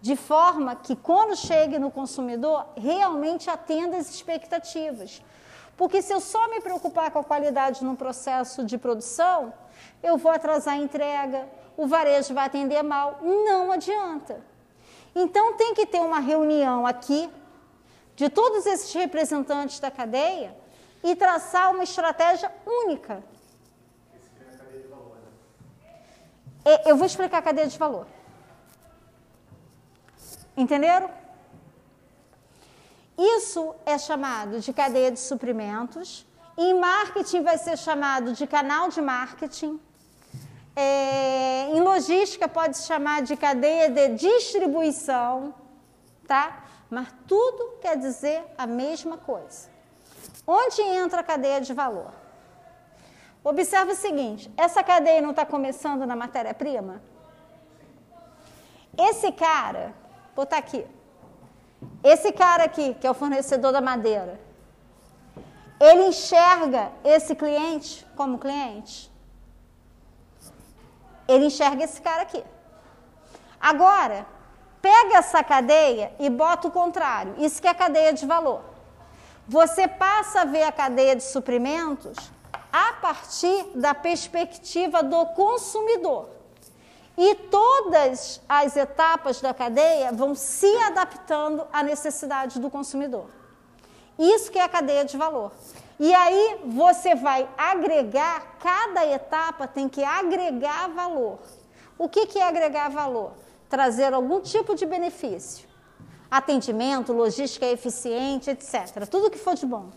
de 0.00 0.16
forma 0.16 0.74
que 0.74 0.96
quando 0.96 1.36
chegue 1.36 1.78
no 1.78 1.90
consumidor, 1.90 2.64
realmente 2.74 3.50
atenda 3.50 3.98
as 3.98 4.08
expectativas. 4.08 5.22
Porque 5.76 6.00
se 6.00 6.10
eu 6.10 6.20
só 6.22 6.48
me 6.48 6.58
preocupar 6.58 7.10
com 7.10 7.18
a 7.18 7.24
qualidade 7.24 7.84
no 7.84 7.94
processo 7.94 8.64
de 8.64 8.78
produção, 8.78 9.52
eu 10.02 10.16
vou 10.16 10.32
atrasar 10.32 10.72
a 10.72 10.78
entrega, 10.78 11.46
o 11.76 11.86
varejo 11.86 12.32
vai 12.32 12.46
atender 12.46 12.82
mal, 12.82 13.18
não 13.20 13.70
adianta. 13.70 14.42
Então 15.14 15.52
tem 15.52 15.74
que 15.74 15.84
ter 15.84 16.00
uma 16.00 16.20
reunião 16.20 16.86
aqui 16.86 17.28
de 18.14 18.30
todos 18.30 18.64
esses 18.64 18.90
representantes 18.94 19.80
da 19.80 19.90
cadeia 19.90 20.56
e 21.02 21.14
traçar 21.14 21.70
uma 21.70 21.84
estratégia 21.84 22.52
única. 22.66 23.22
É, 26.64 26.90
eu 26.90 26.96
vou 26.96 27.06
explicar 27.06 27.38
a 27.38 27.42
cadeia 27.42 27.68
de 27.68 27.78
valor. 27.78 28.06
Entenderam? 30.56 31.08
Isso 33.16 33.74
é 33.86 33.96
chamado 33.96 34.60
de 34.60 34.72
cadeia 34.72 35.10
de 35.10 35.20
suprimentos. 35.20 36.26
Em 36.58 36.74
marketing 36.74 37.42
vai 37.42 37.56
ser 37.56 37.78
chamado 37.78 38.32
de 38.32 38.46
canal 38.46 38.88
de 38.88 39.00
marketing. 39.00 39.80
É, 40.74 41.68
em 41.70 41.80
logística 41.80 42.48
pode 42.48 42.76
se 42.76 42.86
chamar 42.86 43.22
de 43.22 43.36
cadeia 43.36 43.88
de 43.88 44.08
distribuição, 44.16 45.54
tá? 46.26 46.64
Mas 46.90 47.08
tudo 47.26 47.78
quer 47.80 47.96
dizer 47.96 48.44
a 48.58 48.66
mesma 48.66 49.16
coisa. 49.16 49.75
Onde 50.46 50.80
entra 50.80 51.20
a 51.20 51.24
cadeia 51.24 51.60
de 51.60 51.74
valor? 51.74 52.12
Observe 53.42 53.92
o 53.92 53.96
seguinte: 53.96 54.52
essa 54.56 54.82
cadeia 54.82 55.20
não 55.20 55.30
está 55.30 55.44
começando 55.44 56.06
na 56.06 56.14
matéria-prima? 56.14 57.02
Esse 58.96 59.32
cara, 59.32 59.94
vou 60.34 60.44
botar 60.44 60.58
aqui, 60.58 60.86
esse 62.02 62.32
cara 62.32 62.64
aqui, 62.64 62.94
que 62.94 63.06
é 63.06 63.10
o 63.10 63.14
fornecedor 63.14 63.72
da 63.72 63.80
madeira, 63.80 64.40
ele 65.78 66.06
enxerga 66.06 66.92
esse 67.04 67.34
cliente 67.34 68.06
como 68.16 68.38
cliente? 68.38 69.12
Ele 71.28 71.46
enxerga 71.46 71.84
esse 71.84 72.00
cara 72.00 72.22
aqui. 72.22 72.42
Agora, 73.60 74.24
pega 74.80 75.18
essa 75.18 75.42
cadeia 75.42 76.14
e 76.18 76.30
bota 76.30 76.68
o 76.68 76.70
contrário. 76.70 77.34
Isso 77.38 77.60
que 77.60 77.68
é 77.68 77.74
cadeia 77.74 78.12
de 78.12 78.24
valor. 78.24 78.75
Você 79.48 79.86
passa 79.86 80.40
a 80.40 80.44
ver 80.44 80.64
a 80.64 80.72
cadeia 80.72 81.14
de 81.14 81.22
suprimentos 81.22 82.16
a 82.72 82.94
partir 82.94 83.64
da 83.74 83.94
perspectiva 83.94 85.02
do 85.02 85.24
consumidor. 85.26 86.28
E 87.16 87.34
todas 87.34 88.40
as 88.48 88.76
etapas 88.76 89.40
da 89.40 89.54
cadeia 89.54 90.12
vão 90.12 90.34
se 90.34 90.76
adaptando 90.78 91.66
à 91.72 91.82
necessidade 91.82 92.60
do 92.60 92.68
consumidor. 92.68 93.26
Isso 94.18 94.50
que 94.50 94.58
é 94.58 94.62
a 94.62 94.68
cadeia 94.68 95.04
de 95.04 95.16
valor. 95.16 95.52
E 95.98 96.12
aí 96.12 96.60
você 96.66 97.14
vai 97.14 97.48
agregar, 97.56 98.58
cada 98.60 99.06
etapa 99.06 99.66
tem 99.66 99.88
que 99.88 100.04
agregar 100.04 100.88
valor. 100.88 101.38
O 101.98 102.08
que, 102.08 102.38
é 102.38 102.42
agregar 102.42 102.90
valor? 102.90 103.32
Trazer 103.70 104.12
algum 104.12 104.40
tipo 104.40 104.74
de 104.74 104.84
benefício. 104.84 105.65
Atendimento, 106.30 107.12
logística 107.12 107.66
eficiente, 107.66 108.50
etc. 108.50 109.06
Tudo 109.08 109.30
que 109.30 109.38
for 109.38 109.54
de 109.54 109.66
bom. 109.66 109.90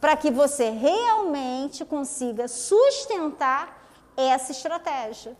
Para 0.00 0.16
que 0.16 0.30
você 0.30 0.70
realmente 0.70 1.84
consiga 1.84 2.48
sustentar 2.48 3.80
essa 4.16 4.52
estratégia 4.52 5.36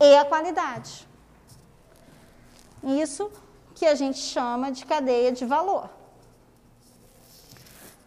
e 0.00 0.16
a 0.16 0.24
qualidade. 0.24 1.06
Isso 2.82 3.30
que 3.74 3.86
a 3.86 3.94
gente 3.94 4.18
chama 4.18 4.72
de 4.72 4.84
cadeia 4.86 5.30
de 5.32 5.44
valor. 5.44 5.88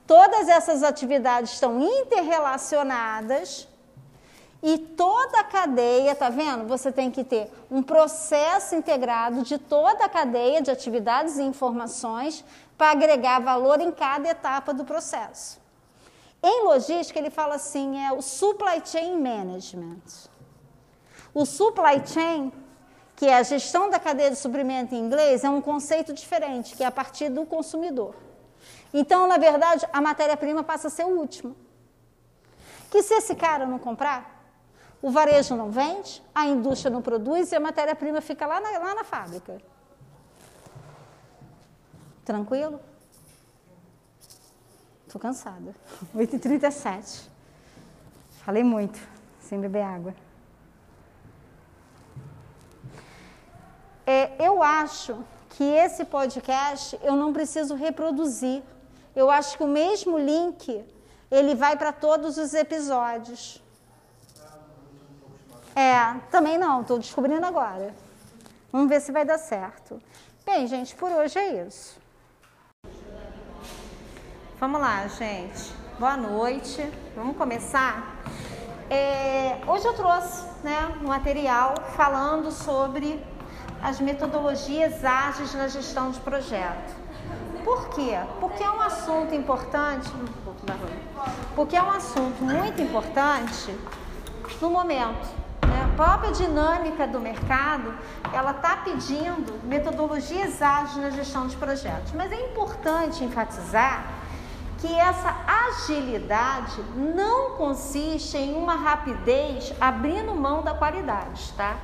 Todas 0.06 0.50
essas 0.50 0.84
atividades 0.84 1.54
estão 1.54 1.82
interrelacionadas 1.82 3.68
e 4.64 4.78
toda 4.78 5.42
a 5.42 5.44
cadeia, 5.44 6.16
tá 6.16 6.30
vendo? 6.30 6.66
Você 6.70 6.90
tem 6.90 7.12
que 7.12 7.22
ter 7.22 7.52
um 7.70 7.84
processo 7.84 8.74
integrado 8.74 9.44
de 9.44 9.58
toda 9.58 10.06
a 10.06 10.10
cadeia 10.10 10.62
de 10.62 10.72
atividades 10.72 11.38
e 11.38 11.44
informações 11.44 12.46
para 12.78 12.92
agregar 12.92 13.42
valor 13.42 13.82
em 13.82 13.92
cada 13.92 14.30
etapa 14.30 14.74
do 14.74 14.86
processo. 14.86 15.62
Em 16.42 16.64
logística, 16.64 17.20
ele 17.20 17.30
fala 17.30 17.56
assim, 17.56 18.06
é 18.06 18.14
o 18.14 18.22
supply 18.22 18.82
chain 18.86 19.20
management. 19.20 20.30
O 21.34 21.46
supply 21.46 22.02
chain, 22.06 22.54
que 23.18 23.26
é 23.26 23.36
a 23.36 23.44
gestão 23.44 23.90
da 23.90 24.00
cadeia 24.00 24.32
de 24.32 24.38
suprimento 24.38 24.96
em 24.96 25.00
inglês, 25.00 25.44
é 25.44 25.50
um 25.50 25.60
conceito 25.60 26.14
diferente, 26.14 26.74
que 26.78 26.84
é 26.84 26.86
a 26.86 26.92
partir 26.92 27.28
do 27.28 27.46
consumidor. 27.46 28.16
Então, 28.94 29.28
na 29.28 29.38
verdade, 29.38 29.86
a 29.92 30.00
matéria-prima 30.00 30.64
passa 30.64 30.88
a 30.88 30.92
ser 30.92 31.04
o 31.04 31.20
último. 31.20 31.54
Que 32.90 33.04
se 33.04 33.14
esse 33.16 33.36
cara 33.36 33.66
não 33.66 33.80
comprar, 33.80 34.33
o 35.04 35.12
varejo 35.12 35.56
não 35.56 35.70
vende, 35.70 36.24
a 36.34 36.48
indústria 36.48 36.90
não 36.90 37.04
produz 37.04 37.52
e 37.52 37.56
a 37.56 37.60
matéria-prima 37.60 38.22
fica 38.22 38.48
lá 38.48 38.60
na, 38.60 38.72
lá 38.80 38.96
na 38.96 39.04
fábrica. 39.04 39.62
Tranquilo? 42.26 42.80
Estou 45.06 45.22
cansada. 45.22 45.76
8h37. 46.16 47.28
Falei 48.44 48.64
muito, 48.64 49.00
sem 49.40 49.60
beber 49.60 49.84
água. 49.84 50.16
É, 54.08 54.34
eu 54.44 54.64
acho 54.64 55.24
que 55.50 55.64
esse 55.64 56.04
podcast 56.04 57.00
eu 57.04 57.16
não 57.16 57.32
preciso 57.32 57.76
reproduzir 57.76 58.64
eu 59.16 59.30
acho 59.30 59.58
que 59.58 59.64
o 59.64 59.68
mesmo 59.68 60.18
link 60.18 60.84
ele 61.30 61.56
vai 61.56 61.78
para 61.78 61.92
todos 61.92 62.38
os 62.38 62.54
episódios. 62.54 63.63
É, 65.76 66.20
também 66.30 66.58
não, 66.58 66.82
estou 66.82 67.00
descobrindo 67.00 67.46
agora. 67.46 67.94
Vamos 68.72 68.90
ver 68.90 69.02
se 69.02 69.12
vai 69.12 69.26
dar 69.26 69.40
certo. 69.40 70.00
Bem, 70.46 70.68
gente, 70.68 70.96
por 70.96 71.12
hoje 71.12 71.40
é 71.40 71.66
isso. 71.66 71.98
Vamos 74.60 74.80
lá, 74.80 75.08
gente. 75.08 75.74
Boa 76.00 76.16
noite. 76.16 76.88
Vamos 77.16 77.36
começar. 77.38 78.22
É, 78.90 79.60
hoje 79.68 79.86
eu 79.88 79.94
trouxe 79.94 80.46
né, 80.64 80.96
um 81.02 81.08
material 81.08 81.74
falando 81.96 82.52
sobre 82.52 83.20
as 83.82 84.00
metodologias 84.00 85.04
ágeis 85.04 85.54
na 85.56 85.68
gestão 85.68 86.12
de 86.12 86.20
projeto. 86.20 86.96
Por 87.64 87.90
quê? 87.90 88.12
Porque 88.40 88.64
é 88.64 88.70
um 88.70 88.82
assunto 88.82 89.34
importante, 89.34 90.10
porque 91.56 91.76
é 91.76 91.82
um 91.82 91.92
assunto 91.92 92.44
muito 92.44 92.82
importante 92.82 93.76
no 94.62 94.70
momento. 94.70 95.43
Né? 95.68 95.90
A 95.92 95.96
própria 95.96 96.32
dinâmica 96.32 97.08
do 97.08 97.20
mercado, 97.20 97.94
ela 98.32 98.52
está 98.52 98.78
pedindo 98.78 99.60
metodologias 99.64 100.62
ágeis 100.62 100.98
na 100.98 101.10
gestão 101.10 101.48
de 101.48 101.56
projetos. 101.56 102.12
Mas 102.14 102.32
é 102.32 102.50
importante 102.50 103.24
enfatizar 103.24 104.06
que 104.80 104.94
essa 104.94 105.34
agilidade 105.48 106.84
não 106.94 107.52
consiste 107.52 108.38
em 108.38 108.54
uma 108.54 108.76
rapidez 108.76 109.74
abrindo 109.80 110.36
mão 110.36 110.62
da 110.62 110.74
qualidade, 110.74 111.54
tá? 111.54 111.78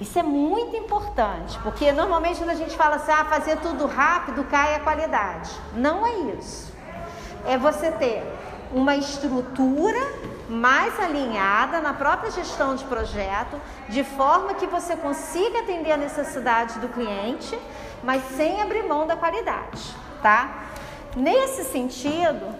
Isso 0.00 0.18
é 0.18 0.22
muito 0.22 0.76
importante, 0.76 1.58
porque 1.58 1.92
normalmente 1.92 2.38
quando 2.38 2.50
a 2.50 2.54
gente 2.54 2.74
fala 2.76 2.96
assim, 2.96 3.10
ah, 3.10 3.24
fazer 3.24 3.56
tudo 3.58 3.86
rápido, 3.86 4.44
cai 4.44 4.76
a 4.76 4.80
qualidade. 4.80 5.50
Não 5.74 6.06
é 6.06 6.12
isso. 6.38 6.72
É 7.44 7.58
você 7.58 7.90
ter 7.90 8.22
uma 8.72 8.94
estrutura 8.96 9.98
mais 10.50 10.98
alinhada 10.98 11.80
na 11.80 11.94
própria 11.94 12.30
gestão 12.30 12.74
de 12.74 12.84
projeto, 12.84 13.60
de 13.88 14.04
forma 14.04 14.54
que 14.54 14.66
você 14.66 14.96
consiga 14.96 15.60
atender 15.60 15.92
a 15.92 15.96
necessidade 15.96 16.78
do 16.80 16.88
cliente, 16.88 17.58
mas 18.02 18.22
sem 18.36 18.60
abrir 18.60 18.82
mão 18.82 19.06
da 19.06 19.16
qualidade, 19.16 19.94
tá? 20.22 20.66
Nesse 21.16 21.64
sentido, 21.64 22.54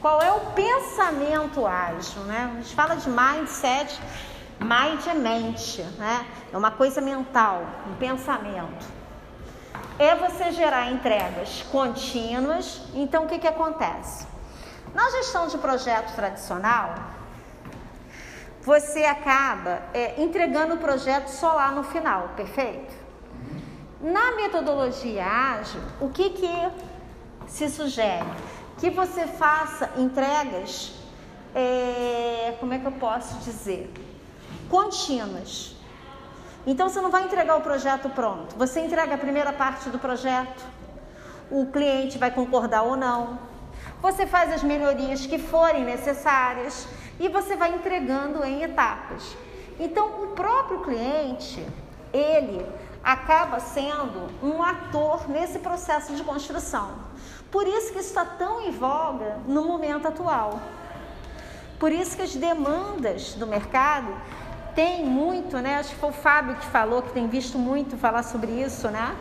qual 0.00 0.20
é 0.20 0.32
o 0.32 0.40
pensamento 0.52 1.66
ágil, 1.66 2.22
né? 2.22 2.50
A 2.52 2.62
gente 2.62 2.74
fala 2.74 2.96
de 2.96 3.08
mindset, 3.08 4.00
Mind 4.62 5.04
é 5.08 5.14
mente, 5.14 5.82
né? 5.98 6.24
É 6.52 6.56
uma 6.56 6.70
coisa 6.70 7.00
mental, 7.00 7.64
um 7.90 7.94
pensamento. 7.96 8.86
É 9.98 10.14
você 10.14 10.52
gerar 10.52 10.90
entregas 10.90 11.62
contínuas. 11.70 12.80
Então, 12.94 13.24
o 13.24 13.26
que, 13.26 13.40
que 13.40 13.48
acontece? 13.48 14.26
Na 14.94 15.10
gestão 15.10 15.48
de 15.48 15.58
projeto 15.58 16.14
tradicional, 16.14 16.94
você 18.62 19.04
acaba 19.04 19.82
é, 19.92 20.20
entregando 20.22 20.74
o 20.74 20.78
projeto 20.78 21.28
só 21.28 21.52
lá 21.52 21.70
no 21.70 21.82
final, 21.82 22.30
perfeito? 22.36 22.94
Na 24.00 24.32
metodologia 24.32 25.24
ágil, 25.24 25.80
o 26.00 26.08
que, 26.08 26.30
que 26.30 26.70
se 27.46 27.68
sugere? 27.68 28.26
Que 28.78 28.90
você 28.90 29.26
faça 29.26 29.90
entregas, 29.96 30.94
é, 31.54 32.56
como 32.58 32.72
é 32.72 32.78
que 32.78 32.86
eu 32.86 32.92
posso 32.92 33.34
dizer? 33.40 33.92
contínuas. 34.72 35.76
Então 36.66 36.88
você 36.88 37.00
não 37.02 37.10
vai 37.10 37.24
entregar 37.24 37.56
o 37.56 37.60
projeto 37.60 38.08
pronto. 38.08 38.56
Você 38.56 38.80
entrega 38.80 39.14
a 39.14 39.18
primeira 39.18 39.52
parte 39.52 39.90
do 39.90 39.98
projeto, 39.98 40.64
o 41.50 41.66
cliente 41.66 42.16
vai 42.16 42.30
concordar 42.30 42.82
ou 42.82 42.96
não. 42.96 43.38
Você 44.00 44.26
faz 44.26 44.50
as 44.50 44.62
melhorias 44.62 45.26
que 45.26 45.38
forem 45.38 45.84
necessárias 45.84 46.88
e 47.18 47.28
você 47.28 47.56
vai 47.56 47.74
entregando 47.74 48.44
em 48.44 48.62
etapas. 48.62 49.36
Então 49.78 50.22
o 50.22 50.28
próprio 50.28 50.80
cliente, 50.80 51.66
ele 52.12 52.64
acaba 53.02 53.58
sendo 53.58 54.28
um 54.42 54.62
ator 54.62 55.28
nesse 55.28 55.58
processo 55.58 56.14
de 56.14 56.22
construção. 56.22 56.90
Por 57.50 57.66
isso 57.66 57.92
que 57.92 57.98
está 57.98 58.24
tão 58.24 58.60
em 58.60 58.70
voga 58.70 59.38
no 59.46 59.64
momento 59.64 60.06
atual. 60.08 60.60
Por 61.78 61.90
isso 61.90 62.16
que 62.16 62.22
as 62.22 62.34
demandas 62.34 63.34
do 63.34 63.46
mercado 63.46 64.14
tem 64.74 65.04
muito, 65.04 65.58
né? 65.58 65.78
Acho 65.78 65.90
que 65.90 65.96
foi 65.96 66.10
o 66.10 66.12
Fábio 66.12 66.54
que 66.56 66.66
falou, 66.66 67.02
que 67.02 67.12
tem 67.12 67.26
visto 67.26 67.58
muito 67.58 67.96
falar 67.96 68.22
sobre 68.22 68.52
isso, 68.52 68.88
né? 68.88 69.16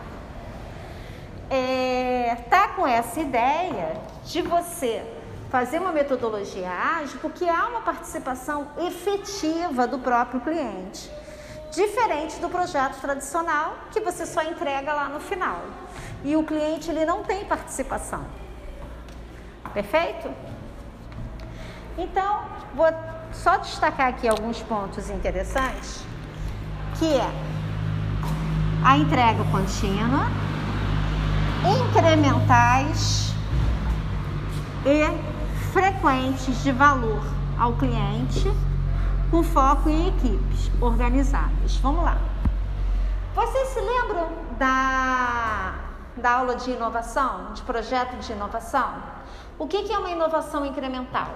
É, 1.49 2.37
tá 2.49 2.69
com 2.69 2.87
essa 2.87 3.19
ideia 3.19 3.97
de 4.23 4.41
você 4.41 5.03
fazer 5.51 5.79
uma 5.79 5.91
metodologia 5.91 6.69
ágil, 6.71 7.19
porque 7.21 7.43
há 7.43 7.67
uma 7.67 7.81
participação 7.81 8.69
efetiva 8.79 9.85
do 9.85 9.99
próprio 9.99 10.39
cliente, 10.39 11.11
diferente 11.71 12.39
do 12.39 12.49
projeto 12.49 13.01
tradicional 13.01 13.75
que 13.91 13.99
você 13.99 14.25
só 14.25 14.41
entrega 14.43 14.93
lá 14.93 15.09
no 15.09 15.19
final 15.19 15.59
e 16.23 16.37
o 16.37 16.43
cliente 16.43 16.89
ele 16.89 17.05
não 17.05 17.23
tem 17.23 17.43
participação. 17.43 18.25
Perfeito? 19.73 20.31
Então, 21.97 22.45
vou 22.73 22.87
só 23.33 23.57
destacar 23.57 24.07
aqui 24.07 24.27
alguns 24.27 24.61
pontos 24.61 25.09
interessantes, 25.09 26.03
que 26.97 27.13
é 27.13 27.29
a 28.83 28.97
entrega 28.97 29.43
contínua, 29.45 30.27
incrementais 31.63 33.33
e 34.85 35.30
frequentes 35.71 36.61
de 36.63 36.71
valor 36.71 37.23
ao 37.57 37.73
cliente, 37.73 38.51
com 39.29 39.41
foco 39.43 39.89
em 39.89 40.09
equipes 40.09 40.71
organizadas. 40.81 41.77
Vamos 41.77 42.03
lá. 42.03 42.17
Vocês 43.33 43.69
se 43.69 43.79
lembram 43.79 44.29
da, 44.57 45.75
da 46.17 46.31
aula 46.31 46.55
de 46.55 46.71
inovação, 46.71 47.53
de 47.53 47.61
projeto 47.61 48.17
de 48.17 48.33
inovação? 48.33 49.01
O 49.57 49.67
que, 49.67 49.83
que 49.83 49.93
é 49.93 49.97
uma 49.97 50.09
inovação 50.09 50.65
incremental? 50.65 51.29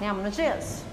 Lembram 0.00 0.28
disso? 0.30 0.84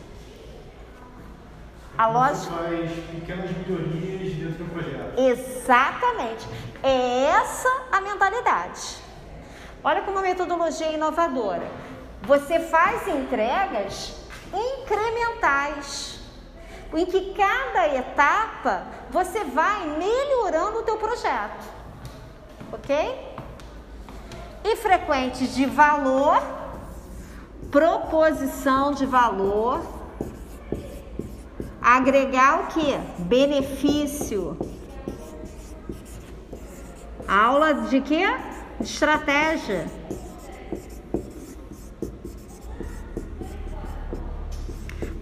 A 1.98 2.07
lógica. 2.07 2.53
Faz 2.53 2.91
pequenas 3.10 3.49
melhorias 3.57 4.34
dentro 4.36 4.64
do 4.64 4.72
projeto. 4.72 5.19
Exatamente. 5.19 6.48
É 6.84 7.26
essa 7.26 7.69
a 7.91 8.02
mentalidade. 8.02 9.10
Olha 9.84 10.02
como 10.03 10.20
a 10.20 10.22
metodologia 10.22 10.88
é 10.88 10.94
inovadora. 10.94 11.68
Você 12.24 12.60
faz 12.60 13.08
entregas 13.08 14.16
incrementais, 14.53 16.20
em 16.94 17.06
que 17.06 17.34
cada 17.34 17.88
etapa 17.95 18.84
você 19.10 19.44
vai 19.44 19.88
melhorando 19.98 20.80
o 20.80 20.84
teu 20.84 20.98
projeto. 20.98 21.66
OK? 22.72 23.32
E 24.64 24.76
frequentes 24.76 25.56
de 25.56 25.66
valor, 25.66 26.40
proposição 27.72 28.94
de 28.94 29.08
valor, 29.08 29.82
agregar 31.82 32.62
o 32.62 32.68
que? 32.68 32.95
Benefício. 33.24 34.56
Aula 37.28 37.74
de 37.74 38.02
quê? 38.02 38.51
Estratégia. 38.84 39.86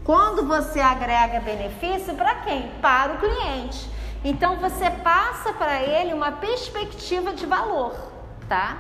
Quando 0.04 0.46
você 0.46 0.80
agrega 0.80 1.42
benefício 1.42 2.16
para 2.16 2.36
quem? 2.36 2.70
Para 2.82 3.14
o 3.14 3.18
cliente. 3.18 3.90
Então 4.24 4.58
você 4.58 4.90
passa 4.90 5.54
para 5.54 5.84
ele 5.84 6.14
uma 6.14 6.32
perspectiva 6.32 7.34
de 7.34 7.46
valor, 7.46 7.96
tá? 8.48 8.78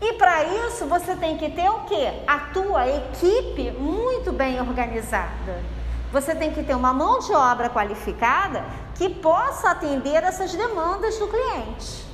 E 0.00 0.14
para 0.14 0.44
isso 0.44 0.86
você 0.86 1.14
tem 1.14 1.36
que 1.36 1.50
ter 1.50 1.68
o 1.70 1.80
quê? 1.84 2.22
A 2.26 2.38
tua 2.52 2.88
equipe 2.88 3.70
muito 3.72 4.32
bem 4.32 4.60
organizada. 4.60 5.62
Você 6.10 6.34
tem 6.34 6.52
que 6.52 6.62
ter 6.62 6.74
uma 6.74 6.92
mão 6.92 7.20
de 7.20 7.32
obra 7.32 7.70
qualificada 7.70 8.64
que 8.96 9.08
possa 9.08 9.70
atender 9.70 10.24
essas 10.24 10.52
demandas 10.54 11.18
do 11.18 11.28
cliente. 11.28 12.11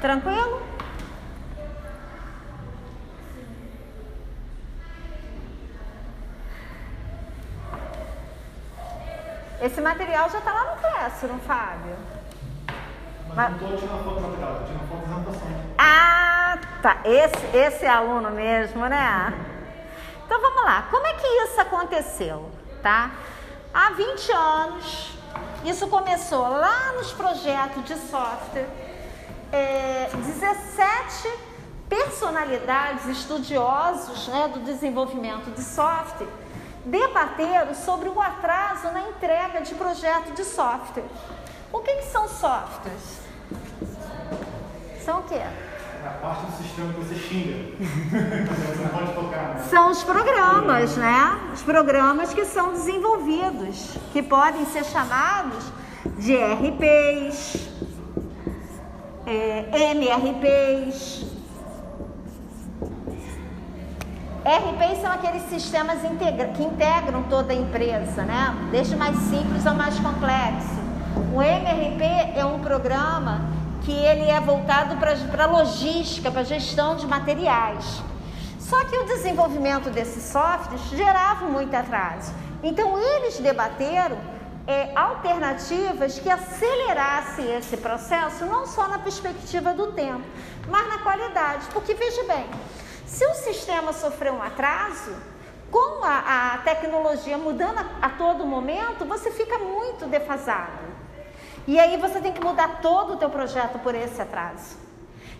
Tranquilo? 0.00 0.60
Esse 9.60 9.80
material 9.80 10.28
já 10.30 10.38
está 10.38 10.52
lá 10.52 10.74
no 10.74 10.80
Classroom, 10.80 11.38
Fábio. 11.40 11.96
Mas, 13.28 13.36
Mas- 13.36 13.60
não 13.60 13.68
estou 13.74 13.76
tirando 13.78 14.04
foto 14.04 14.14
do 14.16 14.20
material, 14.28 14.52
estou 14.52 14.66
tirando 14.66 14.88
foto 14.88 15.40
da. 15.40 15.82
Ah, 15.82 16.58
tá. 16.82 16.96
Esse, 17.04 17.56
esse 17.56 17.84
é 17.84 17.88
aluno 17.88 18.30
mesmo, 18.30 18.86
né? 18.86 19.32
Então 20.24 20.40
vamos 20.40 20.62
lá. 20.64 20.86
Como 20.90 21.06
é 21.06 21.14
que 21.14 21.26
isso 21.26 21.60
aconteceu, 21.60 22.50
tá? 22.82 23.10
Há 23.72 23.90
20 23.90 24.32
anos, 24.32 25.18
isso 25.64 25.86
começou 25.88 26.48
lá 26.48 26.92
nos 26.96 27.12
projetos 27.12 27.84
de 27.84 27.96
software. 27.96 28.68
É, 29.52 30.10
17 30.14 31.28
personalidades, 31.88 33.06
estudiosos 33.06 34.28
né, 34.28 34.48
do 34.52 34.60
desenvolvimento 34.60 35.50
de 35.54 35.62
software, 35.62 36.28
debateram 36.84 37.74
sobre 37.74 38.08
o 38.08 38.20
atraso 38.20 38.90
na 38.92 39.08
entrega 39.08 39.60
de 39.60 39.74
projeto 39.74 40.32
de 40.34 40.44
software. 40.44 41.04
O 41.72 41.80
que, 41.80 41.96
que 41.96 42.04
são 42.04 42.28
softwares? 42.28 43.20
São 45.04 45.20
o 45.20 45.22
quê? 45.24 45.34
É 45.34 46.08
a 46.08 46.10
parte 46.22 46.46
do 46.46 46.56
sistema 46.62 46.92
que 46.92 47.00
você 47.00 47.14
xinga. 47.16 47.76
você 47.80 48.82
não 48.82 48.88
pode 48.90 49.12
tocar, 49.12 49.54
né? 49.54 49.64
São 49.68 49.90
os 49.90 50.04
programas, 50.04 50.96
né? 50.96 51.50
Os 51.52 51.62
programas 51.62 52.32
que 52.32 52.44
são 52.44 52.72
desenvolvidos, 52.72 53.96
que 54.12 54.22
podem 54.22 54.64
ser 54.66 54.84
chamados 54.84 55.64
de 56.18 56.36
RPs, 56.36 57.68
é, 59.26 59.92
MRPs. 59.94 61.26
RPs 64.44 65.00
são 65.00 65.10
aqueles 65.10 65.42
sistemas 65.48 66.04
integra- 66.04 66.48
que 66.48 66.62
integram 66.62 67.24
toda 67.24 67.52
a 67.52 67.56
empresa, 67.56 68.22
né? 68.22 68.54
Desde 68.70 68.94
mais 68.94 69.16
simples 69.16 69.66
ao 69.66 69.74
mais 69.74 69.98
complexo. 69.98 70.76
O 71.34 71.42
MRP 71.42 72.04
é 72.38 72.44
um 72.44 72.60
programa 72.60 73.40
que 73.84 73.90
ele 73.92 74.30
é 74.30 74.40
voltado 74.40 74.96
para 74.96 75.46
logística, 75.46 76.30
para 76.30 76.44
gestão 76.44 76.94
de 76.94 77.06
materiais. 77.06 78.02
Só 78.60 78.84
que 78.84 78.96
o 78.96 79.04
desenvolvimento 79.04 79.90
desses 79.90 80.22
softwares 80.24 80.80
gerava 80.90 81.46
muito 81.46 81.74
atraso. 81.74 82.32
Então 82.62 82.98
eles 82.98 83.38
debateram 83.38 84.16
é, 84.66 84.90
alternativas 84.96 86.18
que 86.18 86.28
acelerassem 86.28 87.56
esse 87.56 87.76
processo, 87.76 88.44
não 88.46 88.66
só 88.66 88.88
na 88.88 88.98
perspectiva 88.98 89.72
do 89.72 89.92
tempo, 89.92 90.24
mas 90.68 90.88
na 90.88 90.98
qualidade. 90.98 91.66
Porque 91.72 91.94
veja 91.94 92.24
bem, 92.24 92.46
se 93.06 93.24
o 93.26 93.34
sistema 93.34 93.92
sofreu 93.92 94.34
um 94.34 94.42
atraso, 94.42 95.14
com 95.70 96.04
a, 96.04 96.54
a 96.54 96.58
tecnologia 96.58 97.36
mudando 97.38 97.78
a, 97.78 98.06
a 98.06 98.10
todo 98.10 98.46
momento, 98.46 99.04
você 99.04 99.30
fica 99.30 99.58
muito 99.58 100.06
defasado. 100.06 100.86
E 101.66 101.78
aí 101.78 101.96
você 101.96 102.20
tem 102.20 102.32
que 102.32 102.42
mudar 102.42 102.80
todo 102.80 103.14
o 103.14 103.16
teu 103.16 103.28
projeto 103.28 103.78
por 103.80 103.94
esse 103.94 104.20
atraso. 104.22 104.76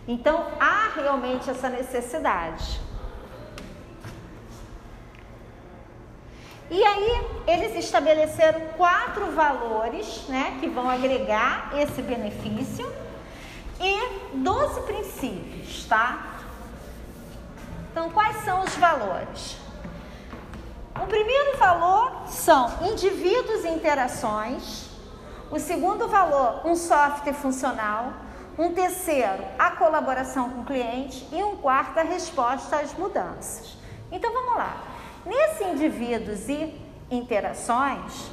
Então 0.07 0.47
há 0.59 0.89
realmente 0.95 1.49
essa 1.49 1.69
necessidade. 1.69 2.79
E 6.69 6.83
aí 6.83 7.27
eles 7.47 7.75
estabeleceram 7.75 8.59
quatro 8.75 9.31
valores, 9.31 10.25
né, 10.27 10.57
que 10.59 10.67
vão 10.67 10.89
agregar 10.89 11.71
esse 11.77 12.01
benefício 12.01 12.91
e 13.79 14.37
12 14.37 14.81
princípios, 14.81 15.85
tá? 15.85 16.39
Então 17.91 18.09
quais 18.09 18.43
são 18.43 18.63
os 18.63 18.75
valores? 18.75 19.57
O 21.01 21.05
primeiro 21.05 21.57
valor 21.57 22.27
são 22.27 22.69
indivíduos 22.81 23.63
e 23.63 23.69
interações. 23.69 24.87
O 25.49 25.59
segundo 25.59 26.07
valor, 26.07 26.65
um 26.65 26.75
software 26.75 27.33
funcional. 27.33 28.11
Um 28.57 28.73
terceiro, 28.73 29.43
a 29.59 29.71
colaboração 29.71 30.49
com 30.49 30.61
o 30.61 30.65
cliente. 30.65 31.27
E 31.31 31.43
um 31.43 31.57
quarto, 31.57 31.99
a 31.99 32.03
resposta 32.03 32.77
às 32.77 32.93
mudanças. 32.93 33.77
Então 34.11 34.33
vamos 34.33 34.55
lá. 34.57 34.96
Nesse 35.27 35.65
indivíduos 35.65 36.47
e 36.47 36.73
interações, 37.11 38.31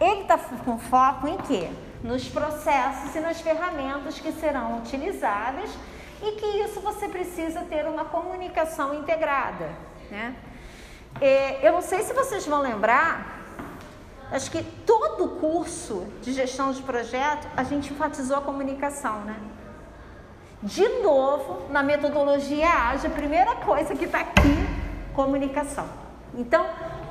ele 0.00 0.22
está 0.22 0.36
com 0.38 0.76
foco 0.76 1.28
em 1.28 1.36
quê? 1.36 1.70
Nos 2.02 2.28
processos 2.28 3.14
e 3.14 3.20
nas 3.20 3.40
ferramentas 3.40 4.18
que 4.18 4.32
serão 4.32 4.78
utilizadas 4.78 5.70
e 6.20 6.32
que 6.32 6.46
isso 6.64 6.80
você 6.80 7.08
precisa 7.08 7.60
ter 7.60 7.86
uma 7.86 8.04
comunicação 8.04 8.92
integrada, 8.94 9.70
né? 10.10 10.34
É, 11.20 11.66
eu 11.66 11.72
não 11.72 11.82
sei 11.82 12.02
se 12.02 12.12
vocês 12.12 12.44
vão 12.44 12.60
lembrar, 12.60 13.40
acho 14.32 14.50
que 14.50 14.62
todo 14.84 15.36
curso 15.40 16.06
de 16.22 16.32
gestão 16.32 16.72
de 16.72 16.82
projeto 16.82 17.46
a 17.56 17.62
gente 17.62 17.92
enfatizou 17.92 18.36
a 18.36 18.40
comunicação, 18.40 19.20
né? 19.20 19.36
De 20.62 20.88
novo, 21.02 21.70
na 21.70 21.82
metodologia 21.82 22.68
ágil, 22.68 23.10
a 23.10 23.14
primeira 23.14 23.54
coisa 23.56 23.94
que 23.94 24.04
está 24.04 24.20
aqui, 24.20 24.79
comunicação. 25.14 25.88
Então, 26.34 26.66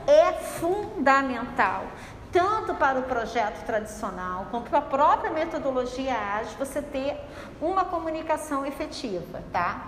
é 0.08 0.34
fundamental, 0.34 1.86
tanto 2.32 2.74
para 2.76 3.00
o 3.00 3.04
projeto 3.04 3.66
tradicional, 3.66 4.48
como 4.52 4.66
para 4.66 4.80
a 4.80 4.82
própria 4.82 5.32
metodologia 5.32 6.16
ágil, 6.16 6.58
você 6.58 6.82
ter 6.82 7.20
uma 7.62 7.86
comunicação 7.86 8.66
efetiva, 8.66 9.44
tá? 9.52 9.88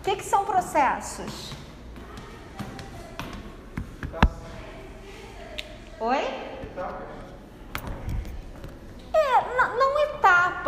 O 0.00 0.02
que, 0.02 0.16
que 0.16 0.24
são 0.24 0.44
processos? 0.44 1.52
Oi? 6.00 6.24
É, 9.18 9.56
não, 9.56 9.76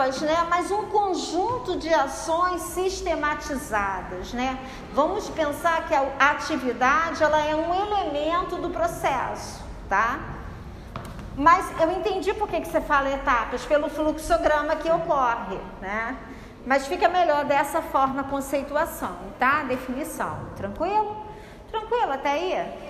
etapas, 0.00 0.20
né? 0.22 0.46
Mas 0.48 0.70
um 0.70 0.86
conjunto 0.86 1.76
de 1.76 1.92
ações 1.92 2.62
sistematizadas, 2.62 4.32
né? 4.32 4.58
Vamos 4.92 5.28
pensar 5.28 5.86
que 5.86 5.94
a 5.94 6.30
atividade 6.30 7.22
ela 7.22 7.40
é 7.44 7.54
um 7.54 7.74
elemento 7.74 8.56
do 8.56 8.70
processo, 8.70 9.62
tá? 9.88 10.18
Mas 11.36 11.70
eu 11.80 11.90
entendi 11.92 12.34
por 12.34 12.48
que, 12.48 12.60
que 12.60 12.68
você 12.68 12.80
fala 12.80 13.10
etapas, 13.10 13.64
pelo 13.64 13.88
fluxograma 13.88 14.76
que 14.76 14.90
ocorre, 14.90 15.58
né? 15.80 16.16
Mas 16.66 16.86
fica 16.86 17.08
melhor 17.08 17.44
dessa 17.44 17.80
forma 17.80 18.20
a 18.20 18.24
conceituação, 18.24 19.16
tá? 19.38 19.62
Definição. 19.62 20.38
Tranquilo? 20.56 21.16
Tranquilo 21.70 22.12
até 22.12 22.32
aí? 22.32 22.89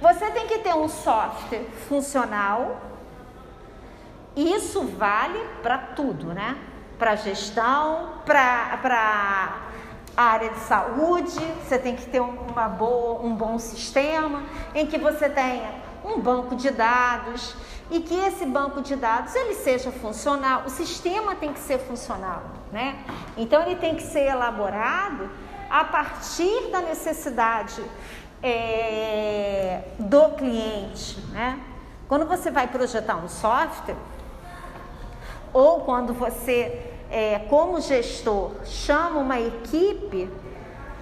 Você 0.00 0.30
tem 0.30 0.46
que 0.46 0.58
ter 0.58 0.74
um 0.74 0.88
software 0.88 1.66
funcional. 1.88 2.80
Isso 4.34 4.82
vale 4.82 5.38
para 5.62 5.78
tudo, 5.78 6.34
né? 6.34 6.56
Para 6.98 7.16
gestão, 7.16 8.20
para 8.24 9.54
a 10.16 10.22
área 10.22 10.50
de 10.50 10.58
saúde, 10.60 11.40
você 11.62 11.78
tem 11.78 11.94
que 11.94 12.06
ter 12.06 12.20
uma 12.20 12.68
boa, 12.68 13.20
um 13.20 13.34
bom 13.34 13.58
sistema 13.58 14.42
em 14.74 14.86
que 14.86 14.98
você 14.98 15.28
tenha 15.28 15.70
um 16.04 16.20
banco 16.20 16.54
de 16.54 16.70
dados 16.70 17.54
e 17.90 18.00
que 18.00 18.14
esse 18.14 18.46
banco 18.46 18.80
de 18.80 18.96
dados 18.96 19.34
ele 19.34 19.54
seja 19.54 19.90
funcional. 19.90 20.62
O 20.66 20.70
sistema 20.70 21.34
tem 21.34 21.52
que 21.52 21.60
ser 21.60 21.78
funcional, 21.78 22.42
né? 22.72 22.98
Então 23.36 23.62
ele 23.62 23.76
tem 23.76 23.94
que 23.94 24.02
ser 24.02 24.26
elaborado 24.26 25.28
a 25.68 25.84
partir 25.84 26.70
da 26.70 26.80
necessidade 26.80 27.82
é, 28.42 29.82
do 29.98 30.30
cliente, 30.30 31.18
né? 31.32 31.58
Quando 32.08 32.26
você 32.26 32.50
vai 32.50 32.68
projetar 32.68 33.16
um 33.16 33.28
software, 33.28 33.96
ou 35.52 35.80
quando 35.80 36.12
você, 36.12 36.92
é, 37.10 37.40
como 37.50 37.80
gestor, 37.80 38.52
chama 38.64 39.18
uma 39.18 39.40
equipe 39.40 40.30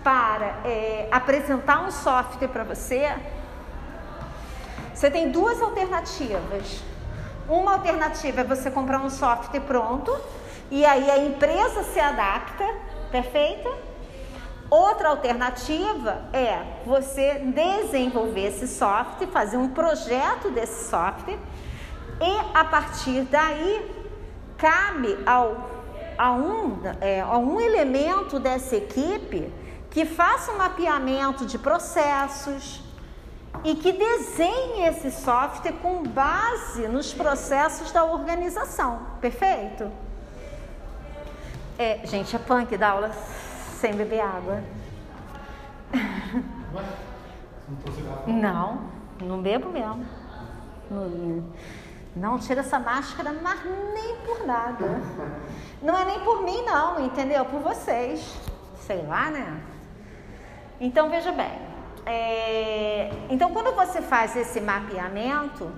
para 0.03 0.61
é, 0.65 1.09
apresentar 1.11 1.83
um 1.83 1.91
software 1.91 2.49
para 2.49 2.65
você, 2.65 3.13
você 4.95 5.11
tem 5.11 5.31
duas 5.31 5.61
alternativas. 5.61 6.83
Uma 7.49 7.75
alternativa 7.75 8.41
é 8.41 8.45
você 8.45 8.71
comprar 8.71 9.01
um 9.01 9.11
software 9.11 9.61
pronto 9.61 10.17
e 10.71 10.85
aí 10.85 11.11
a 11.11 11.19
empresa 11.19 11.83
se 11.83 12.01
adapta, 12.01 12.65
perfeita? 13.11 13.71
Outra 14.71 15.09
alternativa 15.09 16.23
é 16.33 16.81
você 16.85 17.39
desenvolver 17.39 18.47
esse 18.47 18.67
software, 18.67 19.27
fazer 19.29 19.57
um 19.57 19.69
projeto 19.69 20.51
desse 20.51 20.89
software 20.89 21.39
e 22.21 22.57
a 22.57 22.65
partir 22.65 23.23
daí 23.23 24.05
cabe 24.57 25.19
ao, 25.27 25.71
a, 26.17 26.33
um, 26.33 26.81
é, 27.01 27.21
a 27.21 27.37
um 27.37 27.61
elemento 27.61 28.39
dessa 28.39 28.77
equipe 28.77 29.53
que 29.91 30.05
faça 30.05 30.51
um 30.51 30.59
mapeamento 30.59 31.45
de 31.45 31.59
processos 31.59 32.83
e 33.63 33.75
que 33.75 33.93
desenhe 33.93 34.87
esse 34.87 35.11
software 35.13 35.75
com 35.81 36.03
base 36.03 36.89
nos 36.89 37.13
processos 37.13 37.93
da 37.93 38.05
organização. 38.05 39.01
Perfeito? 39.21 39.91
É, 41.79 42.01
gente, 42.05 42.35
é 42.35 42.39
punk 42.39 42.77
da 42.77 42.91
aula 42.91 43.11
sem 43.85 43.93
beber 43.93 44.21
água. 44.21 44.63
Não, 48.27 48.81
não 49.21 49.43
bebo 49.43 49.69
mesmo. 49.69 50.07
Não, 52.17 52.39
tira 52.39 52.61
essa 52.61 52.79
máscara, 52.79 53.35
mas 53.43 53.61
nem 53.93 54.17
por 54.25 54.47
nada. 54.47 55.03
Não 55.83 55.99
é 55.99 56.05
nem 56.07 56.21
por 56.21 56.41
mim, 56.41 56.63
não, 56.63 57.05
entendeu? 57.05 57.45
Por 57.45 57.61
vocês. 57.61 58.35
Sei 58.77 59.03
lá, 59.03 59.31
né? 59.31 59.61
Então 60.81 61.11
veja 61.11 61.33
bem. 61.33 61.53
É... 62.07 63.11
Então, 63.29 63.53
quando 63.53 63.75
você 63.75 64.01
faz 64.01 64.35
esse 64.35 64.63
mapeamento, 64.63 65.71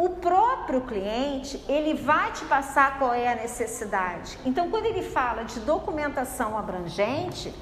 o 0.00 0.08
próprio 0.08 0.80
cliente 0.80 1.62
ele 1.68 1.92
vai 1.92 2.32
te 2.32 2.42
passar 2.46 2.98
qual 2.98 3.12
é 3.12 3.30
a 3.30 3.34
necessidade. 3.34 4.38
Então, 4.46 4.70
quando 4.70 4.86
ele 4.86 5.02
fala 5.02 5.44
de 5.44 5.60
documentação 5.60 6.56
abrangente, 6.56 7.54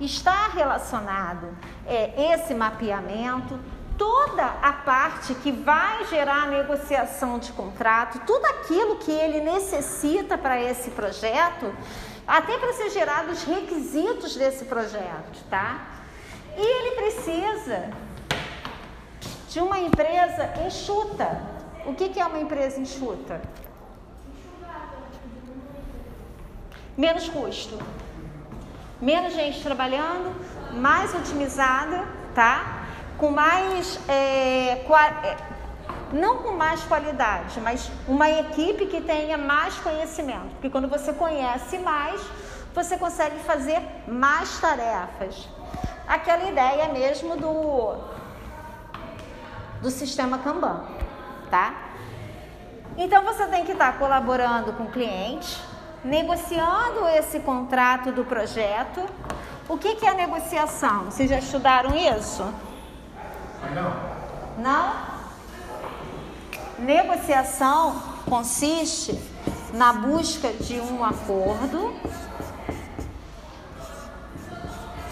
está 0.00 0.48
relacionado 0.48 1.56
é, 1.86 2.34
esse 2.34 2.52
mapeamento, 2.52 3.60
toda 3.96 4.44
a 4.44 4.72
parte 4.72 5.36
que 5.36 5.52
vai 5.52 6.04
gerar 6.06 6.42
a 6.42 6.46
negociação 6.46 7.38
de 7.38 7.52
contrato, 7.52 8.18
tudo 8.26 8.44
aquilo 8.46 8.96
que 8.96 9.12
ele 9.12 9.40
necessita 9.40 10.36
para 10.36 10.60
esse 10.60 10.90
projeto, 10.90 11.72
até 12.26 12.58
para 12.58 12.72
ser 12.72 12.90
gerados 12.90 13.38
os 13.38 13.44
requisitos 13.44 14.34
desse 14.34 14.64
projeto, 14.64 15.44
tá? 15.48 15.80
E 16.56 16.60
ele 16.60 16.96
precisa 16.96 17.88
de 19.48 19.60
uma 19.60 19.78
empresa 19.78 20.52
enxuta, 20.66 21.53
o 21.86 21.94
que, 21.94 22.08
que 22.08 22.20
é 22.20 22.24
uma 22.24 22.38
empresa 22.38 22.80
enxuta? 22.80 23.40
Menos 26.96 27.28
custo. 27.28 27.78
Menos 29.00 29.34
gente 29.34 29.62
trabalhando, 29.62 30.34
mais 30.72 31.14
otimizada, 31.14 32.04
tá? 32.34 32.86
Com 33.18 33.30
mais. 33.30 33.98
É, 34.08 34.84
é, 35.24 35.36
não 36.12 36.38
com 36.38 36.52
mais 36.52 36.82
qualidade, 36.84 37.60
mas 37.60 37.90
uma 38.06 38.30
equipe 38.30 38.86
que 38.86 39.00
tenha 39.00 39.36
mais 39.36 39.74
conhecimento. 39.78 40.50
Porque 40.52 40.70
quando 40.70 40.88
você 40.88 41.12
conhece 41.12 41.78
mais, 41.78 42.20
você 42.72 42.96
consegue 42.96 43.38
fazer 43.40 43.82
mais 44.06 44.58
tarefas. 44.60 45.48
Aquela 46.06 46.44
ideia 46.44 46.88
mesmo 46.92 47.36
do, 47.36 47.96
do 49.82 49.90
sistema 49.90 50.38
Kanban 50.38 51.03
tá? 51.54 51.72
Então 52.96 53.22
você 53.22 53.46
tem 53.46 53.64
que 53.64 53.70
estar 53.70 53.96
colaborando 53.96 54.72
com 54.72 54.84
o 54.84 54.90
cliente, 54.90 55.62
negociando 56.02 57.06
esse 57.16 57.38
contrato 57.38 58.10
do 58.10 58.24
projeto. 58.24 59.00
O 59.68 59.78
que, 59.78 59.94
que 59.94 60.04
é 60.04 60.14
negociação? 60.14 61.04
Vocês 61.04 61.30
já 61.30 61.38
estudaram 61.38 61.94
isso? 61.94 62.44
Não. 63.72 63.94
Não? 64.58 64.94
Negociação 66.80 68.02
consiste 68.28 69.16
na 69.72 69.92
busca 69.92 70.52
de 70.52 70.80
um 70.80 71.04
acordo 71.04 71.94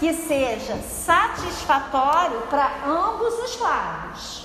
que 0.01 0.13
seja 0.13 0.77
satisfatório 0.79 2.41
para 2.51 2.69
ambos 2.85 3.33
os 3.35 3.61
lados 3.61 4.42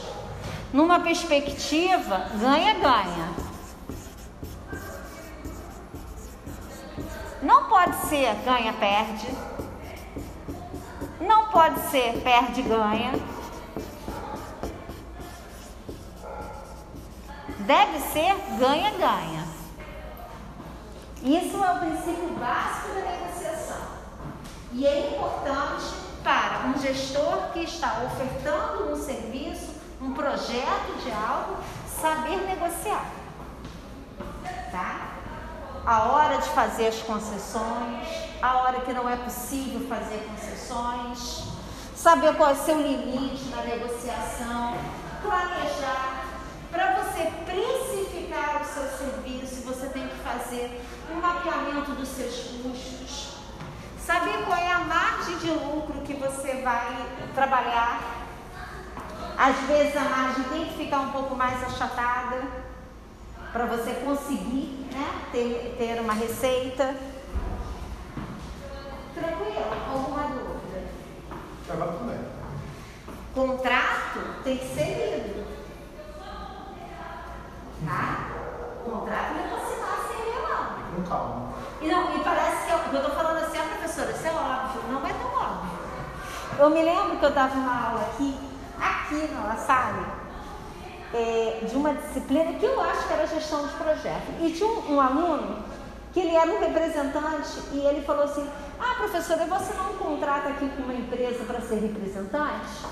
numa 0.73 0.99
perspectiva 0.99 2.29
ganha-ganha. 2.39 3.29
Não 7.41 7.65
pode 7.69 7.95
ser 8.07 8.33
ganha-perde. 8.43 9.27
Não 11.21 11.47
pode 11.47 11.79
ser 11.89 12.21
perde-ganha. 12.21 13.13
Deve 17.59 17.99
ser 17.99 18.35
ganha-ganha. 18.59 19.45
Isso 21.23 21.63
é 21.63 21.71
o 21.71 21.79
princípio 21.79 22.29
básico 22.39 22.87
da 22.93 23.11
negociação. 23.11 23.87
E 24.73 24.85
é 24.85 25.15
importante 25.15 25.85
para 26.23 26.67
um 26.67 26.79
gestor 26.79 27.51
que 27.53 27.59
está 27.59 28.03
ofertando 28.05 28.91
um 28.91 28.95
serviço 28.95 29.76
um 30.01 30.13
projeto 30.13 31.03
de 31.03 31.11
algo, 31.11 31.57
saber 31.99 32.37
negociar. 32.45 33.05
Tá? 34.71 35.11
A 35.85 36.03
hora 36.03 36.37
de 36.37 36.49
fazer 36.49 36.87
as 36.87 36.99
concessões, 36.99 38.07
a 38.41 38.57
hora 38.57 38.81
que 38.81 38.93
não 38.93 39.09
é 39.09 39.15
possível 39.15 39.87
fazer 39.87 40.27
concessões, 40.29 41.47
saber 41.95 42.35
qual 42.35 42.49
é 42.49 42.53
o 42.53 42.55
seu 42.55 42.79
limite 42.79 43.45
na 43.45 43.63
negociação, 43.63 44.75
planejar. 45.21 46.25
Para 46.69 47.01
você 47.01 47.31
precificar 47.45 48.61
o 48.61 48.65
seu 48.65 48.83
serviço, 48.97 49.63
você 49.65 49.87
tem 49.87 50.07
que 50.07 50.15
fazer 50.17 50.85
um 51.09 51.15
mapeamento 51.15 51.91
dos 51.93 52.09
seus 52.09 52.35
custos, 52.61 53.37
saber 53.97 54.45
qual 54.45 54.59
é 54.59 54.71
a 54.71 54.79
margem 54.81 55.37
de 55.37 55.49
lucro 55.49 56.01
que 56.01 56.13
você 56.13 56.61
vai 56.61 57.07
trabalhar 57.33 58.26
às 59.37 59.55
vezes 59.67 59.95
a 59.95 60.01
margem 60.01 60.43
tem 60.45 60.65
que 60.65 60.77
ficar 60.77 60.99
um 60.99 61.11
pouco 61.11 61.35
mais 61.35 61.63
achatada 61.63 62.41
para 63.51 63.65
você 63.65 63.91
conseguir 64.05 64.87
né, 64.91 65.21
ter, 65.31 65.75
ter 65.77 66.01
uma 66.01 66.13
receita. 66.13 66.95
Tranquilo? 69.13 69.65
Alguma 69.91 70.23
dúvida? 70.23 70.87
Trabalho 71.65 71.93
também. 71.99 72.19
Contrato 73.33 74.43
tem 74.43 74.57
que 74.57 74.65
ser 74.65 75.23
lido. 75.25 75.47
Tá? 77.85 78.37
contrato, 78.83 79.33
não 79.33 79.41
é 79.41 79.61
assinar 79.61 80.07
sem 80.07 80.25
ler, 80.25 80.41
não. 80.49 80.95
Com 80.95 81.09
calma. 81.09 81.53
E, 81.81 81.87
não, 81.87 82.15
e 82.15 82.23
parece 82.23 82.65
que 82.65 82.95
eu, 82.95 83.03
tô 83.03 83.09
falando 83.11 83.37
assim, 83.37 83.59
ó, 83.59 83.63
professora, 83.63 84.11
isso 84.11 84.27
é 84.27 84.31
óbvio, 84.31 84.81
não 84.91 85.05
é 85.05 85.13
tão 85.13 85.33
óbvio. 85.33 85.77
Eu 86.57 86.69
me 86.69 86.81
lembro 86.81 87.17
que 87.17 87.25
eu 87.25 87.31
dava 87.31 87.55
uma 87.55 87.89
aula 87.89 88.01
aqui, 88.01 88.46
aqui 88.79 89.29
na 89.33 89.47
La 89.47 89.55
Salle, 89.55 90.05
é, 91.13 91.65
de 91.67 91.75
uma 91.75 91.93
disciplina 91.93 92.53
que 92.53 92.65
eu 92.65 92.81
acho 92.81 93.07
que 93.07 93.13
era 93.13 93.27
gestão 93.27 93.65
de 93.67 93.73
projeto. 93.73 94.41
E 94.41 94.51
tinha 94.51 94.69
um, 94.69 94.95
um 94.95 95.01
aluno 95.01 95.63
que 96.13 96.19
ele 96.19 96.35
era 96.35 96.51
um 96.51 96.59
representante 96.59 97.61
e 97.73 97.79
ele 97.79 98.01
falou 98.01 98.23
assim, 98.23 98.49
ah, 98.79 98.95
professora, 98.95 99.45
você 99.45 99.73
não 99.73 99.93
contrata 99.97 100.49
aqui 100.49 100.69
com 100.69 100.83
uma 100.83 100.93
empresa 100.93 101.43
para 101.45 101.61
ser 101.61 101.79
representante? 101.79 102.85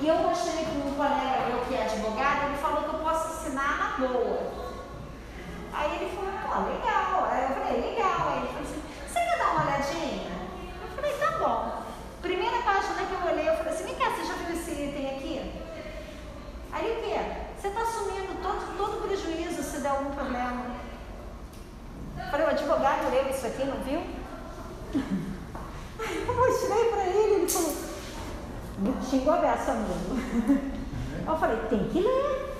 E 0.00 0.08
eu 0.08 0.16
mostrei 0.16 0.64
com 0.64 0.88
um 0.88 0.94
colega 0.94 1.46
meu 1.48 1.64
que 1.66 1.74
é 1.74 1.84
advogado, 1.84 2.46
ele 2.46 2.56
falou 2.56 2.82
que 2.82 2.94
eu 2.96 3.00
posso 3.00 3.26
assinar 3.28 3.98
na 4.00 4.06
boa. 4.06 4.72
Aí 5.72 5.96
ele 5.96 6.16
falou, 6.16 6.32
pô, 6.32 6.70
legal. 6.70 7.28
Aí 7.30 7.42
eu 7.42 7.48
falei, 7.48 7.90
legal. 7.90 8.28
Aí 8.28 8.38
ele 8.38 8.46
falou 8.48 8.62
assim, 8.62 8.82
você 9.06 9.20
quer 9.20 9.38
dar 9.38 9.50
uma 9.52 9.62
olhadinha? 9.62 10.30
Eu 10.82 10.88
falei, 10.96 11.12
tá 11.12 11.38
bom. 11.38 11.81
Primeira 12.22 12.62
página 12.62 13.02
que 13.04 13.12
eu 13.12 13.32
olhei, 13.32 13.48
eu 13.48 13.56
falei 13.56 13.72
assim, 13.72 13.84
vem 13.84 13.94
cá, 13.96 14.10
você 14.10 14.24
já 14.24 14.34
viu 14.34 14.56
esse 14.56 14.70
item 14.70 15.10
aqui? 15.10 15.52
Aí 16.70 16.92
o 16.92 17.02
quê? 17.02 17.18
Você 17.60 17.68
está 17.68 17.82
assumindo 17.82 18.40
todo, 18.40 18.76
todo 18.78 19.06
prejuízo 19.06 19.60
se 19.60 19.80
der 19.80 19.88
algum 19.88 20.12
problema. 20.12 20.66
Eu 22.16 22.24
falei, 22.30 22.46
o 22.46 22.50
advogado 22.50 23.10
leu 23.10 23.28
isso 23.28 23.44
aqui, 23.44 23.64
não 23.64 23.76
viu? 23.82 24.02
Aí 25.98 26.24
eu 26.26 26.34
mostrei 26.34 26.84
para 26.90 27.06
ele, 27.06 27.34
ele 27.34 27.48
falou, 27.48 27.74
xingou 29.10 29.34
a 29.34 29.36
beça 29.38 29.74
mesmo. 29.74 30.62
Eu 31.26 31.36
falei, 31.36 31.56
tem 31.68 31.88
que 31.88 32.00
ler. 32.00 32.56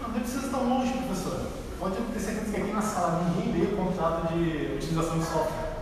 Não, 0.00 0.08
nem 0.10 0.20
precisa 0.20 0.48
tão 0.48 0.68
longe, 0.68 0.92
professora. 0.92 1.46
Pode 1.78 1.98
acontecer 1.98 2.34
que 2.34 2.56
aqui 2.56 2.72
na 2.72 2.82
sala 2.82 3.24
ninguém 3.24 3.52
lê 3.52 3.72
o 3.72 3.76
contrato 3.76 4.32
de 4.32 4.74
utilização 4.76 5.18
de 5.18 5.24
software. 5.24 5.72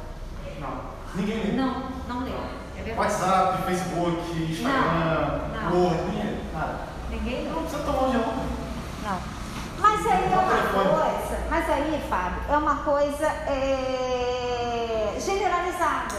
Não. 0.58 0.80
Ninguém 1.14 1.44
lê. 1.44 1.52
Não, 1.52 1.90
não 2.08 2.24
leu. 2.24 2.60
É. 2.86 2.94
WhatsApp, 2.96 3.62
Facebook, 3.64 4.52
Instagram. 4.52 5.40
Word. 5.72 6.40
Nada. 6.52 6.78
Ninguém 7.10 7.44
Não 7.48 7.62
precisa 7.62 7.82
tão 7.82 7.96
longe, 7.96 8.18
não. 8.18 9.10
Não. 9.10 9.18
Mas 9.78 10.06
aí 10.06 10.32
é 10.32 10.36
uma 10.36 10.84
coisa, 10.84 11.38
mas 11.48 11.70
aí, 11.70 12.02
Fábio, 12.08 12.42
é 12.48 12.56
uma 12.56 12.76
coisa 12.76 13.26
é, 13.26 15.16
generalizada. 15.18 16.16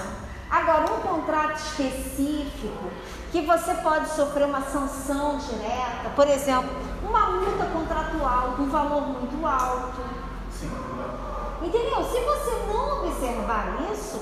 Agora, 0.49 0.91
um 0.91 0.99
contrato 0.99 1.57
específico 1.57 2.91
que 3.31 3.41
você 3.41 3.73
pode 3.75 4.09
sofrer 4.09 4.45
uma 4.45 4.61
sanção 4.61 5.37
direta, 5.37 6.09
por 6.15 6.27
exemplo, 6.27 6.69
uma 7.03 7.31
multa 7.31 7.65
contratual 7.65 8.53
com 8.57 8.69
valor 8.69 9.01
muito 9.01 9.47
alto. 9.47 10.01
Sim. 10.51 10.71
Entendeu? 11.61 12.03
Se 12.03 12.19
você 12.19 12.65
não 12.67 13.05
observar 13.05 13.77
isso, 13.93 14.19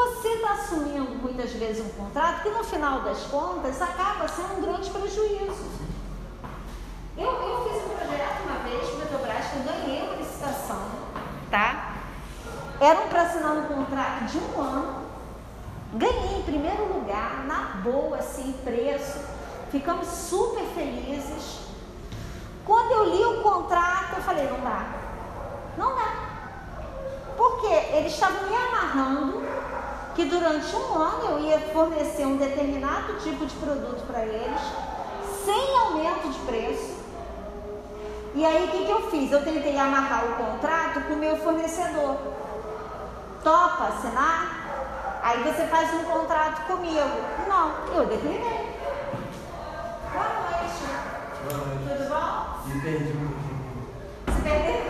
você 0.00 0.28
está 0.28 0.52
assumindo 0.52 1.10
muitas 1.16 1.52
vezes 1.52 1.84
um 1.84 1.90
contrato 1.90 2.42
que 2.42 2.48
no 2.48 2.64
final 2.64 3.02
das 3.02 3.22
contas 3.24 3.82
acaba 3.82 4.26
sendo 4.28 4.56
um 4.56 4.62
grande 4.62 4.88
prejuízo. 4.88 5.66
Eu, 7.18 7.30
eu 7.30 7.68
fiz 7.68 7.82
um 7.84 7.96
projeto 7.96 8.42
uma 8.44 8.58
vez 8.60 8.88
com 8.88 8.96
o 8.96 9.00
Petrobras 9.00 9.46
que 9.46 9.56
eu 9.56 9.62
ganhei 9.62 10.02
uma 10.02 10.16
licitação, 10.16 10.82
tá? 11.50 11.96
Era 12.80 13.00
um 13.00 13.08
para 13.08 13.22
assinar 13.22 13.52
um 13.52 13.64
contrato 13.64 14.24
de 14.24 14.38
um 14.38 14.60
ano. 14.60 15.00
Ganhei 15.92 16.38
em 16.38 16.42
primeiro 16.44 16.94
lugar, 16.94 17.44
na 17.44 17.80
boa, 17.82 18.16
assim, 18.16 18.52
preço. 18.64 19.18
Ficamos 19.70 20.06
super 20.06 20.64
felizes. 20.74 21.60
Quando 22.64 22.90
eu 22.90 23.04
li 23.04 23.22
o 23.22 23.42
contrato, 23.42 24.16
eu 24.16 24.22
falei, 24.22 24.48
não 24.48 24.60
dá. 24.60 24.86
Não 25.76 25.94
dá. 25.94 26.14
Porque 27.36 27.66
eles 27.66 28.14
estavam 28.14 28.48
me 28.48 28.56
amarrando 28.56 29.42
que 30.14 30.24
durante 30.24 30.74
um 30.74 30.94
ano 30.94 31.24
eu 31.30 31.40
ia 31.40 31.58
fornecer 31.58 32.26
um 32.26 32.36
determinado 32.36 33.14
tipo 33.20 33.46
de 33.46 33.54
produto 33.56 34.06
para 34.06 34.24
eles, 34.24 34.60
sem 35.44 35.78
aumento 35.78 36.28
de 36.28 36.38
preço. 36.40 37.00
E 38.34 38.44
aí 38.44 38.64
o 38.64 38.68
que, 38.68 38.84
que 38.84 38.90
eu 38.90 39.10
fiz? 39.10 39.32
Eu 39.32 39.42
tentei 39.42 39.76
amarrar 39.78 40.24
o 40.24 40.34
contrato 40.34 41.00
com 41.02 41.14
o 41.14 41.16
meu 41.16 41.36
fornecedor. 41.36 42.16
Topa 43.42 43.84
assinar? 43.84 45.20
Aí 45.22 45.42
você 45.42 45.66
faz 45.66 45.92
um 45.94 46.04
contrato 46.04 46.66
comigo. 46.66 47.00
Não, 47.48 47.72
eu 47.94 48.06
declinei. 48.06 48.78
Boa 50.12 50.28
noite. 50.40 50.88
Tudo 51.88 52.08
bom? 52.08 52.76
Entendi 52.76 53.12
um 53.12 53.28
pouquinho. 53.28 53.60
Você 54.26 54.42
perdeu? 54.42 54.80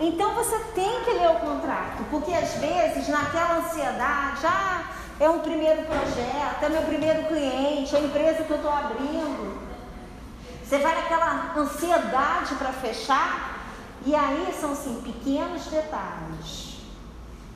Então 0.00 0.34
você 0.34 0.58
tem 0.74 1.04
que 1.04 1.10
ler 1.10 1.28
o 1.28 1.40
contrato, 1.40 2.02
porque 2.10 2.32
às 2.32 2.54
vezes 2.54 3.06
naquela 3.08 3.58
ansiedade, 3.58 4.46
ah, 4.46 4.84
é 5.20 5.28
um 5.28 5.40
primeiro 5.40 5.82
projeto, 5.82 6.62
é 6.62 6.68
meu 6.70 6.82
primeiro 6.82 7.24
cliente, 7.28 7.94
é 7.94 7.98
a 7.98 8.02
empresa 8.02 8.44
que 8.44 8.50
eu 8.50 8.56
estou 8.56 8.72
abrindo. 8.72 9.60
Você 10.64 10.78
vai 10.78 10.94
naquela 10.94 11.52
ansiedade 11.54 12.54
para 12.54 12.72
fechar, 12.72 13.60
e 14.06 14.14
aí 14.14 14.56
são 14.58 14.72
assim, 14.72 15.02
pequenos 15.02 15.66
detalhes. 15.66 16.78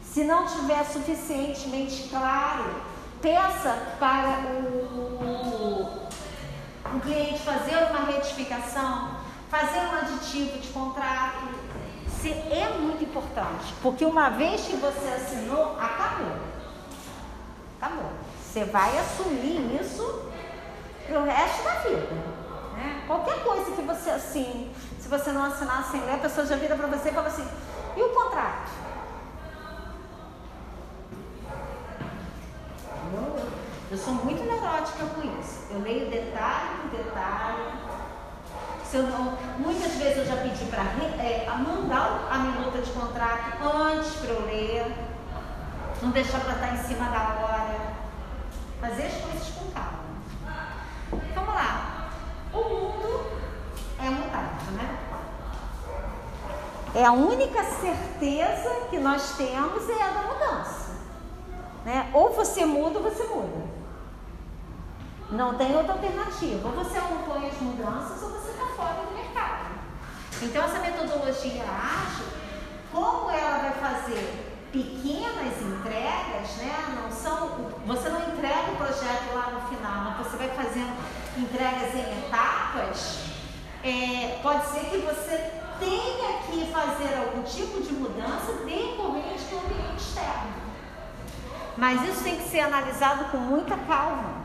Se 0.05 0.23
não 0.25 0.47
tiver 0.47 0.85
suficientemente 0.85 2.09
claro, 2.11 2.83
peça 3.23 3.75
para 3.99 4.41
o, 4.51 5.89
o 6.95 7.01
cliente 7.01 7.39
fazer 7.39 7.77
uma 7.91 8.05
retificação, 8.05 9.17
fazer 9.51 9.79
um 9.79 9.93
aditivo 9.93 10.59
de 10.59 10.69
contrato. 10.69 11.64
Se 12.25 12.31
é 12.31 12.79
muito 12.81 13.05
importante, 13.05 13.75
porque 13.83 14.03
uma 14.03 14.31
vez 14.31 14.63
que 14.63 14.77
você 14.77 15.09
assinou, 15.09 15.79
acabou. 15.79 16.35
Acabou. 17.79 18.11
Você 18.43 18.65
vai 18.65 18.97
assumir 18.97 19.79
isso 19.79 20.33
para 21.07 21.21
o 21.21 21.25
resto 21.27 21.63
da 21.63 21.75
vida. 21.81 22.15
Né? 22.77 23.05
Qualquer 23.07 23.45
coisa 23.45 23.73
que 23.73 23.83
você 23.83 24.09
assine, 24.09 24.75
se 24.99 25.07
você 25.07 25.33
não 25.33 25.45
assinar 25.45 25.85
sem 25.91 26.01
ler, 26.01 26.15
a 26.15 26.17
pessoa 26.17 26.47
já 26.47 26.57
vira 26.57 26.75
para 26.75 26.87
você 26.87 27.11
e 27.11 27.13
fala 27.13 27.29
assim: 27.29 27.47
e 27.95 28.03
o 28.03 28.09
contrato? 28.09 28.71
Eu, 33.13 33.49
eu 33.91 33.99
sou 33.99 34.15
muito 34.15 34.43
neurótica 34.45 35.05
com 35.15 35.41
isso. 35.41 35.67
Eu 35.71 35.83
leio 35.83 36.09
detalhe 36.09 36.89
por 36.89 36.91
detalhe. 36.91 37.84
Se 38.95 38.99
eu 39.01 39.09
não, 39.09 39.37
muitas 39.59 39.91
vezes 39.95 40.19
eu 40.19 40.25
já 40.25 40.37
pedi 40.37 40.67
para 40.67 40.83
é, 41.21 41.51
mandar 41.59 42.29
a 42.31 42.39
minuta 42.39 42.81
de 42.81 42.93
contrato 42.93 43.65
antes 43.65 44.13
para 44.21 44.31
eu 44.31 44.47
ler, 44.47 44.87
não 46.01 46.13
deixar 46.13 46.39
para 46.39 46.53
estar 46.53 46.75
em 46.75 46.79
cima 46.85 47.07
da 47.07 47.41
hora, 47.41 47.77
fazer 48.81 49.07
as 49.07 49.15
coisas 49.15 49.49
com 49.49 49.73
calma. 49.73 49.99
Vamos 51.35 51.55
lá. 51.57 52.09
O 52.53 52.59
mundo 52.59 53.27
é 53.99 54.11
mutável, 54.11 54.73
né? 54.75 54.99
É 56.95 57.05
a 57.05 57.11
única 57.11 57.65
certeza 57.65 58.87
que 58.91 58.99
nós 58.99 59.37
temos 59.37 59.89
é 59.89 60.03
a 60.05 60.11
da 60.11 60.23
mudança. 60.23 60.91
Né? 61.85 62.11
Ou 62.15 62.33
você 62.33 62.65
muda 62.65 63.01
ou 63.01 63.03
você 63.11 63.25
muda. 63.25 63.75
Não 65.33 65.55
tem 65.55 65.75
outra 65.75 65.95
alternativa. 65.95 66.69
Ou 66.69 66.75
você 66.77 66.97
acompanha 66.97 67.49
as 67.49 67.61
mudanças 67.61 68.23
ou 68.23 68.31
você 68.31 68.54
fora 68.85 69.07
do 69.07 69.15
mercado. 69.15 69.65
Então, 70.43 70.65
essa 70.65 70.79
metodologia 70.79 71.63
ágil, 71.63 72.27
como 72.93 73.31
ela 73.31 73.59
vai 73.59 73.73
fazer 73.73 74.53
pequenas 74.71 75.63
entregas, 75.63 76.57
né? 76.57 77.01
Não 77.01 77.11
são, 77.11 77.49
você 77.87 78.09
não 78.11 78.21
entrega 78.21 78.73
o 78.73 78.77
projeto 78.77 79.33
lá 79.33 79.51
no 79.53 79.61
final, 79.69 80.05
mas 80.05 80.27
você 80.27 80.37
vai 80.37 80.49
fazendo 80.51 80.93
entregas 81.39 81.95
em 81.95 82.27
etapas. 82.27 83.19
É, 83.83 84.41
pode 84.43 84.67
ser 84.67 84.91
que 84.91 84.99
você 84.99 85.53
tenha 85.79 86.39
que 86.43 86.73
fazer 86.73 87.17
algum 87.17 87.43
tipo 87.43 87.81
de 87.81 87.93
mudança 87.93 88.53
decorrente 88.65 89.45
do 89.45 89.59
ambiente 89.59 90.03
externo. 90.03 90.65
Mas 91.77 92.03
isso 92.09 92.23
tem 92.23 92.37
que 92.37 92.49
ser 92.49 92.61
analisado 92.61 93.31
com 93.31 93.39
muita 93.39 93.77
calma. 93.77 94.44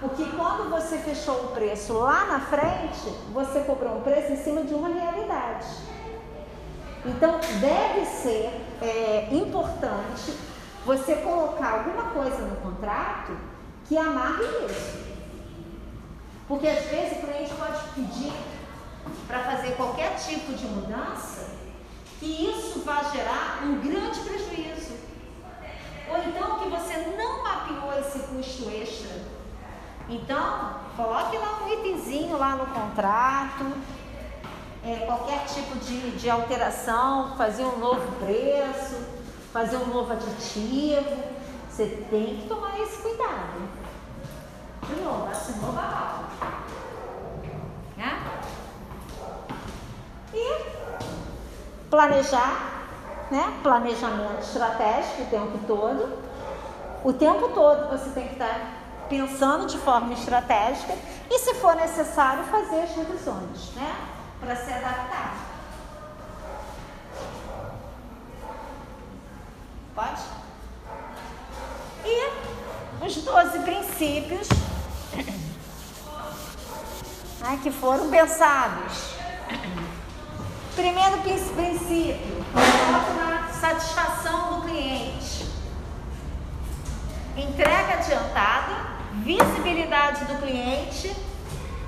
Porque 0.00 0.24
quando 0.36 0.70
você 0.70 0.98
fechou 0.98 1.44
o 1.44 1.48
preço 1.48 1.94
lá 1.94 2.26
na 2.26 2.40
frente, 2.40 3.08
você 3.32 3.60
cobrou 3.60 3.98
um 3.98 4.02
preço 4.02 4.32
em 4.32 4.36
cima 4.36 4.62
de 4.62 4.74
uma 4.74 4.88
realidade. 4.88 5.66
Então, 7.06 7.38
deve 7.60 8.06
ser 8.06 8.50
é, 8.82 9.28
importante 9.30 10.34
você 10.84 11.16
colocar 11.16 11.78
alguma 11.78 12.10
coisa 12.10 12.38
no 12.38 12.56
contrato 12.56 13.36
que 13.86 13.96
amarre 13.96 14.44
isso. 14.66 15.04
Porque 16.46 16.66
às 16.66 16.84
vezes 16.84 17.18
o 17.18 17.26
cliente 17.26 17.54
pode 17.54 17.82
pedir 17.94 18.32
para 19.26 19.40
fazer 19.40 19.76
qualquer 19.76 20.16
tipo 20.16 20.52
de 20.52 20.66
mudança 20.66 21.50
que 22.18 22.26
isso 22.26 22.80
vai 22.80 23.04
gerar 23.12 23.62
um 23.64 23.80
grande 23.80 24.20
prejuízo. 24.20 24.94
Ou 26.08 26.18
então 26.18 26.58
que 26.58 26.68
você 26.68 26.98
não 27.16 27.42
mapeou 27.42 27.92
esse 27.98 28.18
custo 28.20 28.70
extra. 28.70 29.33
Então, 30.08 30.74
coloque 30.96 31.36
lá 31.38 31.60
um 31.64 31.72
itemzinho 31.72 32.36
lá 32.38 32.56
no 32.56 32.66
contrato, 32.66 33.64
é, 34.84 34.96
qualquer 35.06 35.46
tipo 35.46 35.76
de, 35.78 36.10
de 36.12 36.28
alteração, 36.28 37.34
fazer 37.36 37.64
um 37.64 37.78
novo 37.78 38.06
preço, 38.24 38.96
fazer 39.52 39.76
um 39.78 39.86
novo 39.86 40.12
aditivo. 40.12 41.24
Você 41.70 41.86
tem 42.10 42.36
que 42.36 42.46
tomar 42.46 42.78
esse 42.80 43.00
cuidado. 43.00 43.68
De 44.86 45.00
novo, 45.00 45.28
assinou 45.30 45.72
o. 45.72 46.24
Né? 47.96 48.22
E 50.34 50.74
planejar, 51.88 52.86
né? 53.30 53.58
Planejamento 53.62 54.40
estratégico 54.40 55.22
o 55.22 55.26
tempo 55.26 55.58
todo. 55.66 56.18
O 57.02 57.12
tempo 57.12 57.48
todo 57.48 57.90
você 57.90 58.10
tem 58.10 58.28
que 58.28 58.34
estar 58.34 58.83
pensando 59.14 59.66
de 59.66 59.78
forma 59.78 60.12
estratégica 60.12 60.92
e, 61.30 61.38
se 61.38 61.54
for 61.54 61.76
necessário, 61.76 62.42
fazer 62.44 62.82
as 62.82 62.96
revisões, 62.96 63.70
né? 63.76 63.96
Para 64.40 64.56
se 64.56 64.72
adaptar. 64.72 65.36
Pode? 69.94 70.22
E 72.04 72.28
os 73.04 73.16
12 73.16 73.58
princípios 73.60 74.48
né, 77.40 77.60
que 77.62 77.70
foram 77.70 78.10
pensados. 78.10 79.14
Primeiro 80.74 81.18
princípio, 81.18 82.44
satisfação 83.60 84.60
do 84.60 84.66
cliente. 84.66 85.46
Entrega 87.36 87.94
adiantada, 87.94 88.93
visibilidade 89.24 90.26
do 90.26 90.38
cliente, 90.38 91.16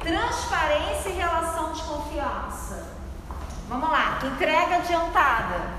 transparência 0.00 1.10
e 1.10 1.12
relação 1.12 1.70
de 1.72 1.82
confiança. 1.82 2.86
Vamos 3.68 3.90
lá, 3.90 4.18
entrega 4.24 4.76
adiantada. 4.76 5.76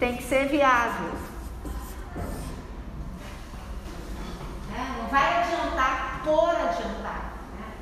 Tem 0.00 0.16
que 0.16 0.24
ser 0.24 0.48
viável. 0.48 1.12
Né? 4.70 4.96
Não 4.98 5.06
vai 5.08 5.42
adiantar 5.42 6.20
por 6.24 6.50
adiantar. 6.50 7.32
Né? 7.56 7.72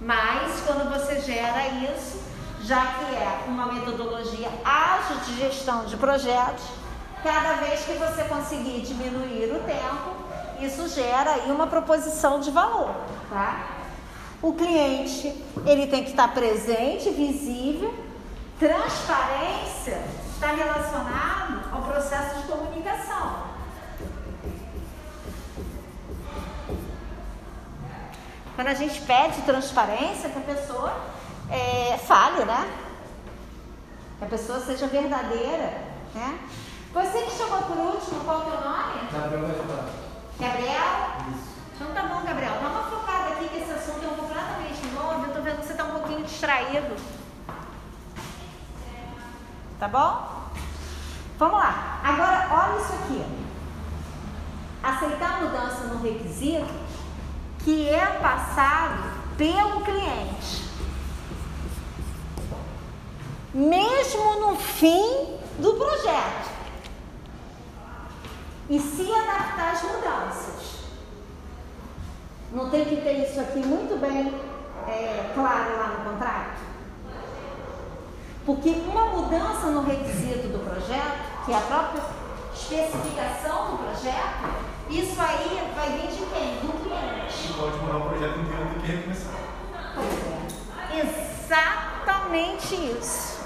Mas 0.00 0.60
quando 0.66 0.90
você 0.90 1.20
gera 1.20 1.68
isso, 1.68 2.20
já 2.64 2.84
que 2.84 3.14
é 3.14 3.44
uma 3.46 3.72
metodologia 3.72 4.50
ágil 4.64 5.18
de 5.18 5.36
gestão 5.36 5.84
de 5.84 5.96
projetos, 5.96 6.64
cada 7.22 7.54
vez 7.54 7.84
que 7.84 7.92
você 7.92 8.24
conseguir 8.24 8.80
diminuir 8.80 9.52
o 9.54 9.60
tempo, 9.60 10.27
isso 10.64 10.88
gera 10.88 11.30
aí 11.30 11.50
uma 11.50 11.66
proposição 11.66 12.40
de 12.40 12.50
valor, 12.50 12.94
tá? 13.30 13.68
O 14.40 14.52
cliente, 14.52 15.34
ele 15.66 15.86
tem 15.88 16.04
que 16.04 16.10
estar 16.10 16.28
presente, 16.28 17.10
visível. 17.10 17.92
Transparência 18.58 20.02
está 20.32 20.52
relacionado 20.52 21.72
ao 21.72 21.82
processo 21.82 22.36
de 22.36 22.42
comunicação. 22.46 23.48
Quando 28.54 28.68
a 28.68 28.74
gente 28.74 29.00
pede 29.02 29.42
transparência, 29.42 30.30
que 30.30 30.38
a 30.38 30.54
pessoa 30.54 30.92
é, 31.50 31.96
fale, 31.98 32.44
né? 32.44 32.68
Que 34.18 34.24
a 34.24 34.28
pessoa 34.28 34.60
seja 34.60 34.86
verdadeira, 34.86 35.80
né? 36.14 36.38
Você 36.92 37.22
que 37.22 37.30
chegou 37.30 37.58
por 37.62 37.76
último, 37.76 38.24
qual 38.24 38.40
é 38.40 38.40
o 38.40 38.50
teu 38.50 38.60
nome? 38.60 39.08
Gabriel 39.12 39.42
Gabriel? 40.38 41.16
Então 41.74 41.92
tá 41.92 42.02
bom, 42.02 42.22
Gabriel. 42.24 42.52
Dá 42.60 42.68
uma 42.68 42.82
focada 42.84 43.34
aqui 43.34 43.48
que 43.48 43.56
esse 43.58 43.72
assunto 43.72 44.04
é 44.04 44.08
um 44.08 44.14
completamente 44.14 44.86
novo. 44.94 45.26
Eu 45.26 45.34
tô 45.34 45.42
vendo 45.42 45.60
que 45.60 45.66
você 45.66 45.74
tá 45.74 45.84
um 45.84 45.92
pouquinho 45.92 46.22
distraído. 46.24 46.94
Tá 49.80 49.88
bom? 49.88 50.48
Vamos 51.38 51.58
lá. 51.58 52.00
Agora, 52.04 52.48
olha 52.50 52.80
isso 52.80 52.92
aqui. 52.94 53.24
Aceitar 54.82 55.42
mudança 55.42 55.84
no 55.84 56.02
requisito 56.02 56.72
que 57.64 57.88
é 57.88 58.06
passado 58.06 59.12
pelo 59.36 59.80
cliente. 59.80 60.68
Mesmo 63.52 64.40
no 64.40 64.56
fim 64.56 65.36
do 65.58 65.74
projeto. 65.74 66.57
E 68.68 68.78
se 68.78 69.10
adaptar 69.12 69.72
às 69.72 69.82
mudanças. 69.82 70.78
Não 72.52 72.70
tem 72.70 72.84
que 72.84 72.96
ter 72.96 73.28
isso 73.28 73.40
aqui 73.40 73.58
muito 73.60 73.98
bem 74.00 74.34
é, 74.86 75.32
claro 75.34 75.78
lá 75.78 75.88
no 75.88 76.10
contrato? 76.10 76.58
Porque 78.44 78.70
uma 78.70 79.06
mudança 79.06 79.66
no 79.66 79.82
requisito 79.82 80.48
do 80.48 80.64
projeto, 80.64 81.44
que 81.44 81.52
é 81.52 81.56
a 81.56 81.60
própria 81.60 82.02
especificação 82.54 83.72
do 83.72 83.78
projeto, 83.84 84.68
isso 84.90 85.20
aí 85.20 85.70
vai 85.74 85.90
vir 85.90 86.08
de 86.08 86.24
quem? 86.26 86.56
Do 86.60 86.72
cliente. 86.82 87.52
Pode 87.58 87.76
mudar 87.78 87.96
o 87.98 88.08
projeto 88.08 88.38
inteiro, 88.38 88.70
tem 88.70 88.80
que 88.80 88.86
recomeçar. 88.86 89.34
Pois 89.94 90.08
é. 90.24 91.00
Exatamente 91.00 92.74
isso. 92.98 93.38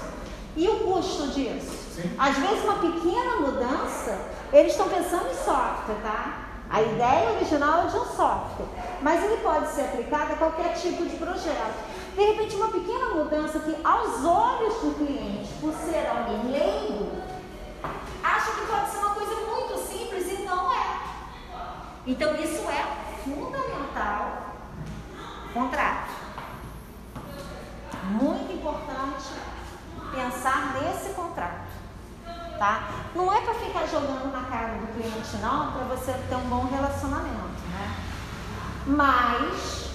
E 0.55 0.67
o 0.69 0.79
custo 0.79 1.27
disso? 1.27 1.83
Sim. 1.95 2.15
Às 2.17 2.37
vezes 2.37 2.63
uma 2.63 2.75
pequena 2.75 3.35
mudança, 3.41 4.17
eles 4.53 4.73
estão 4.73 4.87
pensando 4.87 5.29
em 5.31 5.35
software, 5.35 5.97
tá? 6.03 6.43
A 6.69 6.81
ideia 6.81 7.31
original 7.31 7.83
é 7.83 7.87
de 7.87 7.97
um 7.97 8.05
software, 8.05 8.67
mas 9.01 9.23
ele 9.23 9.37
pode 9.37 9.67
ser 9.69 9.81
aplicado 9.81 10.33
a 10.33 10.35
qualquer 10.35 10.73
tipo 10.75 11.03
de 11.05 11.15
projeto. 11.17 11.93
De 12.15 12.23
repente, 12.23 12.55
uma 12.55 12.67
pequena 12.67 13.15
mudança 13.15 13.59
que, 13.59 13.75
aos 13.83 14.23
olhos 14.23 14.75
do 14.75 14.95
cliente, 14.95 15.51
por 15.59 15.73
ser 15.73 16.07
alguém 16.07 16.51
leigo, 16.51 17.11
acha 18.23 18.51
que 18.51 18.67
pode 18.67 18.91
ser 18.91 18.97
uma 18.99 19.15
coisa 19.15 19.35
muito 19.35 19.77
simples 19.87 20.31
e 20.31 20.43
não 20.43 20.71
é. 20.71 20.99
Então, 22.05 22.35
isso 22.35 22.63
é 22.69 23.23
fundamental. 23.23 24.53
Contrato. 25.53 26.11
Muito 28.03 28.53
importante 28.53 29.29
pensar 30.11 30.73
nesse 30.75 31.13
contrato. 31.13 31.62
Tá? 32.57 32.89
Não 33.15 33.33
é 33.33 33.41
para 33.41 33.53
ficar 33.55 33.85
jogando 33.87 34.31
na 34.31 34.43
cara 34.43 34.73
do 34.75 34.93
cliente, 34.93 35.37
não, 35.41 35.71
para 35.71 35.83
você 35.83 36.13
ter 36.13 36.35
um 36.35 36.49
bom 36.49 36.65
relacionamento. 36.65 37.61
Né? 37.71 37.95
Mas, 38.85 39.89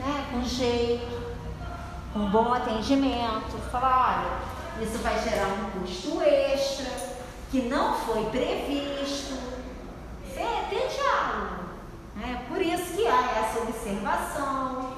né, 0.00 0.26
com 0.30 0.42
jeito, 0.42 1.36
com 2.12 2.30
bom 2.30 2.52
atendimento, 2.52 3.58
falar, 3.70 4.24
olha, 4.78 4.84
isso 4.84 4.98
vai 4.98 5.22
gerar 5.22 5.46
um 5.46 5.80
custo 5.80 6.20
extra 6.22 7.10
que 7.50 7.62
não 7.62 7.94
foi 7.94 8.24
previsto. 8.26 9.50
É 10.36 10.66
ter 10.70 10.88
diálogo. 10.88 11.64
Né? 12.16 12.44
Por 12.48 12.62
isso 12.62 12.94
que 12.94 13.06
há 13.06 13.40
essa 13.40 13.60
observação, 13.60 14.92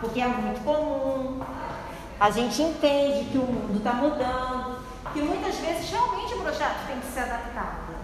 porque 0.00 0.20
é 0.20 0.28
muito 0.28 0.62
comum. 0.62 1.40
A 2.20 2.30
gente 2.30 2.62
entende 2.62 3.30
que 3.30 3.38
o 3.38 3.42
mundo 3.42 3.78
está 3.78 3.94
mudando, 3.94 4.79
que 5.12 5.20
muitas 5.22 5.56
vezes 5.56 5.90
realmente 5.90 6.34
o 6.34 6.40
projeto 6.40 6.86
tem 6.86 7.00
que 7.00 7.06
ser 7.06 7.20
adaptado. 7.20 7.94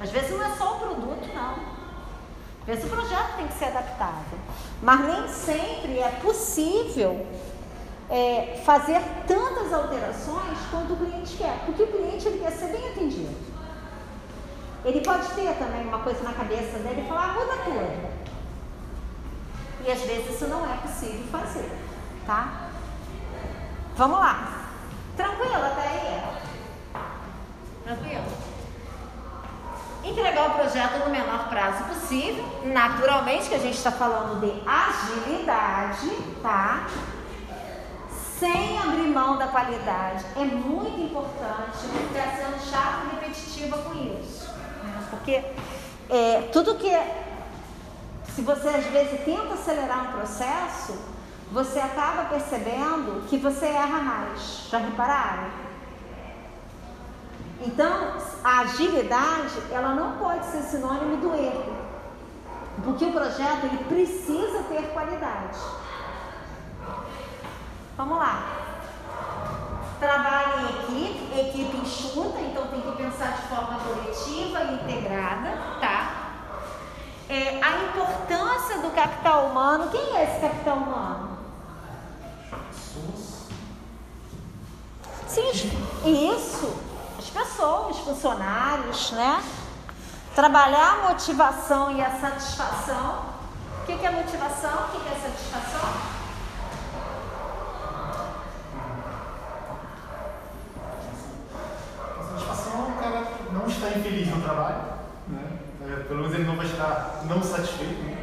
Às 0.00 0.10
vezes 0.10 0.30
não 0.30 0.44
é 0.44 0.56
só 0.56 0.76
o 0.76 0.80
produto, 0.80 1.28
não. 1.34 1.54
Às 2.60 2.66
vezes 2.66 2.84
o 2.84 2.88
projeto 2.88 3.36
tem 3.36 3.48
que 3.48 3.54
ser 3.54 3.66
adaptado. 3.66 4.38
Mas 4.82 5.00
nem 5.00 5.28
sempre 5.28 5.98
é 5.98 6.08
possível 6.22 7.26
é, 8.10 8.60
fazer 8.64 9.02
tantas 9.26 9.72
alterações 9.72 10.58
quanto 10.70 10.92
o 10.92 10.96
cliente 10.96 11.36
quer, 11.36 11.58
porque 11.66 11.82
o 11.82 11.86
cliente 11.86 12.28
ele 12.28 12.38
quer 12.38 12.52
ser 12.52 12.68
bem 12.68 12.90
atendido. 12.90 13.34
Ele 14.84 15.00
pode 15.00 15.28
ter 15.30 15.54
também 15.54 15.86
uma 15.86 15.98
coisa 15.98 16.22
na 16.22 16.32
cabeça 16.32 16.78
dele 16.78 17.02
e 17.04 17.08
falar, 17.08 17.30
ah, 17.30 17.32
muda 17.32 17.56
tudo. 17.64 18.08
E 19.84 19.90
às 19.90 20.00
vezes 20.00 20.34
isso 20.34 20.46
não 20.46 20.64
é 20.64 20.76
possível 20.76 21.26
fazer, 21.32 21.70
tá? 22.26 22.68
Vamos 23.96 24.18
lá. 24.18 24.57
Tranquilo 25.18 25.56
até 25.56 25.82
aí? 25.82 26.22
Tranquilo? 27.82 28.24
Entregar 30.04 30.46
o 30.46 30.54
projeto 30.54 31.04
no 31.04 31.10
menor 31.10 31.48
prazo 31.48 31.82
possível. 31.84 32.44
Naturalmente 32.64 33.48
que 33.48 33.54
a 33.56 33.58
gente 33.58 33.76
está 33.76 33.90
falando 33.90 34.40
de 34.40 34.62
agilidade, 34.64 36.08
tá? 36.40 36.86
Sem 38.38 38.78
abrir 38.78 39.08
mão 39.08 39.36
da 39.36 39.48
qualidade. 39.48 40.24
É 40.36 40.44
muito 40.44 41.00
importante 41.00 41.78
não 41.92 42.08
ficar 42.08 42.36
sendo 42.36 42.70
chato 42.70 43.06
e 43.06 43.16
repetitiva 43.16 43.76
com 43.78 43.94
isso. 43.94 44.48
né? 44.84 45.04
Porque 45.10 45.44
é, 46.08 46.48
tudo 46.52 46.76
que. 46.76 46.96
Se 48.36 48.42
você 48.42 48.68
às 48.68 48.84
vezes 48.84 49.20
tenta 49.24 49.54
acelerar 49.54 50.10
um 50.10 50.12
processo, 50.12 50.96
você 51.50 51.78
acaba 51.78 52.24
percebendo 52.24 53.26
que 53.28 53.38
você 53.38 53.66
erra 53.66 54.00
mais. 54.00 54.68
Já 54.70 54.78
repararam? 54.78 55.68
Então, 57.60 58.14
a 58.44 58.60
agilidade, 58.60 59.54
ela 59.70 59.94
não 59.94 60.18
pode 60.18 60.44
ser 60.46 60.62
sinônimo 60.62 61.16
do 61.16 61.34
erro. 61.34 61.76
Porque 62.84 63.04
o 63.04 63.12
projeto, 63.12 63.64
ele 63.64 63.84
precisa 63.84 64.62
ter 64.68 64.82
qualidade. 64.92 65.58
Vamos 67.96 68.18
lá. 68.18 68.42
Trabalho 69.98 70.60
em 70.60 70.66
equipe, 70.66 71.40
equipe 71.40 71.76
enxuta, 71.78 72.38
então 72.40 72.68
tem 72.68 72.80
que 72.80 72.92
pensar 72.92 73.32
de 73.32 73.42
forma 73.48 73.80
coletiva 73.80 74.62
e 74.62 74.74
integrada, 74.74 75.58
tá? 75.80 76.28
É, 77.28 77.60
a 77.60 77.82
importância 77.82 78.78
do 78.78 78.94
capital 78.94 79.46
humano. 79.46 79.90
Quem 79.90 80.16
é 80.16 80.24
esse 80.24 80.40
capital 80.40 80.76
humano? 80.76 81.37
Sim, 85.28 85.50
isso. 86.04 86.76
As 87.18 87.30
pessoas, 87.30 87.96
os 87.96 88.02
funcionários, 88.04 89.12
né? 89.12 89.42
Trabalhar 90.34 91.04
a 91.04 91.08
motivação 91.08 91.96
e 91.96 92.00
a 92.00 92.10
satisfação. 92.18 93.26
O 93.82 93.86
que, 93.86 93.92
é 93.92 94.10
motivação? 94.10 94.70
O 94.70 94.88
que, 94.88 95.08
é 95.08 95.20
satisfação? 95.20 95.88
A 102.18 102.22
satisfação 102.22 102.72
é 102.72 102.90
o 102.90 103.00
cara 103.00 103.26
não 103.52 103.66
estar 103.66 103.96
infeliz 103.96 104.28
no 104.28 104.42
trabalho, 104.42 104.82
né? 105.28 105.58
É, 105.88 106.02
pelo 106.04 106.20
menos 106.20 106.34
ele 106.34 106.44
não 106.44 106.56
vai 106.56 106.66
estar 106.66 107.22
não 107.24 107.42
satisfeito. 107.42 108.02
Né? 108.02 108.18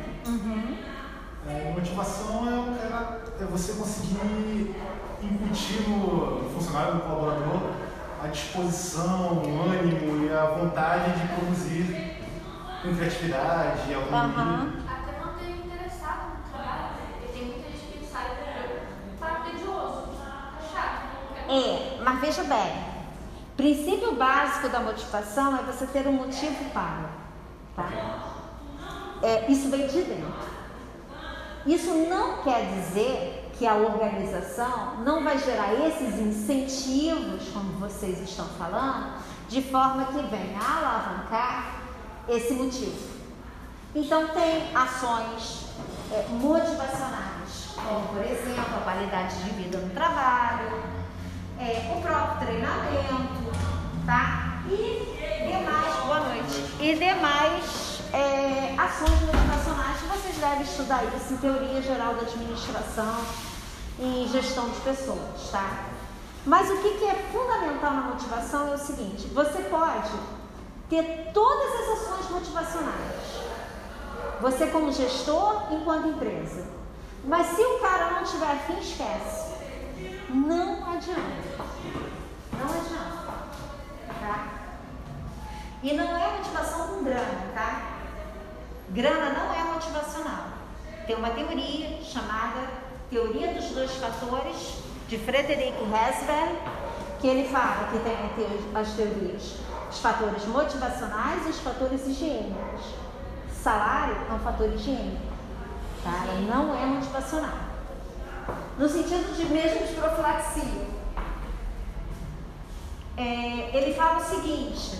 É, 1.47 1.71
motivação 1.75 2.47
é 2.47 2.87
cara, 2.89 3.21
é 3.39 3.43
você 3.45 3.73
conseguir 3.73 4.75
incutir 5.21 5.87
no, 5.87 6.49
funcionário, 6.51 6.95
no 6.95 7.01
colaborador, 7.01 7.71
a 8.23 8.27
disposição, 8.27 9.43
o 9.43 9.61
ânimo 9.61 10.25
e 10.25 10.33
a 10.33 10.45
vontade 10.45 11.19
de 11.19 11.27
produzir 11.35 12.17
com 12.81 12.95
criatividade, 12.95 13.93
autonomia. 13.93 14.43
Aham. 14.43 14.73
Até 14.89 15.23
manter 15.23 15.45
ele 15.45 15.67
interessado 15.67 16.29
no 16.29 16.49
trabalho. 16.49 16.89
Porque 17.11 17.37
tem 17.37 17.45
muita 17.45 17.69
gente 17.69 17.99
que 17.99 18.05
sai 18.05 18.29
do 18.29 19.51
tedioso, 19.51 20.07
chato, 20.73 21.03
não 21.21 21.45
quer 21.45 21.53
É, 21.53 22.01
mas 22.03 22.21
veja 22.21 22.43
bem, 22.43 22.83
princípio 23.55 24.15
básico 24.15 24.69
da 24.69 24.79
motivação 24.79 25.57
é 25.59 25.61
você 25.61 25.85
ter 25.85 26.07
um 26.07 26.13
motivo 26.13 26.71
para. 26.71 27.09
Tá? 27.75 27.89
É, 29.21 29.51
isso 29.51 29.69
vem 29.69 29.87
de 29.87 30.01
dentro. 30.01 30.55
Isso 31.65 31.91
não 32.07 32.43
quer 32.43 32.63
dizer 32.75 33.51
que 33.57 33.65
a 33.65 33.73
organização 33.73 34.97
não 35.03 35.23
vai 35.23 35.37
gerar 35.39 35.73
esses 35.73 36.19
incentivos, 36.19 37.47
como 37.51 37.71
vocês 37.79 38.19
estão 38.21 38.45
falando, 38.49 39.13
de 39.49 39.61
forma 39.63 40.05
que 40.05 40.21
venha 40.27 40.59
a 40.59 40.77
alavancar 40.77 41.75
esse 42.29 42.53
motivo. 42.53 43.15
Então, 43.95 44.27
tem 44.27 44.75
ações 44.75 45.69
é, 46.11 46.25
motivacionais, 46.29 47.75
como, 47.75 48.07
por 48.09 48.23
exemplo, 48.23 48.75
a 48.77 48.81
qualidade 48.81 49.35
de 49.43 49.49
vida 49.51 49.77
no 49.77 49.89
trabalho, 49.91 50.83
é, 51.59 51.93
o 51.95 52.01
próprio 52.01 52.45
treinamento, 52.45 53.51
tá? 54.05 54.61
E 54.69 55.47
demais, 55.47 55.95
boa 56.05 56.19
noite, 56.19 56.65
e 56.79 56.95
demais 56.95 57.84
é, 58.15 58.73
ações 58.77 59.21
motivacionais 59.23 59.99
vocês 60.01 60.37
devem 60.37 60.61
estudar 60.61 61.03
isso 61.03 61.33
em 61.33 61.37
teoria 61.37 61.81
geral 61.81 62.15
da 62.15 62.21
administração 62.21 63.17
e 63.99 64.29
gestão 64.31 64.69
de 64.69 64.79
pessoas, 64.79 65.49
tá? 65.51 65.85
Mas 66.45 66.69
o 66.69 66.77
que, 66.77 66.97
que 66.97 67.05
é 67.05 67.15
fundamental 67.33 67.91
na 67.91 68.01
motivação 68.03 68.71
é 68.71 68.75
o 68.75 68.77
seguinte: 68.77 69.27
você 69.33 69.63
pode 69.63 70.11
ter 70.89 71.31
todas 71.33 71.81
as 71.81 71.99
ações 71.99 72.29
motivacionais, 72.29 73.41
você 74.39 74.67
como 74.67 74.93
gestor, 74.93 75.73
enquanto 75.73 76.07
empresa. 76.07 76.65
Mas 77.25 77.47
se 77.47 77.61
o 77.61 77.79
cara 77.79 78.11
não 78.11 78.23
tiver 78.23 78.51
afim, 78.51 78.79
esquece. 78.79 79.55
Não 80.29 80.93
adianta. 80.93 81.65
Não 82.53 82.65
adianta. 82.65 83.25
Tá? 84.21 84.47
E 85.83 85.93
não 85.93 86.15
é 86.15 86.37
motivação 86.37 86.87
com 86.87 87.03
grana, 87.03 87.51
tá? 87.53 87.94
Grana 88.89 89.29
não 89.29 89.53
é 89.53 89.73
motivacional. 89.73 90.45
Tem 91.05 91.15
uma 91.15 91.29
teoria 91.29 92.01
chamada 92.03 92.85
Teoria 93.09 93.53
dos 93.53 93.65
Dois 93.65 93.91
Fatores, 93.95 94.77
de 95.07 95.17
Frederick 95.19 95.77
Hesberg, 95.77 96.57
que 97.19 97.27
ele 97.27 97.47
fala 97.47 97.89
que 97.91 97.99
tem 97.99 98.15
as 98.73 98.93
teorias, 98.93 99.57
os 99.89 99.99
fatores 99.99 100.45
motivacionais 100.45 101.45
e 101.45 101.49
os 101.49 101.59
fatores 101.59 102.05
higiênicos. 102.07 102.95
Salário 103.61 104.17
é 104.29 104.33
um 104.33 104.39
fator 104.39 104.67
higiênico, 104.73 105.21
tá? 106.03 106.25
Ele 106.33 106.49
não 106.49 106.75
é 106.75 106.85
motivacional. 106.85 107.57
No 108.77 108.89
sentido 108.89 109.35
de 109.35 109.45
mesmo 109.45 109.87
de 109.87 109.93
profilaxia. 109.93 110.95
É, 113.17 113.77
ele 113.77 113.93
fala 113.93 114.19
o 114.19 114.25
seguinte, 114.25 114.99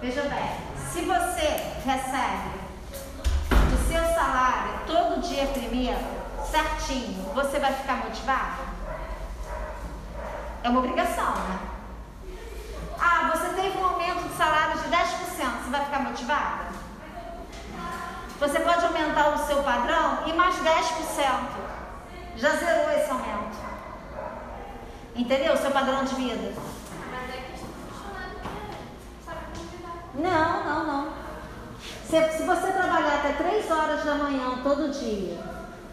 veja 0.00 0.22
bem, 0.22 0.67
se 0.92 1.02
você 1.02 1.80
recebe 1.84 2.58
o 3.50 3.88
seu 3.88 4.04
salário 4.14 4.80
todo 4.86 5.20
dia 5.20 5.46
primeiro, 5.46 6.00
certinho, 6.50 7.24
você 7.34 7.58
vai 7.58 7.72
ficar 7.72 7.96
motivado? 7.96 8.62
É 10.62 10.68
uma 10.68 10.78
obrigação, 10.80 11.34
né? 11.34 11.58
Ah, 13.00 13.30
você 13.32 13.48
teve 13.60 13.78
um 13.78 13.84
aumento 13.84 14.28
de 14.28 14.36
salário 14.36 14.80
de 14.80 14.88
10%, 14.88 15.62
você 15.62 15.70
vai 15.70 15.84
ficar 15.84 16.00
motivado? 16.00 16.78
Você 18.40 18.60
pode 18.60 18.84
aumentar 18.84 19.34
o 19.34 19.46
seu 19.46 19.62
padrão 19.62 20.26
e 20.26 20.32
mais 20.32 20.54
10%. 20.56 21.68
Já 22.36 22.50
zerou 22.50 22.90
esse 22.92 23.10
aumento. 23.10 23.58
Entendeu? 25.16 25.54
O 25.54 25.56
seu 25.56 25.72
padrão 25.72 26.04
de 26.04 26.14
vida. 26.14 26.52
Mas 27.10 27.30
é 27.34 27.50
questão 27.50 27.68
do 27.68 27.92
funcionário 27.92 28.36
que 28.38 29.24
sabe 29.26 29.40
como 29.52 29.70
lidar. 29.72 30.07
Não, 30.18 30.64
não, 30.64 30.86
não. 30.86 31.12
Se, 32.04 32.20
se 32.36 32.42
você 32.42 32.72
trabalhar 32.72 33.16
até 33.16 33.32
3 33.32 33.70
horas 33.70 34.04
da 34.04 34.14
manhã 34.16 34.58
todo 34.64 34.90
dia, 34.90 35.38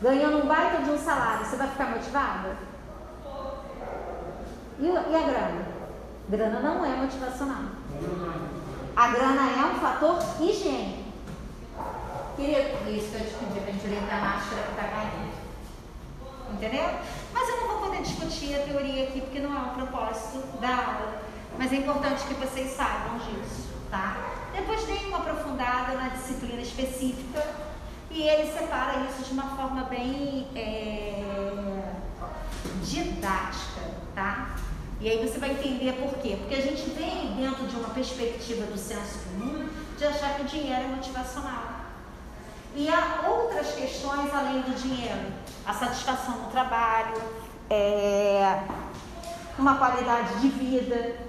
ganhando 0.01 0.43
um 0.43 0.47
baita 0.47 0.81
de 0.81 0.89
um 0.89 0.97
salário, 0.97 1.45
você 1.45 1.55
vai 1.55 1.67
ficar 1.67 1.91
motivada? 1.91 2.57
E, 4.79 4.85
e 4.85 5.15
a 5.15 5.21
grana? 5.21 5.67
Grana 6.27 6.59
não 6.59 6.83
é 6.83 6.95
motivacional. 6.95 7.63
A 8.95 9.07
grana 9.09 9.41
é 9.41 9.65
um 9.73 9.79
fator 9.79 10.17
higiênico. 10.41 11.05
Querido, 12.35 12.89
isso 12.89 13.11
que 13.11 13.15
eu 13.15 13.27
te 13.27 13.33
pedi 13.35 13.59
para 13.59 13.71
gente 13.71 13.87
limpar 13.87 14.17
a 14.17 14.21
máscara 14.21 14.63
que 14.63 14.71
está 14.71 14.83
caindo. 14.87 15.45
Entendeu? 16.51 16.89
Mas 17.31 17.49
eu 17.49 17.61
não 17.61 17.67
vou 17.67 17.77
poder 17.81 18.01
discutir 18.01 18.55
a 18.55 18.63
teoria 18.63 19.03
aqui, 19.03 19.21
porque 19.21 19.39
não 19.39 19.55
é 19.55 19.61
o 19.61 19.75
propósito 19.75 20.57
da 20.59 20.69
aula. 20.69 21.21
Mas 21.57 21.71
é 21.71 21.75
importante 21.77 22.25
que 22.25 22.33
vocês 22.33 22.75
saibam 22.75 23.17
disso, 23.19 23.69
tá? 23.95 24.17
Depois 24.53 24.83
deem 24.85 25.07
uma 25.07 25.19
aprofundada 25.19 25.93
na 25.93 26.09
disciplina 26.09 26.61
específica 26.61 27.45
e 28.11 28.23
ele 28.23 28.51
separa 28.51 29.05
isso 29.09 29.23
de 29.23 29.31
uma 29.31 29.55
forma 29.55 29.83
bem 29.85 30.47
é, 30.53 31.23
didática, 32.83 33.81
tá? 34.13 34.55
E 34.99 35.09
aí 35.09 35.25
você 35.25 35.39
vai 35.39 35.51
entender 35.51 35.93
por 35.93 36.17
quê. 36.19 36.37
Porque 36.39 36.55
a 36.55 36.61
gente 36.61 36.89
vem 36.91 37.35
dentro 37.35 37.67
de 37.67 37.75
uma 37.75 37.89
perspectiva 37.89 38.65
do 38.65 38.77
senso 38.77 39.19
comum 39.29 39.67
de 39.97 40.05
achar 40.05 40.35
que 40.35 40.41
o 40.43 40.45
dinheiro 40.45 40.83
é 40.83 40.87
motivacional. 40.87 41.63
E 42.75 42.89
há 42.89 43.25
outras 43.27 43.73
questões 43.73 44.33
além 44.33 44.61
do 44.61 44.75
dinheiro. 44.81 45.33
A 45.65 45.73
satisfação 45.73 46.37
no 46.39 46.51
trabalho, 46.51 47.21
é, 47.69 48.63
uma 49.57 49.77
qualidade 49.77 50.39
de 50.39 50.49
vida. 50.49 51.24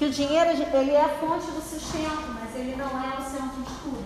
Que 0.00 0.06
o 0.06 0.10
dinheiro 0.10 0.48
ele 0.48 0.92
é 0.92 1.04
a 1.04 1.10
fonte 1.10 1.44
do 1.50 1.60
sustento, 1.60 2.34
mas 2.40 2.56
ele 2.56 2.74
não 2.74 2.86
é 2.86 3.18
o 3.18 3.22
centro 3.22 3.60
de 3.60 3.74
tudo. 3.82 4.02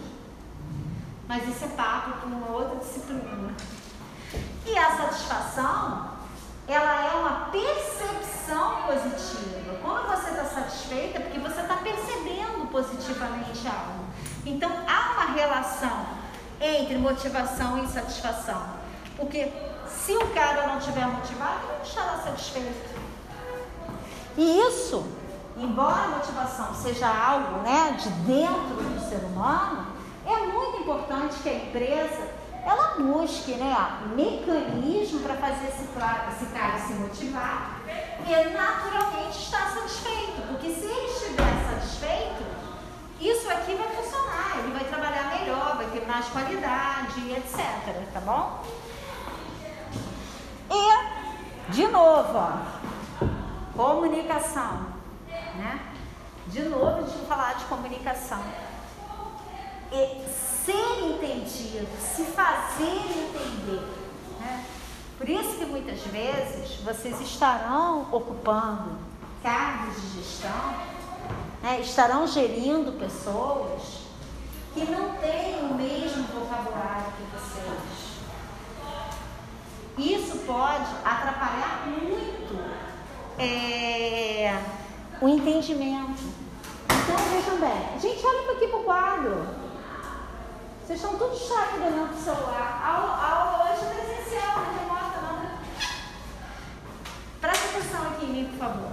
Mas 1.28 1.48
isso 1.48 1.66
é 1.66 1.68
papo 1.68 2.18
para 2.18 2.26
uma 2.26 2.50
outra 2.50 2.80
disciplina. 2.80 3.54
E 4.66 4.76
a 4.76 4.96
satisfação, 4.96 6.10
ela 6.66 7.04
é 7.04 7.14
uma 7.14 7.50
percepção 7.52 8.82
positiva. 8.88 9.78
Quando 9.82 10.08
você 10.08 10.30
está 10.30 10.44
satisfeita, 10.46 11.18
é 11.18 11.20
porque 11.20 11.38
você 11.38 11.60
está 11.60 11.76
percebendo 11.76 12.68
positivamente 12.72 13.64
algo. 13.68 14.04
Então 14.44 14.72
há 14.88 15.12
uma 15.12 15.32
relação 15.32 16.06
entre 16.60 16.98
motivação 16.98 17.84
e 17.84 17.86
satisfação. 17.86 18.66
Porque 19.16 19.48
se 19.88 20.16
o 20.16 20.26
cara 20.30 20.66
não 20.66 20.78
estiver 20.78 21.06
motivado, 21.06 21.60
ele 21.68 21.76
não 21.76 21.84
estará 21.84 22.18
satisfeito. 22.18 23.00
E 24.36 24.58
isso, 24.58 25.06
embora 25.56 26.04
a 26.04 26.08
motivação 26.08 26.74
seja 26.74 27.06
algo 27.06 27.62
né, 27.62 27.96
de 27.98 28.08
dentro 28.26 28.76
do 28.76 29.08
ser 29.08 29.24
humano, 29.24 29.86
é 30.26 30.46
muito 30.46 30.82
importante 30.82 31.36
que 31.42 31.48
a 31.48 31.54
empresa 31.54 32.44
ela 32.66 32.94
busque 32.98 33.52
né, 33.52 33.76
mecanismo 34.16 35.20
para 35.20 35.34
fazer 35.36 35.66
esse, 35.66 35.82
esse 35.82 36.52
cara 36.52 36.78
se 36.78 36.94
motivar 36.94 37.80
e 38.26 38.50
naturalmente 38.50 39.38
estar 39.38 39.70
satisfeito. 39.70 40.46
Porque 40.48 40.70
se 40.70 40.86
ele 40.86 41.06
estiver 41.08 41.70
satisfeito, 41.70 42.42
isso 43.20 43.50
aqui 43.50 43.74
vai 43.74 43.88
funcionar, 43.88 44.58
ele 44.58 44.72
vai 44.72 44.84
trabalhar 44.84 45.38
melhor, 45.38 45.76
vai 45.76 45.86
ter 45.86 46.06
mais 46.06 46.26
qualidade, 46.26 47.32
etc. 47.32 48.12
Tá 48.12 48.20
bom? 48.20 48.64
E 50.70 51.72
De 51.72 51.86
novo, 51.86 52.38
ó. 52.38 52.74
Comunicação, 53.76 54.93
né? 55.56 55.80
De 56.46 56.62
novo, 56.62 56.98
a 56.98 57.02
gente 57.02 57.16
vai 57.18 57.26
falar 57.26 57.54
de 57.54 57.64
comunicação. 57.64 58.42
E 59.92 60.24
ser 60.64 61.04
entendido, 61.04 61.88
se 62.00 62.24
fazer 62.24 62.84
entender. 62.84 63.86
Né? 64.40 64.64
Por 65.18 65.28
isso 65.28 65.56
que 65.56 65.64
muitas 65.64 66.00
vezes 66.00 66.80
vocês 66.80 67.20
estarão 67.20 68.08
ocupando 68.12 68.98
cargos 69.42 70.00
de 70.00 70.22
gestão, 70.22 70.74
né? 71.62 71.80
estarão 71.80 72.26
gerindo 72.26 72.92
pessoas 72.92 74.04
que 74.72 74.84
não 74.84 75.14
têm 75.16 75.60
o 75.70 75.74
mesmo 75.74 76.24
vocabulário 76.24 77.12
que 77.16 77.24
vocês. 77.36 78.14
Isso 79.96 80.38
pode 80.38 80.90
atrapalhar 81.04 81.86
muito 81.86 82.58
é, 83.38 84.60
o 85.24 85.28
entendimento. 85.30 86.22
Então 86.84 87.16
vejam 87.16 87.58
bem, 87.58 87.98
gente, 87.98 88.26
olha 88.26 88.52
aqui 88.52 88.68
para 88.68 88.78
o 88.78 88.84
quadro. 88.84 89.46
Vocês 90.84 91.02
estão 91.02 91.16
todos 91.16 91.38
chatos 91.48 91.80
olhando 91.80 92.08
para 92.08 92.18
o 92.18 92.22
celular. 92.22 92.82
Aula, 92.84 93.26
aula 93.26 93.72
hoje 93.72 93.86
é 93.86 93.94
presencial, 93.94 94.58
remota 94.78 95.20
nada. 95.22 95.58
Presta 97.40 97.68
atenção 97.68 98.02
aqui 98.02 98.26
em 98.26 98.28
mim, 98.28 98.48
por 98.50 98.58
favor. 98.58 98.92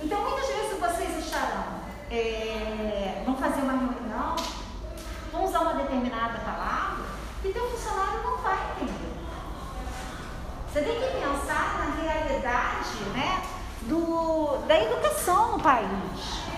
Então 0.00 0.20
muitas 0.20 0.46
vezes 0.46 0.78
vocês 0.78 1.26
estarão, 1.26 1.64
é, 2.08 3.24
vão 3.26 3.36
fazer 3.36 3.62
uma 3.62 3.72
reunião, 3.72 4.36
vão 5.32 5.44
usar 5.44 5.62
uma 5.62 5.74
determinada 5.74 6.38
palavra, 6.38 7.06
e 7.44 7.48
teu 7.48 7.68
funcionário 7.70 8.22
não 8.22 8.36
vai 8.36 8.54
entender. 8.76 9.12
Você 10.72 10.80
tem 10.80 10.94
que 10.94 11.26
pensar 11.26 11.78
na 11.78 12.02
realidade 12.02 13.02
né, 13.14 13.42
do, 13.88 14.58
da 14.66 14.80
educação 14.80 15.52
no 15.52 15.60
país. 15.60 15.88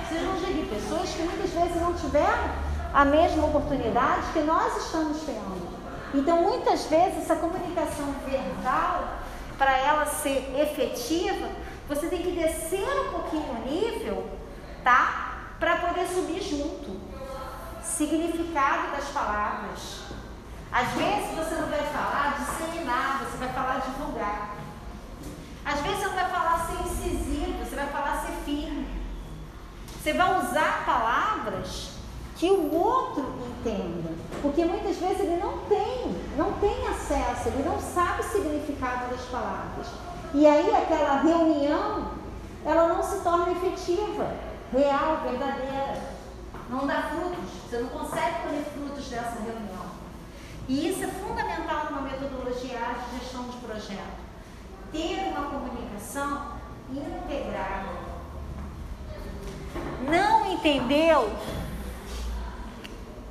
Vocês 0.09 0.23
vão 0.23 0.39
gerir 0.41 0.67
pessoas 0.67 1.11
que 1.11 1.23
muitas 1.23 1.51
vezes 1.51 1.81
não 1.81 1.95
tiveram 1.95 2.51
a 2.93 3.05
mesma 3.05 3.47
oportunidade 3.47 4.33
que 4.33 4.41
nós 4.41 4.77
estamos 4.85 5.23
tendo. 5.23 5.75
Então, 6.15 6.43
muitas 6.43 6.85
vezes, 6.87 7.23
essa 7.23 7.37
comunicação 7.37 8.15
verbal, 8.25 9.19
para 9.59 9.77
ela 9.77 10.07
ser 10.07 10.55
efetiva, 10.57 11.49
você 11.89 12.07
tem 12.07 12.23
que 12.23 12.31
descer 12.31 12.87
um 13.01 13.11
pouquinho 13.11 13.51
o 13.51 13.69
nível, 13.69 14.31
tá? 14.83 15.57
Para 15.59 15.77
poder 15.77 16.07
subir 16.07 16.41
junto. 16.41 17.01
Significado 17.83 18.93
das 18.93 19.09
palavras. 19.09 20.05
Às 20.73 20.89
vezes 20.93 21.37
você 21.37 21.55
não 21.57 21.69
vai 21.69 21.83
falar 21.87 22.37
disseminar, 22.39 23.21
você 23.25 23.37
vai 23.37 23.49
falar 23.49 23.81
divulgar. 23.81 24.55
Às 25.65 25.81
vezes 25.81 25.99
você 25.99 26.07
não 26.07 26.15
vai 26.15 26.29
falar 26.29 26.67
ser 26.67 26.83
incisivo, 26.83 27.65
você 27.65 27.77
vai 27.77 27.87
falar 27.87 28.23
ser 28.23 28.33
firme. 28.45 28.87
Você 30.03 30.13
vai 30.13 30.39
usar 30.39 30.85
palavras 30.85 31.93
que 32.37 32.51
o 32.51 32.75
outro 32.75 33.35
entenda. 33.49 34.13
Porque 34.43 34.65
muitas 34.65 34.97
vezes 34.97 35.21
ele 35.21 35.37
não 35.37 35.59
tem, 35.61 36.15
não 36.37 36.53
tem 36.55 36.87
acesso, 36.89 37.49
ele 37.49 37.67
não 37.67 37.81
sabe 37.81 38.21
o 38.21 38.25
significado 38.25 39.09
das 39.09 39.25
palavras. 39.27 39.87
E 40.35 40.47
aí 40.47 40.75
aquela 40.75 41.21
reunião, 41.23 42.11
ela 42.67 42.89
não 42.89 43.03
se 43.03 43.21
torna 43.21 43.53
efetiva, 43.53 44.35
real, 44.73 45.21
verdadeira. 45.23 46.15
Não 46.69 46.87
dá 46.87 47.03
frutos. 47.03 47.51
Você 47.71 47.79
não 47.79 47.89
consegue 47.89 48.43
colher 48.43 48.65
frutos 48.75 49.09
dessa 49.09 49.39
reunião. 49.41 49.85
E 50.69 50.89
isso 50.89 51.05
é 51.05 51.09
fundamental 51.09 51.87
numa 51.91 52.03
metodologia 52.03 52.79
de 52.79 53.19
gestão 53.19 53.45
de 53.45 53.57
projeto. 53.59 54.24
Ter 54.95 55.33
uma 55.37 55.51
comunicação 55.51 56.53
integrada. 56.89 57.89
Não 60.09 60.53
entendeu? 60.53 61.31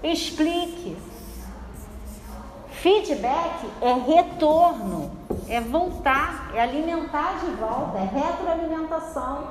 Explique. 0.03 0.97
Feedback 2.69 3.65
é 3.81 3.93
retorno, 3.93 5.09
é 5.47 5.61
voltar, 5.61 6.51
é 6.53 6.61
alimentar 6.61 7.39
de 7.39 7.51
volta, 7.51 7.97
é 7.97 8.09
retroalimentação. 8.13 9.47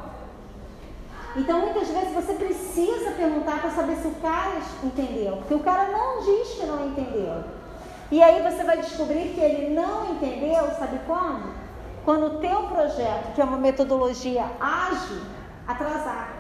Então 1.35 1.61
muitas 1.61 1.89
vezes 1.89 2.13
você 2.13 2.35
precisa 2.35 3.13
perguntar 3.13 3.63
para 3.63 3.71
saber 3.71 3.97
se 3.97 4.09
o 4.09 4.15
cara 4.17 4.61
entendeu, 4.85 5.39
porque 5.39 5.55
o 5.55 5.61
cara 5.61 5.91
não 5.91 6.21
diz 6.23 6.49
que 6.51 6.67
não 6.67 6.89
entendeu. 6.89 7.43
E 8.11 8.23
aí 8.23 8.43
você 8.43 8.63
vai 8.65 8.77
descobrir 8.77 9.33
que 9.33 9.41
ele 9.41 9.75
não 9.75 10.11
entendeu, 10.11 10.69
sabe 10.79 11.01
quando? 11.07 11.62
Quando 12.05 12.27
o 12.27 12.39
teu 12.41 12.65
projeto, 12.65 13.35
que 13.35 13.41
é 13.41 13.45
uma 13.45 13.59
metodologia 13.59 14.45
ágil, 14.61 15.23
atrasar. 15.67 16.33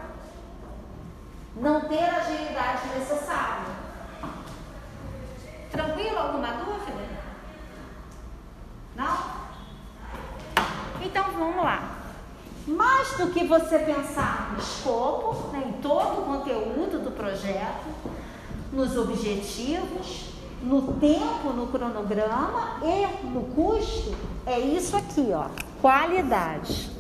Não 1.55 1.83
ter 1.83 2.03
a 2.03 2.17
agilidade 2.17 2.89
necessária. 2.99 3.67
Tranquilo? 5.71 6.19
Alguma 6.19 6.49
dúvida? 6.49 7.03
Não? 8.97 9.43
Então 11.01 11.25
vamos 11.33 11.65
lá. 11.65 11.99
Mais 12.67 13.17
do 13.17 13.29
que 13.31 13.45
você 13.45 13.79
pensar 13.79 14.53
no 14.53 14.59
escopo, 14.59 15.49
né, 15.49 15.65
em 15.69 15.81
todo 15.81 16.21
o 16.21 16.25
conteúdo 16.25 17.03
do 17.03 17.11
projeto, 17.11 17.87
nos 18.73 18.97
objetivos, 18.97 20.32
no 20.63 20.95
tempo, 20.95 21.51
no 21.51 21.67
cronograma 21.67 22.79
e 22.83 23.27
no 23.27 23.43
custo, 23.55 24.17
é 24.47 24.59
isso 24.59 24.97
aqui, 24.97 25.31
ó, 25.35 25.47
qualidade. 25.81 26.91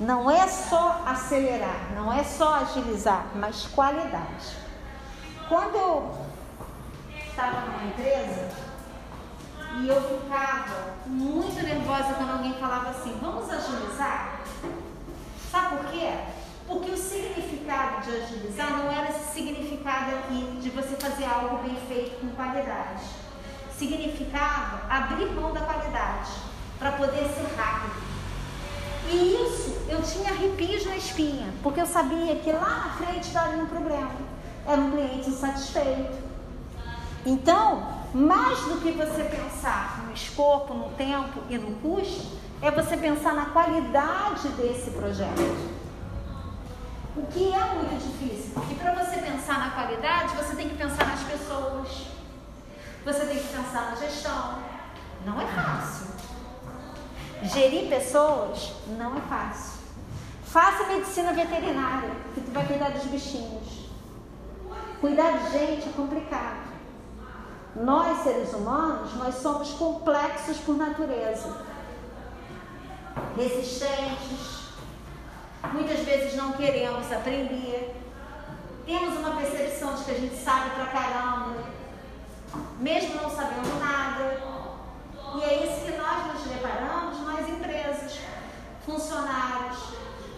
Não 0.00 0.28
é 0.30 0.48
só 0.48 1.02
acelerar, 1.06 1.92
não 1.94 2.12
é 2.12 2.24
só 2.24 2.54
agilizar, 2.54 3.26
mas 3.36 3.66
qualidade. 3.66 4.56
Quando 5.48 5.76
eu 5.76 6.12
estava 7.28 7.60
numa 7.60 7.84
empresa 7.84 8.48
e 9.80 9.88
eu 9.88 10.00
ficava 10.02 10.94
muito 11.06 11.62
nervosa 11.62 12.14
quando 12.14 12.30
alguém 12.30 12.54
falava 12.54 12.90
assim, 12.90 13.16
vamos 13.20 13.48
agilizar? 13.50 14.40
Sabe 15.50 15.76
por 15.76 15.86
quê? 15.86 16.10
Porque 16.72 16.90
o 16.90 16.96
significado 16.96 18.00
de 18.00 18.16
agilizar 18.16 18.78
não 18.78 18.90
era 18.90 19.10
esse 19.10 19.34
significado 19.34 20.16
aqui 20.16 20.58
de 20.58 20.70
você 20.70 20.96
fazer 20.96 21.26
algo 21.26 21.58
bem 21.58 21.76
feito 21.86 22.18
com 22.18 22.28
qualidade. 22.28 23.04
Significava 23.76 24.80
abrir 24.88 25.26
mão 25.32 25.52
da 25.52 25.60
qualidade 25.60 26.30
para 26.78 26.92
poder 26.92 27.28
ser 27.28 27.46
rápido. 27.58 28.02
E 29.10 29.34
isso 29.44 29.82
eu 29.86 30.00
tinha 30.02 30.30
arrepios 30.30 30.86
na 30.86 30.96
espinha, 30.96 31.52
porque 31.62 31.78
eu 31.78 31.86
sabia 31.86 32.36
que 32.36 32.50
lá 32.50 32.86
na 32.86 33.04
frente 33.04 33.28
daria 33.32 33.62
um 33.62 33.66
problema. 33.66 34.10
Era 34.66 34.80
um 34.80 34.92
cliente 34.92 35.28
insatisfeito. 35.28 36.16
Então, 37.26 37.86
mais 38.14 38.58
do 38.60 38.80
que 38.80 38.92
você 38.92 39.24
pensar 39.24 40.04
no 40.06 40.14
escopo, 40.14 40.72
no 40.72 40.88
tempo 40.90 41.42
e 41.50 41.58
no 41.58 41.72
custo, 41.80 42.38
é 42.62 42.70
você 42.70 42.96
pensar 42.96 43.34
na 43.34 43.46
qualidade 43.46 44.48
desse 44.56 44.90
projeto. 44.92 45.81
O 47.14 47.26
que 47.26 47.52
é 47.52 47.74
muito 47.74 48.02
difícil, 48.02 48.52
porque 48.54 48.74
para 48.74 48.94
você 48.94 49.18
pensar 49.18 49.58
na 49.58 49.70
qualidade, 49.72 50.34
você 50.34 50.56
tem 50.56 50.70
que 50.70 50.76
pensar 50.76 51.06
nas 51.06 51.22
pessoas, 51.24 52.06
você 53.04 53.26
tem 53.26 53.38
que 53.38 53.48
pensar 53.48 53.90
na 53.90 53.96
gestão. 53.96 54.62
Não 55.26 55.38
é 55.38 55.46
fácil. 55.46 56.06
Gerir 57.42 57.90
pessoas 57.90 58.72
não 58.98 59.18
é 59.18 59.20
fácil. 59.22 59.82
Faça 60.44 60.86
medicina 60.86 61.34
veterinária, 61.34 62.10
que 62.34 62.40
tu 62.40 62.50
vai 62.50 62.66
cuidar 62.66 62.90
dos 62.90 63.04
bichinhos. 63.04 63.90
Cuidar 65.00 65.32
de 65.32 65.50
gente 65.50 65.88
é 65.88 65.92
complicado. 65.92 66.72
Nós, 67.76 68.22
seres 68.22 68.54
humanos, 68.54 69.14
nós 69.16 69.34
somos 69.34 69.70
complexos 69.72 70.58
por 70.58 70.76
natureza. 70.76 71.56
Resistentes, 73.36 74.61
muitas 75.70 76.00
vezes 76.00 76.34
não 76.36 76.52
queremos 76.52 77.10
aprender, 77.12 77.94
temos 78.84 79.18
uma 79.18 79.36
percepção 79.36 79.94
de 79.94 80.04
que 80.04 80.10
a 80.10 80.14
gente 80.14 80.36
sabe 80.36 80.70
pra 80.70 80.86
caramba, 80.86 81.64
mesmo 82.80 83.22
não 83.22 83.30
sabendo 83.30 83.78
nada. 83.78 84.52
E 85.34 85.42
é 85.44 85.64
isso 85.64 85.84
que 85.86 85.96
nós 85.96 86.26
nos 86.26 86.42
deparamos 86.42 87.20
nas 87.26 87.48
empresas, 87.48 88.18
funcionários, 88.84 89.78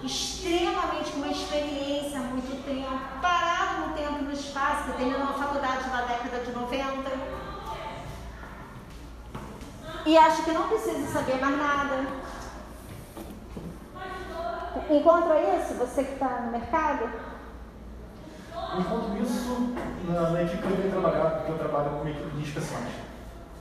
extremamente 0.04 1.10
com 1.10 1.18
uma 1.18 1.32
experiência 1.32 2.18
há 2.18 2.22
muito 2.22 2.64
tempo, 2.64 3.20
parado 3.20 3.88
no 3.88 3.94
tempo 3.94 4.18
e 4.20 4.24
no 4.24 4.32
espaço, 4.32 4.84
que 4.84 4.98
terminou 4.98 5.22
a 5.22 5.32
faculdade 5.32 5.88
na 5.88 6.02
década 6.02 6.44
de 6.44 6.52
90. 6.52 7.10
E 10.06 10.18
acha 10.18 10.42
que 10.42 10.52
não 10.52 10.68
precisa 10.68 11.12
saber 11.12 11.40
mais 11.40 11.56
nada. 11.56 12.06
Encontra 14.90 15.40
isso, 15.56 15.74
você 15.74 16.02
que 16.02 16.14
está 16.14 16.40
no 16.42 16.52
mercado? 16.52 17.08
Enquanto 18.78 19.22
isso, 19.22 19.72
na, 20.08 20.30
na 20.30 20.42
equipe 20.42 20.62
que 20.62 20.68
eu 20.68 20.76
venho 20.76 20.90
trabalhar, 20.90 21.30
porque 21.30 21.52
eu 21.52 21.58
trabalho 21.58 21.90
com 21.90 22.00
uma 22.00 22.10
equipe 22.10 22.30
de 22.30 22.42
inspeções. 22.42 22.88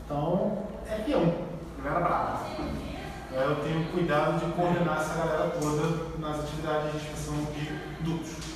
Então, 0.06 0.64
é 0.90 0.96
peão, 0.96 1.36
galera 1.84 2.04
brava. 2.04 2.40
cuidado 3.92 4.40
de 4.40 4.52
coordenar 4.54 5.02
essa 5.02 5.14
galera 5.14 5.52
toda 5.52 6.18
nas 6.18 6.40
atividades 6.40 6.92
de 6.92 6.98
inspeção 6.98 7.36
de 7.54 8.04
dutos. 8.04 8.54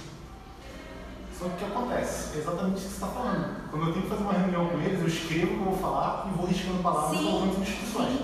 Só 1.37 1.45
que 1.45 1.51
o 1.51 1.57
que 1.57 1.65
acontece? 1.65 2.37
É 2.37 2.39
exatamente 2.39 2.77
isso 2.77 2.87
que 2.87 2.93
você 2.95 3.05
está 3.05 3.07
falando. 3.07 3.69
Quando 3.69 3.87
eu 3.87 3.93
tenho 3.93 4.05
que 4.05 4.09
fazer 4.09 4.23
uma 4.23 4.33
reunião 4.33 4.69
com 4.69 4.79
eles, 4.79 4.99
eu 4.99 5.07
escrevo 5.07 5.45
o 5.45 5.47
que 5.49 5.59
eu 5.59 5.65
vou 5.65 5.77
falar 5.77 6.27
e 6.27 6.35
vou 6.35 6.47
riscando 6.47 6.81
palavras 6.81 7.19
ou 7.21 7.45
instruções. 7.45 8.21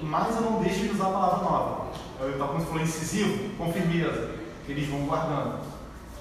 Mas 0.00 0.36
eu 0.36 0.42
não 0.42 0.62
deixo 0.62 0.80
de 0.80 0.90
usar 0.90 1.08
a 1.08 1.12
palavra 1.12 1.44
nova. 1.44 1.86
Eu 2.22 2.32
estava 2.32 2.60
falou 2.60 2.82
incisivo, 2.82 3.50
com 3.56 3.72
firmeza, 3.72 4.30
que 4.64 4.72
eles 4.72 4.88
vão 4.88 5.00
guardando. 5.00 5.60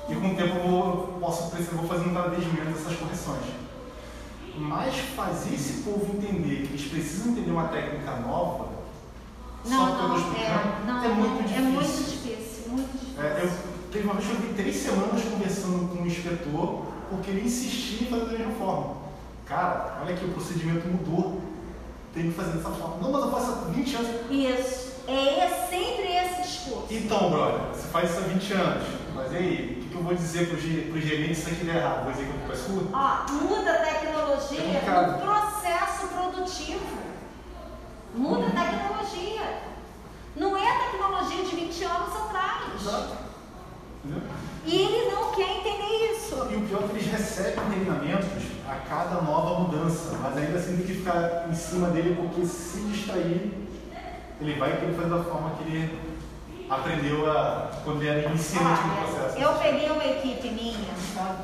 E 0.09 0.15
com 0.15 0.33
o 0.33 0.35
tempo 0.35 0.57
eu 0.57 0.67
vou, 0.67 1.17
posso 1.19 1.51
precisar, 1.51 1.77
vou 1.77 1.87
fazendo 1.87 2.13
cada 2.13 2.29
vez 2.29 2.43
menos 2.51 2.81
essas 2.81 2.97
correções. 2.97 3.45
Mas 4.57 4.95
fazer 5.15 5.53
esse 5.53 5.83
povo 5.83 6.17
entender 6.17 6.67
que 6.67 6.73
eles 6.73 6.87
precisam 6.87 7.31
entender 7.31 7.51
uma 7.51 7.67
técnica 7.67 8.15
nova, 8.17 8.69
só 9.63 9.69
Não, 9.69 9.89
eu 9.89 10.07
não, 10.07 10.17
estou 10.17 10.17
é, 10.17 10.19
explicando, 10.19 10.85
não, 10.87 11.03
é 11.03 11.07
muito 11.09 11.43
difícil. 11.43 11.57
É 11.57 11.69
muito 11.69 12.09
difícil, 12.09 12.69
muito 12.69 12.91
difícil. 12.97 13.23
É, 13.23 13.43
eu, 13.43 13.51
teve 13.91 14.03
uma 14.05 14.13
vez 14.15 14.25
que 14.25 14.33
eu 14.33 14.37
fiquei 14.37 14.53
três 14.55 14.75
semanas 14.77 15.23
conversando 15.23 15.87
com 15.87 16.03
o 16.03 16.07
inspetor 16.07 16.85
porque 17.09 17.29
ele 17.29 17.45
insistia 17.45 18.07
em 18.07 18.09
fazer 18.09 18.25
da 18.25 18.31
mesma 18.31 18.53
forma. 18.53 18.95
Cara, 19.45 19.99
olha 20.01 20.15
aqui, 20.15 20.25
o 20.25 20.31
procedimento 20.31 20.87
mudou. 20.87 21.41
Tem 22.13 22.23
que 22.23 22.31
fazer 22.31 22.57
dessa 22.57 22.69
forma. 22.69 22.97
Não, 23.01 23.11
mas 23.11 23.23
eu 23.23 23.31
faço 23.31 23.51
há 23.51 23.71
20 23.71 23.95
anos. 23.95 24.09
Isso. 24.31 24.90
É 25.07 25.45
esse- 25.45 25.69
sempre 25.69 26.11
esse 26.15 26.41
discurso. 26.43 26.87
Então, 26.91 27.29
brother, 27.31 27.59
você 27.73 27.87
faz 27.89 28.09
isso 28.11 28.19
há 28.19 28.23
20 28.23 28.53
anos. 28.53 28.83
Mas 29.15 29.33
aí, 29.33 29.77
o 29.77 29.83
que, 29.83 29.89
que 29.89 29.95
eu 29.95 30.03
vou 30.03 30.13
dizer 30.15 30.47
para 30.47 30.55
os 30.57 31.03
gerentes 31.03 31.37
se 31.39 31.43
isso 31.43 31.49
aqui 31.51 31.65
der 31.65 31.75
errado? 31.77 32.03
Vou 32.03 32.11
dizer 32.13 32.25
que 32.25 32.31
a 32.31 32.33
culpa 32.39 32.53
é 32.53 32.55
sua? 32.55 32.83
Ó, 32.93 33.31
muda 33.33 33.71
a 33.71 33.75
É 33.75 33.93
tecnologia 33.93 34.61
complicado. 34.61 35.11
no 35.11 35.17
processo 35.19 36.07
produtivo. 36.07 37.01
Muda 38.15 38.47
a 38.47 38.49
tecnologia. 38.65 39.61
Não 40.35 40.55
é 40.57 40.69
a 40.69 40.79
tecnologia 40.91 41.43
de 41.43 41.55
20 41.55 41.83
anos 41.83 42.15
atrás. 42.15 42.81
Exato. 42.81 43.17
E 44.65 44.75
ele 44.75 45.11
não 45.11 45.31
quer 45.31 45.57
entender 45.57 46.11
isso. 46.13 46.35
E 46.49 46.55
o 46.55 46.61
pior 46.67 46.83
é 46.83 46.87
que 46.87 46.93
eles 46.97 47.11
recebem 47.11 47.53
treinamentos 47.69 48.27
a 48.67 48.75
cada 48.87 49.21
nova 49.21 49.59
mudança, 49.61 50.17
mas 50.21 50.37
ainda 50.37 50.57
assim 50.57 50.77
tem 50.77 50.85
que 50.85 50.93
ficar 50.95 51.47
em 51.49 51.53
cima 51.55 51.89
dele 51.89 52.15
porque 52.15 52.45
se 52.45 52.79
distrair, 52.81 53.60
ele 54.41 54.59
vai 54.59 54.75
querer 54.77 54.93
fazer 54.93 55.09
da 55.09 55.23
forma 55.23 55.51
que 55.51 55.63
ele 55.63 56.11
aprendeu 56.69 57.29
a, 57.29 57.69
quando 57.83 58.01
ele 58.01 58.09
era 58.09 58.29
iniciante 58.29 58.81
no 58.87 58.95
processo. 58.95 59.37
Eu 59.37 59.53
peguei 59.53 59.89
uma 59.89 60.05
equipe 60.05 60.49
minha, 60.49 60.93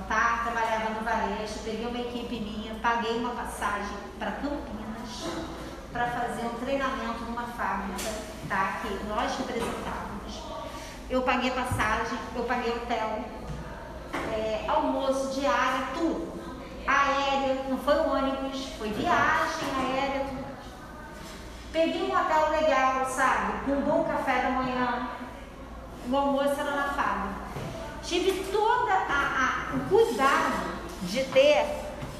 tá? 0.07 0.41
Trabalhava 0.43 0.89
no 0.91 1.01
varejo, 1.01 1.59
peguei 1.63 1.85
uma 1.85 1.99
equipe 1.99 2.39
minha, 2.39 2.73
paguei 2.81 3.17
uma 3.17 3.31
passagem 3.31 3.97
para 4.17 4.31
Campinas 4.31 4.87
para 5.91 6.07
fazer 6.07 6.45
um 6.45 6.59
treinamento 6.63 7.23
numa 7.25 7.43
fábrica, 7.43 8.11
tá? 8.49 8.79
Que 8.81 9.03
nós 9.07 9.37
representávamos. 9.37 10.41
Eu 11.09 11.21
paguei 11.21 11.51
passagem, 11.51 12.17
eu 12.35 12.43
paguei 12.43 12.71
hotel, 12.71 13.19
é, 14.33 14.65
almoço, 14.67 15.39
diária, 15.39 15.87
tudo. 15.97 16.37
Aérea, 16.85 17.63
não 17.69 17.77
foi 17.77 17.95
ônibus, 17.95 18.65
foi 18.77 18.89
viagem 18.89 19.67
aérea, 19.77 20.25
tudo. 20.25 20.46
Peguei 21.77 22.01
um 22.01 22.11
hotel 22.11 22.49
legal, 22.59 23.05
sabe? 23.05 23.53
Com 23.63 23.73
um 23.73 23.81
bom 23.81 24.03
café 24.03 24.41
da 24.41 24.49
manhã. 24.49 25.09
O 26.09 26.17
almoço 26.17 26.59
era 26.59 26.71
na 26.71 26.83
fábrica. 26.85 27.35
Tive 28.01 28.31
toda 28.51 28.93
a, 28.93 28.97
a- 29.07 29.75
o 29.75 29.79
cuidado 29.87 30.71
de 31.03 31.23
ter, 31.25 31.67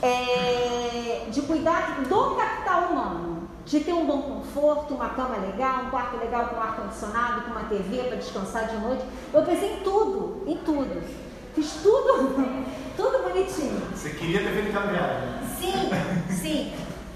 é, 0.04 1.26
de 1.32 1.42
cuidar 1.42 2.02
do 2.08 2.36
capital 2.36 2.82
humano. 2.92 3.50
De 3.66 3.80
ter 3.80 3.94
um 3.94 4.06
bom 4.06 4.22
conforto, 4.22 4.94
uma 4.94 5.10
cama 5.10 5.38
legal, 5.38 5.86
um 5.86 5.90
quarto 5.90 6.18
legal 6.18 6.50
com 6.50 6.62
ar-condicionado, 6.62 7.42
com 7.42 7.52
uma 7.52 7.64
TV 7.64 8.04
para 8.04 8.18
descansar 8.18 8.68
de 8.68 8.78
noite. 8.78 9.04
Eu 9.34 9.42
pensei 9.42 9.74
em 9.74 9.80
tudo, 9.80 10.44
em 10.46 10.58
tudo. 10.58 11.02
Fiz 11.56 11.72
tudo, 11.82 12.36
tudo 12.96 13.24
bonitinho. 13.24 13.82
Você 13.96 14.12
queria 14.12 14.40
ter 14.44 14.52
feito 14.54 14.70
aquela 14.78 14.92
viagem. 14.92 15.30
Sim, 15.58 15.90
sim. 16.36 16.74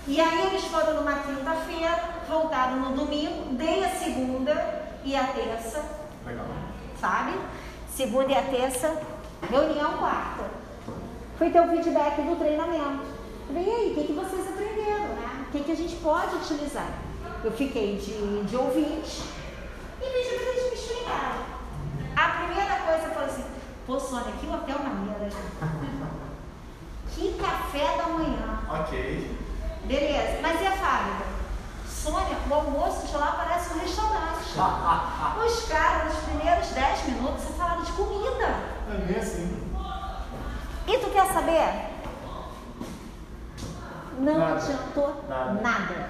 E 0.08 0.20
aí 0.20 0.48
eles 0.48 0.64
foram 0.66 0.96
numa 0.96 1.14
quinta-feira, 1.20 2.00
voltaram 2.28 2.78
no 2.78 2.96
domingo, 2.96 3.54
dei 3.54 3.84
a 3.84 3.90
segunda 3.90 4.84
e 5.04 5.16
a 5.16 5.26
terça, 5.28 5.84
Legal. 6.26 6.46
sabe? 7.00 7.34
Segunda 7.90 8.32
e 8.32 8.36
a 8.36 8.42
terça, 8.42 9.02
reunião 9.50 9.98
quarta. 9.98 10.46
Foi 11.38 11.50
ter 11.50 11.60
o 11.62 11.70
feedback 11.70 12.22
do 12.22 12.36
treinamento. 12.38 13.06
Falei, 13.48 13.64
e 13.64 13.70
aí, 13.70 13.92
o 13.92 13.96
que, 13.96 14.08
que 14.08 14.14
vocês 14.14 14.48
aprenderam, 14.48 15.16
né? 15.16 15.46
O 15.48 15.52
que, 15.52 15.64
que 15.64 15.72
a 15.72 15.76
gente 15.76 15.96
pode 15.98 16.36
utilizar? 16.36 16.88
Eu 17.44 17.52
fiquei 17.52 17.98
de, 17.98 18.44
de 18.44 18.56
ouvinte 18.56 19.22
e 20.00 20.06
pedi 20.06 20.36
para 20.36 20.50
eles 20.52 20.70
me 20.70 20.76
explicarem. 20.76 21.42
A 22.16 22.30
primeira 22.46 22.76
coisa 22.82 23.10
foi 23.14 23.26
assim, 23.26 23.46
pô, 23.86 24.00
Sônia, 24.00 24.34
que 24.40 24.48
hotel 24.48 24.80
maneiro, 24.80 25.24
hein? 25.26 25.32
Que 27.14 27.34
café 27.34 27.98
da 27.98 28.08
manhã. 28.10 28.60
Ok. 28.70 29.41
Beleza, 29.92 30.40
mas 30.42 30.62
e 30.62 30.68
a 30.68 30.72
fábrica? 30.72 31.26
Sônia, 31.86 32.38
o 32.50 32.54
almoço 32.54 33.08
de 33.08 33.18
lá 33.18 33.34
parece 33.46 33.74
um 33.74 33.80
restaurante. 33.80 34.42
Os 35.46 35.66
caras, 35.68 36.14
nos 36.14 36.24
primeiros 36.24 36.68
10 36.70 37.04
minutos, 37.10 37.44
você 37.44 37.54
falaram 37.54 37.84
de 37.84 37.92
comida. 37.92 38.48
É 38.90 38.98
bem 39.06 39.20
assim. 39.20 39.68
E 40.88 40.98
tu 40.98 41.10
quer 41.10 41.28
saber? 41.34 41.90
Não 44.18 44.38
Nada. 44.38 44.56
adiantou 44.56 45.26
Nada. 45.28 45.62
nada. 45.62 46.10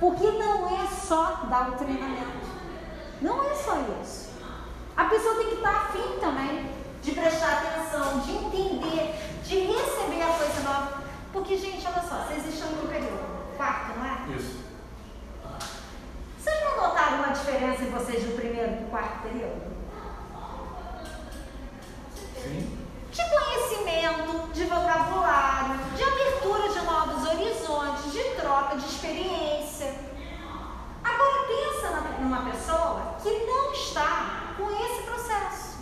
Porque 0.00 0.26
não 0.32 0.66
é 0.82 0.86
só 0.86 1.42
dar 1.48 1.68
o 1.70 1.72
treinamento. 1.72 2.46
Não 3.22 3.44
é 3.50 3.54
só 3.54 3.76
isso. 4.02 4.30
A 4.96 5.04
pessoa 5.04 5.36
tem 5.36 5.48
que 5.48 5.54
estar 5.56 5.70
afim 5.76 6.18
também 6.20 6.70
de 7.02 7.12
prestar 7.12 7.52
atenção, 7.52 8.18
de 8.20 8.32
entender, 8.32 9.14
de 9.44 9.58
receber 9.60 10.22
a 10.22 10.38
coisa 10.38 10.60
nova. 10.64 11.03
Porque, 11.34 11.56
gente, 11.56 11.84
olha 11.84 12.00
só, 12.00 12.18
vocês 12.18 12.46
estão 12.46 12.68
que 12.68 12.86
período? 12.86 13.56
Quarto, 13.56 13.98
não 13.98 14.06
é? 14.06 14.36
Isso. 14.36 14.62
Vocês 16.38 16.64
não 16.64 16.76
notaram 16.76 17.24
uma 17.24 17.32
diferença 17.32 17.82
em 17.82 17.90
vocês 17.90 18.22
do 18.22 18.36
primeiro 18.36 18.76
para 18.76 18.84
o 18.84 18.90
quarto 18.90 19.22
período? 19.22 19.74
Sim. 22.40 22.78
de 23.10 23.22
conhecimento, 23.30 24.52
de 24.52 24.64
vocabulário, 24.66 25.80
de 25.96 26.04
abertura 26.04 26.68
de 26.68 26.86
novos 26.86 27.28
horizontes, 27.28 28.12
de 28.12 28.22
troca 28.40 28.76
de 28.76 28.86
experiência. 28.86 29.92
Agora 31.02 31.46
pensa 31.48 32.00
numa 32.20 32.48
pessoa 32.48 33.16
que 33.20 33.44
não 33.44 33.72
está 33.72 34.54
com 34.56 34.70
esse 34.70 35.02
processo. 35.02 35.78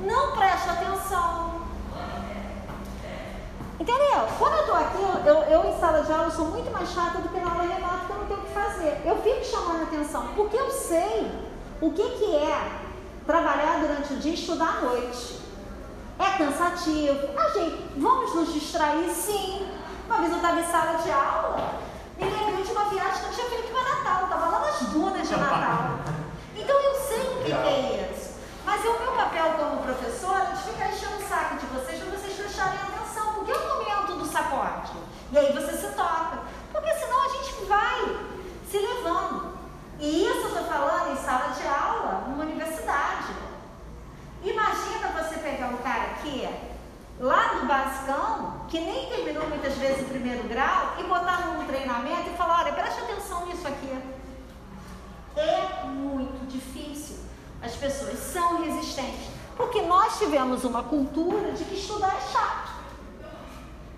Não 0.00 0.36
presta 0.36 0.72
atenção. 0.72 1.66
Entendeu? 3.80 4.26
Quando 4.38 4.54
eu 4.54 4.60
estou 4.60 4.74
aqui, 4.74 5.02
eu, 5.02 5.34
eu, 5.34 5.42
eu 5.44 5.70
em 5.70 5.78
sala 5.78 6.02
de 6.02 6.12
aula 6.12 6.30
sou 6.30 6.46
muito 6.46 6.70
mais 6.70 6.88
chata 6.88 7.18
do 7.18 7.28
que 7.28 7.38
na 7.38 7.50
aula 7.50 7.62
remota, 7.62 8.06
que 8.06 8.12
eu 8.12 8.16
não 8.18 8.26
tenho 8.26 8.40
o 8.40 8.42
que 8.42 8.52
fazer. 8.52 9.00
Eu 9.04 9.22
fico 9.22 9.44
chamando 9.44 9.82
atenção, 9.84 10.28
porque 10.34 10.56
eu 10.56 10.70
sei 10.70 11.30
o 11.80 11.92
que, 11.92 12.02
que 12.02 12.36
é 12.36 12.88
trabalhar 13.24 13.80
durante 13.80 14.14
o 14.14 14.16
dia 14.16 14.32
e 14.32 14.34
estudar 14.34 14.78
à 14.78 14.80
noite. 14.80 15.38
É 16.18 16.38
cansativo. 16.38 17.28
Ah, 17.38 17.48
gente, 17.50 17.92
vamos 17.96 18.34
nos 18.34 18.52
distrair? 18.52 19.08
Sim. 19.10 19.68
Uma 20.06 20.18
vez 20.18 20.30
eu 20.30 20.38
estava 20.38 20.58
em 20.58 20.64
sala 20.64 20.98
de 20.98 21.10
aula, 21.12 21.74
me 22.18 22.24
lembrei 22.24 22.64
de 22.64 22.72
uma 22.72 22.84
viagem 22.86 23.20
que 23.20 23.26
eu 23.26 23.32
tinha 23.32 23.48
feito 23.48 23.72
para 23.72 23.94
Natal. 23.94 24.20
Eu 24.20 24.24
estava 24.24 24.46
lá 24.48 24.60
nas 24.60 24.80
dunas 24.88 25.28
de 25.28 25.36
Natal. 25.36 25.98
Então 26.56 26.76
eu 26.80 26.94
sei 26.94 27.20
o 27.20 27.44
que, 27.44 27.52
é 27.52 28.10
isso. 28.10 28.30
Mas 28.64 28.84
é 28.84 28.88
o 28.88 29.00
meu 29.00 29.12
papel 29.12 29.52
como 29.52 29.82
professora 29.82 30.46
de 30.46 30.62
ficar 30.62 30.88
enchendo 30.88 31.22
o 31.22 31.28
saco 31.28 31.56
de 31.56 31.66
vocês 31.66 32.00
para 32.00 32.18
vocês 32.18 32.34
prestarem 32.34 32.78
atenção, 32.80 32.97
é 33.50 33.56
o 33.56 33.68
momento 33.68 34.18
do 34.18 34.26
sacode. 34.26 34.92
E 35.32 35.38
aí 35.38 35.52
você 35.52 35.72
se 35.76 35.92
toca. 35.94 36.38
Porque 36.72 36.92
senão 36.94 37.24
a 37.24 37.28
gente 37.28 37.64
vai 37.64 38.28
se 38.70 38.78
levando. 38.78 39.58
E 39.98 40.24
isso 40.24 40.40
eu 40.40 40.48
estou 40.48 40.64
falando 40.64 41.12
em 41.12 41.16
sala 41.16 41.48
de 41.48 41.66
aula, 41.66 42.24
numa 42.28 42.44
universidade. 42.44 43.34
Imagina 44.42 45.08
você 45.08 45.38
pegar 45.40 45.68
um 45.68 45.78
cara 45.78 46.12
aqui, 46.12 46.48
lá 47.18 47.54
no 47.54 47.66
basicão, 47.66 48.66
que 48.68 48.78
nem 48.80 49.08
terminou 49.08 49.48
muitas 49.48 49.74
vezes 49.74 50.02
o 50.02 50.10
primeiro 50.10 50.46
grau, 50.46 50.94
e 50.98 51.02
botar 51.02 51.46
num 51.46 51.66
treinamento 51.66 52.30
e 52.30 52.36
falar, 52.36 52.60
olha, 52.60 52.72
preste 52.72 53.00
atenção 53.00 53.46
nisso 53.46 53.66
aqui. 53.66 53.90
É 55.36 55.84
muito 55.86 56.46
difícil. 56.46 57.16
As 57.60 57.74
pessoas 57.74 58.18
são 58.18 58.62
resistentes. 58.62 59.28
Porque 59.56 59.82
nós 59.82 60.18
tivemos 60.18 60.62
uma 60.62 60.84
cultura 60.84 61.50
de 61.50 61.64
que 61.64 61.74
estudar 61.74 62.14
é 62.16 62.32
chato. 62.32 62.77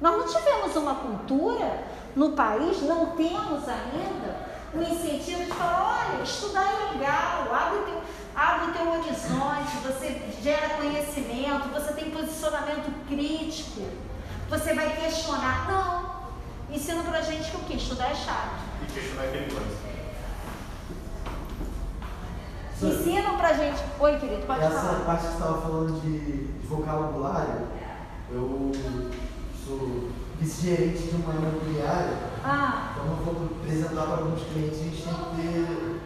Nós 0.00 0.16
não 0.16 0.26
tivemos 0.26 0.74
uma 0.76 0.94
cultura 0.94 1.84
no 2.16 2.30
país, 2.32 2.82
não 2.82 3.06
temos 3.10 3.68
ainda 3.68 4.50
o 4.72 4.80
incentivo 4.82 5.44
de 5.44 5.52
falar, 5.52 6.08
olha, 6.14 6.22
estudar 6.22 6.64
é 6.64 6.92
legal, 6.96 7.54
abre 7.54 7.78
o 7.80 7.82
teu, 7.82 8.00
abre 8.34 8.70
o 8.70 8.72
teu 8.72 8.92
horizonte, 8.92 9.76
você 9.84 10.22
gera 10.40 10.76
conhecimento, 10.76 11.68
você 11.68 11.92
tem 11.92 12.10
posicionamento 12.10 13.06
crítico, 13.08 13.82
você 14.48 14.74
vai 14.74 14.96
questionar. 14.96 15.70
Não. 15.70 16.20
Ensina 16.74 17.02
pra 17.02 17.20
gente 17.20 17.50
que 17.50 17.56
o 17.56 17.60
que? 17.60 17.76
Estudar 17.76 18.10
é 18.10 18.14
chato. 18.14 18.60
E 18.82 18.92
questionar 18.92 19.24
é 19.24 19.30
perigoso. 19.30 19.90
Ensinam 22.82 23.36
pra 23.36 23.52
gente. 23.52 23.82
Oi, 23.98 24.18
querido, 24.18 24.46
pode 24.46 24.62
Essa 24.64 24.80
falar. 24.80 25.04
parte 25.04 25.20
que 25.22 25.26
você 25.26 25.32
estava 25.38 25.60
falando 25.60 26.00
de, 26.00 26.18
de 26.46 26.66
vocabulário, 26.66 27.68
eu 28.30 28.72
sou 29.70 30.08
vice-gerente 30.40 31.02
de 31.08 31.16
uma 31.16 31.34
imobiliária, 31.34 32.16
Ah, 32.44 32.92
então 32.92 33.06
eu 33.06 33.16
vou 33.24 33.46
apresentar 33.60 34.02
para 34.06 34.24
alguns 34.24 34.42
clientes, 34.42 34.80
a 34.80 34.84
gente 34.84 35.02
tem 35.02 35.14
que 35.14 35.36
ter, 35.36 36.00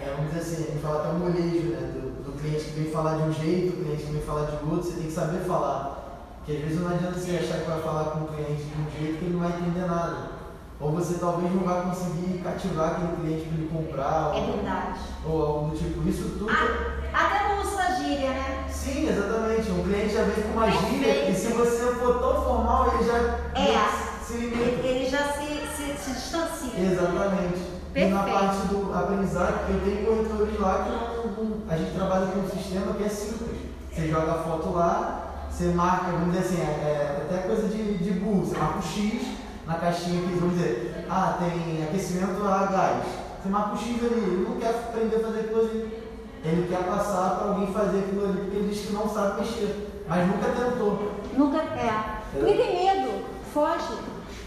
é, 0.00 0.14
vamos 0.16 0.32
dizer 0.32 0.40
assim, 0.40 0.64
a 0.64 0.66
gente 0.72 0.82
fala 0.82 1.00
até 1.00 1.08
o 1.10 1.18
molejo, 1.18 1.68
né? 1.70 1.92
Do, 1.94 2.24
do 2.24 2.40
cliente 2.40 2.64
que 2.64 2.80
vem 2.80 2.90
falar 2.92 3.16
de 3.16 3.22
um 3.24 3.32
jeito, 3.32 3.74
o 3.80 3.84
cliente 3.84 4.02
que 4.04 4.12
vem 4.12 4.22
falar 4.22 4.46
de 4.46 4.52
outro, 4.64 4.82
você 4.82 4.94
tem 4.94 5.06
que 5.06 5.12
saber 5.12 5.40
falar. 5.40 5.98
Porque 6.38 6.52
às 6.52 6.60
vezes 6.60 6.80
não 6.80 6.90
adianta 6.90 7.18
você 7.18 7.36
achar 7.36 7.60
que 7.60 7.70
vai 7.70 7.82
falar 7.82 8.04
com 8.04 8.24
o 8.24 8.28
cliente 8.28 8.62
de 8.62 8.80
um 8.80 8.90
jeito 8.98 9.18
que 9.18 9.24
ele 9.26 9.34
não 9.34 9.40
vai 9.40 9.50
entender 9.60 9.86
nada. 9.86 10.40
Ou 10.80 10.92
você 10.92 11.18
talvez 11.18 11.54
não 11.54 11.62
vai 11.62 11.82
conseguir 11.82 12.40
cativar 12.42 12.92
aquele 12.92 13.16
cliente 13.16 13.46
para 13.46 13.58
ele 13.58 13.68
comprar, 13.70 14.32
é 14.34 14.40
ou, 14.40 14.52
verdade. 14.54 15.00
ou 15.26 15.46
algo 15.46 15.68
do 15.70 15.76
tipo. 15.76 16.08
Isso 16.08 16.22
tudo. 16.38 16.48
Ah, 16.50 16.99
até 17.12 17.54
no 17.54 17.60
uso 17.62 17.76
da 17.76 17.90
gíria, 17.96 18.30
né? 18.30 18.64
Sim, 18.70 19.08
exatamente. 19.08 19.70
Um 19.70 19.82
cliente 19.84 20.14
já 20.14 20.22
vem 20.24 20.42
com 20.42 20.50
uma 20.52 20.66
Perfeito. 20.66 20.90
gíria 20.94 21.30
e 21.30 21.34
se 21.34 21.48
você 21.52 21.92
for 21.94 22.18
tão 22.20 22.42
formal, 22.44 22.92
ele 22.94 23.04
já 23.04 23.16
É. 23.60 24.24
se 24.24 24.32
limita. 24.38 24.86
ele 24.86 25.08
já 25.08 25.24
se, 25.32 25.46
se, 25.76 25.96
se 25.98 26.10
distancia. 26.12 26.80
Exatamente. 26.80 27.60
E 27.94 28.04
na 28.04 28.22
Perfeito. 28.22 28.38
parte 28.40 28.66
do 28.68 28.94
aprendizado, 28.96 29.54
eu 29.68 29.80
tenho 29.80 30.06
corretores 30.06 30.60
lá 30.60 30.84
que 30.84 30.90
não, 30.90 31.56
a 31.68 31.76
gente 31.76 31.94
trabalha 31.94 32.26
com 32.26 32.40
um 32.40 32.48
sistema 32.48 32.94
que 32.94 33.04
é 33.04 33.08
simples. 33.08 33.58
Você 33.92 34.08
joga 34.08 34.30
a 34.32 34.42
foto 34.44 34.70
lá, 34.72 35.46
você 35.50 35.64
marca, 35.74 36.12
vamos 36.12 36.32
dizer 36.32 36.46
assim, 36.46 36.60
é, 36.62 36.64
é 36.64 37.26
até 37.28 37.46
coisa 37.48 37.66
de, 37.68 37.98
de 37.98 38.12
burro, 38.12 38.46
você 38.46 38.56
marca 38.56 38.78
o 38.78 38.82
X 38.82 39.26
na 39.66 39.74
caixinha 39.74 40.22
que 40.22 40.38
vamos 40.38 40.54
dizer, 40.56 41.04
ah, 41.10 41.36
tem 41.40 41.82
aquecimento 41.82 42.42
a 42.46 42.66
gás. 42.66 43.02
Você 43.42 43.48
marca 43.48 43.74
o 43.74 43.78
X 43.78 43.86
ali, 44.04 44.20
ele 44.20 44.46
não 44.48 44.56
quer 44.60 44.68
aprender 44.70 45.16
a 45.16 45.20
fazer 45.20 45.50
ali. 45.52 45.99
Ele 46.42 46.68
quer 46.68 46.84
passar 46.84 47.36
para 47.36 47.48
alguém 47.48 47.72
fazer 47.72 47.98
aquilo 47.98 48.24
ali, 48.24 48.40
porque 48.40 48.56
ele 48.56 48.68
diz 48.68 48.86
que 48.86 48.92
não 48.92 49.08
sabe 49.08 49.40
mexer, 49.40 50.04
mas 50.08 50.26
nunca 50.26 50.48
tentou. 50.48 51.12
Nunca 51.34 51.58
é. 51.58 52.20
Porque 52.32 52.54
tem 52.54 52.86
medo, 52.86 53.24
foge. 53.52 53.98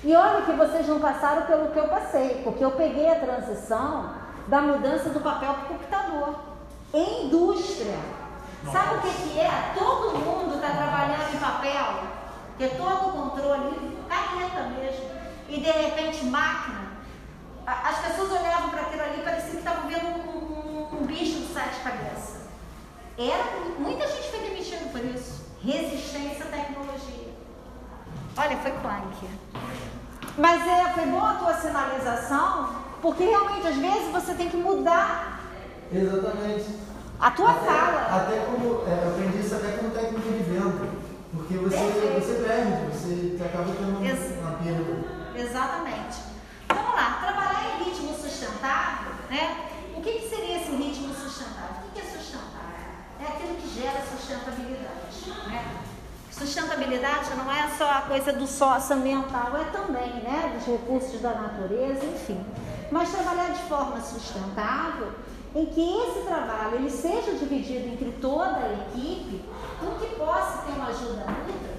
E 0.03 0.15
olha 0.15 0.41
que 0.41 0.51
vocês 0.51 0.87
não 0.87 0.99
passaram 0.99 1.43
pelo 1.43 1.69
que 1.69 1.77
eu 1.77 1.87
passei, 1.87 2.41
porque 2.43 2.63
eu 2.63 2.71
peguei 2.71 3.09
a 3.09 3.19
transição 3.19 4.11
da 4.47 4.61
mudança 4.61 5.09
do 5.09 5.19
papel 5.21 5.53
para 5.53 5.63
o 5.63 5.67
computador. 5.67 6.35
Em 6.93 7.25
indústria. 7.27 7.97
Sabe 8.71 8.95
o 8.95 9.01
que, 9.01 9.29
que 9.29 9.39
é? 9.39 9.73
Todo 9.77 10.17
mundo 10.17 10.55
está 10.55 10.69
trabalhando 10.69 11.33
em 11.33 11.37
papel, 11.37 12.03
que 12.57 12.63
é 12.63 12.69
todo 12.69 13.09
o 13.09 13.11
controle, 13.11 13.97
caneta 14.07 14.69
mesmo. 14.69 15.05
E 15.49 15.59
de 15.59 15.71
repente 15.71 16.25
máquina. 16.25 16.93
As 17.65 17.99
pessoas 17.99 18.31
olhavam 18.31 18.69
para 18.69 18.81
aquilo 18.81 19.03
ali 19.03 19.19
e 19.19 19.23
parecia 19.23 19.51
que 19.51 19.57
estavam 19.57 19.87
vendo 19.87 20.07
um, 20.07 20.52
um- 21.01 21.05
bicho 21.05 21.39
de 21.39 21.53
sete 21.53 21.79
cabeças. 21.83 22.43
Era, 23.17 23.43
muita 23.79 24.07
gente 24.07 24.29
foi 24.31 24.39
demitida 24.39 24.85
por 24.91 25.03
isso. 25.05 25.43
Resistência 25.63 26.45
à 26.45 26.47
tecnologia. 26.49 27.33
Olha, 28.35 28.57
foi 28.57 28.71
punk. 28.71 29.29
Mas 30.37 30.67
é, 30.67 30.89
foi 30.93 31.05
boa 31.05 31.31
a 31.31 31.35
tua 31.35 31.53
sinalização, 31.53 32.69
porque 33.01 33.23
realmente 33.23 33.67
às 33.67 33.75
vezes 33.77 34.11
você 34.11 34.33
tem 34.33 34.49
que 34.49 34.57
mudar 34.57 35.39
Exatamente. 35.91 36.65
a 37.19 37.31
tua 37.31 37.51
até, 37.51 37.65
fala. 37.67 38.01
Até 38.23 38.39
como, 38.45 38.83
é, 38.87 39.03
eu 39.05 39.09
aprendi 39.11 39.39
isso 39.45 39.55
até 39.55 39.77
como 39.77 39.91
técnico 39.91 40.21
de 40.31 40.43
venda. 40.43 40.89
Porque 41.35 41.55
você, 41.57 41.77
Perfeito. 41.77 42.19
você 42.25 42.43
perde, 42.47 42.97
você 42.97 43.43
acaba 43.43 43.65
tendo 43.75 44.05
Ex- 44.05 44.39
uma 44.39 44.51
perda. 44.51 45.03
Exatamente. 45.35 46.17
Vamos 46.69 46.95
lá, 46.95 47.19
trabalhar 47.21 47.79
em 47.79 47.83
ritmo 47.83 48.13
sustentável, 48.15 49.11
né? 49.29 49.69
O 49.95 50.01
que, 50.01 50.11
que 50.13 50.29
seria 50.29 50.57
esse 50.61 50.71
ritmo 50.71 51.13
sustentável? 51.33 51.87
O 51.87 51.91
que, 51.91 51.99
é 51.99 52.03
sustentável? 52.03 52.93
É 53.19 53.25
aquilo 53.25 53.55
que 53.55 53.81
gera 53.81 54.01
sustentabilidade, 54.05 55.49
né? 55.49 55.83
Sustentabilidade 56.31 57.35
não 57.35 57.51
é 57.51 57.69
só 57.77 57.89
a 57.89 58.01
coisa 58.01 58.33
do 58.33 58.45
sócio 58.45 58.95
ambiental, 58.95 59.55
é 59.57 59.65
também, 59.65 60.13
né? 60.23 60.53
Dos 60.55 60.65
recursos 60.65 61.21
da 61.21 61.33
natureza, 61.33 62.05
enfim. 62.05 62.43
Mas 62.91 63.11
trabalhar 63.11 63.51
de 63.51 63.63
forma 63.63 63.99
sustentável, 64.01 65.13
em 65.55 65.65
que 65.67 65.81
esse 65.81 66.25
trabalho 66.25 66.75
ele 66.75 66.89
seja 66.89 67.33
dividido 67.33 67.87
entre 67.87 68.11
toda 68.19 68.57
a 68.57 68.73
equipe, 68.73 69.43
com 69.79 69.91
que 69.99 70.15
possa 70.15 70.63
ter 70.63 70.71
uma 70.73 70.87
ajuda 70.87 71.25
mútua, 71.25 71.73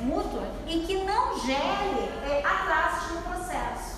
mútua 0.00 0.48
e 0.66 0.80
que 0.80 1.04
não 1.04 1.38
gere 1.38 2.10
é, 2.24 2.42
atrasos 2.44 3.12
no 3.12 3.22
processo. 3.22 3.89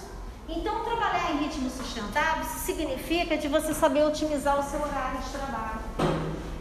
Então, 0.55 0.85
trabalhar 0.85 1.33
em 1.33 1.39
ritmo 1.39 1.71
sustentável 1.71 2.45
significa 2.45 3.37
de 3.37 3.49
você 3.49 3.73
saber 3.73 4.05
otimizar 4.05 4.59
o 4.59 4.63
seu 4.63 4.81
horário 4.81 5.19
de 5.19 5.31
trabalho. 5.31 5.81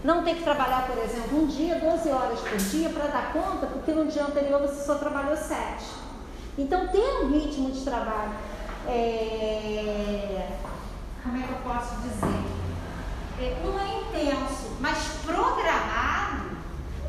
Não 0.03 0.23
ter 0.23 0.35
que 0.35 0.43
trabalhar, 0.43 0.87
por 0.87 0.97
exemplo, 0.97 1.43
um 1.43 1.45
dia, 1.45 1.75
12 1.75 2.09
horas 2.09 2.39
por 2.39 2.57
dia 2.57 2.89
para 2.89 3.07
dar 3.07 3.33
conta, 3.33 3.67
porque 3.67 3.91
no 3.91 4.07
dia 4.07 4.23
anterior 4.23 4.61
você 4.61 4.83
só 4.83 4.95
trabalhou 4.95 5.35
7. 5.35 5.85
Então, 6.57 6.87
ter 6.87 7.23
um 7.23 7.29
ritmo 7.29 7.69
de 7.71 7.81
trabalho, 7.81 8.33
é, 8.87 10.47
como 11.21 11.37
é 11.37 11.41
que 11.45 11.51
eu 11.51 11.57
posso 11.57 11.95
dizer? 12.01 12.41
É, 13.39 13.61
não 13.63 13.79
é 13.79 14.01
intenso, 14.01 14.77
mas 14.79 14.97
programado 15.25 16.51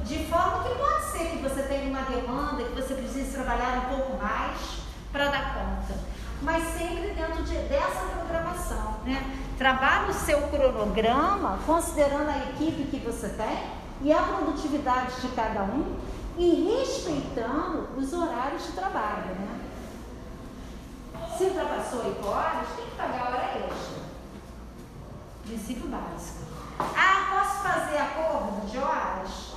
de 0.05 0.25
forma 0.27 0.65
que 0.65 0.75
pode 0.75 1.05
ser 1.13 1.31
que 1.31 1.39
você 1.39 1.63
tenha 1.63 1.89
uma 1.89 2.03
demanda, 2.03 2.65
que 2.65 2.75
você 2.75 2.95
precise 2.95 3.33
trabalhar 3.33 3.87
um 3.87 3.97
pouco 3.97 4.23
mais 4.23 4.59
para 5.13 5.29
dar 5.29 5.55
conta. 5.55 6.12
Mas 6.43 6.63
sempre 6.77 7.11
dentro 7.15 7.43
de- 7.45 7.69
dessa 7.69 8.01
programação. 8.17 8.97
Né? 9.05 9.39
Trabalhe 9.59 10.11
o 10.11 10.15
seu 10.15 10.43
cronograma, 10.49 11.59
considerando 11.67 12.29
a 12.29 12.39
equipe 12.51 12.85
que 12.91 12.99
você 12.99 13.29
tem 13.31 13.71
e 14.03 14.13
a 14.13 14.23
produtividade 14.23 15.21
de 15.21 15.29
cada 15.29 15.63
um 15.63 15.97
e 16.37 16.77
respeitando 16.79 17.89
os 17.97 18.13
horários 18.13 18.67
de 18.67 18.73
trabalho. 18.73 19.27
Né? 19.39 19.61
Se 21.37 21.45
ultrapassou 21.45 22.05
8 22.07 22.27
horas, 22.27 22.67
tem 22.77 22.85
que 22.87 22.97
pagar 22.97 23.27
hora 23.29 23.45
extra. 23.59 24.03
Princípio 25.45 25.89
básico. 25.89 26.43
Ah, 26.79 27.29
posso 27.31 27.63
fazer 27.63 27.99
acordo 27.99 28.67
de 28.69 28.79
horas? 28.79 29.53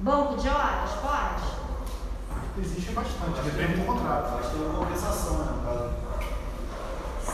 Banco 0.00 0.36
de 0.36 0.48
horas? 0.48 0.90
Pode? 1.00 1.57
Existe 2.60 2.92
bastante, 2.92 3.40
depende 3.42 3.80
do 3.80 3.86
contrato. 3.86 4.32
Mas 4.36 4.50
tem 4.50 4.60
uma 4.60 4.78
compensação, 4.78 5.38
né? 5.38 5.52
no 5.52 5.62
caso. 5.64 6.08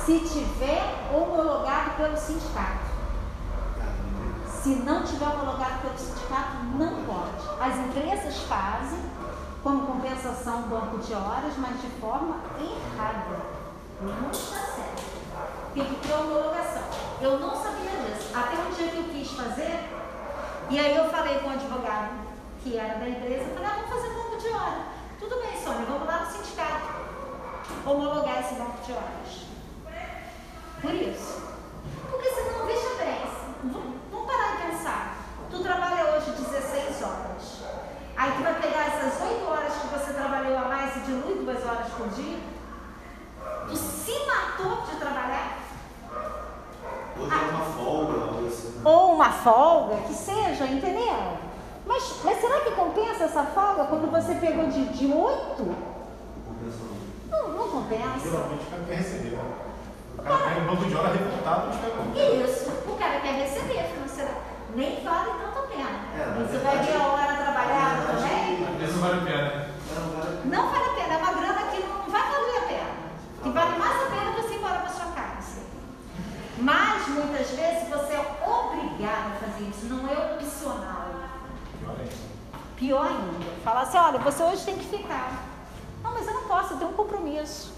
Se 0.05 0.21
tiver 0.21 1.11
homologado 1.15 1.91
pelo 1.97 2.17
sindicato. 2.17 2.85
Se 4.63 4.69
não 4.77 5.03
tiver 5.03 5.27
homologado 5.27 5.81
pelo 5.81 5.99
sindicato, 5.99 6.57
não 6.77 7.05
pode. 7.05 7.61
As 7.61 7.79
empresas 7.79 8.37
fazem 8.45 9.01
como 9.63 9.87
compensação 9.87 10.63
banco 10.63 10.99
de 10.99 11.15
horas, 11.15 11.55
mas 11.57 11.81
de 11.81 11.89
forma 12.01 12.41
errada. 12.61 13.41
Não 14.03 14.31
está 14.31 14.59
certo. 14.59 15.05
Tem 15.73 15.85
que 15.85 16.07
ter 16.07 16.13
homologação. 16.13 16.83
Eu 17.23 17.39
não 17.39 17.51
sabia 17.51 17.91
disso. 17.91 18.31
Até 18.35 18.57
um 18.57 18.71
dia 18.75 18.89
que 18.89 18.97
eu 18.99 19.05
quis 19.05 19.31
fazer, 19.31 19.89
e 20.69 20.79
aí 20.79 20.97
eu 20.97 21.09
falei 21.09 21.39
com 21.39 21.49
o 21.49 21.53
advogado 21.53 22.25
que 22.63 22.77
era 22.77 22.99
da 22.99 23.09
empresa, 23.09 23.55
falei, 23.55 23.69
ah, 23.69 23.75
vamos 23.77 23.91
fazer 23.91 24.15
banco 24.15 24.37
de 24.39 24.49
horas. 24.49 24.94
Tudo 25.25 25.41
bem, 25.41 25.57
Sônia, 25.57 25.87
vamos 25.87 26.07
lá 26.07 26.19
no 26.19 26.31
sindicato 26.31 26.87
homologar 27.87 28.41
esse 28.41 28.57
banco 28.57 28.77
de 28.85 28.93
horas. 28.93 29.47
Por 30.83 30.95
isso. 30.95 31.43
Porque 32.11 32.29
senão, 32.29 32.67
veja 32.67 32.95
bem, 32.99 33.23
vamos 34.13 34.31
parar 34.31 34.57
de 34.57 34.63
pensar. 34.67 35.17
Tu 35.51 35.63
trabalha 35.63 36.13
hoje 36.13 36.31
16 36.31 37.03
horas. 37.05 37.63
Aí 38.19 38.33
tu 38.33 38.43
vai 38.43 38.61
pegar 38.61 38.87
essas 38.87 39.23
8 39.23 39.47
horas 39.47 39.73
que 39.73 39.87
você 39.87 40.13
trabalhou 40.13 40.59
a 40.59 40.69
mais 40.69 40.95
e 40.97 41.01
dilui 41.01 41.43
duas 41.43 41.65
horas 41.65 41.89
por 41.97 42.09
dia. 42.09 42.39
Tu 43.67 43.77
se 43.77 44.27
matou 44.27 44.83
de 44.83 44.97
trabalhar. 44.97 45.59
Ou 47.19 47.29
tem 47.29 47.49
uma 47.49 47.65
folga, 47.65 48.47
assim. 48.47 48.83
Ou 48.85 49.15
uma 49.15 49.33
folga, 49.33 49.97
que 50.07 50.13
seja, 50.13 50.67
entendeu? 50.67 51.44
Mas, 51.87 52.21
mas 52.25 52.41
será 52.41 52.61
que 52.61 52.71
compensa 52.73 53.25
essa 53.25 53.45
folga 53.45 53.85
quando 53.85 54.11
você 54.11 54.35
pegou 54.37 54.67
de, 54.69 54.85
de 54.87 55.07
8? 55.13 55.77
Compensação. 56.47 56.87
Não, 57.31 57.49
não 57.51 57.69
compensa. 57.69 58.21
Geralmente 58.31 58.63
o 58.67 58.71
cara 58.71 58.83
quer 58.89 58.97
receber. 58.97 59.39
O 60.19 60.23
cara 60.23 60.39
pega 60.39 60.61
um 60.61 60.67
banco 60.67 60.85
de 60.87 60.95
hora 60.97 61.09
reportado 61.13 61.69
e 61.69 61.75
espera. 61.75 62.45
Isso, 62.49 62.71
o 62.71 62.97
cara 62.97 63.21
quer 63.21 63.33
receber 63.35 63.83
financeiramente. 63.93 64.45
Nem 64.75 65.05
vale 65.05 65.31
tanto 65.31 65.59
a 65.59 65.63
pena. 65.69 65.99
É, 66.17 66.43
Você 66.43 66.59
vai 66.59 66.79
ver 66.79 66.97
a 66.97 67.07
hora 67.07 67.35
trabalhada 67.35 68.03
também. 68.13 68.67
Às 68.67 68.77
vezes 68.81 68.95
não 68.97 69.03
vale 69.03 69.21
a 69.21 69.25
pena. 69.25 69.69
Não, 69.95 70.11
vale. 70.19 70.39
Não 70.47 70.69
vale 70.71 70.85
a 70.85 70.95
pena, 70.95 71.15
é 71.15 71.17
uma 71.19 71.33
grana 71.33 71.63
que 71.71 71.83
não 71.83 72.11
vai 72.11 72.23
valer 72.23 72.57
a 72.57 72.67
pena. 72.67 72.91
Que 73.43 73.51
vale 73.51 73.79
mais 73.79 74.03
a 74.03 74.07
pena 74.07 74.33
você 74.33 74.55
ir 74.55 74.57
embora 74.57 74.79
para 74.81 74.89
sua 74.91 75.07
casa. 75.13 75.61
Mas 76.59 77.09
muitas 77.09 77.51
vezes 77.51 77.89
você 77.89 78.15
é 78.15 78.41
obrigado 78.47 79.33
a 79.33 79.47
fazer 79.47 79.65
isso, 79.69 79.87
não 79.87 80.09
é 80.09 80.35
opcional. 80.35 81.04
Pior 82.77 83.07
ainda. 83.07 83.51
Falar 83.63 83.83
assim, 83.83 83.99
olha, 83.99 84.19
você 84.19 84.43
hoje 84.43 84.65
tem 84.65 84.77
que 84.77 84.87
ficar. 84.87 85.45
Não, 86.03 86.13
mas 86.13 86.27
eu 86.27 86.35
não 86.35 86.45
posso, 86.45 86.75
eu 86.75 86.79
tenho 86.79 86.91
um 86.91 86.95
compromisso. 86.95 87.73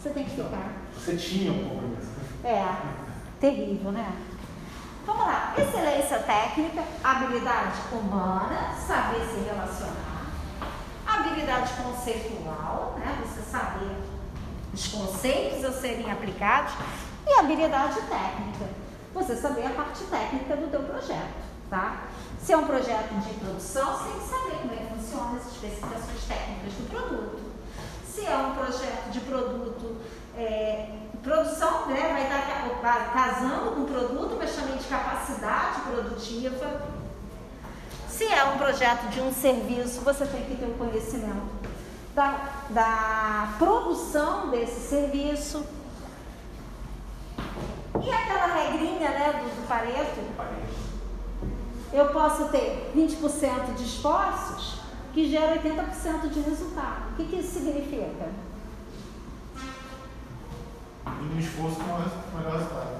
Você 0.00 0.10
tem 0.10 0.24
que 0.24 0.30
ficar. 0.30 0.72
Você 0.94 1.16
tinha 1.16 1.52
um 1.52 1.68
compromisso. 1.68 2.08
É. 2.44 2.64
terrível, 3.40 3.92
né? 3.92 4.12
Vamos 5.06 5.26
lá. 5.26 5.54
Excelência 5.56 6.18
técnica, 6.18 6.82
habilidade 7.02 7.78
humana, 7.92 8.74
saber 8.74 9.24
se 9.26 9.40
relacionar. 9.48 10.26
Habilidade 11.06 11.72
conceitual, 11.82 12.96
né? 12.98 13.18
Você 13.24 13.40
saber 13.40 13.96
os 14.72 14.86
conceitos 14.88 15.64
a 15.64 15.72
serem 15.72 16.10
aplicados. 16.10 16.74
E 17.26 17.40
habilidade 17.40 18.00
técnica, 18.02 18.70
você 19.12 19.36
saber 19.36 19.66
a 19.66 19.70
parte 19.70 20.04
técnica 20.04 20.56
do 20.56 20.70
teu 20.70 20.80
projeto, 20.80 21.42
tá? 21.68 22.04
Se 22.48 22.54
é 22.54 22.56
um 22.56 22.64
projeto 22.64 23.10
de 23.28 23.34
produção, 23.34 23.92
você 23.92 24.04
tem 24.08 24.20
que 24.20 24.26
saber 24.26 24.56
como 24.62 24.72
é 24.72 24.76
que 24.76 24.94
funciona 24.94 25.36
as 25.36 25.52
especificações 25.52 26.24
técnicas 26.26 26.72
do 26.72 26.88
produto. 26.88 27.42
Se 28.10 28.24
é 28.24 28.34
um 28.38 28.54
projeto 28.54 29.10
de 29.10 29.20
produto, 29.20 29.96
é, 30.34 30.88
produção, 31.22 31.88
né, 31.88 32.08
vai 32.10 32.22
estar 32.22 32.80
ca- 32.80 33.10
casando 33.12 33.72
com 33.72 33.80
o 33.82 33.86
produto, 33.86 34.36
mas 34.38 34.56
também 34.56 34.78
de 34.78 34.84
capacidade 34.86 35.82
produtiva. 35.82 36.80
Se 38.08 38.24
é 38.24 38.42
um 38.44 38.56
projeto 38.56 39.10
de 39.10 39.20
um 39.20 39.30
serviço, 39.30 40.00
você 40.00 40.24
tem 40.24 40.42
que 40.46 40.56
ter 40.56 40.64
o 40.64 40.78
conhecimento 40.78 41.50
da, 42.14 42.34
da 42.70 43.56
produção 43.58 44.48
desse 44.48 44.88
serviço. 44.88 45.66
E 48.02 48.10
aquela 48.10 48.46
regrinha 48.54 49.10
né, 49.10 49.32
do, 49.34 49.60
do 49.60 49.68
Pareto, 49.68 50.20
eu 51.92 52.08
posso 52.08 52.48
ter 52.48 52.92
20% 52.96 53.74
de 53.74 53.84
esforços 53.84 54.78
que 55.12 55.28
gera 55.30 55.60
80% 55.60 56.28
de 56.30 56.40
resultado. 56.40 57.12
O 57.12 57.16
que, 57.16 57.24
que 57.24 57.36
isso 57.36 57.54
significa? 57.58 58.28
Mínimo 61.20 61.40
esforço 61.40 61.76
com 61.76 61.82
o 61.82 62.38
melhor 62.38 62.52
resultado. 62.58 62.96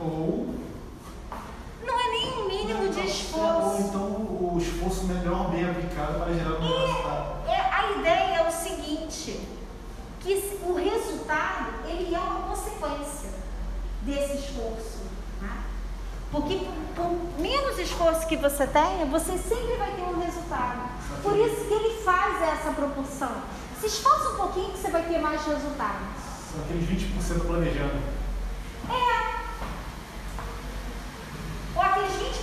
Ou. 0.00 0.54
Não 1.84 2.00
é 2.00 2.10
nem 2.10 2.32
um 2.32 2.48
mínimo 2.48 2.88
de 2.88 3.00
Ou 3.00 3.04
esforço. 3.04 3.82
então 3.82 4.02
o 4.02 4.58
esforço 4.58 5.04
melhor 5.06 5.50
bem 5.50 5.68
aplicado 5.68 6.20
para 6.20 6.32
gerar 6.32 6.56
o 6.56 6.62
melhor 6.62 6.86
resultado. 6.86 7.48
É, 7.48 7.60
a 7.60 7.92
ideia 7.98 8.36
é 8.36 8.48
o 8.48 8.52
seguinte, 8.52 9.48
que 10.20 10.60
o 10.64 10.74
resultado 10.74 11.86
ele 11.86 12.14
é 12.14 12.18
uma 12.18 12.48
consequência 12.48 13.30
desse 14.02 14.36
esforço. 14.38 15.06
Porque 16.36 16.58
por, 16.94 17.08
por 17.08 17.40
menos 17.40 17.78
esforço 17.78 18.26
que 18.26 18.36
você 18.36 18.66
tenha, 18.66 19.06
você 19.06 19.38
sempre 19.38 19.74
vai 19.78 19.90
ter 19.92 20.02
um 20.02 20.20
resultado. 20.20 20.90
Por 21.22 21.34
isso 21.34 21.64
que 21.64 21.72
ele 21.72 22.02
faz 22.02 22.42
essa 22.42 22.72
proporção. 22.72 23.32
Se 23.80 23.86
esforça 23.86 24.28
um 24.32 24.36
pouquinho 24.36 24.70
que 24.72 24.78
você 24.78 24.90
vai 24.90 25.02
ter 25.04 25.18
mais 25.18 25.42
resultados. 25.46 26.06
São 26.52 26.62
aqueles 26.62 26.86
20% 26.90 27.46
planejando. 27.46 28.02
É. 28.90 29.36
Ou 31.74 31.82
aqueles 31.82 32.12
20% 32.12 32.34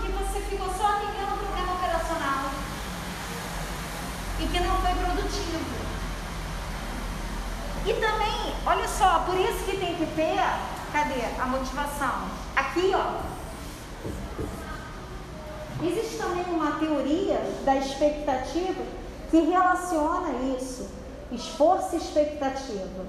que 0.00 0.12
você 0.12 0.40
ficou 0.48 0.72
só 0.72 0.86
atendendo 0.86 1.34
o 1.34 1.38
problema 1.38 1.74
operacional 1.74 2.50
e 4.40 4.46
que 4.46 4.60
não 4.60 4.80
foi 4.80 4.94
produtivo. 5.04 5.78
E 7.84 7.92
também, 7.92 8.54
olha 8.64 8.88
só, 8.88 9.18
por 9.26 9.38
isso 9.38 9.64
que 9.66 9.76
tem 9.76 9.96
que 9.96 10.06
ter, 10.16 10.40
cadê 10.92 11.26
a 11.38 11.44
motivação? 11.44 12.47
Aqui, 12.58 12.90
ó. 12.92 13.20
Existe 15.80 16.16
também 16.16 16.44
uma 16.46 16.72
teoria 16.72 17.40
da 17.64 17.76
expectativa 17.76 18.82
que 19.30 19.38
relaciona 19.42 20.32
isso, 20.58 20.90
esforço 21.30 21.94
e 21.94 21.98
expectativa. 21.98 23.06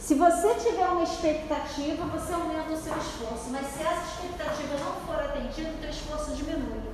Se 0.00 0.14
você 0.14 0.54
tiver 0.54 0.88
uma 0.88 1.02
expectativa, 1.02 2.02
você 2.06 2.32
aumenta 2.32 2.72
o 2.72 2.78
seu 2.78 2.96
esforço, 2.96 3.50
mas 3.50 3.66
se 3.66 3.82
essa 3.82 4.24
expectativa 4.24 4.78
não 4.82 4.94
for 5.06 5.22
atendida, 5.22 5.68
o 5.68 5.80
seu 5.82 5.90
esforço 5.90 6.30
diminui. 6.34 6.90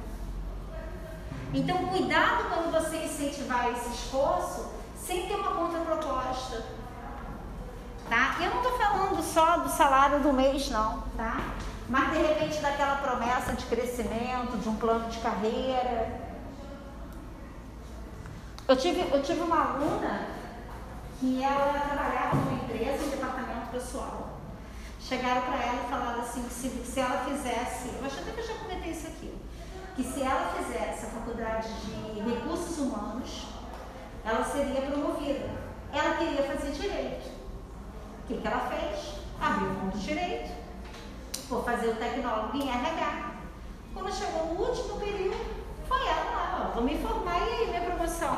Então, 1.53 1.77
cuidado 1.87 2.49
quando 2.49 2.73
você 2.73 2.97
incentivar 3.05 3.71
esse 3.71 3.89
esforço 3.91 4.67
sem 4.97 5.29
ter 5.29 5.37
uma 5.37 5.53
contraproposta. 5.53 6.65
Tá? 8.09 8.37
Eu 8.41 8.51
não 8.51 8.63
estou 8.63 8.79
falando 8.79 9.23
só 9.23 9.59
do 9.59 9.69
salário 9.69 10.19
do 10.19 10.33
mês, 10.33 10.69
não, 10.71 11.05
tá? 11.17 11.41
Mas 11.89 12.13
de 12.13 12.19
repente 12.19 12.61
daquela 12.61 12.97
promessa 12.97 13.53
de 13.53 13.67
crescimento, 13.67 14.59
de 14.59 14.69
um 14.69 14.77
plano 14.77 15.09
de 15.11 15.19
carreira. 15.19 16.21
Eu 18.67 18.77
tive, 18.77 19.01
eu 19.13 19.23
tive 19.23 19.41
uma 19.41 19.73
aluna 19.73 20.29
que 21.21 21.43
ela 21.43 21.73
trabalhava 21.73 22.37
numa 22.37 22.63
empresa 22.63 23.05
em 23.05 23.11
departamento 23.11 23.71
pessoal. 23.71 24.41
Chegaram 24.99 25.43
para 25.43 25.57
ela 25.57 25.85
e 25.87 25.91
falaram 25.91 26.21
assim 26.23 26.43
que 26.45 26.55
se, 26.55 26.71
se 26.71 27.01
ela 27.01 27.25
fizesse, 27.25 27.91
eu 27.99 28.07
acho 28.07 28.21
até 28.21 28.31
que 28.31 28.41
eu 28.41 28.47
já 28.47 28.55
comentei 28.55 28.91
isso 28.91 29.07
aqui, 29.07 29.35
que 29.95 30.03
se 30.03 30.23
ela 30.23 30.55
fizesse 30.57 31.05
a 31.05 31.09
faculdade 31.11 31.69
de 31.69 32.21
recursos 32.21 32.79
humanos, 32.79 33.47
ela 34.25 34.43
seria 34.43 34.81
promovida. 34.81 35.51
Ela 35.93 36.17
queria 36.17 36.43
fazer 36.45 36.73
direito. 36.73 37.31
O 38.25 38.27
que, 38.27 38.39
que 38.39 38.47
ela 38.47 38.61
fez? 38.71 39.17
Abriu 39.39 39.69
mão 39.75 39.91
do 39.91 39.99
direito, 39.99 40.64
foi 41.49 41.63
fazer 41.63 41.89
o 41.89 41.97
tecnólogo 41.97 42.57
em 42.57 42.69
RH. 42.69 43.33
Quando 43.93 44.13
chegou 44.13 44.47
no 44.47 44.61
último 44.61 44.99
período, 44.99 45.37
foi 45.87 46.01
ela 46.07 46.31
lá, 46.31 46.69
ó, 46.69 46.75
vou 46.75 46.85
me 46.85 46.99
formar 46.99 47.39
e 47.39 47.53
aí 47.53 47.69
minha 47.69 47.83
promoção. 47.83 48.37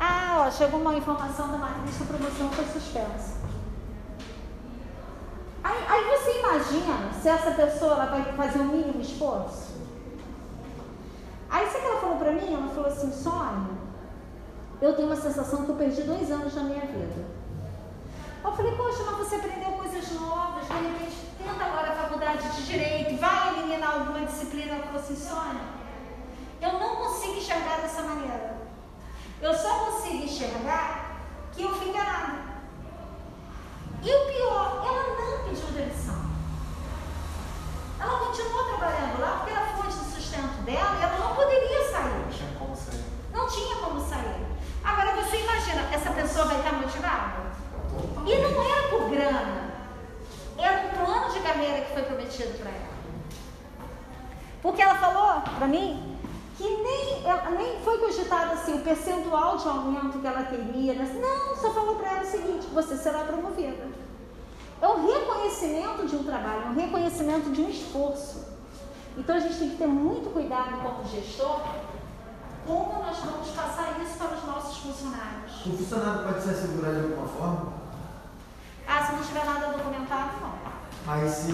Ah, 0.00 0.44
ó, 0.46 0.50
chegou 0.50 0.80
uma 0.80 0.94
informação 0.94 1.48
da 1.50 1.58
matriz 1.58 2.02
a 2.02 2.04
promoção 2.04 2.50
foi 2.50 2.64
suspensa. 2.66 3.40
Aí, 5.62 5.84
aí 5.88 6.04
você 6.04 6.40
imagina 6.40 7.12
se 7.20 7.28
essa 7.28 7.52
pessoa 7.52 7.92
ela 7.92 8.06
vai 8.06 8.32
fazer 8.32 8.58
o 8.58 8.64
mínimo 8.64 9.00
esforço? 9.00 9.72
Aí 11.48 11.66
sabe 11.66 11.78
o 11.78 11.80
que 11.80 11.86
ela 11.86 12.00
falou 12.00 12.16
pra 12.16 12.32
mim? 12.32 12.52
Ela 12.52 12.68
falou 12.68 12.86
assim, 12.86 13.12
Sônia, 13.12 13.76
eu 14.80 14.96
tenho 14.96 15.06
uma 15.06 15.16
sensação 15.16 15.64
que 15.64 15.70
eu 15.70 15.76
perdi 15.76 16.02
dois 16.02 16.30
anos 16.30 16.54
da 16.54 16.62
minha 16.62 16.80
vida. 16.80 17.24
Eu 18.44 18.52
falei, 18.52 18.74
poxa, 18.74 19.04
mas 19.06 19.16
você 19.18 19.36
aprendeu 19.36 19.70
coisas 19.72 20.10
novas, 20.12 20.66
de 20.66 20.72
repente 20.72 21.21
tenta 21.42 21.64
agora 21.64 21.90
a 21.90 21.94
faculdade 21.94 22.48
de 22.50 22.62
Direito, 22.64 23.20
vai 23.20 23.58
eliminar 23.58 23.94
alguma 23.94 24.24
disciplina. 24.24 24.76
Falou 24.76 25.00
assim, 25.00 25.16
Sônia, 25.16 25.62
eu 26.60 26.72
não 26.78 26.96
consigo 26.96 27.36
enxergar 27.36 27.80
dessa 27.80 28.02
maneira. 28.02 28.56
Eu 29.40 29.54
só 29.54 29.86
consigo 29.86 30.24
enxergar 30.24 31.16
que 31.52 31.62
eu 31.62 31.74
fui 31.74 31.88
enganada. 31.88 32.52
E 34.02 34.12
o 34.12 34.26
pior, 34.26 34.82
ela 34.84 35.08
não 35.08 35.44
pediu 35.44 35.66
demissão. 35.66 36.22
Ela 38.00 38.18
continuou 38.18 38.64
trabalhando 38.64 39.20
lá 39.20 39.38
porque 39.38 39.52
era 39.52 39.66
fonte 39.76 39.96
de 39.96 40.14
sustento 40.14 40.62
dela 40.64 40.96
e 40.98 41.02
ela 41.02 41.18
não 41.18 41.36
poderia 41.36 41.90
sair. 41.90 42.24
Não 42.24 42.30
tinha 42.30 42.58
como 42.58 42.76
sair. 42.76 43.04
Não 43.32 43.48
tinha 43.48 43.76
como 43.76 44.00
sair. 44.00 44.46
Agora 44.84 45.22
você 45.22 45.36
imagina, 45.40 45.88
essa 45.92 46.10
pessoa 46.10 46.46
vai 46.46 46.58
estar 46.58 46.72
motivada? 46.72 47.52
E 48.26 48.38
não 48.38 48.62
era 48.62 48.88
por 48.88 49.10
grana. 49.10 49.71
Era 50.62 50.86
um 50.86 51.04
plano 51.04 51.32
de 51.32 51.40
carreira 51.40 51.84
que 51.84 51.92
foi 51.92 52.02
prometido 52.02 52.58
para 52.58 52.70
ela. 52.70 52.92
Porque 54.62 54.80
ela 54.80 54.94
falou 54.94 55.42
para 55.58 55.66
mim 55.66 56.16
que 56.56 56.62
nem, 56.62 57.26
ela, 57.26 57.50
nem 57.50 57.80
foi 57.80 57.98
cogitado 57.98 58.52
assim 58.52 58.74
o 58.74 58.80
percentual 58.80 59.56
de 59.56 59.66
aumento 59.68 60.20
que 60.20 60.26
ela 60.26 60.44
teria. 60.44 60.94
né? 60.94 61.20
Não, 61.20 61.56
só 61.56 61.72
falou 61.72 61.96
para 61.96 62.12
ela 62.12 62.22
o 62.22 62.26
seguinte: 62.26 62.68
você 62.72 62.96
será 62.96 63.24
promovida. 63.24 63.88
É 64.80 64.88
um 64.88 65.06
reconhecimento 65.06 66.06
de 66.06 66.16
um 66.16 66.24
trabalho, 66.24 66.62
é 66.66 66.68
um 66.70 66.74
reconhecimento 66.74 67.50
de 67.50 67.62
um 67.62 67.68
esforço. 67.68 68.44
Então 69.16 69.36
a 69.36 69.40
gente 69.40 69.58
tem 69.58 69.70
que 69.70 69.76
ter 69.76 69.86
muito 69.86 70.32
cuidado 70.32 70.80
como 70.82 71.04
gestor, 71.08 71.60
como 72.66 73.04
nós 73.04 73.16
vamos 73.18 73.48
passar 73.50 74.00
isso 74.00 74.16
para 74.16 74.36
os 74.36 74.44
nossos 74.44 74.78
funcionários. 74.78 75.66
O 75.66 75.76
funcionário 75.76 76.24
pode 76.24 76.42
ser 76.42 76.50
assegurado 76.50 76.94
de 76.96 77.12
alguma 77.12 77.28
forma, 77.28 77.72
Ah, 78.86 79.06
se 79.06 79.12
não 79.12 79.22
tiver 79.22 79.44
nada 79.44 79.72
documentado, 79.76 80.30
não. 80.40 80.52
mas 81.06 81.30
se 81.30 81.50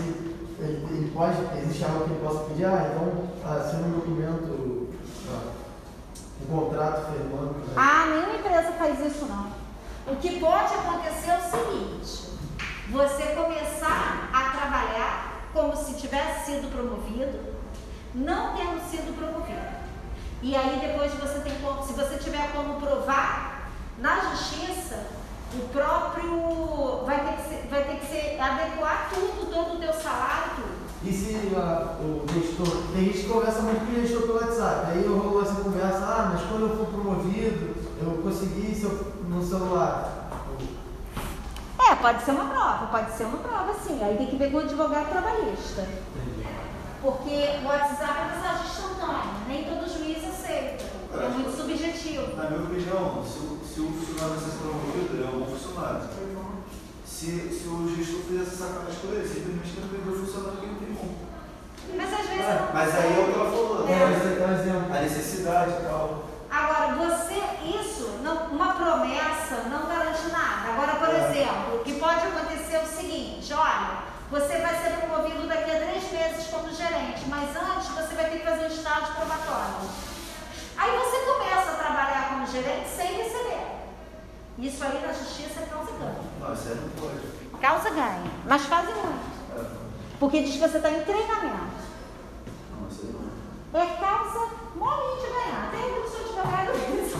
ele, 0.58 0.86
ele 0.90 1.10
pode, 1.14 1.36
existe 1.58 1.84
algo 1.84 2.04
que 2.04 2.10
ele 2.10 2.26
possa 2.26 2.44
pedir, 2.44 2.64
ah, 2.64 2.90
então 2.92 3.28
assina 3.52 3.86
um 3.86 3.92
documento, 3.92 4.88
ah, 5.30 5.52
um 6.42 6.46
contrato 6.60 7.12
firmando. 7.12 7.58
né? 7.58 7.72
Ah, 7.76 8.06
nenhuma 8.06 8.36
empresa 8.36 8.72
faz 8.72 9.00
isso 9.00 9.26
não. 9.26 9.52
O 10.12 10.16
que 10.16 10.40
pode 10.40 10.74
acontecer 10.74 11.30
é 11.30 11.38
o 11.38 11.50
seguinte: 11.50 12.28
você 12.90 13.22
começar 13.34 14.30
a 14.32 14.50
trabalhar 14.58 15.32
como 15.52 15.76
se 15.76 15.94
tivesse 15.94 16.46
sido 16.52 16.70
promovido, 16.72 17.38
não 18.14 18.54
tendo 18.56 18.80
sido 18.90 19.16
promovido. 19.16 19.78
E 20.40 20.54
aí 20.56 20.78
depois 20.80 21.12
você 21.14 21.40
tem 21.40 21.54
como, 21.60 21.82
se 21.84 21.92
você 21.92 22.16
tiver 22.16 22.50
como 22.52 22.80
provar 22.80 23.70
na 23.98 24.20
justiça, 24.30 25.04
o 25.54 25.68
próprio 25.72 27.04
vai 27.06 27.20
ter 27.24 27.42
que 27.42 27.48
ser, 27.48 27.68
vai 27.70 27.84
ter 27.84 27.96
que 28.00 28.06
ser 28.06 28.40
adequar 28.40 29.10
tudo, 29.12 29.50
todo 29.52 29.76
o 29.76 29.78
teu 29.80 29.92
salário, 29.92 30.52
tudo. 30.56 30.78
E 31.04 31.12
se 31.12 31.54
ah, 31.56 31.96
o 32.00 32.24
gestor, 32.32 32.82
tem 32.92 33.04
gente 33.04 33.18
que 33.20 33.28
conversa 33.28 33.62
muito 33.62 33.86
com 33.86 33.92
o 33.92 34.00
gestor 34.00 34.22
pelo 34.22 34.34
WhatsApp, 34.40 34.90
aí 34.90 35.04
eu 35.04 35.16
rolo 35.18 35.42
essa 35.42 35.54
conversa, 35.62 35.98
ah, 36.04 36.30
mas 36.32 36.42
quando 36.48 36.62
eu 36.68 36.76
for 36.76 36.86
promovido, 36.86 37.74
eu 38.02 38.22
consegui 38.22 38.74
seu, 38.74 38.90
no 39.28 39.42
celular. 39.44 40.28
É, 41.90 41.94
pode 41.94 42.22
ser 42.22 42.32
uma 42.32 42.44
prova, 42.46 42.86
pode 42.86 43.12
ser 43.16 43.24
uma 43.24 43.38
prova 43.38 43.72
sim. 43.74 44.02
Aí 44.02 44.16
tem 44.18 44.26
que 44.26 44.36
ver 44.36 44.50
com 44.50 44.58
o 44.58 44.60
advogado 44.60 45.08
trabalhista. 45.08 45.86
Porque 47.00 47.48
o 47.62 47.66
WhatsApp 47.66 48.18
é 48.20 48.34
mensagem 48.34 48.66
instantânea, 48.66 49.34
nem 49.46 49.64
todo 49.64 49.88
juiz 49.88 50.18
aceita. 50.28 50.84
É 51.14 51.28
muito 51.28 51.56
subjetivo. 51.56 52.36
Na 52.36 52.50
minha 52.50 52.64
opinião, 52.64 53.24
se, 53.24 53.38
o- 53.38 53.57
se 53.78 53.82
o 53.86 53.92
funcionário 53.94 54.40
sendo 54.42 54.58
promovido, 54.58 55.14
ele 55.14 55.22
é 55.22 55.30
um 55.30 55.38
bom 55.38 55.46
funcionário. 55.54 56.02
Se, 57.06 57.30
se 57.46 57.68
o 57.70 57.86
gestor 57.94 58.20
fizesse 58.26 58.56
sacanagem 58.58 58.98
com 58.98 59.08
ele, 59.14 59.22
simplesmente 59.22 59.70
ele 59.78 59.86
perdeu 59.86 60.12
o 60.14 60.18
funcionário 60.26 60.58
que 60.58 60.66
ele 60.66 60.82
tem 60.82 60.92
bom. 60.98 61.14
Mas 61.94 62.10
às 62.10 62.26
vezes 62.26 62.42
É, 62.42 62.54
não. 62.58 62.74
mas 62.74 62.94
aí 62.94 63.14
é 63.14 63.20
o 63.22 63.26
que 63.30 63.38
ela 63.38 63.50
falou, 63.54 63.86
É, 63.86 63.94
né? 63.94 64.36
dá 64.38 64.46
um 64.46 64.54
exemplo. 64.58 64.90
A 64.90 65.00
necessidade 65.00 65.70
e 65.78 65.82
tal. 65.86 66.24
Agora, 66.50 66.86
você, 67.06 67.38
isso, 67.78 68.18
não- 68.26 68.50
uma 68.50 68.74
promessa 68.74 69.62
não 69.70 69.86
garante 69.86 70.26
nada. 70.26 70.74
Agora, 70.74 70.92
por 70.98 71.14
É. 71.14 71.30
exemplo, 71.30 71.78
o 71.78 71.84
que 71.84 71.94
pode 72.02 72.26
acontecer 72.26 72.74
é 72.74 72.82
o 72.82 72.86
seguinte: 72.86 73.54
olha, 73.54 74.02
você 74.30 74.58
vai 74.58 74.74
ser 74.82 74.90
promovido 75.06 75.46
daqui 75.46 75.70
a 75.70 75.78
três 75.86 76.02
meses 76.10 76.50
como 76.50 76.66
gerente, 76.74 77.22
mas 77.30 77.46
antes 77.54 77.88
você 77.94 78.14
vai 78.18 78.26
ter 78.26 78.38
que 78.40 78.44
fazer 78.44 78.64
um 78.64 78.74
estágio 78.74 79.14
probatório. 79.14 79.86
Aí 80.76 80.90
você 80.98 81.16
começa 81.30 81.70
a 81.70 81.74
trabalhar 81.78 82.28
como 82.30 82.46
gerente 82.46 82.88
sem 82.90 83.06
receber. 83.22 83.67
Isso 84.58 84.82
aí 84.84 85.00
na 85.06 85.12
justiça 85.12 85.60
é 85.60 85.66
causa 85.66 85.92
ganho. 85.92 86.18
Não, 86.40 86.52
isso 86.52 86.68
aí 86.68 86.74
não 86.74 86.88
pode. 87.00 87.60
Causa 87.60 87.90
ganho. 87.90 88.30
Mas 88.46 88.62
fazem 88.66 88.94
muito. 88.94 89.20
É, 89.56 89.64
Porque 90.18 90.42
diz 90.42 90.54
que 90.54 90.58
você 90.60 90.76
está 90.78 90.90
em 90.90 91.04
treinamento. 91.04 91.78
não, 92.74 92.88
isso 92.90 93.02
aí 93.02 93.12
não. 93.72 93.80
É 93.80 93.86
causa 93.96 94.48
molinho 94.74 95.16
de 95.20 95.26
ganhar. 95.32 95.70
Tem 95.70 95.80
que 95.94 96.00
o 96.00 96.10
seu 96.10 96.20
advogado 96.20 96.70
isso. 96.98 97.18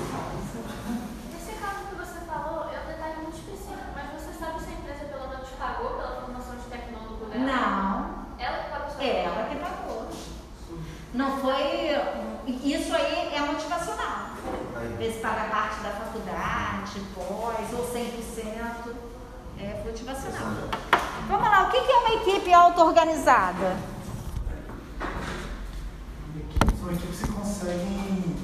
Nesse 1.33 1.53
caso 1.61 1.87
que 1.89 1.95
você 1.95 2.21
falou, 2.27 2.65
é 2.73 2.81
um 2.81 2.87
detalhe 2.89 3.17
muito 3.23 3.37
específico, 3.39 3.93
mas 3.95 4.21
você 4.21 4.33
sabe 4.39 4.61
se 4.61 4.71
a 4.71 4.73
empresa 4.73 5.05
pelo 5.05 5.29
menos 5.29 5.49
pagou 5.51 5.91
pela 5.91 6.21
formação 6.23 6.57
de 6.57 6.63
tecnólogo 6.65 7.25
dela? 7.27 7.45
Não. 7.45 8.19
Ela 8.39 8.65
que 8.65 8.71
pagou 8.71 8.91
sua 8.91 9.05
É 9.05 9.25
ela 9.25 9.49
que 9.49 9.57
pagou. 9.57 10.09
Não 11.15 11.39
foi. 11.39 11.95
Isso 12.49 12.95
aí 12.95 13.33
é 13.35 13.41
motivacional. 13.41 14.38
Às 14.77 14.99
vezes 14.99 15.21
paga 15.21 15.45
parte 15.51 15.81
da 15.81 15.91
faculdade, 15.91 17.01
pós, 17.15 17.73
ou 17.73 17.87
100%. 17.93 19.09
É 19.61 19.83
motivacional. 19.85 20.69
Vamos 21.27 21.49
lá, 21.49 21.67
o 21.67 21.71
que 21.71 21.77
é 21.77 21.97
uma 21.99 22.15
equipe 22.23 22.53
auto-organizada? 22.53 23.77
São 26.81 26.93
equipes 26.93 27.21
que 27.23 27.33
conseguem 27.33 28.37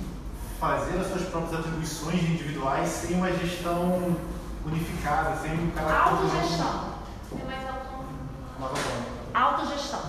fazer 0.59 0.99
as 0.99 1.07
suas 1.07 1.23
próprias 1.29 1.61
atribuições 1.61 2.23
individuais 2.23 2.89
sem 2.89 3.17
uma 3.17 3.31
gestão 3.33 4.17
unificada, 4.67 5.37
sem 5.37 5.53
um 5.53 5.71
cara 5.71 6.11
Autogestão. 6.11 6.95
É 7.33 7.45
mais 7.45 7.69
autônomo. 7.69 8.19
Autogestão, 9.33 10.03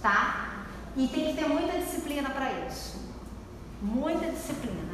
tá? 0.00 0.48
E 0.96 1.08
tem 1.08 1.26
que 1.26 1.42
ter 1.42 1.48
muita 1.48 1.78
disciplina 1.78 2.30
para 2.30 2.52
isso. 2.66 2.98
Muita 3.82 4.26
disciplina. 4.26 4.87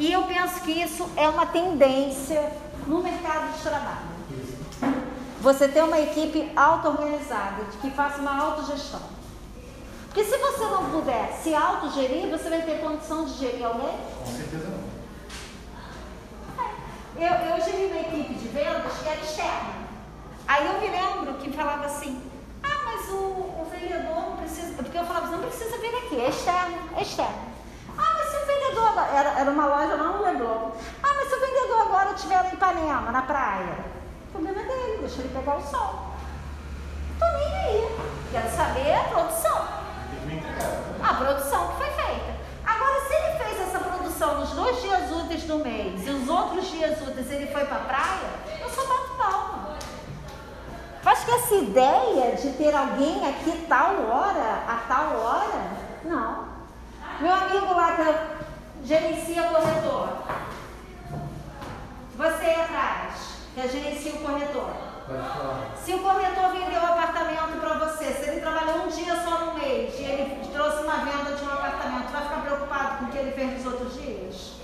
E 0.00 0.10
eu 0.10 0.22
penso 0.22 0.62
que 0.62 0.72
isso 0.72 1.06
é 1.14 1.28
uma 1.28 1.44
tendência 1.44 2.50
no 2.86 3.02
mercado 3.02 3.52
de 3.52 3.60
trabalho. 3.60 4.08
Você 5.42 5.68
ter 5.68 5.84
uma 5.84 6.00
equipe 6.00 6.50
auto-organizada, 6.56 7.64
que 7.82 7.90
faça 7.90 8.18
uma 8.18 8.34
autogestão. 8.34 9.02
Porque 10.06 10.24
se 10.24 10.38
você 10.38 10.64
não 10.64 10.90
puder 10.90 11.38
se 11.42 11.54
autogerir, 11.54 12.30
você 12.30 12.48
vai 12.48 12.62
ter 12.62 12.80
condição 12.80 13.26
de 13.26 13.34
gerir 13.34 13.62
alguém? 13.62 13.94
Com 14.24 14.26
certeza 14.26 14.68
não. 14.70 14.90
Eu, 17.22 17.34
eu 17.50 17.62
geri 17.62 17.92
uma 17.92 18.00
equipe 18.00 18.34
de 18.36 18.48
vendas 18.48 18.92
que 19.02 19.06
era 19.06 19.20
externa. 19.20 19.74
Aí 20.48 20.66
eu 20.66 20.80
me 20.80 20.88
lembro 20.88 21.34
que 21.34 21.52
falava 21.52 21.84
assim, 21.84 22.22
ah, 22.62 22.80
mas 22.86 23.06
o, 23.10 23.16
o 23.16 23.68
vendedor 23.70 24.30
não 24.30 24.36
precisa. 24.38 24.82
Porque 24.82 24.96
eu 24.96 25.04
falava, 25.04 25.26
não 25.26 25.40
precisa 25.40 25.76
vir 25.76 25.94
aqui, 25.94 26.18
é 26.18 26.30
externo, 26.30 26.78
é 26.96 27.02
externo. 27.02 27.49
Vendedor. 28.80 29.14
Era, 29.14 29.40
era 29.40 29.50
uma 29.50 29.66
loja 29.66 29.94
lá 29.94 30.04
no 30.04 30.22
Leblon. 30.22 30.70
Ah, 31.02 31.14
mas 31.16 31.28
se 31.28 31.34
o 31.34 31.40
vendedor 31.40 31.80
agora 31.82 32.12
estiver 32.12 32.40
lá 32.40 32.48
em 32.48 32.54
Ipanema, 32.54 33.12
na 33.12 33.22
praia, 33.22 33.84
o 34.28 34.32
problema 34.32 34.60
é 34.60 34.64
dele, 34.64 34.98
deixa 35.00 35.20
ele 35.20 35.34
pegar 35.34 35.56
o 35.56 35.62
sol. 35.62 36.10
Tô 37.18 37.26
nem 37.26 37.54
aí. 37.56 37.98
Quero 38.32 38.50
saber 38.50 38.94
a 38.94 39.04
produção. 39.04 39.68
A 41.02 41.14
produção 41.14 41.68
que 41.68 41.76
foi 41.76 41.90
feita. 41.90 42.40
Agora, 42.64 43.00
se 43.00 43.14
ele 43.14 43.38
fez 43.38 43.60
essa 43.68 43.78
produção 43.78 44.40
nos 44.40 44.50
dois 44.50 44.80
dias 44.80 45.10
úteis 45.10 45.42
do 45.44 45.58
mês 45.58 46.06
e 46.06 46.10
os 46.10 46.28
outros 46.28 46.70
dias 46.70 47.00
úteis 47.00 47.30
ele 47.30 47.46
foi 47.52 47.64
para 47.64 47.76
a 47.76 47.80
praia, 47.80 48.60
eu 48.60 48.70
só 48.70 48.86
bato 48.86 49.14
palma. 49.16 49.76
Eu 51.02 51.10
Acho 51.10 51.24
que 51.24 51.32
essa 51.32 51.54
ideia 51.54 52.36
de 52.36 52.50
ter 52.52 52.74
alguém 52.74 53.28
aqui 53.28 53.66
tal 53.68 53.94
hora, 54.08 54.62
a 54.68 54.84
tal 54.86 55.16
hora, 55.16 55.70
não. 56.04 56.50
Meu 57.20 57.34
amigo 57.34 57.74
lá 57.74 57.96
que 57.96 58.02
gerencia 58.90 59.44
o 59.44 59.54
corretor. 59.54 60.08
Você 62.16 62.44
aí 62.44 62.60
atrás, 62.60 63.14
que 63.54 63.68
gerencia 63.68 64.14
o 64.14 64.18
corretor. 64.18 64.70
Pode 65.06 65.22
falar. 65.22 65.76
Se 65.80 65.94
o 65.94 66.00
corretor 66.00 66.50
vendeu 66.50 66.80
o 66.82 66.86
apartamento 66.86 67.60
para 67.60 67.78
você, 67.78 68.06
se 68.06 68.28
ele 68.28 68.40
trabalhou 68.40 68.86
um 68.86 68.88
dia 68.88 69.14
só 69.22 69.44
no 69.44 69.54
mês 69.54 69.94
e 69.96 70.02
ele 70.02 70.44
trouxe 70.52 70.82
uma 70.82 71.04
venda 71.04 71.36
de 71.36 71.44
um 71.44 71.52
apartamento, 71.52 72.10
vai 72.10 72.22
ficar 72.22 72.42
preocupado 72.42 72.98
com 72.98 73.04
o 73.04 73.08
que 73.10 73.18
ele 73.18 73.30
fez 73.30 73.52
nos 73.52 73.72
outros 73.72 73.94
dias? 73.94 74.54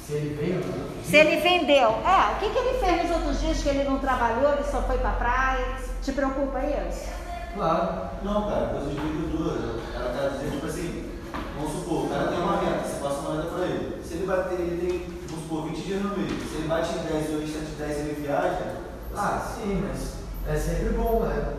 Se 0.00 0.14
ele 0.14 0.54
nos 0.56 0.66
outros 0.66 1.06
Se 1.06 1.16
ele 1.16 1.36
vendeu, 1.36 1.88
é, 1.90 2.32
o 2.32 2.38
que, 2.38 2.48
que 2.48 2.58
ele 2.58 2.78
fez 2.78 3.02
nos 3.02 3.10
outros 3.10 3.40
dias 3.42 3.62
que 3.62 3.68
ele 3.68 3.84
não 3.84 3.98
trabalhou, 3.98 4.54
ele 4.54 4.64
só 4.64 4.80
foi 4.82 4.96
para 4.96 5.10
praia? 5.10 5.76
Te 6.02 6.12
preocupa 6.12 6.60
isso? 6.60 7.10
Claro. 7.54 8.08
Não, 8.22 8.48
cara, 8.48 8.68
coisa 8.68 8.88
de 8.88 8.98
vendedor. 8.98 9.80
O 9.86 9.92
cara 9.92 10.08
tá 10.08 10.28
dizendo, 10.28 10.52
tipo 10.52 10.66
assim, 10.66 11.14
vamos 11.56 11.72
supor, 11.72 12.06
o 12.06 12.08
cara 12.08 12.28
tem 12.28 12.38
uma 12.38 12.56
meta, 12.56 12.84
você 12.84 13.02
passa 13.02 13.20
uma 13.20 13.36
meta 13.36 13.48
pra 13.48 13.53
ele. 13.64 14.02
Se 14.04 14.14
ele 14.14 14.26
bater, 14.26 14.58
ele 14.60 14.86
tem, 14.86 15.18
vamos 15.28 15.42
supor, 15.44 15.64
20 15.66 15.76
dias 15.82 16.02
no 16.02 16.16
mês. 16.16 16.32
Se 16.50 16.56
ele 16.58 16.68
bate 16.68 16.90
em 16.98 17.02
10 17.12 17.28
e 17.30 17.32
restante 17.44 17.64
de 17.66 17.76
10 17.76 17.98
ele 17.98 18.22
viaja, 18.22 18.74
Ah, 19.16 19.40
sim, 19.54 19.82
mas 19.86 20.14
é 20.52 20.58
sempre 20.58 20.90
bom, 20.96 21.20
né? 21.20 21.54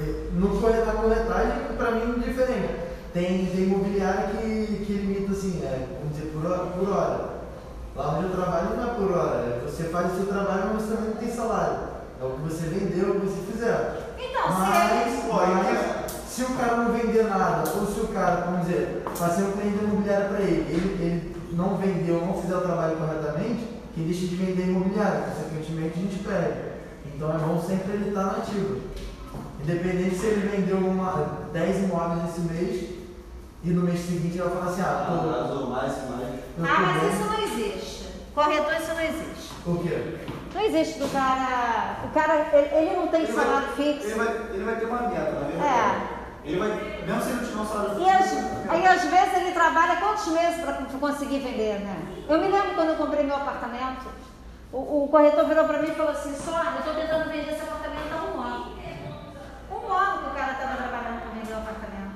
É, 0.00 0.28
No 0.32 0.60
corre- 0.60 0.84
na 0.84 0.92
corretagem, 0.92 1.76
pra 1.76 1.90
mim, 1.92 2.22
é 2.22 2.28
diferente. 2.28 2.74
Tem, 3.12 3.46
tem 3.46 3.64
imobiliária 3.64 4.28
que, 4.28 4.84
que 4.86 4.92
limita 4.92 5.32
assim, 5.32 5.60
é, 5.64 5.86
vamos 6.00 6.16
dizer, 6.16 6.32
por 6.32 6.46
hora, 6.50 6.64
por 6.66 6.88
hora. 6.88 7.34
Lá 7.96 8.16
onde 8.18 8.24
eu 8.26 8.30
trabalho 8.32 8.76
não 8.76 8.90
é 8.90 8.94
por 8.94 9.12
hora, 9.12 9.36
é 9.38 9.60
você 9.64 9.84
faz 9.84 10.12
o 10.12 10.16
seu 10.16 10.26
trabalho, 10.26 10.70
mas 10.74 10.82
você 10.82 10.94
também 10.94 11.10
não 11.10 11.16
tem 11.16 11.30
salário. 11.30 11.78
É 12.20 12.24
o 12.24 12.30
que 12.30 12.40
você 12.42 12.66
vendeu, 12.66 13.10
o 13.10 13.20
que 13.20 13.26
você 13.26 13.52
fizer. 13.52 14.14
Então, 14.18 14.42
se 14.48 15.08
ele. 15.08 15.22
Mas, 15.32 15.54
mas 15.54 16.12
se 16.28 16.42
o 16.42 16.48
cara 16.56 16.76
não 16.78 16.92
vender 16.92 17.24
nada, 17.24 17.62
ou 17.70 17.86
se 17.86 18.00
o 18.00 18.08
cara, 18.08 18.46
vamos 18.46 18.66
dizer, 18.66 19.04
passei 19.16 19.44
um 19.44 19.52
cliente 19.52 19.76
da 19.78 19.82
imobiliária 19.84 20.28
para 20.28 20.40
ele, 20.40 20.66
ele, 20.68 21.04
ele 21.04 21.23
não 21.54 21.76
vendeu, 21.76 22.24
não 22.26 22.40
fizer 22.40 22.56
o 22.56 22.60
trabalho 22.60 22.96
corretamente, 22.96 23.66
quem 23.94 24.04
deixa 24.04 24.26
de 24.26 24.36
vender 24.36 24.64
a 24.64 24.66
imobiliária, 24.66 25.28
consequentemente 25.28 25.98
a 25.98 26.02
gente 26.02 26.18
perde. 26.24 26.74
Então 27.14 27.34
é 27.34 27.38
bom 27.38 27.62
sempre 27.62 27.92
ele 27.92 28.08
estar 28.08 28.24
na 28.24 28.32
ativa. 28.38 28.76
Independente 29.62 30.16
se 30.16 30.26
ele 30.26 30.48
vendeu 30.48 30.76
uma, 30.78 31.48
10 31.52 31.84
imóveis 31.84 32.30
esse 32.30 32.40
mês 32.40 32.90
e 33.62 33.70
no 33.70 33.82
mês 33.82 34.00
seguinte 34.00 34.36
ele 34.36 34.42
vai 34.42 34.52
falar 34.52 34.70
assim, 34.70 34.82
ah, 34.82 35.06
tô, 35.08 35.30
atrasou 35.30 35.70
mais, 35.70 35.92
mais. 36.10 36.34
Ah, 36.58 36.80
mas 36.80 37.02
bem. 37.02 37.12
isso 37.12 37.24
não 37.24 37.40
existe. 37.40 38.04
Corretor, 38.34 38.74
isso 38.74 38.94
não 38.94 39.00
existe. 39.00 39.54
O 39.64 39.78
quê? 39.78 40.18
Não 40.54 40.62
existe 40.62 40.98
do 40.98 41.08
cara. 41.08 42.04
O 42.04 42.08
cara, 42.12 42.48
ele, 42.52 42.88
ele 42.88 42.96
não 42.96 43.08
tem 43.08 43.22
Ele 43.22 43.32
salário 43.32 43.68
vai, 43.68 43.76
fixo. 43.76 44.06
Ele 44.06 44.14
vai, 44.14 44.40
ele 44.52 44.64
vai 44.64 44.76
ter 44.76 44.86
uma 44.86 45.02
meta, 45.02 45.30
na 45.32 45.46
verdade. 45.46 45.64
É. 45.64 46.13
Ele 46.44 46.58
vai, 46.58 46.68
mesmo 47.06 47.22
se 47.22 47.30
ele 47.30 47.46
tiver 47.46 47.60
um 47.60 47.66
salário 47.66 47.98
E 48.02 48.10
às- 48.10 48.28
fixo, 48.30 48.46
aí 48.68 48.86
às 48.86 49.02
vezes 49.04 49.34
ele 49.34 49.52
trabalha 49.52 49.96
quantos 49.96 50.26
meses 50.28 50.62
para 50.62 50.74
conseguir 50.74 51.38
vender, 51.38 51.80
né? 51.80 52.24
Eu 52.28 52.38
me 52.38 52.48
lembro 52.48 52.74
quando 52.74 52.90
eu 52.90 52.96
comprei 52.96 53.24
meu 53.24 53.36
apartamento, 53.36 54.10
o, 54.72 55.04
o 55.04 55.08
corretor 55.08 55.46
virou 55.46 55.64
para 55.66 55.78
mim 55.78 55.88
e 55.88 55.94
falou 55.94 56.12
assim, 56.12 56.34
Sônia, 56.36 56.72
eu 56.72 56.78
estou 56.80 56.94
tentando 56.94 57.30
vender 57.30 57.52
esse 57.52 57.62
apartamento 57.62 58.12
há 58.12 58.22
um 58.36 58.40
ano. 58.40 58.74
Um 59.70 59.92
ano 59.92 60.18
que 60.22 60.30
o 60.30 60.34
cara 60.34 60.52
estava 60.52 60.76
trabalhando 60.76 61.20
para 61.22 61.30
vender 61.30 61.52
o 61.52 61.56
apartamento. 61.56 62.14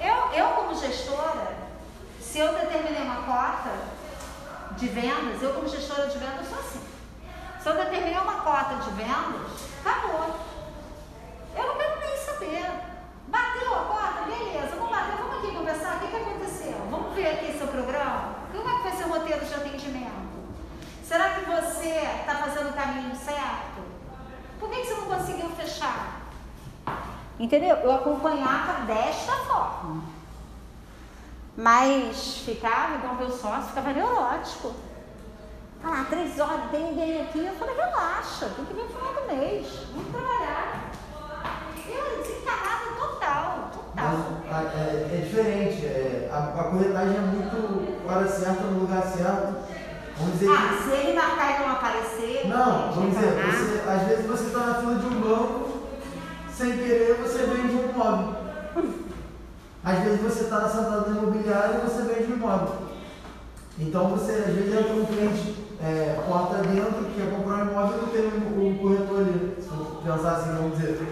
Eu, 0.00 0.32
eu 0.32 0.48
como 0.56 0.74
gestora, 0.78 1.52
se 2.20 2.38
eu 2.38 2.52
determinei 2.52 3.02
uma 3.02 3.22
cota 3.22 3.70
de 4.76 4.86
vendas, 4.88 5.42
eu 5.42 5.52
como 5.54 5.68
gestora 5.68 6.06
de 6.08 6.18
vendas 6.18 6.46
sou 6.48 6.58
assim. 6.58 6.80
Se 7.62 7.68
eu 7.68 7.74
determinei 7.76 8.18
uma 8.18 8.40
cota 8.40 8.76
de 8.76 8.90
vendas, 8.90 9.50
acabou. 9.84 10.36
Eu 11.56 11.66
não 11.66 11.76
quero 11.76 12.00
nem 12.00 12.16
saber. 12.16 12.70
Bateu 13.28 13.74
a 13.74 13.84
cota? 13.84 14.22
Beleza, 14.22 14.76
não 14.76 14.88
bateu. 14.88 15.16
Vamos 15.18 15.38
aqui 15.38 15.56
conversar. 15.56 15.96
O 15.96 16.00
que, 16.00 16.08
que 16.08 16.16
aconteceu? 16.16 16.86
Vamos 16.90 17.14
ver 17.14 17.26
aqui 17.28 17.58
seu 17.58 17.68
programa. 17.68 18.34
Como 18.52 18.68
é 18.68 18.76
que 18.76 18.82
vai 18.82 18.92
ser 18.92 19.04
o 19.04 19.08
roteiro 19.08 19.44
de 19.44 19.54
atendimento? 19.54 20.10
Será 21.04 21.30
que 21.30 21.44
você 21.44 21.88
está 22.20 22.36
fazendo 22.36 22.70
o 22.70 22.72
caminho 22.72 23.16
certo? 23.16 23.82
Por 24.58 24.70
que, 24.70 24.80
que 24.80 24.86
você 24.86 24.94
não 24.94 25.06
conseguiu 25.06 25.48
fechar? 25.50 26.20
Entendeu? 27.38 27.76
Eu 27.76 27.92
acompanhava 27.92 28.84
desta 28.84 29.32
forma. 29.32 30.02
Mas 31.56 32.38
ficava, 32.38 32.96
igual 32.96 33.14
meu 33.14 33.30
sócio, 33.30 33.68
ficava 33.68 33.92
neurótico. 33.92 34.74
Ah 35.82 36.04
três 36.10 36.38
horas, 36.38 36.70
tem 36.70 36.84
ninguém 36.84 37.22
aqui. 37.22 37.38
Eu 37.44 37.54
falei, 37.54 37.74
relaxa. 37.74 38.50
tem 38.54 38.64
que 38.66 38.74
ver 38.74 38.82
o 38.82 38.88
final 38.88 39.14
do 39.14 39.34
mês. 39.34 39.66
Vamos 39.92 40.12
trabalhar. 40.12 40.89
Eu 41.92 42.22
desencanada 42.22 42.94
total, 42.98 43.70
total. 43.72 43.94
Mas 43.94 44.54
a- 44.56 44.78
é, 44.78 45.10
é 45.12 45.20
diferente. 45.24 45.86
é, 45.86 46.28
a, 46.32 46.38
a 46.60 46.64
corretagem 46.64 47.16
é 47.16 47.20
muito 47.20 48.08
hora 48.08 48.26
certa 48.28 48.62
no 48.64 48.80
lugar 48.80 49.02
certo. 49.02 49.54
Vamos 50.18 50.34
dizer 50.38 50.50
Ah, 50.50 50.82
se 50.84 50.90
ele 50.90 51.12
marcar 51.18 51.56
e 51.56 51.58
não 51.60 51.72
aparecer, 51.72 52.46
Não, 52.48 52.92
vamos 52.92 53.14
dizer, 53.14 53.32
você, 53.32 53.90
às 53.90 54.02
vezes 54.08 54.26
você 54.26 54.44
está 54.48 54.58
na 54.60 54.74
fila 54.74 54.94
de 54.96 55.06
um 55.06 55.20
banco, 55.20 55.70
sem 56.52 56.72
querer 56.76 57.14
você 57.14 57.38
vende 57.46 57.74
um 57.74 57.90
imóvel. 57.90 58.34
Às 59.82 59.98
vezes 60.00 60.20
você 60.20 60.44
está 60.44 60.68
sentado 60.68 61.08
no 61.10 61.22
imobiliário 61.22 61.76
e 61.76 61.88
você 61.88 62.02
vende 62.02 62.32
um 62.32 62.36
imóvel. 62.36 62.74
Então 63.78 64.08
você, 64.08 64.32
às 64.32 64.54
vezes, 64.54 64.74
entra 64.74 64.92
um 64.92 65.06
cliente 65.06 65.56
é, 65.82 66.20
porta 66.28 66.56
dentro, 66.58 67.02
que 67.06 67.14
quer 67.18 67.30
comprar 67.34 67.64
um 67.64 67.70
imóvel 67.70 67.96
e 67.96 68.00
não 68.02 68.08
tem 68.08 68.20
o, 68.26 68.74
o 68.74 68.78
corretor 68.78 69.20
ali. 69.20 69.56
Se 69.58 69.68
pensar 70.06 70.32
assim, 70.36 70.52
vamos 70.54 70.76
dizer. 70.76 71.08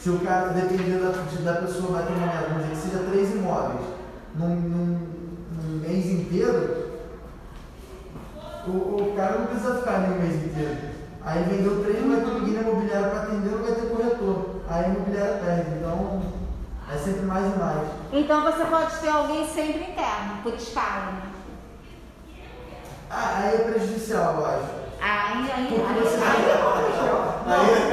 Se 0.00 0.10
o 0.10 0.20
cara, 0.20 0.50
dependendo 0.50 1.12
da, 1.12 1.52
da 1.52 1.60
pessoa, 1.60 2.02
vai 2.02 2.14
meta, 2.14 2.48
vamos 2.48 2.68
dizer 2.68 2.74
que 2.74 2.76
seja 2.76 3.10
três 3.10 3.34
imóveis 3.34 3.80
num, 4.36 4.54
num, 4.54 5.08
num 5.52 5.78
mês 5.80 6.06
inteiro, 6.06 6.88
o, 8.66 8.70
o 8.70 9.14
cara 9.16 9.38
não 9.38 9.46
precisa 9.46 9.78
ficar 9.78 9.96
ali 9.96 10.14
o 10.14 10.22
mês 10.22 10.44
inteiro. 10.44 10.78
Aí 11.24 11.42
vendeu 11.42 11.82
três, 11.82 12.00
não 12.00 12.14
vai 12.14 12.24
ter 12.24 12.40
ninguém 12.40 12.54
na 12.54 12.60
imobiliária 12.60 13.08
para 13.08 13.22
atender, 13.22 13.50
não 13.50 13.62
vai 13.62 13.74
ter 13.74 13.88
corretor. 13.88 14.60
Aí 14.68 14.84
a 14.84 14.88
imobiliária 14.88 15.38
perde. 15.44 15.70
Então, 15.76 16.22
é 16.90 16.96
sempre 16.96 17.22
mais 17.22 17.54
e 17.54 17.58
mais. 17.58 17.88
Então 18.12 18.42
você 18.42 18.64
pode 18.64 18.96
ter 18.98 19.08
alguém 19.08 19.46
sempre 19.46 19.90
interno, 19.90 20.42
por 20.42 20.54
escala. 20.54 21.22
Ah, 23.10 23.40
aí 23.42 23.54
é 23.56 23.58
prejudicial, 23.58 24.36
eu 24.36 24.46
acho. 24.46 24.87
Aí, 25.00 25.50
aí, 25.50 25.84
aí, 25.86 26.00
você- 26.02 26.16
aí 26.24 26.50
é- 26.50 26.58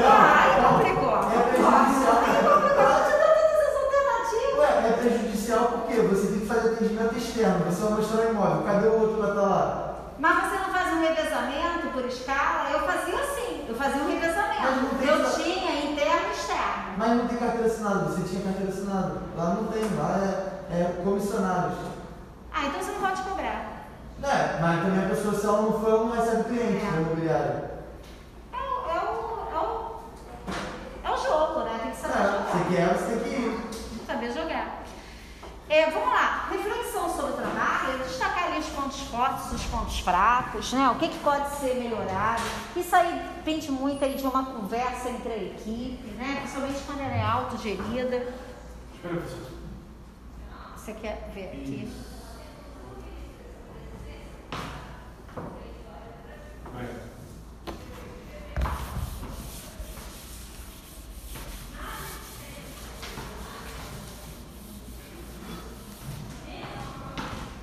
Ah, 0.08 0.42
aí 0.42 0.51
complicou. 0.64 1.16
É 1.17 1.40
prejudicial. 1.43 2.17
Aí 2.25 2.43
complicou. 2.43 2.84
Eu 2.84 3.03
te 3.06 3.11
dou 3.11 3.30
todas 3.35 3.61
as 3.66 3.75
alternativas. 3.84 4.59
Ué, 4.59 4.88
é 4.88 4.92
prejudicial 5.00 5.64
porque 5.67 6.01
você 6.01 6.27
tem 6.27 6.40
que 6.42 6.45
fazer 6.48 6.69
atendimento 6.74 7.16
externo. 7.17 7.66
Você 7.66 7.82
vai 7.84 7.92
mostrar 7.93 8.19
o 8.22 8.30
imóvel. 8.32 8.64
Cadê 8.66 8.88
o 8.88 9.00
outro 9.01 9.17
para 9.17 9.30
estar 9.30 9.42
lá? 9.42 9.95
Mas 10.19 10.43
você 10.50 10.58
não 10.58 10.69
faz 10.74 10.93
um 10.93 11.00
revezamento 11.01 11.88
por 11.93 12.06
escala? 12.06 12.69
Eu 12.72 12.80
fazia 12.82 13.16
assim, 13.19 13.66
eu 13.67 13.75
fazia 13.75 14.01
um 14.01 14.06
não 14.06 14.11
revezamento. 14.11 15.03
Eu 15.06 15.30
tinha 15.32 15.92
interno 15.92 16.27
e 16.30 16.32
externo. 16.32 16.84
Mas 16.98 17.09
não 17.11 17.27
tem 17.27 17.38
carteira 17.38 17.67
assinada. 17.67 18.00
Você 18.06 18.22
tinha 18.24 18.42
carteira 18.43 18.72
assinada. 18.72 19.14
Lá 19.38 19.45
não 19.56 19.66
tem. 19.67 19.84
Lá 19.98 20.17
é, 20.72 20.82
é 20.82 21.01
comissionados. 21.03 21.77
Ah, 22.53 22.66
então 22.66 22.82
você 22.82 22.92
não 22.92 23.00
pode 23.01 23.22
cobrar. 23.24 23.74
É, 24.25 24.59
mas 24.59 24.81
também 24.83 25.05
a 25.05 25.09
pessoa, 25.09 25.33
se 25.35 25.45
ela 25.45 25.61
não 25.61 25.79
for, 25.79 25.89
ela 25.89 26.03
não 26.05 26.11
recebe 26.11 26.43
cliente 26.45 26.85
É. 26.85 26.89
imobiliária. 27.01 27.71
É 28.51 28.57
o, 28.57 28.89
é 28.89 28.99
o, 28.99 29.47
é 29.53 29.59
o, 29.59 29.95
é 31.03 31.11
o 31.11 31.17
jogo, 31.17 31.59
né? 31.61 31.79
Tem 31.83 31.91
que 31.91 31.97
saber 31.97 32.13
É, 32.13 32.23
jogar. 32.23 32.45
você 32.45 32.75
quer, 32.75 32.97
você 32.97 33.15
tem 33.15 33.19
que 33.19 33.29
ir. 33.29 34.05
Saber 34.07 34.31
jogar. 34.33 34.83
É, 35.67 35.89
vamos 35.89 36.09
lá, 36.09 36.47
reflexão 36.51 37.09
sobre 37.09 37.31
o 37.31 37.35
trabalho, 37.37 37.97
destacar 38.03 38.45
ali 38.45 38.59
os 38.59 38.67
pontos 38.67 38.99
fortes, 39.01 39.51
os 39.51 39.63
pontos 39.65 39.99
fracos, 39.99 40.73
né? 40.73 40.89
O 40.91 40.95
que, 40.95 41.07
que 41.07 41.17
pode 41.19 41.49
ser 41.55 41.75
melhorado. 41.75 42.41
Isso 42.75 42.95
aí 42.95 43.19
depende 43.37 43.71
muito 43.71 44.03
aí 44.05 44.13
de 44.15 44.23
uma 44.23 44.45
conversa 44.45 45.09
entre 45.09 45.31
a 45.33 45.37
equipe, 45.37 46.07
né? 46.17 46.37
Principalmente 46.41 46.79
quando 46.85 47.01
ela 47.01 47.13
é 47.15 47.21
autogerida. 47.23 48.15
Espera, 48.93 49.15
professor. 49.15 49.51
Você 50.77 50.93
quer 50.93 51.31
ver 51.33 51.45
aqui? 51.45 51.91
Vai. 51.91 52.05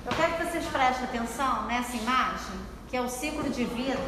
Eu 0.05 0.11
quero 0.15 0.33
que 0.33 0.43
vocês 0.45 0.65
prestem 0.65 1.05
atenção 1.05 1.65
nessa 1.67 1.95
imagem, 1.95 2.59
que 2.89 2.97
é 2.97 3.01
o 3.01 3.07
ciclo 3.07 3.49
de 3.49 3.65
vida 3.65 3.99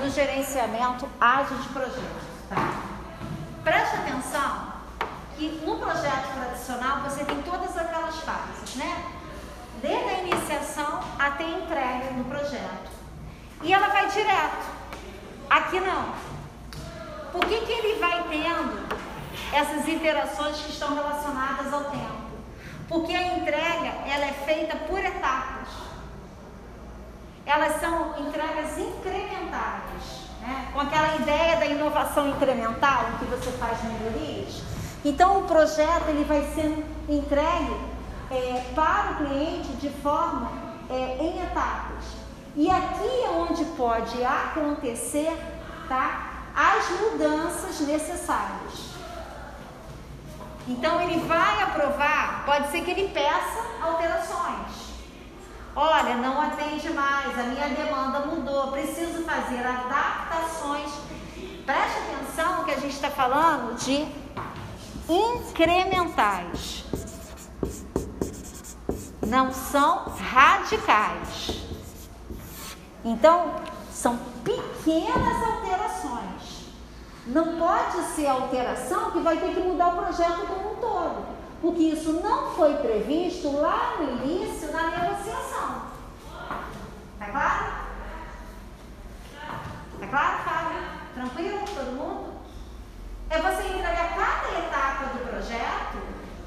do 0.00 0.10
gerenciamento 0.10 1.06
ágil 1.20 1.58
de 1.58 1.68
projetos. 1.68 2.26
Tá? 2.48 2.56
Preste 3.62 3.96
atenção 3.96 4.72
que 5.36 5.60
no 5.64 5.78
projeto 5.78 6.32
tradicional 6.34 7.00
você 7.02 7.24
tem 7.24 7.42
todas 7.42 7.76
aquelas 7.76 8.16
fases, 8.20 8.76
né? 8.76 9.12
Desde 9.82 10.08
a 10.08 10.18
iniciação 10.22 11.00
até 11.18 11.44
a 11.44 11.50
entrega 11.50 12.14
do 12.14 12.24
projeto. 12.24 12.95
E 13.62 13.72
ela 13.72 13.88
vai 13.88 14.08
direto. 14.08 14.66
Aqui 15.48 15.80
não. 15.80 16.14
Por 17.32 17.44
que, 17.46 17.60
que 17.60 17.72
ele 17.72 17.98
vai 17.98 18.24
tendo 18.28 18.86
essas 19.52 19.88
interações 19.88 20.56
que 20.58 20.70
estão 20.70 20.94
relacionadas 20.94 21.72
ao 21.72 21.84
tempo? 21.84 22.26
Porque 22.88 23.12
a 23.14 23.36
entrega 23.36 23.88
ela 24.06 24.26
é 24.26 24.32
feita 24.44 24.76
por 24.76 24.98
etapas. 24.98 25.68
Elas 27.44 27.80
são 27.80 28.18
entregas 28.18 28.78
incrementais, 28.78 30.28
né? 30.40 30.68
com 30.72 30.80
aquela 30.80 31.14
ideia 31.16 31.56
da 31.56 31.66
inovação 31.66 32.28
incremental, 32.30 33.06
em 33.10 33.18
que 33.18 33.24
você 33.26 33.50
faz 33.52 33.78
melhorias. 33.84 34.62
Então 35.04 35.40
o 35.40 35.44
projeto 35.44 36.08
ele 36.08 36.24
vai 36.24 36.42
sendo 36.54 36.84
entregue 37.08 37.76
é, 38.30 38.72
para 38.74 39.12
o 39.12 39.16
cliente 39.16 39.68
de 39.74 39.90
forma 39.90 40.50
é, 40.90 41.18
em 41.20 41.42
etapas. 41.42 42.25
E 42.56 42.70
aqui 42.70 43.22
é 43.22 43.28
onde 43.28 43.66
pode 43.76 44.24
acontecer 44.24 45.30
tá, 45.90 46.44
as 46.54 46.88
mudanças 47.00 47.80
necessárias. 47.80 48.96
Então 50.66 50.98
ele 51.02 51.20
vai 51.20 51.62
aprovar, 51.62 52.44
pode 52.46 52.70
ser 52.70 52.80
que 52.82 52.90
ele 52.92 53.08
peça 53.08 53.62
alterações. 53.82 54.86
Olha, 55.76 56.14
não 56.16 56.40
atende 56.40 56.88
mais, 56.94 57.38
a 57.38 57.42
minha 57.42 57.68
demanda 57.68 58.20
mudou, 58.20 58.72
preciso 58.72 59.22
fazer 59.24 59.60
adaptações. 59.60 60.90
Preste 61.66 61.98
atenção 61.98 62.64
que 62.64 62.70
a 62.70 62.80
gente 62.80 62.94
está 62.94 63.10
falando 63.10 63.76
de 63.76 64.08
incrementais. 65.08 66.84
Não 69.26 69.52
são 69.52 70.06
radicais. 70.32 71.65
Então, 73.06 73.52
são 73.88 74.18
pequenas 74.42 75.40
alterações. 75.40 76.66
Não 77.28 77.56
pode 77.56 78.02
ser 78.02 78.26
alteração 78.26 79.12
que 79.12 79.20
vai 79.20 79.36
ter 79.36 79.54
que 79.54 79.60
mudar 79.60 79.90
o 79.90 79.96
projeto 80.02 80.44
como 80.48 80.72
um 80.72 80.76
todo, 80.80 81.26
porque 81.60 81.82
isso 81.82 82.14
não 82.14 82.50
foi 82.50 82.74
previsto 82.74 83.60
lá 83.60 83.94
no 84.00 84.24
início 84.24 84.72
na 84.72 84.90
negociação. 84.90 85.82
Tá 87.20 87.26
claro? 87.26 87.64
Tá 90.00 90.06
claro, 90.10 90.38
Fábio? 90.42 90.78
Tranquilo? 91.14 91.60
Todo 91.76 91.92
mundo? 91.92 92.32
É 93.30 93.38
você 93.40 93.68
entregar 93.68 94.16
cada 94.16 94.58
etapa 94.58 95.04
do 95.16 95.28
projeto 95.30 95.98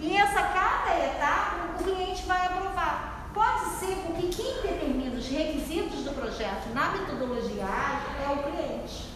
e 0.01 0.17
essa 0.17 0.41
cada 0.41 1.05
etapa 1.05 1.55
o 1.73 1.83
cliente 1.83 2.25
vai 2.25 2.47
aprovar. 2.47 3.18
Pode 3.39 3.69
ser 3.79 3.95
porque 4.05 4.27
quem 4.27 4.61
determina 4.61 5.15
os 5.17 5.25
requisitos 5.29 6.03
do 6.03 6.11
projeto 6.11 6.73
na 6.73 6.89
metodologia 6.89 7.63
ágil 7.63 8.09
é 8.21 8.33
o 8.33 8.43
cliente. 8.43 9.13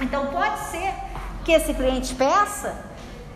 Então 0.00 0.28
pode 0.28 0.60
ser 0.70 0.94
que 1.44 1.52
esse 1.52 1.74
cliente 1.74 2.14
peça 2.14 2.86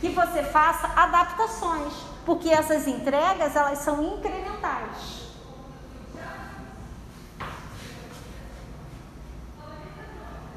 que 0.01 0.09
você 0.09 0.43
faça 0.45 0.87
adaptações, 0.97 1.93
porque 2.25 2.49
essas 2.49 2.89
entregas 2.89 3.55
elas 3.55 3.81
são 3.81 4.03
incrementais. 4.03 5.27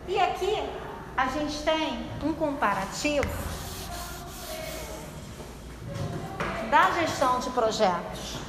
E 0.07 0.17
aqui 0.17 0.63
a 1.17 1.27
gente 1.27 1.61
tem 1.63 2.09
um 2.23 2.31
comparativo 2.31 3.27
da 6.69 6.91
gestão 6.91 7.41
de 7.41 7.49
projetos? 7.49 8.40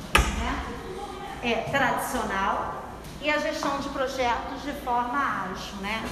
É, 1.42 1.66
tradicional 1.70 2.82
e 3.20 3.30
a 3.30 3.38
gestão 3.38 3.78
de 3.78 3.88
projetos 3.90 4.62
de 4.62 4.72
forma 4.72 5.18
ágil, 5.50 5.76
né? 5.80 6.02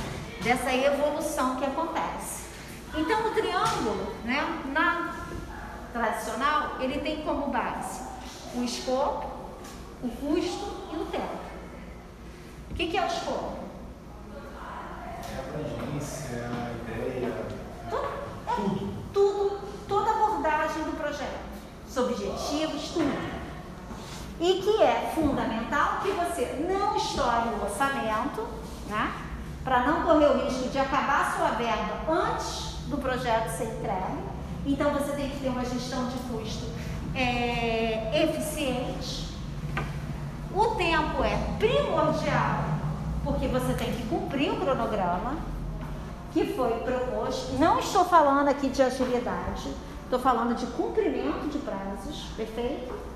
dessa 0.42 0.74
evolução 0.74 1.56
que 1.56 1.64
acontece. 1.64 2.44
Então, 2.96 3.28
o 3.28 3.34
triângulo, 3.34 4.14
né, 4.24 4.62
na 4.72 5.14
tradicional, 5.92 6.76
ele 6.80 7.00
tem 7.00 7.22
como 7.22 7.48
base 7.48 8.00
o 8.54 8.64
escopo, 8.64 9.28
o 10.02 10.08
custo 10.08 10.88
e 10.92 10.96
o 10.96 11.06
tempo. 11.06 11.40
O 12.70 12.74
que, 12.74 12.88
que 12.88 12.96
é 12.96 13.02
o 13.02 13.06
escopo? 13.06 13.58
É 15.30 15.36
a 15.36 15.40
abrangência, 15.40 16.48
a 16.48 16.92
ideia. 16.92 17.32
Tudo, 17.88 18.06
é 18.46 18.52
tudo, 19.12 19.60
toda 19.86 20.10
a 20.10 20.14
abordagem 20.14 20.82
do 20.84 20.96
projeto, 20.96 21.40
os 21.88 21.96
objetivos, 21.96 22.90
tudo. 22.92 23.39
E 24.40 24.62
que 24.62 24.82
é 24.82 25.12
fundamental 25.14 26.00
que 26.02 26.10
você 26.12 26.66
não 26.66 26.96
estoure 26.96 27.50
o 27.50 27.62
orçamento, 27.62 28.46
né? 28.88 29.12
para 29.64 29.86
não 29.86 30.02
correr 30.02 30.26
o 30.26 30.44
risco 30.44 30.68
de 30.68 30.78
acabar 30.78 31.20
a 31.20 31.36
sua 31.36 31.50
verba 31.50 32.00
antes 32.08 32.76
do 32.86 32.96
projeto 32.98 33.48
ser 33.50 33.64
entregue. 33.64 34.30
Então 34.66 34.90
você 34.92 35.12
tem 35.12 35.30
que 35.30 35.40
ter 35.40 35.48
uma 35.48 35.64
gestão 35.64 36.06
de 36.08 36.16
custo 36.28 36.66
é, 37.14 38.24
eficiente. 38.24 39.28
O 40.54 40.74
tempo 40.74 41.22
é 41.22 41.36
primordial, 41.58 42.64
porque 43.22 43.46
você 43.46 43.74
tem 43.74 43.92
que 43.92 44.02
cumprir 44.08 44.50
o 44.52 44.56
cronograma 44.56 45.36
que 46.32 46.44
foi 46.54 46.72
proposto. 46.80 47.52
Não 47.58 47.78
estou 47.78 48.04
falando 48.04 48.48
aqui 48.48 48.68
de 48.68 48.82
agilidade, 48.82 49.72
estou 50.04 50.18
falando 50.18 50.56
de 50.56 50.66
cumprimento 50.66 51.48
de 51.50 51.58
prazos, 51.58 52.26
perfeito? 52.36 53.09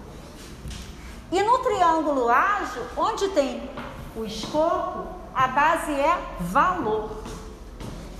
E 1.34 1.42
no 1.42 1.58
triângulo 1.58 2.28
ágil, 2.28 2.84
onde 2.96 3.26
tem 3.30 3.68
o 4.14 4.24
escopo, 4.24 5.08
a 5.34 5.48
base 5.48 5.90
é 5.90 6.16
valor, 6.38 7.24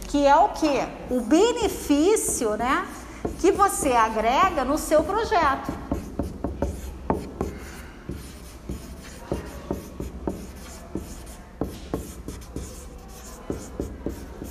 que 0.08 0.26
é 0.26 0.34
o 0.34 0.48
que? 0.48 0.84
O 1.08 1.20
benefício, 1.20 2.56
né, 2.56 2.84
que 3.38 3.52
você 3.52 3.92
agrega 3.92 4.64
no 4.64 4.76
seu 4.76 5.04
projeto. 5.04 5.72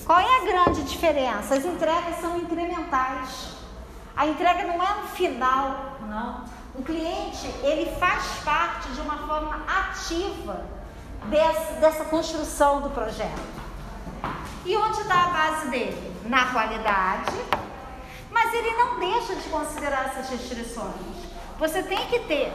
Qual 0.05 0.19
é 0.21 0.37
a 0.37 0.45
grande 0.45 0.83
diferença? 0.83 1.55
As 1.55 1.65
entregas 1.65 2.21
são 2.21 2.37
incrementais. 2.37 3.57
A 4.15 4.25
entrega 4.25 4.63
não 4.63 4.81
é 4.81 5.01
no 5.01 5.07
final, 5.09 5.97
não. 6.07 6.52
O 6.75 6.81
cliente, 6.81 7.47
ele 7.61 7.91
faz 7.99 8.23
parte 8.43 8.89
de 8.89 9.01
uma 9.01 9.17
forma 9.27 9.63
ativa 9.67 10.65
dessa, 11.25 11.73
dessa 11.73 12.05
construção 12.05 12.81
do 12.81 12.89
projeto. 12.89 13.63
E 14.65 14.75
onde 14.75 15.01
está 15.01 15.25
a 15.25 15.27
base 15.27 15.67
dele? 15.67 16.13
Na 16.25 16.51
qualidade, 16.51 17.35
mas 18.31 18.53
ele 18.53 18.71
não 18.71 18.97
deixa 18.97 19.35
de 19.35 19.49
considerar 19.49 20.07
essas 20.07 20.29
restrições. 20.29 20.93
Você 21.59 21.83
tem 21.83 22.07
que 22.07 22.19
ter 22.21 22.51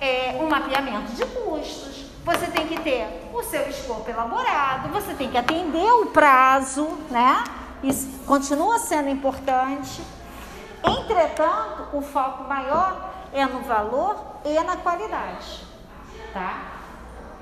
é, 0.00 0.38
um 0.40 0.48
mapeamento 0.48 1.12
de 1.12 1.24
custos, 1.26 2.04
você 2.24 2.46
tem 2.46 2.68
que 2.68 2.80
ter 2.80 3.30
o 3.32 3.42
seu 3.42 3.68
escopo 3.68 4.08
elaborado, 4.08 4.90
você 4.90 5.12
tem 5.14 5.30
que 5.30 5.36
atender 5.36 5.90
o 5.90 6.06
prazo, 6.06 6.86
né? 7.10 7.42
Isso 7.82 8.08
continua 8.26 8.78
sendo 8.78 9.08
importante. 9.08 10.02
Entretanto, 10.82 11.88
o 11.96 12.00
foco 12.00 12.44
maior 12.44 13.13
é 13.34 13.44
no 13.46 13.60
valor 13.62 14.16
e 14.44 14.54
na 14.60 14.76
qualidade, 14.76 15.64
tá? 16.32 16.70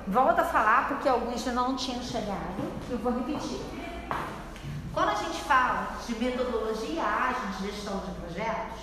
Volto 0.09 0.41
a 0.41 0.45
falar 0.45 0.89
porque 0.89 1.07
alguns 1.07 1.45
não 1.47 1.77
tinham 1.77 2.03
chegado, 2.03 2.73
eu 2.89 2.97
vou 2.97 3.13
repetir. 3.13 3.61
Quando 4.95 5.11
a 5.11 5.15
gente 5.15 5.39
fala 5.43 5.89
de 6.07 6.15
metodologia 6.15 7.03
ágil 7.03 7.47
de 7.59 7.71
gestão 7.71 7.99
de 7.99 8.11
projetos, 8.13 8.81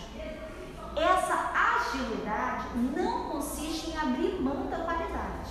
essa 0.96 1.52
agilidade 1.76 2.66
não 2.96 3.30
consiste 3.30 3.90
em 3.90 3.98
abrir 3.98 4.40
mão 4.40 4.68
da 4.68 4.78
qualidade. 4.78 5.50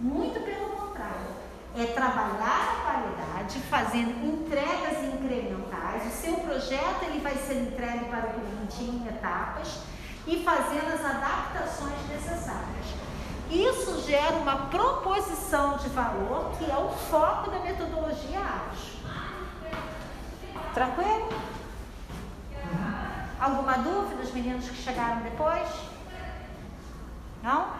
Muito 0.00 0.40
pelo 0.40 0.70
contrário. 0.70 1.38
É 1.76 1.86
trabalhar 1.86 2.72
a 2.72 2.90
qualidade, 2.90 3.60
fazendo 3.70 4.26
entregas 4.26 5.04
incrementais. 5.04 6.06
O 6.06 6.10
seu 6.10 6.34
projeto 6.38 7.04
ele 7.04 7.20
vai 7.20 7.36
ser 7.36 7.62
entregue 7.62 8.06
para 8.06 8.30
o 8.30 8.32
cliente 8.32 8.82
em 8.82 9.06
etapas 9.06 9.80
e 10.28 10.44
fazendo 10.44 10.92
as 10.92 11.04
adaptações 11.04 12.06
necessárias. 12.08 12.86
Isso 13.50 14.02
gera 14.06 14.36
uma 14.36 14.66
proposição 14.66 15.78
de 15.78 15.88
valor 15.88 16.52
que 16.58 16.70
é 16.70 16.76
o 16.76 16.90
foco 16.90 17.50
da 17.50 17.58
metodologia 17.60 18.38
ágil. 18.38 18.98
Tranquilo? 20.74 21.28
Alguma 23.40 23.78
dúvida, 23.78 24.22
os 24.22 24.32
meninos 24.32 24.68
que 24.68 24.76
chegaram 24.76 25.22
depois? 25.22 25.66
Não? 27.42 27.72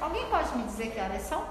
Alguém 0.00 0.26
pode 0.30 0.56
me 0.56 0.62
dizer 0.62 0.92
que 0.92 1.00
horas 1.00 1.22
são? 1.22 1.44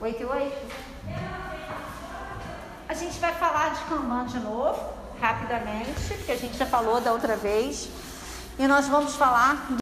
Oito 0.00 0.22
e 0.22 0.26
oito? 0.26 0.97
A 2.88 2.94
gente 2.94 3.18
vai 3.18 3.34
falar 3.34 3.74
de 3.74 3.80
Kanban 3.84 4.26
de 4.26 4.38
novo, 4.40 4.80
rapidamente, 5.20 6.14
porque 6.14 6.32
a 6.32 6.36
gente 6.36 6.56
já 6.56 6.66
falou 6.66 7.00
da 7.00 7.12
outra 7.12 7.36
vez. 7.36 7.88
E 8.58 8.66
nós 8.66 8.88
vamos 8.88 9.14
falar 9.14 9.68